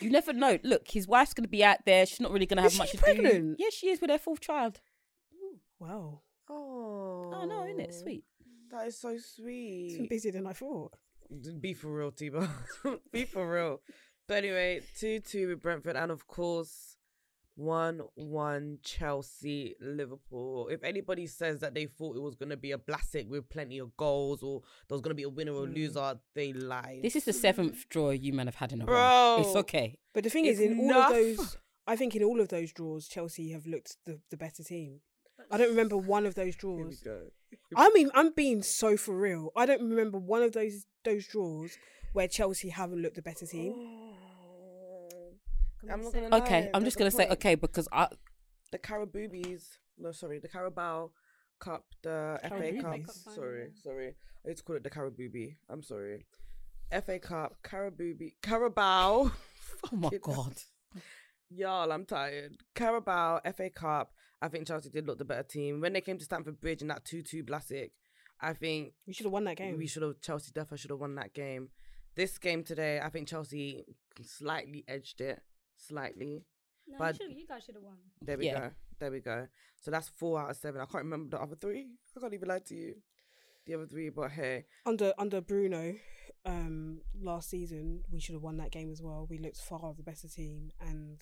You 0.00 0.10
never 0.10 0.32
know. 0.32 0.58
Look, 0.64 0.88
his 0.90 1.06
wife's 1.06 1.32
going 1.32 1.44
to 1.44 1.48
be 1.48 1.62
out 1.62 1.76
there. 1.86 2.04
She's 2.06 2.18
not 2.18 2.32
really 2.32 2.46
going 2.46 2.56
to 2.56 2.62
have 2.62 2.72
Is 2.72 2.78
much 2.78 2.90
she 2.90 2.96
to 2.96 3.04
do. 3.04 3.12
pregnant? 3.22 3.56
Yeah, 3.60 3.68
she 3.70 3.88
is 3.88 4.00
with 4.00 4.10
her 4.10 4.18
fourth 4.18 4.40
child. 4.40 4.80
Wow. 5.78 6.22
Oh, 6.50 7.30
Oh 7.32 7.44
no, 7.46 7.64
isn't 7.68 7.78
it 7.78 7.94
sweet? 7.94 8.24
That 8.72 8.86
is 8.86 8.98
so 8.98 9.10
It's 9.10 9.36
been 9.36 9.90
sweet. 9.98 10.08
busier 10.08 10.32
than 10.32 10.46
I 10.46 10.54
thought. 10.54 10.94
Be 11.60 11.74
for 11.74 11.92
real, 11.92 12.10
Teema. 12.10 12.48
Be 13.12 13.26
for 13.26 13.50
real. 13.50 13.80
But 14.26 14.38
anyway, 14.38 14.80
2 14.98 15.20
2 15.20 15.48
with 15.48 15.60
Brentford, 15.60 15.94
and 15.94 16.10
of 16.10 16.26
course, 16.26 16.96
1 17.56 18.00
1 18.14 18.78
Chelsea 18.82 19.74
Liverpool. 19.78 20.68
If 20.68 20.82
anybody 20.84 21.26
says 21.26 21.60
that 21.60 21.74
they 21.74 21.84
thought 21.84 22.16
it 22.16 22.22
was 22.22 22.34
going 22.34 22.48
to 22.48 22.56
be 22.56 22.72
a 22.72 22.78
Blasic 22.78 23.28
with 23.28 23.50
plenty 23.50 23.78
of 23.78 23.94
goals 23.98 24.42
or 24.42 24.62
there 24.88 24.94
was 24.94 25.02
going 25.02 25.10
to 25.10 25.16
be 25.16 25.24
a 25.24 25.28
winner 25.28 25.52
or 25.52 25.66
mm. 25.66 25.74
loser, 25.74 26.18
they 26.34 26.54
lied. 26.54 27.00
This 27.02 27.16
is 27.16 27.24
the 27.24 27.34
seventh 27.34 27.86
draw 27.90 28.10
you 28.10 28.32
men 28.32 28.46
have 28.46 28.54
had 28.54 28.72
in 28.72 28.80
a 28.80 28.86
row. 28.86 29.36
It's 29.40 29.56
okay. 29.56 29.98
But 30.14 30.24
the 30.24 30.30
thing 30.30 30.46
is, 30.46 30.58
It's 30.58 30.72
in 30.72 30.80
all 30.80 30.94
of 30.94 31.12
those, 31.12 31.58
I 31.86 31.96
think 31.96 32.16
in 32.16 32.22
all 32.22 32.40
of 32.40 32.48
those 32.48 32.72
draws, 32.72 33.06
Chelsea 33.06 33.50
have 33.50 33.66
looked 33.66 33.98
the, 34.06 34.18
the 34.30 34.38
better 34.38 34.62
team. 34.62 35.00
I 35.50 35.58
don't 35.58 35.70
remember 35.70 35.98
one 35.98 36.24
of 36.24 36.34
those 36.34 36.54
Here 36.54 36.70
we 36.70 36.94
draws. 36.94 37.32
Go. 37.74 37.82
I 37.82 37.90
mean, 37.90 38.10
I'm 38.14 38.32
being 38.32 38.62
so 38.62 38.96
for 38.96 39.16
real. 39.16 39.50
I 39.56 39.66
don't 39.66 39.82
remember 39.82 40.18
one 40.18 40.42
of 40.42 40.52
those 40.52 40.86
those 41.04 41.26
draws 41.26 41.76
where 42.12 42.28
Chelsea 42.28 42.68
haven't 42.68 43.02
looked 43.02 43.16
the 43.16 43.22
better 43.22 43.46
team. 43.46 43.74
I'm 45.90 46.02
not 46.02 46.12
going 46.12 46.24
to 46.24 46.30
lie. 46.30 46.44
Okay, 46.44 46.70
I'm 46.72 46.84
just 46.84 46.96
gonna 46.96 47.10
say 47.10 47.26
point. 47.26 47.32
okay 47.38 47.54
because 47.56 47.88
I 47.92 48.08
the 48.70 48.78
Caraboobies. 48.78 49.78
No, 49.98 50.12
sorry, 50.12 50.38
the 50.38 50.48
Carabao 50.48 51.10
Cup, 51.60 51.84
the 52.02 52.40
FA 52.42 52.72
Cup. 52.80 53.04
Cup. 53.04 53.34
Sorry, 53.34 53.68
sorry. 53.82 54.14
I 54.44 54.48
need 54.48 54.56
to 54.56 54.62
call 54.62 54.76
it 54.76 54.84
the 54.84 54.90
Carabooby. 54.90 55.56
I'm 55.68 55.82
sorry. 55.82 56.26
FA 57.04 57.18
Cup, 57.18 57.56
Carabooby, 57.62 58.34
Carabao. 58.42 59.30
oh 59.92 59.96
my 59.96 60.10
god. 60.20 60.54
Y'all, 61.50 61.92
I'm 61.92 62.04
tired. 62.06 62.56
Carabao, 62.74 63.40
FA 63.54 63.70
Cup. 63.70 64.12
I 64.42 64.48
think 64.48 64.66
Chelsea 64.66 64.90
did 64.90 65.06
look 65.06 65.18
the 65.18 65.24
better 65.24 65.44
team. 65.44 65.80
When 65.80 65.92
they 65.92 66.00
came 66.00 66.18
to 66.18 66.24
Stamford 66.24 66.60
Bridge 66.60 66.82
in 66.82 66.88
that 66.88 67.04
2 67.04 67.22
2 67.22 67.44
Blasic, 67.44 67.92
I 68.40 68.52
think 68.52 68.92
We 69.06 69.12
should 69.12 69.24
have 69.26 69.32
won 69.32 69.44
that 69.44 69.56
game. 69.56 69.78
we 69.78 69.86
should 69.86 70.02
have, 70.02 70.20
Chelsea 70.20 70.50
definitely 70.52 70.78
should 70.78 70.90
have 70.90 70.98
won 71.00 71.14
that 71.14 71.32
game. 71.32 71.68
This 72.16 72.36
game 72.38 72.64
today, 72.64 73.00
I 73.00 73.08
think 73.08 73.28
Chelsea 73.28 73.84
slightly 74.20 74.84
edged 74.88 75.20
it. 75.20 75.40
Slightly. 75.76 76.44
No, 76.88 76.98
But- 76.98 77.20
you, 77.20 77.28
you 77.30 77.46
guys 77.46 77.62
should 77.64 77.76
have 77.76 77.84
won. 77.84 77.96
There 78.20 78.36
we 78.36 78.46
Yeah. 78.46 78.58
go. 78.68 78.74
There 78.98 79.10
we 79.12 79.20
go. 79.20 79.48
So 79.80 79.90
that's 79.90 80.08
four 80.08 80.40
out 80.40 80.50
of 80.50 80.56
seven. 80.56 80.80
I 80.80 80.84
can't 80.86 81.04
remember 81.04 81.36
the 81.36 81.42
other 81.42 81.56
three. 81.56 81.96
I 82.16 82.20
can't 82.20 82.34
even 82.34 82.48
lie 82.48 82.58
to 82.60 82.74
you. 82.74 83.02
The 83.64 83.74
other 83.74 83.86
three, 83.86 84.10
but 84.10 84.32
hey, 84.32 84.66
under 84.84 85.14
under 85.18 85.40
Bruno, 85.40 85.94
um, 86.44 87.00
last 87.20 87.48
season 87.48 88.02
we 88.10 88.18
should 88.18 88.32
have 88.34 88.42
won 88.42 88.56
that 88.56 88.72
game 88.72 88.90
as 88.90 89.00
well. 89.00 89.26
We 89.30 89.38
looked 89.38 89.58
far 89.58 89.94
the 89.94 90.02
better 90.02 90.26
team, 90.28 90.72
and 90.80 91.20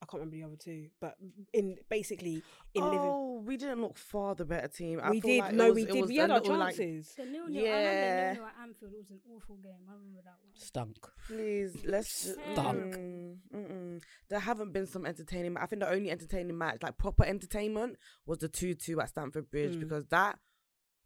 I 0.00 0.06
can't 0.06 0.20
remember 0.22 0.36
the 0.36 0.44
other 0.44 0.56
two. 0.56 0.86
But 1.00 1.16
in 1.52 1.76
basically 1.88 2.42
in 2.74 2.84
Liverpool, 2.84 3.38
oh, 3.40 3.42
we 3.44 3.56
didn't 3.56 3.80
look 3.80 3.98
far 3.98 4.34
the 4.36 4.44
better 4.44 4.68
team. 4.68 5.00
I 5.02 5.10
we 5.10 5.20
did. 5.20 5.40
like 5.40 5.54
no, 5.54 5.66
was- 5.66 5.74
we 5.74 5.84
did. 5.86 6.06
We 6.06 6.16
had 6.16 6.30
our 6.30 6.38
little, 6.40 6.56
like, 6.56 6.76
chances. 6.76 7.14
The 7.16 7.24
nil 7.24 7.48
nil. 7.48 7.58
I 7.64 7.66
Yeah. 7.66 7.78
remember 7.78 8.34
nil 8.34 8.34
nil 8.34 8.46
at 8.46 8.62
Anfield. 8.62 8.92
It 8.92 8.96
was 8.98 9.10
an 9.10 9.20
awful 9.34 9.56
game. 9.56 9.72
I 9.88 9.92
remember 9.92 10.20
that 10.24 10.36
one. 10.42 10.54
Stunk. 10.54 11.06
Please, 11.26 11.84
let's. 11.84 12.10
Stunk. 12.52 12.94
Mm, 12.94 13.36
mm-mm. 13.54 14.02
There 14.28 14.38
haven't 14.38 14.72
been 14.72 14.86
some 14.86 15.04
entertaining. 15.04 15.56
I 15.56 15.66
think 15.66 15.80
the 15.82 15.90
only 15.90 16.10
entertaining 16.10 16.56
match, 16.56 16.82
like 16.82 16.96
proper 16.96 17.24
entertainment, 17.24 17.96
was 18.24 18.38
the 18.38 18.48
two-two 18.48 19.00
at 19.00 19.08
Stamford 19.08 19.50
Bridge 19.50 19.74
Mm. 19.74 19.80
because 19.80 20.06
that, 20.06 20.38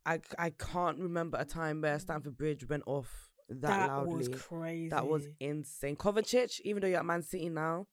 I 0.04 0.20
I 0.38 0.50
can't 0.50 0.98
remember 0.98 1.38
a 1.40 1.44
time 1.46 1.80
where 1.80 1.98
Stamford 1.98 2.36
Bridge 2.36 2.68
went 2.68 2.82
off 2.86 3.30
that, 3.48 3.60
That 3.62 3.88
loudly. 3.88 4.24
That 4.24 4.30
was 4.32 4.42
crazy. 4.42 4.88
That 4.88 5.06
was 5.08 5.28
insane. 5.40 5.96
Kovacic, 5.96 6.60
even 6.64 6.82
though 6.82 6.88
you're 6.88 6.98
at 7.00 7.04
Man 7.06 7.22
City 7.22 7.48
now, 7.48 7.86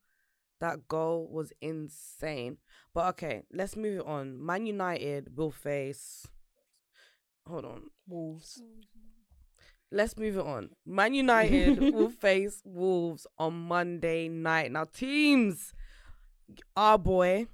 that 0.60 0.88
goal 0.88 1.28
was 1.32 1.54
insane. 1.62 2.58
But 2.94 3.08
okay, 3.10 3.44
let's 3.52 3.76
move 3.76 4.00
it 4.00 4.06
on. 4.06 4.44
Man 4.44 4.66
United 4.66 5.36
will 5.38 5.52
face. 5.52 6.28
Hold 7.48 7.66
on. 7.66 7.84
Wolves. 8.08 8.62
Let's 9.92 10.18
move 10.18 10.38
it 10.38 10.46
on. 10.46 10.70
Man 10.86 11.14
United 11.14 11.80
will 11.94 12.10
face 12.12 12.62
Wolves 12.64 13.26
on 13.38 13.54
Monday 13.54 14.28
night. 14.28 14.72
Now, 14.72 14.84
teams, 14.84 15.74
our 16.76 16.98
boy, 17.00 17.48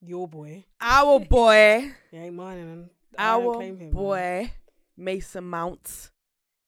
Your 0.00 0.26
boy. 0.26 0.64
our 0.80 1.20
boy, 1.20 1.92
He 2.10 2.16
ain't 2.16 2.34
mine, 2.34 2.58
and 2.58 2.90
our 3.16 3.62
him. 3.62 3.78
man. 3.78 3.90
boy, 3.90 4.52
Mason 4.96 5.44
Mount, 5.44 6.10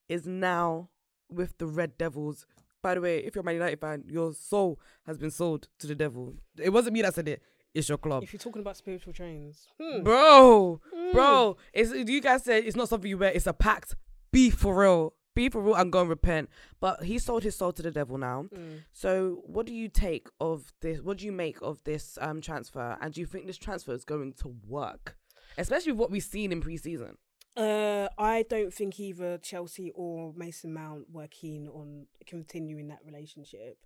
is 0.09 0.27
now 0.27 0.91
with 1.29 1.59
the 1.59 1.67
Red 1.67 1.99
Devils. 1.99 2.47
By 2.83 2.95
the 2.95 3.01
way, 3.01 3.19
if 3.19 3.35
you're 3.35 3.43
a 3.43 3.45
Man 3.45 3.55
United 3.57 3.81
fan, 3.81 4.05
your 4.07 4.33
soul 4.33 4.81
has 5.07 5.19
been 5.19 5.31
sold 5.31 5.69
to 5.79 5.87
the 5.87 5.95
devil. 5.95 6.35
It 6.59 6.71
wasn't 6.71 6.95
me 6.95 7.03
that 7.03 7.15
said 7.15 7.29
it. 7.29 7.43
It's 7.75 7.89
your 7.89 7.99
club. 7.99 8.23
If 8.23 8.33
you're 8.33 8.41
talking 8.41 8.63
about 8.63 8.77
spiritual 8.77 9.13
trains, 9.13 9.69
hmm. 9.81 10.03
Bro, 10.03 10.81
Mm. 10.95 11.13
bro, 11.13 11.57
it's 11.73 11.93
you 11.93 12.21
guys 12.21 12.43
said 12.45 12.65
it's 12.65 12.77
not 12.77 12.89
something 12.89 13.09
you 13.09 13.19
wear, 13.19 13.31
it's 13.33 13.47
a 13.47 13.53
pact. 13.53 13.95
Be 14.33 14.51
for 14.51 14.75
real. 14.81 15.15
Be 15.37 15.49
for 15.49 15.61
real 15.63 15.77
and 15.77 15.93
go 15.93 16.01
and 16.01 16.11
repent. 16.11 16.49
But 16.81 17.05
he 17.05 17.19
sold 17.21 17.45
his 17.45 17.55
soul 17.57 17.73
to 17.73 17.83
the 17.83 17.91
devil 17.93 18.19
now. 18.19 18.47
Mm. 18.53 18.81
So 18.93 19.43
what 19.47 19.67
do 19.67 19.75
you 19.75 19.89
take 19.89 20.27
of 20.41 20.73
this? 20.81 21.01
What 21.01 21.19
do 21.19 21.27
you 21.27 21.33
make 21.33 21.59
of 21.63 21.85
this 21.85 22.19
um 22.21 22.41
transfer? 22.41 22.97
And 23.01 23.15
do 23.15 23.21
you 23.21 23.27
think 23.27 23.47
this 23.47 23.57
transfer 23.59 23.93
is 23.93 24.05
going 24.05 24.33
to 24.43 24.57
work? 24.67 25.17
Especially 25.57 25.93
with 25.93 26.01
what 26.01 26.11
we've 26.11 26.23
seen 26.25 26.51
in 26.51 26.61
preseason. 26.61 27.15
Uh, 27.57 28.09
I 28.17 28.45
don't 28.49 28.73
think 28.73 29.01
either 29.01 29.39
Chelsea 29.39 29.91
or 29.95 30.33
Mason 30.37 30.73
Mount 30.73 31.07
were 31.13 31.27
keen 31.27 31.69
on 31.69 32.07
continuing 32.27 32.89
that 32.89 33.01
relationship. 33.05 33.79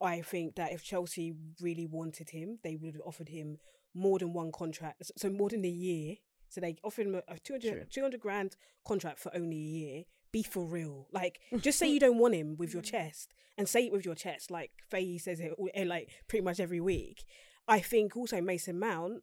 I 0.00 0.20
think 0.22 0.56
that 0.56 0.72
if 0.72 0.82
Chelsea 0.82 1.34
really 1.60 1.86
wanted 1.86 2.30
him, 2.30 2.58
they 2.64 2.76
would 2.76 2.94
have 2.94 3.02
offered 3.06 3.28
him 3.28 3.58
more 3.94 4.18
than 4.18 4.32
one 4.32 4.50
contract, 4.50 5.12
so 5.16 5.30
more 5.30 5.50
than 5.50 5.64
a 5.64 5.68
year. 5.68 6.16
So 6.48 6.60
they 6.60 6.76
offered 6.82 7.06
him 7.06 7.14
a, 7.14 7.22
a 7.28 7.38
200, 7.38 7.90
200 7.90 8.20
grand 8.20 8.56
contract 8.84 9.18
for 9.20 9.34
only 9.34 9.56
a 9.56 9.60
year. 9.60 10.04
Be 10.32 10.42
for 10.42 10.64
real. 10.64 11.06
Like, 11.12 11.40
just 11.60 11.78
say 11.78 11.90
you 11.90 12.00
don't 12.00 12.18
want 12.18 12.34
him 12.34 12.56
with 12.56 12.72
your 12.72 12.82
chest 12.82 13.32
and 13.56 13.68
say 13.68 13.86
it 13.86 13.92
with 13.92 14.04
your 14.04 14.14
chest, 14.14 14.50
like 14.50 14.70
Faye 14.90 15.18
says 15.18 15.40
it 15.40 15.52
eh, 15.74 15.84
like 15.86 16.10
pretty 16.28 16.44
much 16.44 16.58
every 16.58 16.80
week. 16.80 17.24
I 17.68 17.80
think 17.80 18.16
also 18.16 18.40
Mason 18.40 18.78
Mount, 18.78 19.22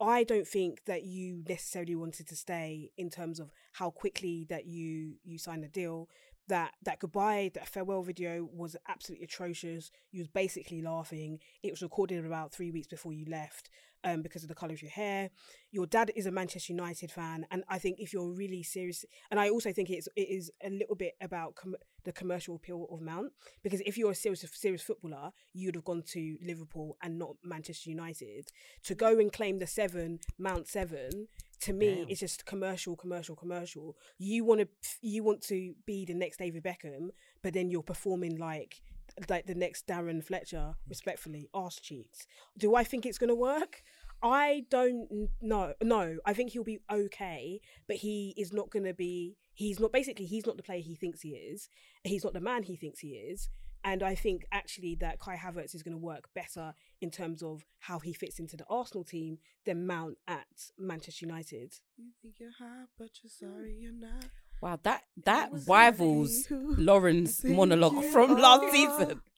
I 0.00 0.24
don't 0.24 0.48
think 0.48 0.84
that 0.86 1.04
you 1.04 1.44
necessarily 1.46 1.94
wanted 1.94 2.26
to 2.28 2.36
stay 2.36 2.90
in 2.96 3.10
terms 3.10 3.38
of 3.38 3.50
how 3.72 3.90
quickly 3.90 4.46
that 4.48 4.66
you 4.66 5.16
you 5.24 5.38
signed 5.38 5.62
the 5.62 5.68
deal. 5.68 6.08
That 6.50 6.72
that 6.82 6.98
goodbye, 6.98 7.52
that 7.54 7.68
farewell 7.68 8.02
video 8.02 8.48
was 8.52 8.76
absolutely 8.88 9.24
atrocious. 9.24 9.92
You 10.10 10.20
was 10.20 10.28
basically 10.28 10.82
laughing. 10.82 11.38
It 11.62 11.70
was 11.70 11.80
recorded 11.80 12.26
about 12.26 12.52
three 12.52 12.72
weeks 12.72 12.88
before 12.88 13.12
you 13.12 13.24
left, 13.26 13.70
um, 14.02 14.22
because 14.22 14.42
of 14.42 14.48
the 14.48 14.56
colour 14.56 14.72
of 14.72 14.82
your 14.82 14.90
hair. 14.90 15.30
Your 15.70 15.86
dad 15.86 16.10
is 16.16 16.26
a 16.26 16.32
Manchester 16.32 16.72
United 16.72 17.12
fan, 17.12 17.46
and 17.52 17.62
I 17.68 17.78
think 17.78 18.00
if 18.00 18.12
you're 18.12 18.32
really 18.32 18.64
serious, 18.64 19.04
and 19.30 19.38
I 19.38 19.48
also 19.48 19.72
think 19.72 19.90
it's 19.90 20.08
it 20.16 20.28
is 20.28 20.50
a 20.64 20.70
little 20.70 20.96
bit 20.96 21.14
about 21.20 21.54
com- 21.54 21.76
the 22.04 22.12
commercial 22.12 22.56
appeal 22.56 22.88
of 22.90 23.00
Mount, 23.00 23.32
because 23.62 23.80
if 23.86 23.96
you're 23.96 24.10
a 24.10 24.14
serious 24.14 24.44
serious 24.52 24.82
footballer, 24.82 25.30
you'd 25.52 25.76
have 25.76 25.84
gone 25.84 26.02
to 26.08 26.36
Liverpool 26.44 26.96
and 27.02 27.16
not 27.18 27.36
Manchester 27.44 27.90
United. 27.90 28.50
To 28.84 28.94
go 28.94 29.18
and 29.18 29.32
claim 29.32 29.58
the 29.60 29.66
seven 29.68 30.18
Mount 30.38 30.66
Seven 30.66 31.28
to 31.60 31.72
me 31.72 31.96
Damn. 31.96 32.08
it's 32.08 32.20
just 32.20 32.46
commercial, 32.46 32.96
commercial, 32.96 33.36
commercial. 33.36 33.96
You 34.18 34.44
want 34.44 34.60
to 34.60 34.68
you 35.02 35.22
want 35.22 35.42
to 35.42 35.74
be 35.86 36.04
the 36.04 36.14
next 36.14 36.38
David 36.38 36.64
Beckham, 36.64 37.10
but 37.42 37.52
then 37.52 37.70
you're 37.70 37.82
performing 37.82 38.36
like 38.36 38.82
like 39.28 39.46
the 39.46 39.54
next 39.54 39.86
Darren 39.86 40.24
Fletcher, 40.24 40.74
respectfully, 40.88 41.48
arse 41.52 41.76
cheeks. 41.76 42.26
Do 42.56 42.74
I 42.74 42.84
think 42.84 43.04
it's 43.06 43.18
gonna 43.18 43.34
work? 43.34 43.82
I 44.22 44.66
don't 44.70 45.30
know. 45.40 45.74
No, 45.82 46.18
I 46.26 46.34
think 46.34 46.50
he'll 46.50 46.64
be 46.64 46.80
okay, 46.90 47.60
but 47.86 47.96
he 47.96 48.34
is 48.36 48.52
not 48.52 48.70
gonna 48.70 48.94
be. 48.94 49.36
He's 49.54 49.80
not 49.80 49.92
basically. 49.92 50.26
He's 50.26 50.46
not 50.46 50.56
the 50.56 50.62
player 50.62 50.80
he 50.80 50.94
thinks 50.94 51.22
he 51.22 51.30
is. 51.30 51.68
He's 52.04 52.24
not 52.24 52.32
the 52.32 52.40
man 52.40 52.62
he 52.62 52.76
thinks 52.76 53.00
he 53.00 53.10
is. 53.10 53.48
And 53.82 54.02
I 54.02 54.14
think 54.14 54.44
actually 54.52 54.94
that 54.96 55.18
Kai 55.18 55.36
Havertz 55.36 55.74
is 55.74 55.82
going 55.82 55.94
to 55.94 55.98
work 55.98 56.28
better 56.34 56.74
in 57.00 57.10
terms 57.10 57.42
of 57.42 57.64
how 57.78 57.98
he 57.98 58.12
fits 58.12 58.38
into 58.38 58.56
the 58.56 58.66
Arsenal 58.68 59.04
team 59.04 59.38
than 59.64 59.86
Mount 59.86 60.18
at 60.28 60.46
Manchester 60.78 61.26
United. 61.26 61.74
You 61.96 62.10
think 62.20 62.34
you're 62.38 62.52
hot, 62.58 62.88
but 62.98 63.10
you're 63.22 63.30
mm. 63.30 63.54
sorry 63.54 63.76
you're 63.80 63.92
not. 63.92 64.24
Wow, 64.60 64.78
that 64.82 65.04
that 65.24 65.50
rivals 65.66 66.46
something 66.46 66.74
Lauren's 66.84 67.42
monologue 67.44 68.04
from 68.04 68.36
last 68.36 68.64
are. 68.64 68.70
season. 68.70 69.20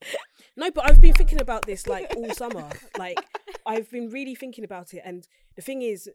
No, 0.54 0.70
but 0.70 0.90
I've 0.90 1.00
been 1.00 1.14
thinking 1.14 1.40
about 1.40 1.64
this 1.64 1.86
like 1.86 2.12
all 2.14 2.28
summer. 2.34 2.68
Like 2.98 3.16
I've 3.64 3.90
been 3.90 4.10
really 4.10 4.34
thinking 4.34 4.64
about 4.64 4.92
it, 4.92 5.00
and 5.02 5.26
the 5.56 5.62
thing 5.62 5.80
is, 5.80 6.10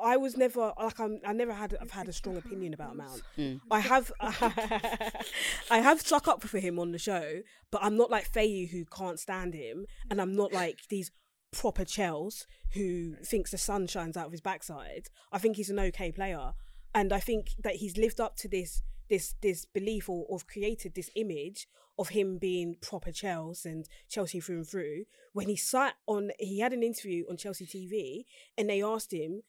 I 0.00 0.16
was 0.16 0.36
never 0.36 0.72
like 0.78 0.98
I'm. 0.98 1.20
I 1.26 1.32
never 1.32 1.52
had. 1.52 1.76
I've 1.80 1.90
had 1.90 2.08
a 2.08 2.12
strong 2.12 2.36
opinion 2.36 2.74
about 2.74 2.96
Mount. 2.96 3.22
Mm. 3.36 3.60
I 3.70 3.80
have. 3.80 4.12
I 4.20 5.78
have 5.78 6.00
stuck 6.06 6.28
up 6.28 6.42
for 6.42 6.58
him 6.58 6.78
on 6.78 6.92
the 6.92 6.98
show, 6.98 7.42
but 7.70 7.82
I'm 7.82 7.96
not 7.96 8.10
like 8.10 8.30
Fayu 8.30 8.70
who 8.70 8.84
can't 8.84 9.20
stand 9.20 9.54
him, 9.54 9.86
and 10.10 10.20
I'm 10.20 10.34
not 10.34 10.52
like 10.52 10.80
these 10.88 11.10
proper 11.52 11.84
Chels 11.84 12.46
who 12.72 13.16
thinks 13.24 13.50
the 13.50 13.58
sun 13.58 13.86
shines 13.86 14.16
out 14.16 14.26
of 14.26 14.32
his 14.32 14.40
backside. 14.40 15.08
I 15.30 15.38
think 15.38 15.56
he's 15.56 15.70
an 15.70 15.78
okay 15.78 16.10
player, 16.10 16.52
and 16.94 17.12
I 17.12 17.20
think 17.20 17.50
that 17.62 17.76
he's 17.76 17.96
lived 17.96 18.20
up 18.20 18.36
to 18.36 18.48
this 18.48 18.82
this 19.10 19.34
this 19.42 19.66
belief 19.66 20.08
or, 20.08 20.24
or 20.28 20.38
created 20.40 20.94
this 20.94 21.10
image 21.14 21.68
of 21.98 22.08
him 22.10 22.38
being 22.38 22.76
proper 22.80 23.12
Chelsea 23.12 23.68
and 23.68 23.86
Chelsea 24.08 24.40
through 24.40 24.56
and 24.56 24.66
through. 24.66 25.04
When 25.34 25.48
he 25.48 25.56
sat 25.56 25.94
on, 26.06 26.30
he 26.38 26.60
had 26.60 26.72
an 26.72 26.82
interview 26.82 27.24
on 27.28 27.36
Chelsea 27.36 27.66
TV, 27.66 28.24
and 28.56 28.70
they 28.70 28.82
asked 28.82 29.12
him 29.12 29.42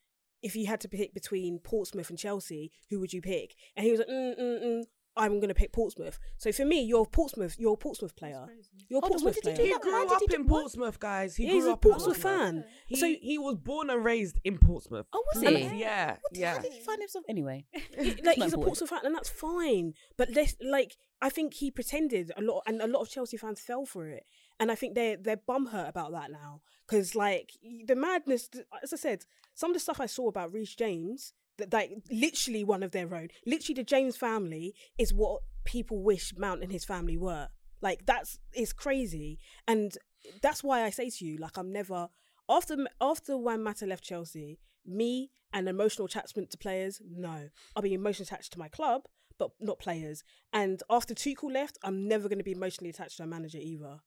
if 0.44 0.56
you 0.56 0.68
had 0.68 0.82
to 0.82 0.90
pick 0.90 1.14
between 1.14 1.58
Portsmouth 1.60 2.10
and 2.10 2.20
Chelsea, 2.20 2.72
who 2.90 3.00
would 3.00 3.14
you 3.14 3.22
pick? 3.22 3.56
And 3.76 3.86
he 3.86 3.92
was 3.92 4.00
like, 4.02 4.10
mm, 4.10 4.40
mm, 4.40 4.64
mm, 4.64 4.84
I'm 5.16 5.36
going 5.40 5.50
to 5.50 5.54
pick 5.56 5.72
Portsmouth. 5.72 6.20
So 6.38 6.52
for 6.52 6.66
me, 6.66 6.82
you're 6.84 7.06
Portsmouth. 7.06 7.56
You're 7.60 7.74
a 7.74 7.78
Portsmouth 7.78 8.16
player. 8.16 8.46
You're 8.90 8.98
a 8.98 9.02
Hold 9.02 9.04
on, 9.04 9.24
when 9.24 9.34
Portsmouth 9.34 9.44
did 9.44 9.46
he 9.52 9.56
player. 9.56 9.68
do 9.68 9.74
He 9.74 9.80
grew 9.80 9.92
Why 10.08 10.16
up 10.16 10.22
he 10.28 10.36
in? 10.36 10.46
Portsmouth, 10.48 11.00
guys. 11.00 11.36
He 11.36 11.44
Yeah, 11.46 11.50
grew 11.52 11.60
he's 11.60 11.68
a 11.68 11.72
up 11.74 11.86
in 11.86 11.92
Portsmouth 11.92 12.18
fan. 12.18 12.66
He, 12.88 12.96
So- 12.96 13.16
he 13.22 13.38
was 13.38 13.56
born 13.58 13.90
and 13.90 14.04
raised 14.04 14.40
in 14.44 14.58
Portsmouth. 14.58 15.06
Oh, 15.14 15.24
was 15.34 15.44
he? 15.44 15.80
Yeah, 15.80 16.18
yeah. 16.34 16.56
How 16.56 16.60
did 16.62 16.74
he 16.74 16.82
find 16.82 17.00
himself 17.00 17.26
anyway? 17.30 17.66
like 18.24 18.38
he's 18.38 18.54
a. 18.54 18.58
Portsmouth 18.58 18.90
fan, 18.90 19.02
and 19.04 19.16
that's 19.16 19.30
fine. 19.30 19.94
But 20.18 20.34
this, 20.34 20.56
like, 20.62 20.96
I 21.22 21.30
think 21.30 21.54
he 21.54 21.70
pretended 21.72 22.32
a 22.36 22.42
lot, 22.42 22.64
and 22.66 22.82
a 22.82 22.88
lot 22.88 23.02
of 23.02 23.10
Chelsea 23.10 23.38
fans 23.38 23.62
fell 23.62 23.86
for 23.86 24.10
it. 24.10 24.24
And 24.60 24.72
I 24.72 24.76
think 24.76 24.96
they're 24.96 25.18
they're 25.18 25.38
bum 25.38 25.68
hurt 25.68 25.90
about 25.90 26.12
that 26.12 26.32
now 26.32 26.62
because, 26.88 27.16
like, 27.16 27.54
the 27.86 27.96
madness. 27.96 28.50
As 28.82 28.94
I 28.94 28.98
said, 28.98 29.26
some 29.54 29.72
of 29.72 29.74
the 29.74 29.80
stuff 29.80 30.00
I 30.00 30.06
saw 30.06 30.28
about 30.28 30.54
Reece 30.54 30.76
James, 30.76 31.34
that 31.58 31.74
like 31.74 31.92
literally 32.10 32.64
one 32.64 32.84
of 32.84 32.92
their 32.92 33.14
own, 33.14 33.30
literally 33.46 33.76
the 33.76 33.84
James 33.84 34.16
family 34.16 34.74
is 34.98 35.14
what 35.14 35.42
people 35.66 36.02
wish 36.02 36.34
Mount 36.38 36.64
and 36.64 36.72
his 36.72 36.86
family 36.86 37.18
were. 37.18 37.50
Like 37.82 38.06
that's 38.06 38.40
it's 38.54 38.74
crazy, 38.74 39.40
and 39.68 39.98
that's 40.42 40.64
why 40.64 40.84
I 40.84 40.90
say 40.90 41.10
to 41.10 41.26
you, 41.26 41.38
like, 41.38 41.58
I'm 41.58 41.72
never 41.72 42.10
after 42.50 42.78
after 43.00 43.38
Juan 43.38 43.64
Mata 43.64 43.86
left 43.86 44.04
Chelsea, 44.04 44.60
me 44.86 45.32
an 45.54 45.68
emotional 45.68 46.06
attachment 46.06 46.50
to 46.52 46.58
players, 46.58 47.02
no. 47.06 47.50
I'll 47.76 47.84
be 47.84 47.94
emotionally 47.94 48.28
attached 48.28 48.54
to 48.54 48.60
my 48.60 48.68
club, 48.68 49.04
but 49.38 49.52
not 49.60 49.80
players. 49.80 50.24
And 50.52 50.82
after 50.90 51.14
Tuchel 51.14 51.52
left, 51.52 51.78
I'm 51.84 52.08
never 52.08 52.28
going 52.28 52.40
to 52.40 52.44
be 52.44 52.52
emotionally 52.52 52.90
attached 52.90 53.18
to 53.18 53.24
a 53.24 53.28
manager 53.28 53.60
either. 53.62 54.00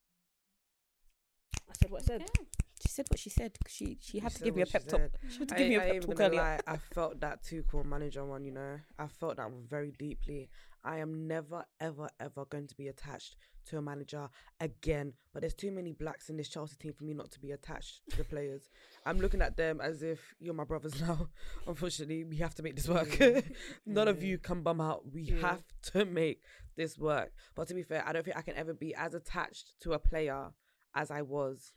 Said 1.81 1.91
what 1.91 2.03
I 2.03 2.05
said. 2.05 2.25
She 2.81 2.89
said 2.89 3.07
what 3.09 3.19
she 3.19 3.31
said. 3.31 3.53
She 3.69 3.99
she 4.01 4.19
had 4.19 4.33
She 4.33 4.39
to 4.39 4.45
give 4.45 4.57
me 4.57 4.63
a 4.63 4.67
pep 4.67 4.87
talk. 4.87 5.11
She 5.29 5.39
had 5.41 5.49
to 5.49 5.55
I, 5.55 5.59
give 5.59 5.69
me 5.69 5.75
a 5.77 5.81
pep 5.81 6.01
talk 6.03 6.21
earlier. 6.21 6.41
lie, 6.41 6.61
I 6.67 6.77
felt 6.77 7.21
that 7.21 7.43
too 7.43 7.65
cool 7.71 7.85
manager 7.85 8.25
one, 8.25 8.45
you 8.45 8.53
know. 8.53 8.79
I 8.99 9.07
felt 9.09 9.37
that 9.37 9.51
very 9.69 9.93
deeply. 9.99 10.49
I 10.85 10.99
am 10.99 11.27
never, 11.27 11.65
ever, 11.81 12.09
ever 12.21 12.45
going 12.45 12.69
to 12.69 12.75
be 12.77 12.89
attached 12.89 13.37
to 13.67 13.79
a 13.79 13.83
manager 13.83 14.29
again. 14.61 15.15
But 15.33 15.41
there's 15.43 15.55
too 15.55 15.73
many 15.73 15.93
blacks 15.93 16.31
in 16.31 16.37
this 16.37 16.49
Chelsea 16.49 16.77
team 16.77 16.93
for 16.93 17.05
me 17.05 17.13
not 17.13 17.31
to 17.33 17.41
be 17.41 17.51
attached 17.51 18.03
to 18.11 18.19
the 18.19 18.25
players. 18.25 18.69
I'm 19.05 19.19
looking 19.19 19.43
at 19.43 19.57
them 19.57 19.81
as 19.81 20.03
if 20.03 20.35
you're 20.39 20.55
my 20.55 20.65
brothers 20.65 21.01
now. 21.07 21.29
Unfortunately, 21.67 22.25
we 22.25 22.37
have 22.37 22.55
to 22.55 22.63
make 22.63 22.77
this 22.77 22.89
work. 22.89 23.09
Mm. 23.09 23.45
None 23.87 24.09
of 24.09 24.19
mm. 24.19 24.23
you 24.23 24.39
can 24.39 24.63
bum 24.63 24.81
out. 24.81 25.03
We 25.13 25.23
Yeah. 25.23 25.41
have 25.41 25.65
to 25.93 26.05
make 26.05 26.41
this 26.77 26.99
work. 26.99 27.33
But 27.55 27.69
to 27.69 27.75
be 27.75 27.83
fair, 27.83 28.05
I 28.07 28.13
don't 28.13 28.25
think 28.25 28.37
I 28.37 28.43
can 28.43 28.55
ever 28.55 28.73
be 28.73 28.95
as 28.95 29.15
attached 29.15 29.73
to 29.81 29.93
a 29.93 29.99
player 29.99 30.53
as 30.97 31.11
I 31.13 31.23
was 31.23 31.73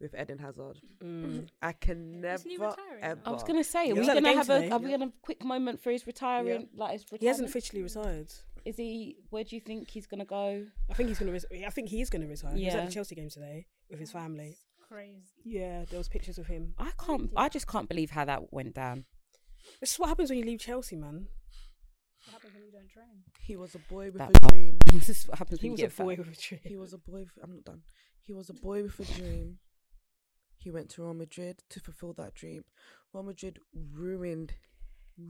with 0.00 0.14
Eden 0.18 0.38
Hazard. 0.38 0.78
Mm. 1.02 1.48
I 1.62 1.72
can 1.72 2.20
never 2.20 2.34
Isn't 2.36 2.50
he 2.50 2.56
retiring 2.56 3.02
ever. 3.02 3.20
I 3.24 3.30
was 3.30 3.42
gonna 3.42 3.64
say, 3.64 3.86
He 3.86 3.92
are 3.92 3.94
we 3.96 4.08
at 4.08 4.14
gonna 4.14 4.34
have 4.34 4.46
today. 4.46 4.68
a 4.68 4.72
are 4.72 4.78
we 4.78 4.90
gonna 4.90 5.04
have 5.06 5.08
a 5.08 5.12
quick 5.22 5.44
moment 5.44 5.82
for 5.82 5.90
his 5.90 6.06
retiring? 6.06 6.68
Like 6.74 6.92
his 6.92 7.02
retirement? 7.02 7.20
He 7.22 7.26
hasn't 7.26 7.48
officially 7.48 7.82
retired. 7.82 8.32
Is 8.64 8.76
he? 8.76 9.16
Where 9.30 9.42
do 9.44 9.56
you 9.56 9.60
think 9.60 9.88
he's 9.90 10.06
gonna 10.06 10.24
go? 10.24 10.64
I 10.90 10.94
think 10.94 11.08
he's 11.08 11.18
going 11.18 11.28
to. 11.28 11.32
Res- 11.32 11.64
I 11.66 11.70
think 11.70 11.88
he 11.88 12.02
is 12.02 12.10
going 12.10 12.20
to 12.22 12.28
retire. 12.28 12.54
He 12.54 12.66
was 12.66 12.74
at 12.74 12.80
Yeah. 12.80 12.86
the 12.86 12.92
Chelsea 12.92 13.14
game 13.14 13.30
today 13.30 13.66
with 13.90 13.98
his 14.00 14.12
family. 14.12 14.56
Crazy. 14.86 15.22
Yeah, 15.44 15.84
there 15.88 15.96
was 15.98 16.08
pictures 16.10 16.36
of 16.36 16.46
him. 16.46 16.74
I 16.78 16.90
can't. 17.04 17.30
I 17.36 17.48
just 17.48 17.66
can't 17.66 17.88
believe 17.88 18.10
how 18.10 18.26
that 18.26 18.52
went 18.52 18.74
down. 18.74 19.06
This 19.80 19.92
is 19.92 19.98
what 19.98 20.08
happens 20.10 20.28
when 20.30 20.38
you 20.40 20.44
leave 20.44 20.60
Chelsea, 20.60 20.96
man. 20.96 21.28
What 22.26 22.32
happens 22.34 22.54
when 22.54 22.64
you 22.64 22.72
don't 22.72 22.88
train? 22.90 23.06
He 23.40 23.56
was 23.56 23.74
a 23.74 23.78
boy 23.78 24.06
with 24.06 24.18
That 24.18 24.36
a 24.36 24.40
part. 24.40 24.52
dream. 24.52 24.78
this 24.92 25.08
is 25.08 25.26
what 25.26 25.38
happens 25.38 25.60
He 25.60 25.66
when 25.68 25.72
was 25.72 25.80
you 25.80 25.86
a 25.86 25.88
get 25.88 25.96
fat. 25.96 26.04
boy 26.04 26.16
with 26.16 26.28
a 26.28 26.40
dream. 26.40 26.60
He 26.64 26.76
was 26.76 26.92
a 26.92 26.98
boy. 26.98 27.20
With, 27.20 27.30
I'm 27.42 27.52
not 27.52 27.64
done. 27.64 27.82
He 28.22 28.32
was 28.32 28.50
a 28.50 28.54
boy 28.54 28.82
with 28.82 29.00
a 29.00 29.04
dream. 29.14 29.58
He 30.58 30.70
went 30.70 30.90
to 30.90 31.02
Real 31.02 31.14
Madrid 31.14 31.62
to 31.70 31.80
fulfill 31.80 32.12
that 32.14 32.34
dream. 32.34 32.64
Real 33.14 33.22
Madrid 33.22 33.58
ruined. 33.94 34.52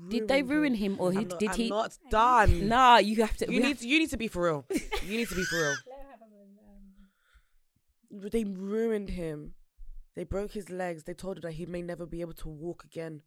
Did 0.08 0.28
they 0.28 0.42
ruin 0.42 0.74
him, 0.74 0.96
or 1.00 1.10
he, 1.12 1.18
I'm 1.18 1.28
not, 1.28 1.38
did 1.40 1.50
I'm 1.50 1.56
he? 1.56 1.68
not 1.68 1.96
done. 2.10 2.68
Nah, 2.68 2.98
you 2.98 3.22
have 3.22 3.36
to. 3.38 3.46
You 3.46 3.52
we 3.52 3.58
need. 3.58 3.68
have- 3.68 3.78
To, 3.80 3.88
you 3.88 3.98
need 3.98 4.10
to 4.10 4.16
be 4.16 4.28
for 4.28 4.44
real. 4.44 4.64
You 5.04 5.18
need 5.18 5.28
to 5.28 5.34
be 5.34 5.42
for 5.44 5.56
real. 5.56 5.74
Let 5.86 6.02
her 6.02 6.10
have 6.10 6.20
a, 6.20 8.24
um, 8.24 8.28
They 8.30 8.44
ruined 8.44 9.10
him. 9.10 9.54
They 10.16 10.24
broke 10.24 10.52
his 10.52 10.70
legs. 10.70 11.04
They 11.04 11.14
told 11.14 11.38
him 11.38 11.42
that 11.42 11.52
he 11.52 11.66
may 11.66 11.82
never 11.82 12.06
be 12.06 12.20
able 12.20 12.34
to 12.34 12.48
walk 12.48 12.84
again 12.84 13.22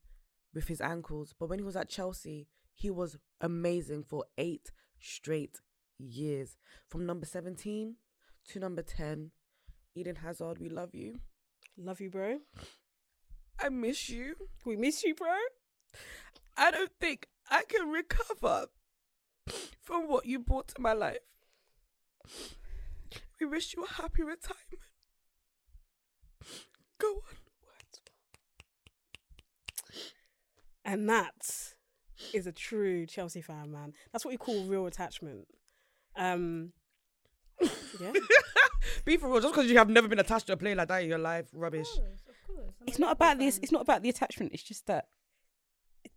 with 0.53 0.67
his 0.67 0.81
ankles. 0.81 1.33
But 1.39 1.49
when 1.49 1.59
he 1.59 1.65
was 1.65 1.75
at 1.75 1.89
Chelsea, 1.89 2.47
he 2.73 2.89
was 2.89 3.17
amazing 3.41 4.03
for 4.03 4.25
eight 4.37 4.71
straight 4.99 5.59
years. 5.97 6.57
From 6.87 7.05
number 7.05 7.25
17 7.25 7.95
to 8.49 8.59
number 8.59 8.81
10. 8.81 9.31
Eden 9.95 10.15
Hazard, 10.17 10.59
we 10.59 10.69
love 10.69 10.93
you. 10.93 11.19
Love 11.77 12.01
you, 12.01 12.09
bro. 12.09 12.39
I 13.59 13.69
miss 13.69 14.09
you. 14.09 14.35
We 14.65 14.75
miss 14.75 15.03
you, 15.03 15.15
bro. 15.15 15.35
I 16.57 16.71
don't 16.71 16.91
think 16.99 17.27
I 17.49 17.63
can 17.67 17.89
recover 17.89 18.67
from 19.81 20.07
what 20.07 20.25
you 20.25 20.39
brought 20.39 20.69
to 20.69 20.81
my 20.81 20.93
life. 20.93 21.17
We 23.39 23.45
wish 23.45 23.75
you 23.75 23.85
a 23.85 24.01
happy 24.01 24.23
retirement. 24.23 24.57
Go 26.99 27.07
on. 27.07 27.37
And 30.85 31.09
that 31.09 31.72
is 32.33 32.47
a 32.47 32.51
true 32.51 33.05
Chelsea 33.05 33.41
fan, 33.41 33.71
man. 33.71 33.93
That's 34.11 34.25
what 34.25 34.31
we 34.31 34.37
call 34.37 34.65
real 34.65 34.85
attachment. 34.85 35.47
Um, 36.15 36.71
yeah. 37.99 38.13
Be 39.05 39.17
for 39.17 39.29
real, 39.29 39.41
just 39.41 39.53
because 39.53 39.69
you 39.69 39.77
have 39.77 39.89
never 39.89 40.07
been 40.07 40.19
attached 40.19 40.47
to 40.47 40.53
a 40.53 40.57
player 40.57 40.75
like 40.75 40.87
that 40.89 41.03
in 41.03 41.09
your 41.09 41.17
life, 41.17 41.45
rubbish. 41.53 41.87
of 41.89 42.03
course, 42.03 42.21
of 42.27 42.55
course. 42.55 42.73
It's 42.87 42.99
not 42.99 43.13
about 43.13 43.39
this. 43.39 43.59
It's 43.61 43.71
not 43.71 43.81
about 43.81 44.03
the 44.03 44.09
attachment. 44.09 44.53
It's 44.53 44.63
just 44.63 44.85
that 44.87 45.05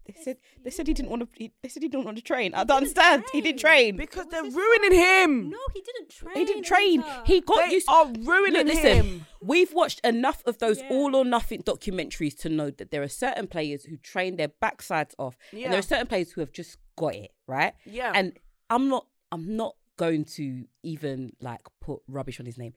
they 0.07 0.15
said 0.23 0.37
they 0.65 0.71
said 0.71 0.87
he 0.87 0.95
didn't 0.95 1.11
want 1.11 1.23
to. 1.23 1.49
They 1.63 1.69
said 1.69 1.83
he 1.83 1.89
didn't 1.89 2.05
want 2.05 2.17
to 2.17 2.23
train. 2.23 2.55
I 2.55 2.65
don't 2.65 2.79
understand. 2.79 3.25
He 3.33 3.41
didn't 3.41 3.61
train. 3.61 3.97
Because 3.97 4.27
they're 4.31 4.45
his 4.45 4.55
ruining 4.55 4.93
him. 4.99 5.51
No, 5.51 5.59
he 5.75 5.81
didn't 5.83 6.11
train. 6.11 6.37
He 6.37 6.45
didn't 6.45 6.63
train. 6.65 7.01
Hunter. 7.01 7.23
He 7.27 7.41
got 7.41 7.67
They 7.67 7.73
used. 7.75 7.89
are 7.89 8.07
ruining 8.07 8.67
Look, 8.67 8.75
listen, 8.75 8.97
him. 9.05 9.27
we've 9.43 9.73
watched 9.73 10.01
enough 10.05 10.43
of 10.47 10.59
those 10.59 10.79
Yeah. 10.81 10.89
all 10.91 11.15
or 11.17 11.25
nothing 11.25 11.63
documentaries 11.63 12.37
to 12.39 12.49
know 12.49 12.71
that 12.71 12.91
there 12.91 13.03
are 13.03 13.09
certain 13.09 13.47
players 13.47 13.85
who 13.85 13.97
train 13.97 14.37
their 14.37 14.49
backsides 14.49 15.15
off, 15.19 15.37
and 15.53 15.63
there 15.63 15.73
Yeah. 15.73 15.79
are 15.79 15.83
certain 15.83 16.07
players 16.07 16.33
who 16.33 16.41
have 16.41 16.53
just 16.53 16.79
got 16.97 17.15
it 17.15 17.33
right. 17.47 17.75
Yeah. 17.85 18.13
And 18.15 18.39
I'm 18.71 18.89
not. 18.89 19.07
I'm 19.33 19.57
not 19.57 19.75
going 19.97 20.25
to 20.25 20.67
even 20.83 21.33
like 21.41 21.63
put 21.81 22.01
rubbish 22.09 22.39
on 22.39 22.47
his 22.47 22.59
name. 22.59 22.75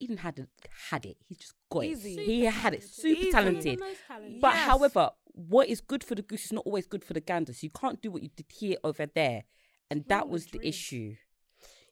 Eden 0.00 0.16
had 0.16 0.48
had 0.90 1.04
it. 1.06 1.16
He 1.28 1.36
just 1.36 1.54
got 1.70 1.84
Easy. 1.84 2.14
it. 2.18 2.24
He 2.24 2.44
had 2.44 2.74
it. 2.74 2.82
Super 2.82 3.20
Easy. 3.20 3.30
talented. 3.30 3.78
One 3.80 3.90
of 3.90 3.96
talented. 4.08 4.40
But 4.40 4.54
Yes. 4.54 4.66
however, 4.66 5.10
what 5.32 5.68
is 5.68 5.80
good 5.80 6.04
for 6.04 6.14
the 6.14 6.22
goose 6.22 6.44
is 6.46 6.52
not 6.52 6.66
always 6.66 6.86
good 6.86 7.04
for 7.04 7.14
the 7.14 7.20
gander. 7.20 7.52
So 7.52 7.60
you 7.64 7.70
can't 7.70 8.00
do 8.02 8.10
what 8.10 8.22
you 8.22 8.30
did 8.34 8.46
here 8.50 8.76
over 8.84 9.06
there, 9.06 9.44
and 9.90 10.04
that 10.08 10.28
was 10.28 10.46
the 10.46 10.58
Madrid. 10.58 10.68
issue. 10.68 11.14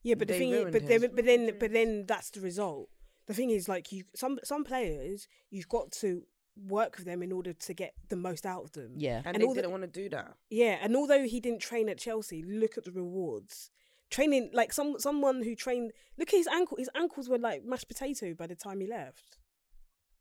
Yeah, 0.02 0.14
but 0.14 0.28
the 0.28 0.34
They 0.34 0.38
thing 0.38 0.50
is, 0.50 0.58
ruined 0.58 0.72
but 0.72 0.82
him. 0.82 0.88
then, 0.88 1.10
but 1.14 1.24
then, 1.24 1.58
but 1.58 1.72
then 1.72 2.04
that's 2.06 2.30
the 2.30 2.40
result. 2.40 2.88
The 3.26 3.34
thing 3.34 3.50
is, 3.50 3.68
like 3.68 3.92
you, 3.92 4.04
some 4.14 4.38
some 4.44 4.64
players, 4.64 5.28
you've 5.50 5.68
got 5.68 5.92
to 5.92 6.22
work 6.66 6.96
with 6.96 7.06
them 7.06 7.22
in 7.22 7.32
order 7.32 7.52
to 7.52 7.74
get 7.74 7.94
the 8.08 8.16
most 8.16 8.44
out 8.44 8.64
of 8.64 8.72
them. 8.72 8.92
Yeah. 8.96 9.18
And, 9.24 9.28
And 9.28 9.36
they 9.36 9.44
all 9.46 9.54
the- 9.54 9.62
didn't 9.62 9.70
want 9.72 9.84
to 9.84 10.00
do 10.02 10.08
that. 10.10 10.34
Yeah, 10.50 10.78
and 10.82 10.94
although 10.96 11.24
he 11.24 11.38
didn't 11.40 11.60
train 11.60 11.88
at 11.88 11.98
Chelsea, 11.98 12.42
look 12.42 12.76
at 12.76 12.84
the 12.84 12.92
rewards. 12.92 13.70
Training 14.10 14.50
like 14.52 14.72
some 14.72 14.98
someone 14.98 15.42
who 15.44 15.54
trained. 15.54 15.92
Look 16.18 16.30
at 16.32 16.36
his 16.36 16.48
ankle. 16.48 16.76
His 16.78 16.90
ankles 16.96 17.28
were 17.28 17.38
like 17.38 17.64
mashed 17.64 17.86
potato 17.88 18.34
by 18.34 18.46
the 18.48 18.56
time 18.56 18.80
he 18.80 18.86
left. 18.86 19.38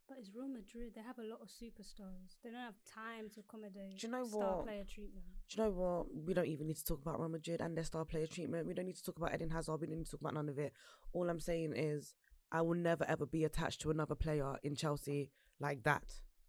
But 0.09 0.17
it's 0.17 0.31
Real 0.35 0.47
Madrid. 0.47 0.93
They 0.95 1.01
have 1.01 1.19
a 1.19 1.23
lot 1.23 1.39
of 1.39 1.49
superstars. 1.49 2.37
They 2.43 2.49
don't 2.49 2.59
have 2.59 2.73
time 2.91 3.29
to 3.35 3.41
accommodate 3.41 3.99
Do 3.99 4.07
you 4.07 4.11
know 4.11 4.25
star 4.25 4.57
what? 4.57 4.65
player 4.65 4.83
treatment. 4.83 5.25
Do 5.47 5.55
you 5.55 5.63
know 5.63 5.69
what? 5.71 6.07
We 6.25 6.33
don't 6.33 6.47
even 6.47 6.65
need 6.65 6.77
to 6.77 6.83
talk 6.83 7.01
about 7.01 7.19
Real 7.19 7.29
Madrid 7.29 7.61
and 7.61 7.77
their 7.77 7.83
star 7.83 8.05
player 8.05 8.25
treatment. 8.25 8.65
We 8.65 8.73
don't 8.73 8.87
need 8.87 8.97
to 8.97 9.03
talk 9.03 9.17
about 9.17 9.35
Eden 9.35 9.51
Hazard. 9.51 9.79
We 9.79 9.85
don't 9.87 9.97
need 9.97 10.05
to 10.05 10.11
talk 10.11 10.21
about 10.21 10.33
none 10.33 10.49
of 10.49 10.57
it. 10.57 10.73
All 11.13 11.29
I'm 11.29 11.39
saying 11.39 11.73
is, 11.75 12.15
I 12.51 12.63
will 12.63 12.75
never 12.75 13.05
ever 13.07 13.27
be 13.27 13.43
attached 13.43 13.81
to 13.81 13.91
another 13.91 14.15
player 14.15 14.55
in 14.63 14.75
Chelsea 14.75 15.29
like 15.59 15.83
that 15.83 16.05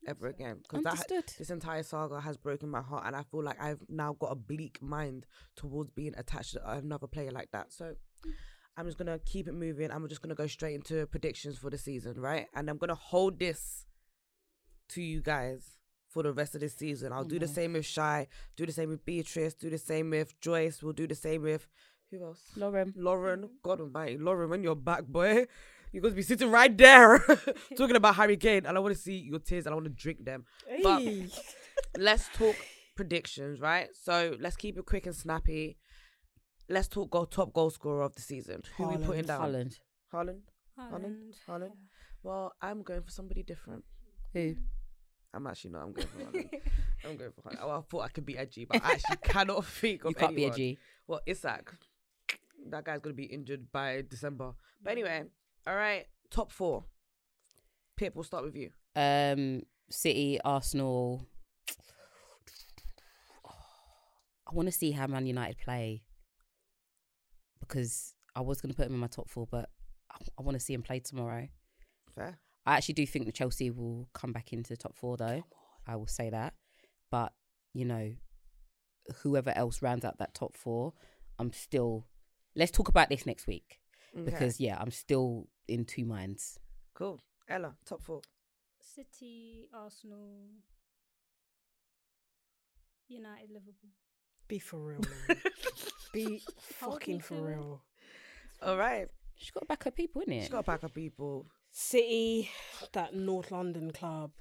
ever 0.06 0.28
again. 0.28 0.60
Because 0.62 0.82
that 0.84 0.92
Understood. 0.92 1.34
this 1.38 1.50
entire 1.50 1.82
saga 1.82 2.18
has 2.22 2.38
broken 2.38 2.70
my 2.70 2.80
heart, 2.80 3.04
and 3.06 3.14
I 3.14 3.24
feel 3.24 3.44
like 3.44 3.62
I've 3.62 3.82
now 3.90 4.14
got 4.18 4.32
a 4.32 4.36
bleak 4.36 4.80
mind 4.80 5.26
towards 5.54 5.90
being 5.90 6.14
attached 6.16 6.54
to 6.54 6.70
another 6.70 7.06
player 7.06 7.30
like 7.30 7.50
that. 7.52 7.74
So. 7.74 7.96
Mm. 8.26 8.32
I'm 8.80 8.86
just 8.86 8.96
gonna 8.96 9.18
keep 9.18 9.46
it 9.46 9.52
moving. 9.52 9.90
I'm 9.90 10.08
just 10.08 10.22
gonna 10.22 10.34
go 10.34 10.46
straight 10.46 10.74
into 10.74 11.06
predictions 11.06 11.58
for 11.58 11.68
the 11.68 11.76
season, 11.76 12.18
right? 12.18 12.46
And 12.54 12.70
I'm 12.70 12.78
gonna 12.78 12.94
hold 12.94 13.38
this 13.38 13.84
to 14.90 15.02
you 15.02 15.20
guys 15.20 15.76
for 16.08 16.22
the 16.22 16.32
rest 16.32 16.54
of 16.54 16.62
this 16.62 16.74
season. 16.74 17.12
I'll 17.12 17.24
do 17.24 17.38
the 17.38 17.46
same 17.46 17.74
with 17.74 17.84
Shy, 17.84 18.26
do 18.56 18.64
the 18.64 18.72
same 18.72 18.88
with 18.88 19.04
Beatrice, 19.04 19.52
do 19.52 19.68
the 19.68 19.78
same 19.78 20.08
with 20.08 20.40
Joyce. 20.40 20.82
We'll 20.82 20.94
do 20.94 21.06
the 21.06 21.14
same 21.14 21.42
with 21.42 21.68
who 22.10 22.24
else? 22.24 22.40
Lauren. 22.56 22.94
Lauren. 22.96 23.40
Mm-hmm. 23.40 23.54
God 23.62 23.80
almighty. 23.80 24.16
Lauren, 24.18 24.48
when 24.48 24.62
you're 24.62 24.74
back, 24.74 25.04
boy, 25.04 25.46
you're 25.92 26.02
to 26.02 26.10
be 26.10 26.22
sitting 26.22 26.50
right 26.50 26.76
there 26.76 27.18
talking 27.76 27.96
about 27.96 28.16
Harry 28.16 28.36
Kane. 28.36 28.64
And 28.66 28.76
I 28.76 28.80
want 28.80 28.96
to 28.96 29.00
see 29.00 29.16
your 29.16 29.38
tears 29.40 29.66
and 29.66 29.72
I 29.72 29.76
want 29.76 29.84
to 29.84 29.90
drink 29.90 30.24
them. 30.24 30.44
But 30.82 31.02
let's 31.98 32.28
talk 32.34 32.56
predictions, 32.96 33.60
right? 33.60 33.88
So 33.92 34.36
let's 34.40 34.56
keep 34.56 34.78
it 34.78 34.86
quick 34.86 35.06
and 35.06 35.14
snappy. 35.14 35.76
Let's 36.70 36.86
talk 36.86 37.10
goal, 37.10 37.26
top 37.26 37.52
goal 37.52 37.70
scorer 37.70 38.02
of 38.02 38.14
the 38.14 38.22
season. 38.22 38.62
Who 38.76 38.86
we 38.86 38.94
Haaland. 38.94 39.04
putting 39.04 39.24
down? 39.24 39.40
Haaland. 39.40 39.78
Haaland. 40.14 40.42
Holland. 40.78 41.04
Haaland, 41.04 41.34
Haaland? 41.48 41.72
Well, 42.22 42.52
I'm 42.62 42.84
going 42.84 43.02
for 43.02 43.10
somebody 43.10 43.42
different. 43.42 43.82
Who? 44.34 44.54
I'm 45.34 45.48
actually 45.48 45.72
not. 45.72 45.82
I'm 45.82 45.92
going 45.92 46.06
for 46.06 46.18
Haaland. 46.18 46.48
I'm 47.04 47.16
going 47.16 47.32
for 47.32 47.42
Haaland. 47.42 47.58
Oh, 47.60 47.70
I 47.70 47.80
thought 47.90 48.02
I 48.02 48.08
could 48.08 48.24
be 48.24 48.38
edgy, 48.38 48.66
but 48.66 48.84
I 48.84 48.92
actually 48.92 49.16
cannot 49.24 49.64
think 49.64 50.04
of 50.04 50.10
You 50.10 50.14
can't 50.14 50.36
be 50.36 50.46
edgy. 50.46 50.78
Well, 51.08 51.20
Isak, 51.26 51.74
that 52.68 52.84
guy's 52.84 53.00
gonna 53.00 53.14
be 53.14 53.24
injured 53.24 53.72
by 53.72 54.04
December. 54.08 54.52
But 54.80 54.92
anyway, 54.92 55.24
all 55.66 55.74
right, 55.74 56.06
top 56.30 56.52
four. 56.52 56.84
Pip, 57.96 58.14
we'll 58.14 58.22
start 58.22 58.44
with 58.44 58.54
you. 58.54 58.70
Um, 58.94 59.62
City, 59.90 60.38
Arsenal. 60.44 61.26
I 63.44 64.54
want 64.54 64.68
to 64.68 64.72
see 64.72 64.92
how 64.92 65.08
Man 65.08 65.26
United 65.26 65.58
play 65.58 66.02
because 67.70 68.14
I 68.34 68.40
was 68.40 68.60
going 68.60 68.70
to 68.70 68.76
put 68.76 68.86
him 68.86 68.94
in 68.94 69.00
my 69.00 69.06
top 69.06 69.28
four, 69.30 69.46
but 69.50 69.70
I, 70.10 70.16
I 70.38 70.42
want 70.42 70.56
to 70.56 70.60
see 70.60 70.74
him 70.74 70.82
play 70.82 70.98
tomorrow. 70.98 71.48
Fair. 72.14 72.38
I 72.66 72.76
actually 72.76 72.94
do 72.94 73.06
think 73.06 73.26
that 73.26 73.34
Chelsea 73.34 73.70
will 73.70 74.08
come 74.12 74.32
back 74.32 74.52
into 74.52 74.70
the 74.70 74.76
top 74.76 74.96
four, 74.96 75.16
though. 75.16 75.44
I 75.86 75.96
will 75.96 76.06
say 76.06 76.30
that. 76.30 76.54
But, 77.10 77.32
you 77.72 77.84
know, 77.84 78.12
whoever 79.22 79.52
else 79.56 79.80
rounds 79.82 80.04
out 80.04 80.18
that 80.18 80.34
top 80.34 80.56
four, 80.56 80.92
I'm 81.38 81.52
still. 81.52 82.06
Let's 82.56 82.72
talk 82.72 82.88
about 82.88 83.08
this 83.08 83.24
next 83.26 83.46
week 83.46 83.80
Okay. 84.14 84.28
because, 84.28 84.60
yeah, 84.60 84.76
I'm 84.78 84.90
still 84.90 85.48
in 85.68 85.84
two 85.84 86.04
minds. 86.04 86.58
Cool. 86.94 87.20
Ella, 87.48 87.76
top 87.86 88.02
four. 88.02 88.20
City, 88.80 89.68
Arsenal, 89.72 90.48
United, 93.08 93.50
Liverpool. 93.50 93.90
Be 94.48 94.58
for 94.58 94.80
real, 94.80 95.00
man. 95.28 95.38
Be 96.12 96.42
fucking 96.58 97.20
for 97.20 97.34
real. 97.34 97.82
All 98.62 98.76
right. 98.76 99.08
She's 99.36 99.50
got 99.50 99.60
to 99.60 99.66
back 99.66 99.84
her 99.84 99.90
people, 99.90 100.22
innit? 100.22 100.40
She's 100.40 100.50
got 100.50 100.60
a 100.60 100.62
pack 100.62 100.82
of 100.82 100.94
people. 100.94 101.46
City, 101.72 102.50
that 102.92 103.14
North 103.14 103.50
London 103.50 103.90
club, 103.92 104.32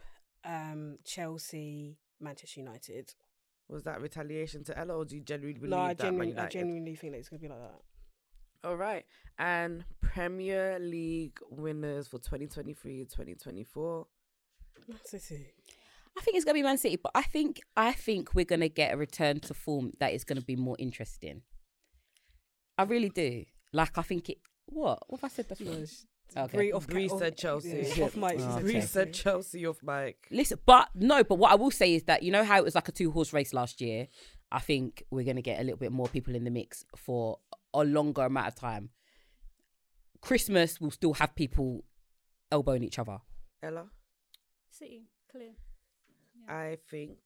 um, 0.43 0.97
Chelsea, 1.05 1.97
Manchester 2.19 2.59
United. 2.59 3.13
Was 3.69 3.83
that 3.83 4.01
retaliation 4.01 4.63
to 4.65 4.77
Ella, 4.77 4.97
or 4.97 5.05
do 5.05 5.15
you 5.15 5.21
genuinely 5.21 5.59
believe 5.59 5.69
No, 5.69 5.77
I 5.77 5.93
that 5.93 5.99
genuinely, 5.99 6.37
I 6.37 6.47
genuinely 6.47 6.95
think 6.95 7.13
that 7.13 7.19
it's 7.19 7.29
gonna 7.29 7.39
be 7.39 7.47
like 7.47 7.59
that. 7.59 7.81
All 8.67 8.75
right. 8.75 9.05
And 9.37 9.85
Premier 10.01 10.79
League 10.79 11.37
winners 11.49 12.07
for 12.07 12.17
2023 12.17 13.05
2024. 13.05 14.07
Man 14.87 14.97
City. 15.05 15.53
I 16.17 16.21
think 16.21 16.35
it's 16.35 16.45
gonna 16.45 16.55
be 16.55 16.63
Man 16.63 16.77
City, 16.77 16.97
but 16.97 17.11
I 17.15 17.21
think 17.21 17.61
I 17.77 17.93
think 17.93 18.33
we're 18.33 18.43
gonna 18.43 18.69
get 18.69 18.93
a 18.93 18.97
return 18.97 19.39
to 19.41 19.53
form 19.53 19.93
that 19.99 20.13
is 20.13 20.23
gonna 20.23 20.41
be 20.41 20.55
more 20.55 20.75
interesting. 20.79 21.43
I 22.80 22.84
really 22.84 23.10
do. 23.10 23.45
Like 23.73 23.97
I 23.97 24.01
think 24.03 24.30
it. 24.30 24.38
What? 24.68 25.03
What 25.10 25.22
have 25.22 25.31
I 25.31 25.34
said 25.35 25.47
before? 25.47 25.65
No, 25.65 25.85
oh, 26.38 26.43
Okay. 26.43 26.72
Off, 26.72 26.88
Bree 26.88 27.10
off- 27.10 27.19
said 27.19 27.38
Chelsea. 27.38 27.91
yeah, 27.95 28.06
off 28.06 28.15
mic, 28.15 28.38
she 28.39 28.45
Oh, 28.45 28.51
said 28.53 28.61
Bree 28.61 28.77
okay. 28.77 28.81
said 28.85 29.14
Chelsea. 29.14 29.60
Chelsea 29.61 29.65
off 29.68 29.80
mic. 29.84 30.27
Listen, 30.31 30.60
but 30.65 30.89
no, 30.95 31.23
but 31.23 31.35
what 31.35 31.51
I 31.51 31.56
will 31.56 31.72
say 31.72 31.93
is 31.95 32.03
that 32.03 32.22
you 32.23 32.31
know 32.31 32.43
how 32.43 32.57
it 32.57 32.64
was 32.64 32.76
like 32.76 32.88
a 32.88 32.91
two 32.91 33.10
horse 33.11 33.34
race 33.34 33.51
last 33.53 33.81
year. 33.81 34.07
I 34.51 34.60
think 34.60 35.03
we're 35.11 35.26
gonna 35.26 35.41
get 35.41 35.60
a 35.60 35.64
little 35.64 35.77
bit 35.77 35.91
more 35.91 36.07
people 36.07 36.35
in 36.35 36.43
the 36.43 36.51
mix 36.51 36.85
for 36.95 37.39
a 37.73 37.84
longer 37.84 38.23
amount 38.26 38.47
of 38.47 38.56
time. 38.56 38.89
Christmas 40.22 40.80
will 40.81 40.91
still 40.91 41.14
have 41.14 41.35
people 41.35 41.84
elbowing 42.51 42.84
each 42.84 42.99
other. 42.99 43.19
Ella, 43.64 43.85
City, 44.69 45.03
clear. 45.31 45.51
I 46.47 46.77
think 46.89 47.18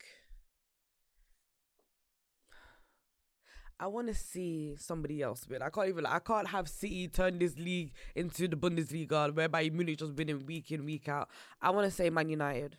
I 3.79 3.87
want 3.87 4.07
to 4.07 4.13
see 4.13 4.75
somebody 4.77 5.21
else 5.21 5.47
win. 5.49 5.61
I 5.61 5.69
can't 5.69 5.89
even. 5.89 6.05
I 6.05 6.19
can't 6.19 6.47
have 6.47 6.69
City 6.69 7.07
turn 7.07 7.39
this 7.39 7.57
league 7.57 7.91
into 8.15 8.47
the 8.47 8.55
Bundesliga, 8.55 9.33
whereby 9.33 9.69
Munich 9.69 9.97
just 9.99 10.13
winning 10.13 10.45
week 10.45 10.71
in 10.71 10.85
week 10.85 11.09
out. 11.09 11.29
I 11.61 11.71
want 11.71 11.85
to 11.85 11.91
say 11.91 12.09
Man 12.09 12.29
United, 12.29 12.77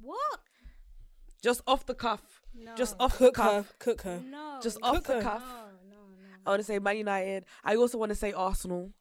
What? 0.00 0.40
just 1.42 1.62
off 1.66 1.86
the 1.86 1.94
cuff, 1.94 2.42
No. 2.54 2.74
just 2.76 2.96
off 3.00 3.18
the 3.18 3.26
Cook 3.26 3.36
her, 3.38 3.42
cuff, 3.42 3.74
cook 3.78 4.02
her. 4.02 4.20
No. 4.28 4.58
just 4.62 4.78
off 4.82 4.96
Cook 4.96 5.04
the 5.06 5.14
her. 5.14 5.22
cuff. 5.22 5.42
No, 5.42 5.56
no, 5.90 5.96
no. 5.96 6.28
I 6.46 6.50
want 6.50 6.60
to 6.60 6.64
say 6.64 6.78
Man 6.78 6.96
United. 6.98 7.44
I 7.64 7.76
also 7.76 7.96
want 7.96 8.10
to 8.10 8.16
say 8.16 8.32
Arsenal. 8.32 8.92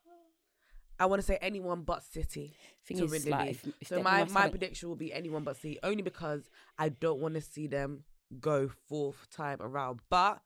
I 1.01 1.05
want 1.05 1.21
to 1.21 1.25
say 1.25 1.37
anyone 1.41 1.83
but 1.83 2.03
City 2.03 2.53
Thing 2.85 2.97
to 2.97 3.05
is, 3.05 3.11
win 3.11 3.21
the 3.23 3.29
like, 3.31 3.47
league. 3.47 3.55
if- 3.65 3.73
if 3.81 3.87
so 3.87 4.01
my, 4.03 4.19
my 4.23 4.27
something- 4.27 4.51
prediction 4.51 4.89
will 4.89 4.95
be 4.97 5.11
anyone 5.13 5.43
but 5.43 5.55
City, 5.57 5.79
only 5.83 6.01
because 6.01 6.49
I 6.77 6.89
don't 6.89 7.19
want 7.19 7.35
to 7.35 7.41
see 7.41 7.67
them 7.67 8.03
go 8.39 8.69
fourth 8.87 9.29
time 9.31 9.57
around. 9.61 10.01
But 10.09 10.41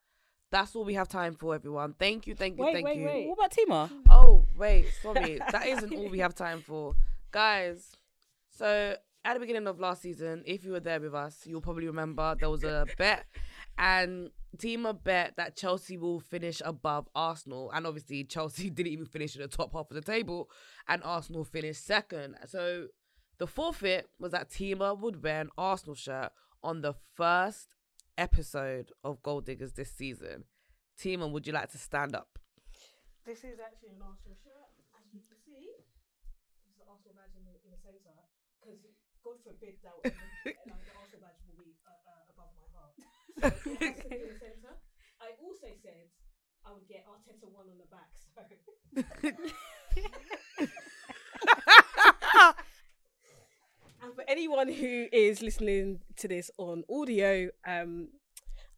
that's 0.53 0.75
all 0.75 0.85
we 0.85 0.93
have 0.93 1.07
time 1.09 1.33
for, 1.33 1.55
everyone. 1.55 1.95
Thank 1.97 2.27
you, 2.27 2.35
thank 2.35 2.57
you, 2.57 2.63
Wait, 2.63 2.73
thank 2.73 2.85
wait, 2.85 2.97
you. 2.97 3.05
wait. 3.05 3.27
What 3.27 3.39
about 3.39 3.51
Teema? 3.51 3.89
Oh 4.09 4.45
wait, 4.55 4.85
sorry, 5.01 5.39
that 5.51 5.65
isn't 5.67 5.91
all 5.91 6.09
we 6.09 6.19
have 6.19 6.35
time 6.35 6.61
for, 6.61 6.93
guys. 7.31 7.91
So 8.51 8.95
at 9.25 9.33
the 9.33 9.39
beginning 9.39 9.67
of 9.67 9.79
last 9.79 10.03
season, 10.03 10.43
if 10.45 10.63
you 10.63 10.71
were 10.71 10.79
there 10.79 10.99
with 10.99 11.15
us, 11.15 11.41
you'll 11.45 11.61
probably 11.61 11.87
remember 11.87 12.35
there 12.39 12.51
was 12.51 12.63
a 12.63 12.85
bet, 12.99 13.25
and 13.79 14.29
Teema 14.57 15.03
bet 15.03 15.33
that 15.37 15.57
Chelsea 15.57 15.97
will 15.97 16.19
finish 16.19 16.61
above 16.63 17.09
Arsenal, 17.15 17.71
and 17.71 17.87
obviously 17.87 18.23
Chelsea 18.23 18.69
didn't 18.69 18.93
even 18.93 19.07
finish 19.07 19.35
in 19.35 19.41
the 19.41 19.47
top 19.47 19.73
half 19.73 19.89
of 19.89 19.95
the 19.95 20.01
table, 20.01 20.51
and 20.87 21.01
Arsenal 21.03 21.43
finished 21.43 21.83
second. 21.83 22.35
So 22.45 22.89
the 23.39 23.47
forfeit 23.47 24.07
was 24.19 24.31
that 24.33 24.51
Teema 24.51 24.97
would 24.99 25.23
wear 25.23 25.41
an 25.41 25.49
Arsenal 25.57 25.95
shirt 25.95 26.31
on 26.63 26.81
the 26.81 26.93
first 27.15 27.67
episode 28.17 28.91
of 29.03 29.21
Goal 29.23 29.41
Diggers 29.41 29.73
this 29.73 29.91
season. 29.91 30.45
Teema, 30.99 31.29
would 31.29 31.47
you 31.47 31.53
like 31.53 31.71
to 31.71 31.77
stand 31.77 32.15
up? 32.15 32.37
This 33.25 33.43
is 33.43 33.57
actually 33.57 33.95
an 33.97 34.03
Arsenal 34.03 34.37
shirt, 34.43 34.69
as 34.99 35.05
you 35.13 35.21
can 35.25 35.37
see. 35.41 35.71
It's 36.67 36.77
the 36.77 36.85
Arsenal 36.85 37.15
badge 37.17 37.33
in 37.39 37.45
the, 37.47 37.55
in 37.65 37.71
the 37.71 37.79
centre, 37.81 38.13
because 38.59 38.83
God 39.23 39.39
forbid 39.41 39.79
that 39.81 39.95
would, 39.95 40.11
like, 40.11 40.59
the 40.67 40.75
Arsenal 40.99 41.23
badge 41.25 41.39
will 41.47 41.63
be 41.63 41.71
uh, 41.87 41.95
uh, 42.03 42.31
above 42.35 42.51
my 42.59 42.67
heart. 42.75 42.93
So 42.99 43.71
it 43.73 43.79
has 43.79 43.95
to 44.03 44.09
be 44.11 44.19
in 44.21 44.27
the 44.35 44.39
centre. 44.43 44.75
I 45.23 45.31
also 45.39 45.71
said 45.81 46.11
I 46.65 46.71
would 46.71 46.87
get 46.87 47.05
Arteta 47.07 47.51
one 47.51 47.67
on 47.71 47.77
the 47.79 47.85
back. 47.87 48.09
So. 48.15 48.41
and 54.13 54.25
for 54.25 54.29
anyone 54.31 54.67
who 54.67 55.07
is 55.11 55.41
listening 55.41 55.99
to 56.17 56.27
this 56.27 56.51
on 56.57 56.83
audio, 56.89 57.49
um, 57.65 58.09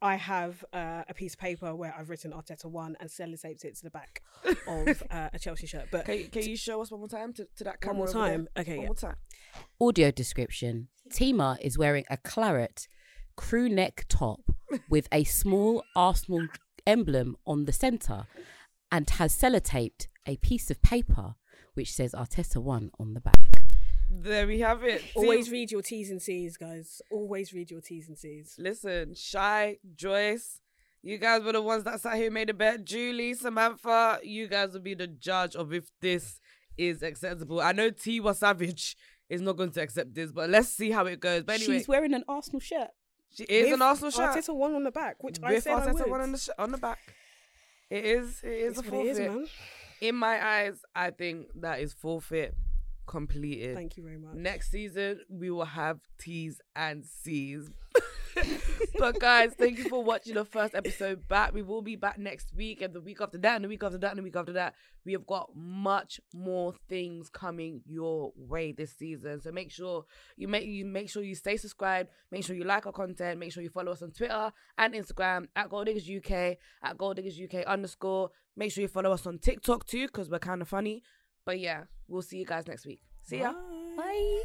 I 0.02 0.16
have 0.16 0.64
uh, 0.74 1.04
a 1.10 1.14
piece 1.14 1.34
of 1.34 1.40
paper 1.40 1.76
where 1.76 1.94
I've 1.98 2.10
written 2.10 2.32
Arteta 2.32 2.66
one 2.66 2.96
and 3.00 3.10
sellotaped 3.10 3.66
it 3.66 3.76
to 3.78 3.84
the 3.84 3.90
back 3.90 4.22
of 4.68 5.04
uh, 5.12 5.30
a 5.34 5.40
Chelsea 5.40 5.68
shirt. 5.68 5.88
But 5.92 6.06
Can, 6.06 6.28
can 6.28 6.44
you 6.44 6.58
show 6.58 6.82
us 6.82 6.92
one 6.92 7.00
more 7.00 7.10
time 7.10 7.34
to, 7.34 7.48
to 7.58 7.64
that 7.66 7.84
One 7.86 7.96
camera? 7.96 7.96
more 7.96 8.08
over 8.10 8.20
there? 8.20 8.38
time? 8.38 8.48
Okay, 8.58 8.76
One 8.76 8.82
yeah. 8.82 8.88
more 8.88 8.96
time. 8.96 9.16
Audio 9.82 10.12
description. 10.12 10.88
Teema 11.10 11.58
is 11.62 11.78
wearing 11.78 12.06
a 12.10 12.18
claret 12.18 12.88
crew 13.36 13.68
neck 13.68 14.06
top 14.08 14.42
with 14.90 15.08
a 15.12 15.24
small 15.24 15.84
Arsenal 15.96 16.48
emblem 16.88 17.36
on 17.46 17.66
the 17.66 17.74
centre 17.74 18.26
and 18.92 19.10
has 19.12 19.36
sellotaped 19.36 20.08
a 20.26 20.38
piece 20.38 20.70
of 20.72 20.82
paper 20.82 21.36
which 21.74 21.92
says 21.92 22.14
Arteta 22.14 22.62
1 22.62 22.92
on 23.00 23.14
the 23.14 23.20
back. 23.20 23.55
There 24.10 24.48
we 24.48 24.60
have 24.60 24.84
it. 24.84 25.04
always 25.16 25.46
See- 25.48 25.52
read 25.52 25.72
your 25.72 25.82
T's 25.82 26.10
and 26.12 26.22
C's, 26.22 26.58
guys. 26.58 27.02
Always 27.12 27.54
read 27.54 27.72
your 27.72 27.82
T's 27.82 28.08
and 28.08 28.18
C's. 28.18 28.56
Listen, 28.58 29.14
Shy, 29.16 29.78
Joyce, 29.96 30.62
you 31.02 31.18
guys 31.18 31.44
were 31.44 31.52
the 31.52 31.62
ones 31.62 31.84
that 31.84 32.00
sat 32.02 32.16
here 32.16 32.26
and 32.26 32.34
made 32.34 32.50
a 32.50 32.54
bet. 32.54 32.86
Julie, 32.86 33.34
Samantha, 33.34 34.20
you 34.24 34.48
guys 34.48 34.74
will 34.74 34.80
be 34.82 34.94
the 34.94 35.08
judge 35.08 35.56
of 35.56 35.74
if 35.74 35.86
this 36.02 36.40
is 36.78 37.02
acceptable. 37.04 37.62
I 37.62 37.72
know 37.72 37.90
T 37.90 38.20
was 38.20 38.40
Savage 38.40 38.96
is 39.30 39.42
not 39.42 39.58
going 39.58 39.72
to 39.72 39.82
accept 39.82 40.14
this, 40.14 40.32
but 40.32 40.50
let's 40.50 40.70
see 40.70 40.92
how 40.92 41.06
it 41.08 41.20
goes. 41.20 41.44
But 41.44 41.56
anyway, 41.62 41.78
She's 41.80 41.88
wearing 41.88 42.14
an 42.14 42.24
Arsenal 42.28 42.60
shirt. 42.60 42.90
she 43.36 43.44
is 43.46 43.74
an 43.74 43.82
Arsenal 43.82 44.12
shirt. 44.12 44.36
Arteta 44.36 44.56
one 44.56 44.76
on 44.76 44.84
the 44.84 44.92
back, 44.92 45.24
which 45.24 45.38
I 45.44 45.54
with 45.54 45.64
said 45.64 45.74
I 45.74 45.80
Arteta 45.88 45.94
would. 45.94 46.10
one 46.10 46.22
on 46.22 46.32
the 46.32 46.38
sh- 46.38 46.50
on 46.58 46.72
the 46.72 46.78
back. 46.78 47.00
It 47.90 48.06
is. 48.06 48.42
It 48.44 48.50
is 48.52 48.78
It's 48.80 48.88
a 48.88 48.92
what 48.92 49.06
it 49.06 49.10
is, 49.10 49.18
forfeit. 49.18 49.36
man. 49.36 49.48
In 50.02 50.16
my 50.16 50.46
eyes, 50.46 50.80
I 50.96 51.12
think 51.12 51.48
that 51.56 51.80
is 51.80 51.94
forfeit 51.94 52.56
completed. 53.06 53.76
Thank 53.76 53.98
you 53.98 54.04
very 54.04 54.18
much. 54.18 54.36
Next 54.36 54.72
season, 54.72 55.22
we 55.30 55.50
will 55.50 55.66
have 55.66 56.00
T's 56.20 56.62
and 56.76 57.06
C's. 57.06 57.70
but 59.00 59.20
guys, 59.20 59.54
thank 59.58 59.78
you 59.78 59.90
for 59.90 60.04
watching 60.04 60.34
the 60.34 60.46
first 60.46 60.76
episode 60.76 61.28
back. 61.28 61.54
We 61.54 61.62
will 61.62 61.82
be 61.82 61.96
back 61.96 62.18
next 62.18 62.54
week 62.54 62.82
and 62.82 62.94
the 62.94 63.02
week 63.02 63.22
after 63.22 63.38
that, 63.40 63.56
and 63.56 63.64
the 63.64 63.70
week 63.70 63.84
after 63.84 63.98
that, 63.98 64.12
and 64.12 64.20
the 64.20 64.24
week 64.24 64.36
after 64.36 64.54
that. 64.54 64.76
We 65.06 65.14
have 65.14 65.26
got 65.26 65.50
much 65.56 66.20
more 66.34 66.74
things 66.90 67.30
coming 67.30 67.82
your 67.86 68.34
way 68.36 68.72
this 68.72 68.94
season. 68.94 69.42
So 69.42 69.52
make 69.52 69.72
sure 69.72 70.06
you 70.36 70.48
make 70.48 70.66
you 70.66 70.86
make 70.86 71.10
sure 71.10 71.24
you 71.24 71.36
stay 71.36 71.58
subscribed. 71.58 72.10
Make 72.32 72.44
sure 72.44 72.56
you 72.56 72.64
like 72.64 72.86
our 72.86 72.92
content. 72.92 73.40
Make 73.40 73.54
sure 73.54 73.64
you 73.64 73.70
follow 73.70 73.92
us 73.92 74.02
on 74.02 74.12
Twitter 74.12 74.52
and 74.78 74.94
Instagram 74.94 75.48
at 75.56 75.70
Goal 75.70 75.86
Diggers 75.86 76.10
UK 76.10 76.58
at 76.84 76.98
Goal 76.98 77.14
Diggers 77.14 77.40
UK 77.40 77.66
underscore. 77.66 78.32
Make 78.58 78.72
sure 78.72 78.82
you 78.82 78.88
follow 78.88 79.12
us 79.12 79.26
on 79.28 79.40
TikTok 79.40 79.86
too, 79.86 80.08
because 80.08 80.30
we're 80.30 80.40
kind 80.40 80.62
of 80.62 80.68
funny. 80.68 81.04
But 81.46 81.60
yeah, 81.60 81.84
we'll 82.08 82.24
see 82.24 82.38
you 82.38 82.46
guys 82.46 82.68
next 82.68 82.86
week. 82.86 83.02
See 83.24 83.40
ya. 83.40 83.54
Bye. 83.96 84.42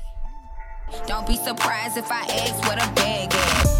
Don't 1.07 1.27
be 1.27 1.37
surprised 1.37 1.97
if 1.97 2.11
I 2.11 2.21
ask 2.21 2.63
what 2.67 2.77
a 2.77 2.93
bag 2.95 3.33
is. 3.33 3.80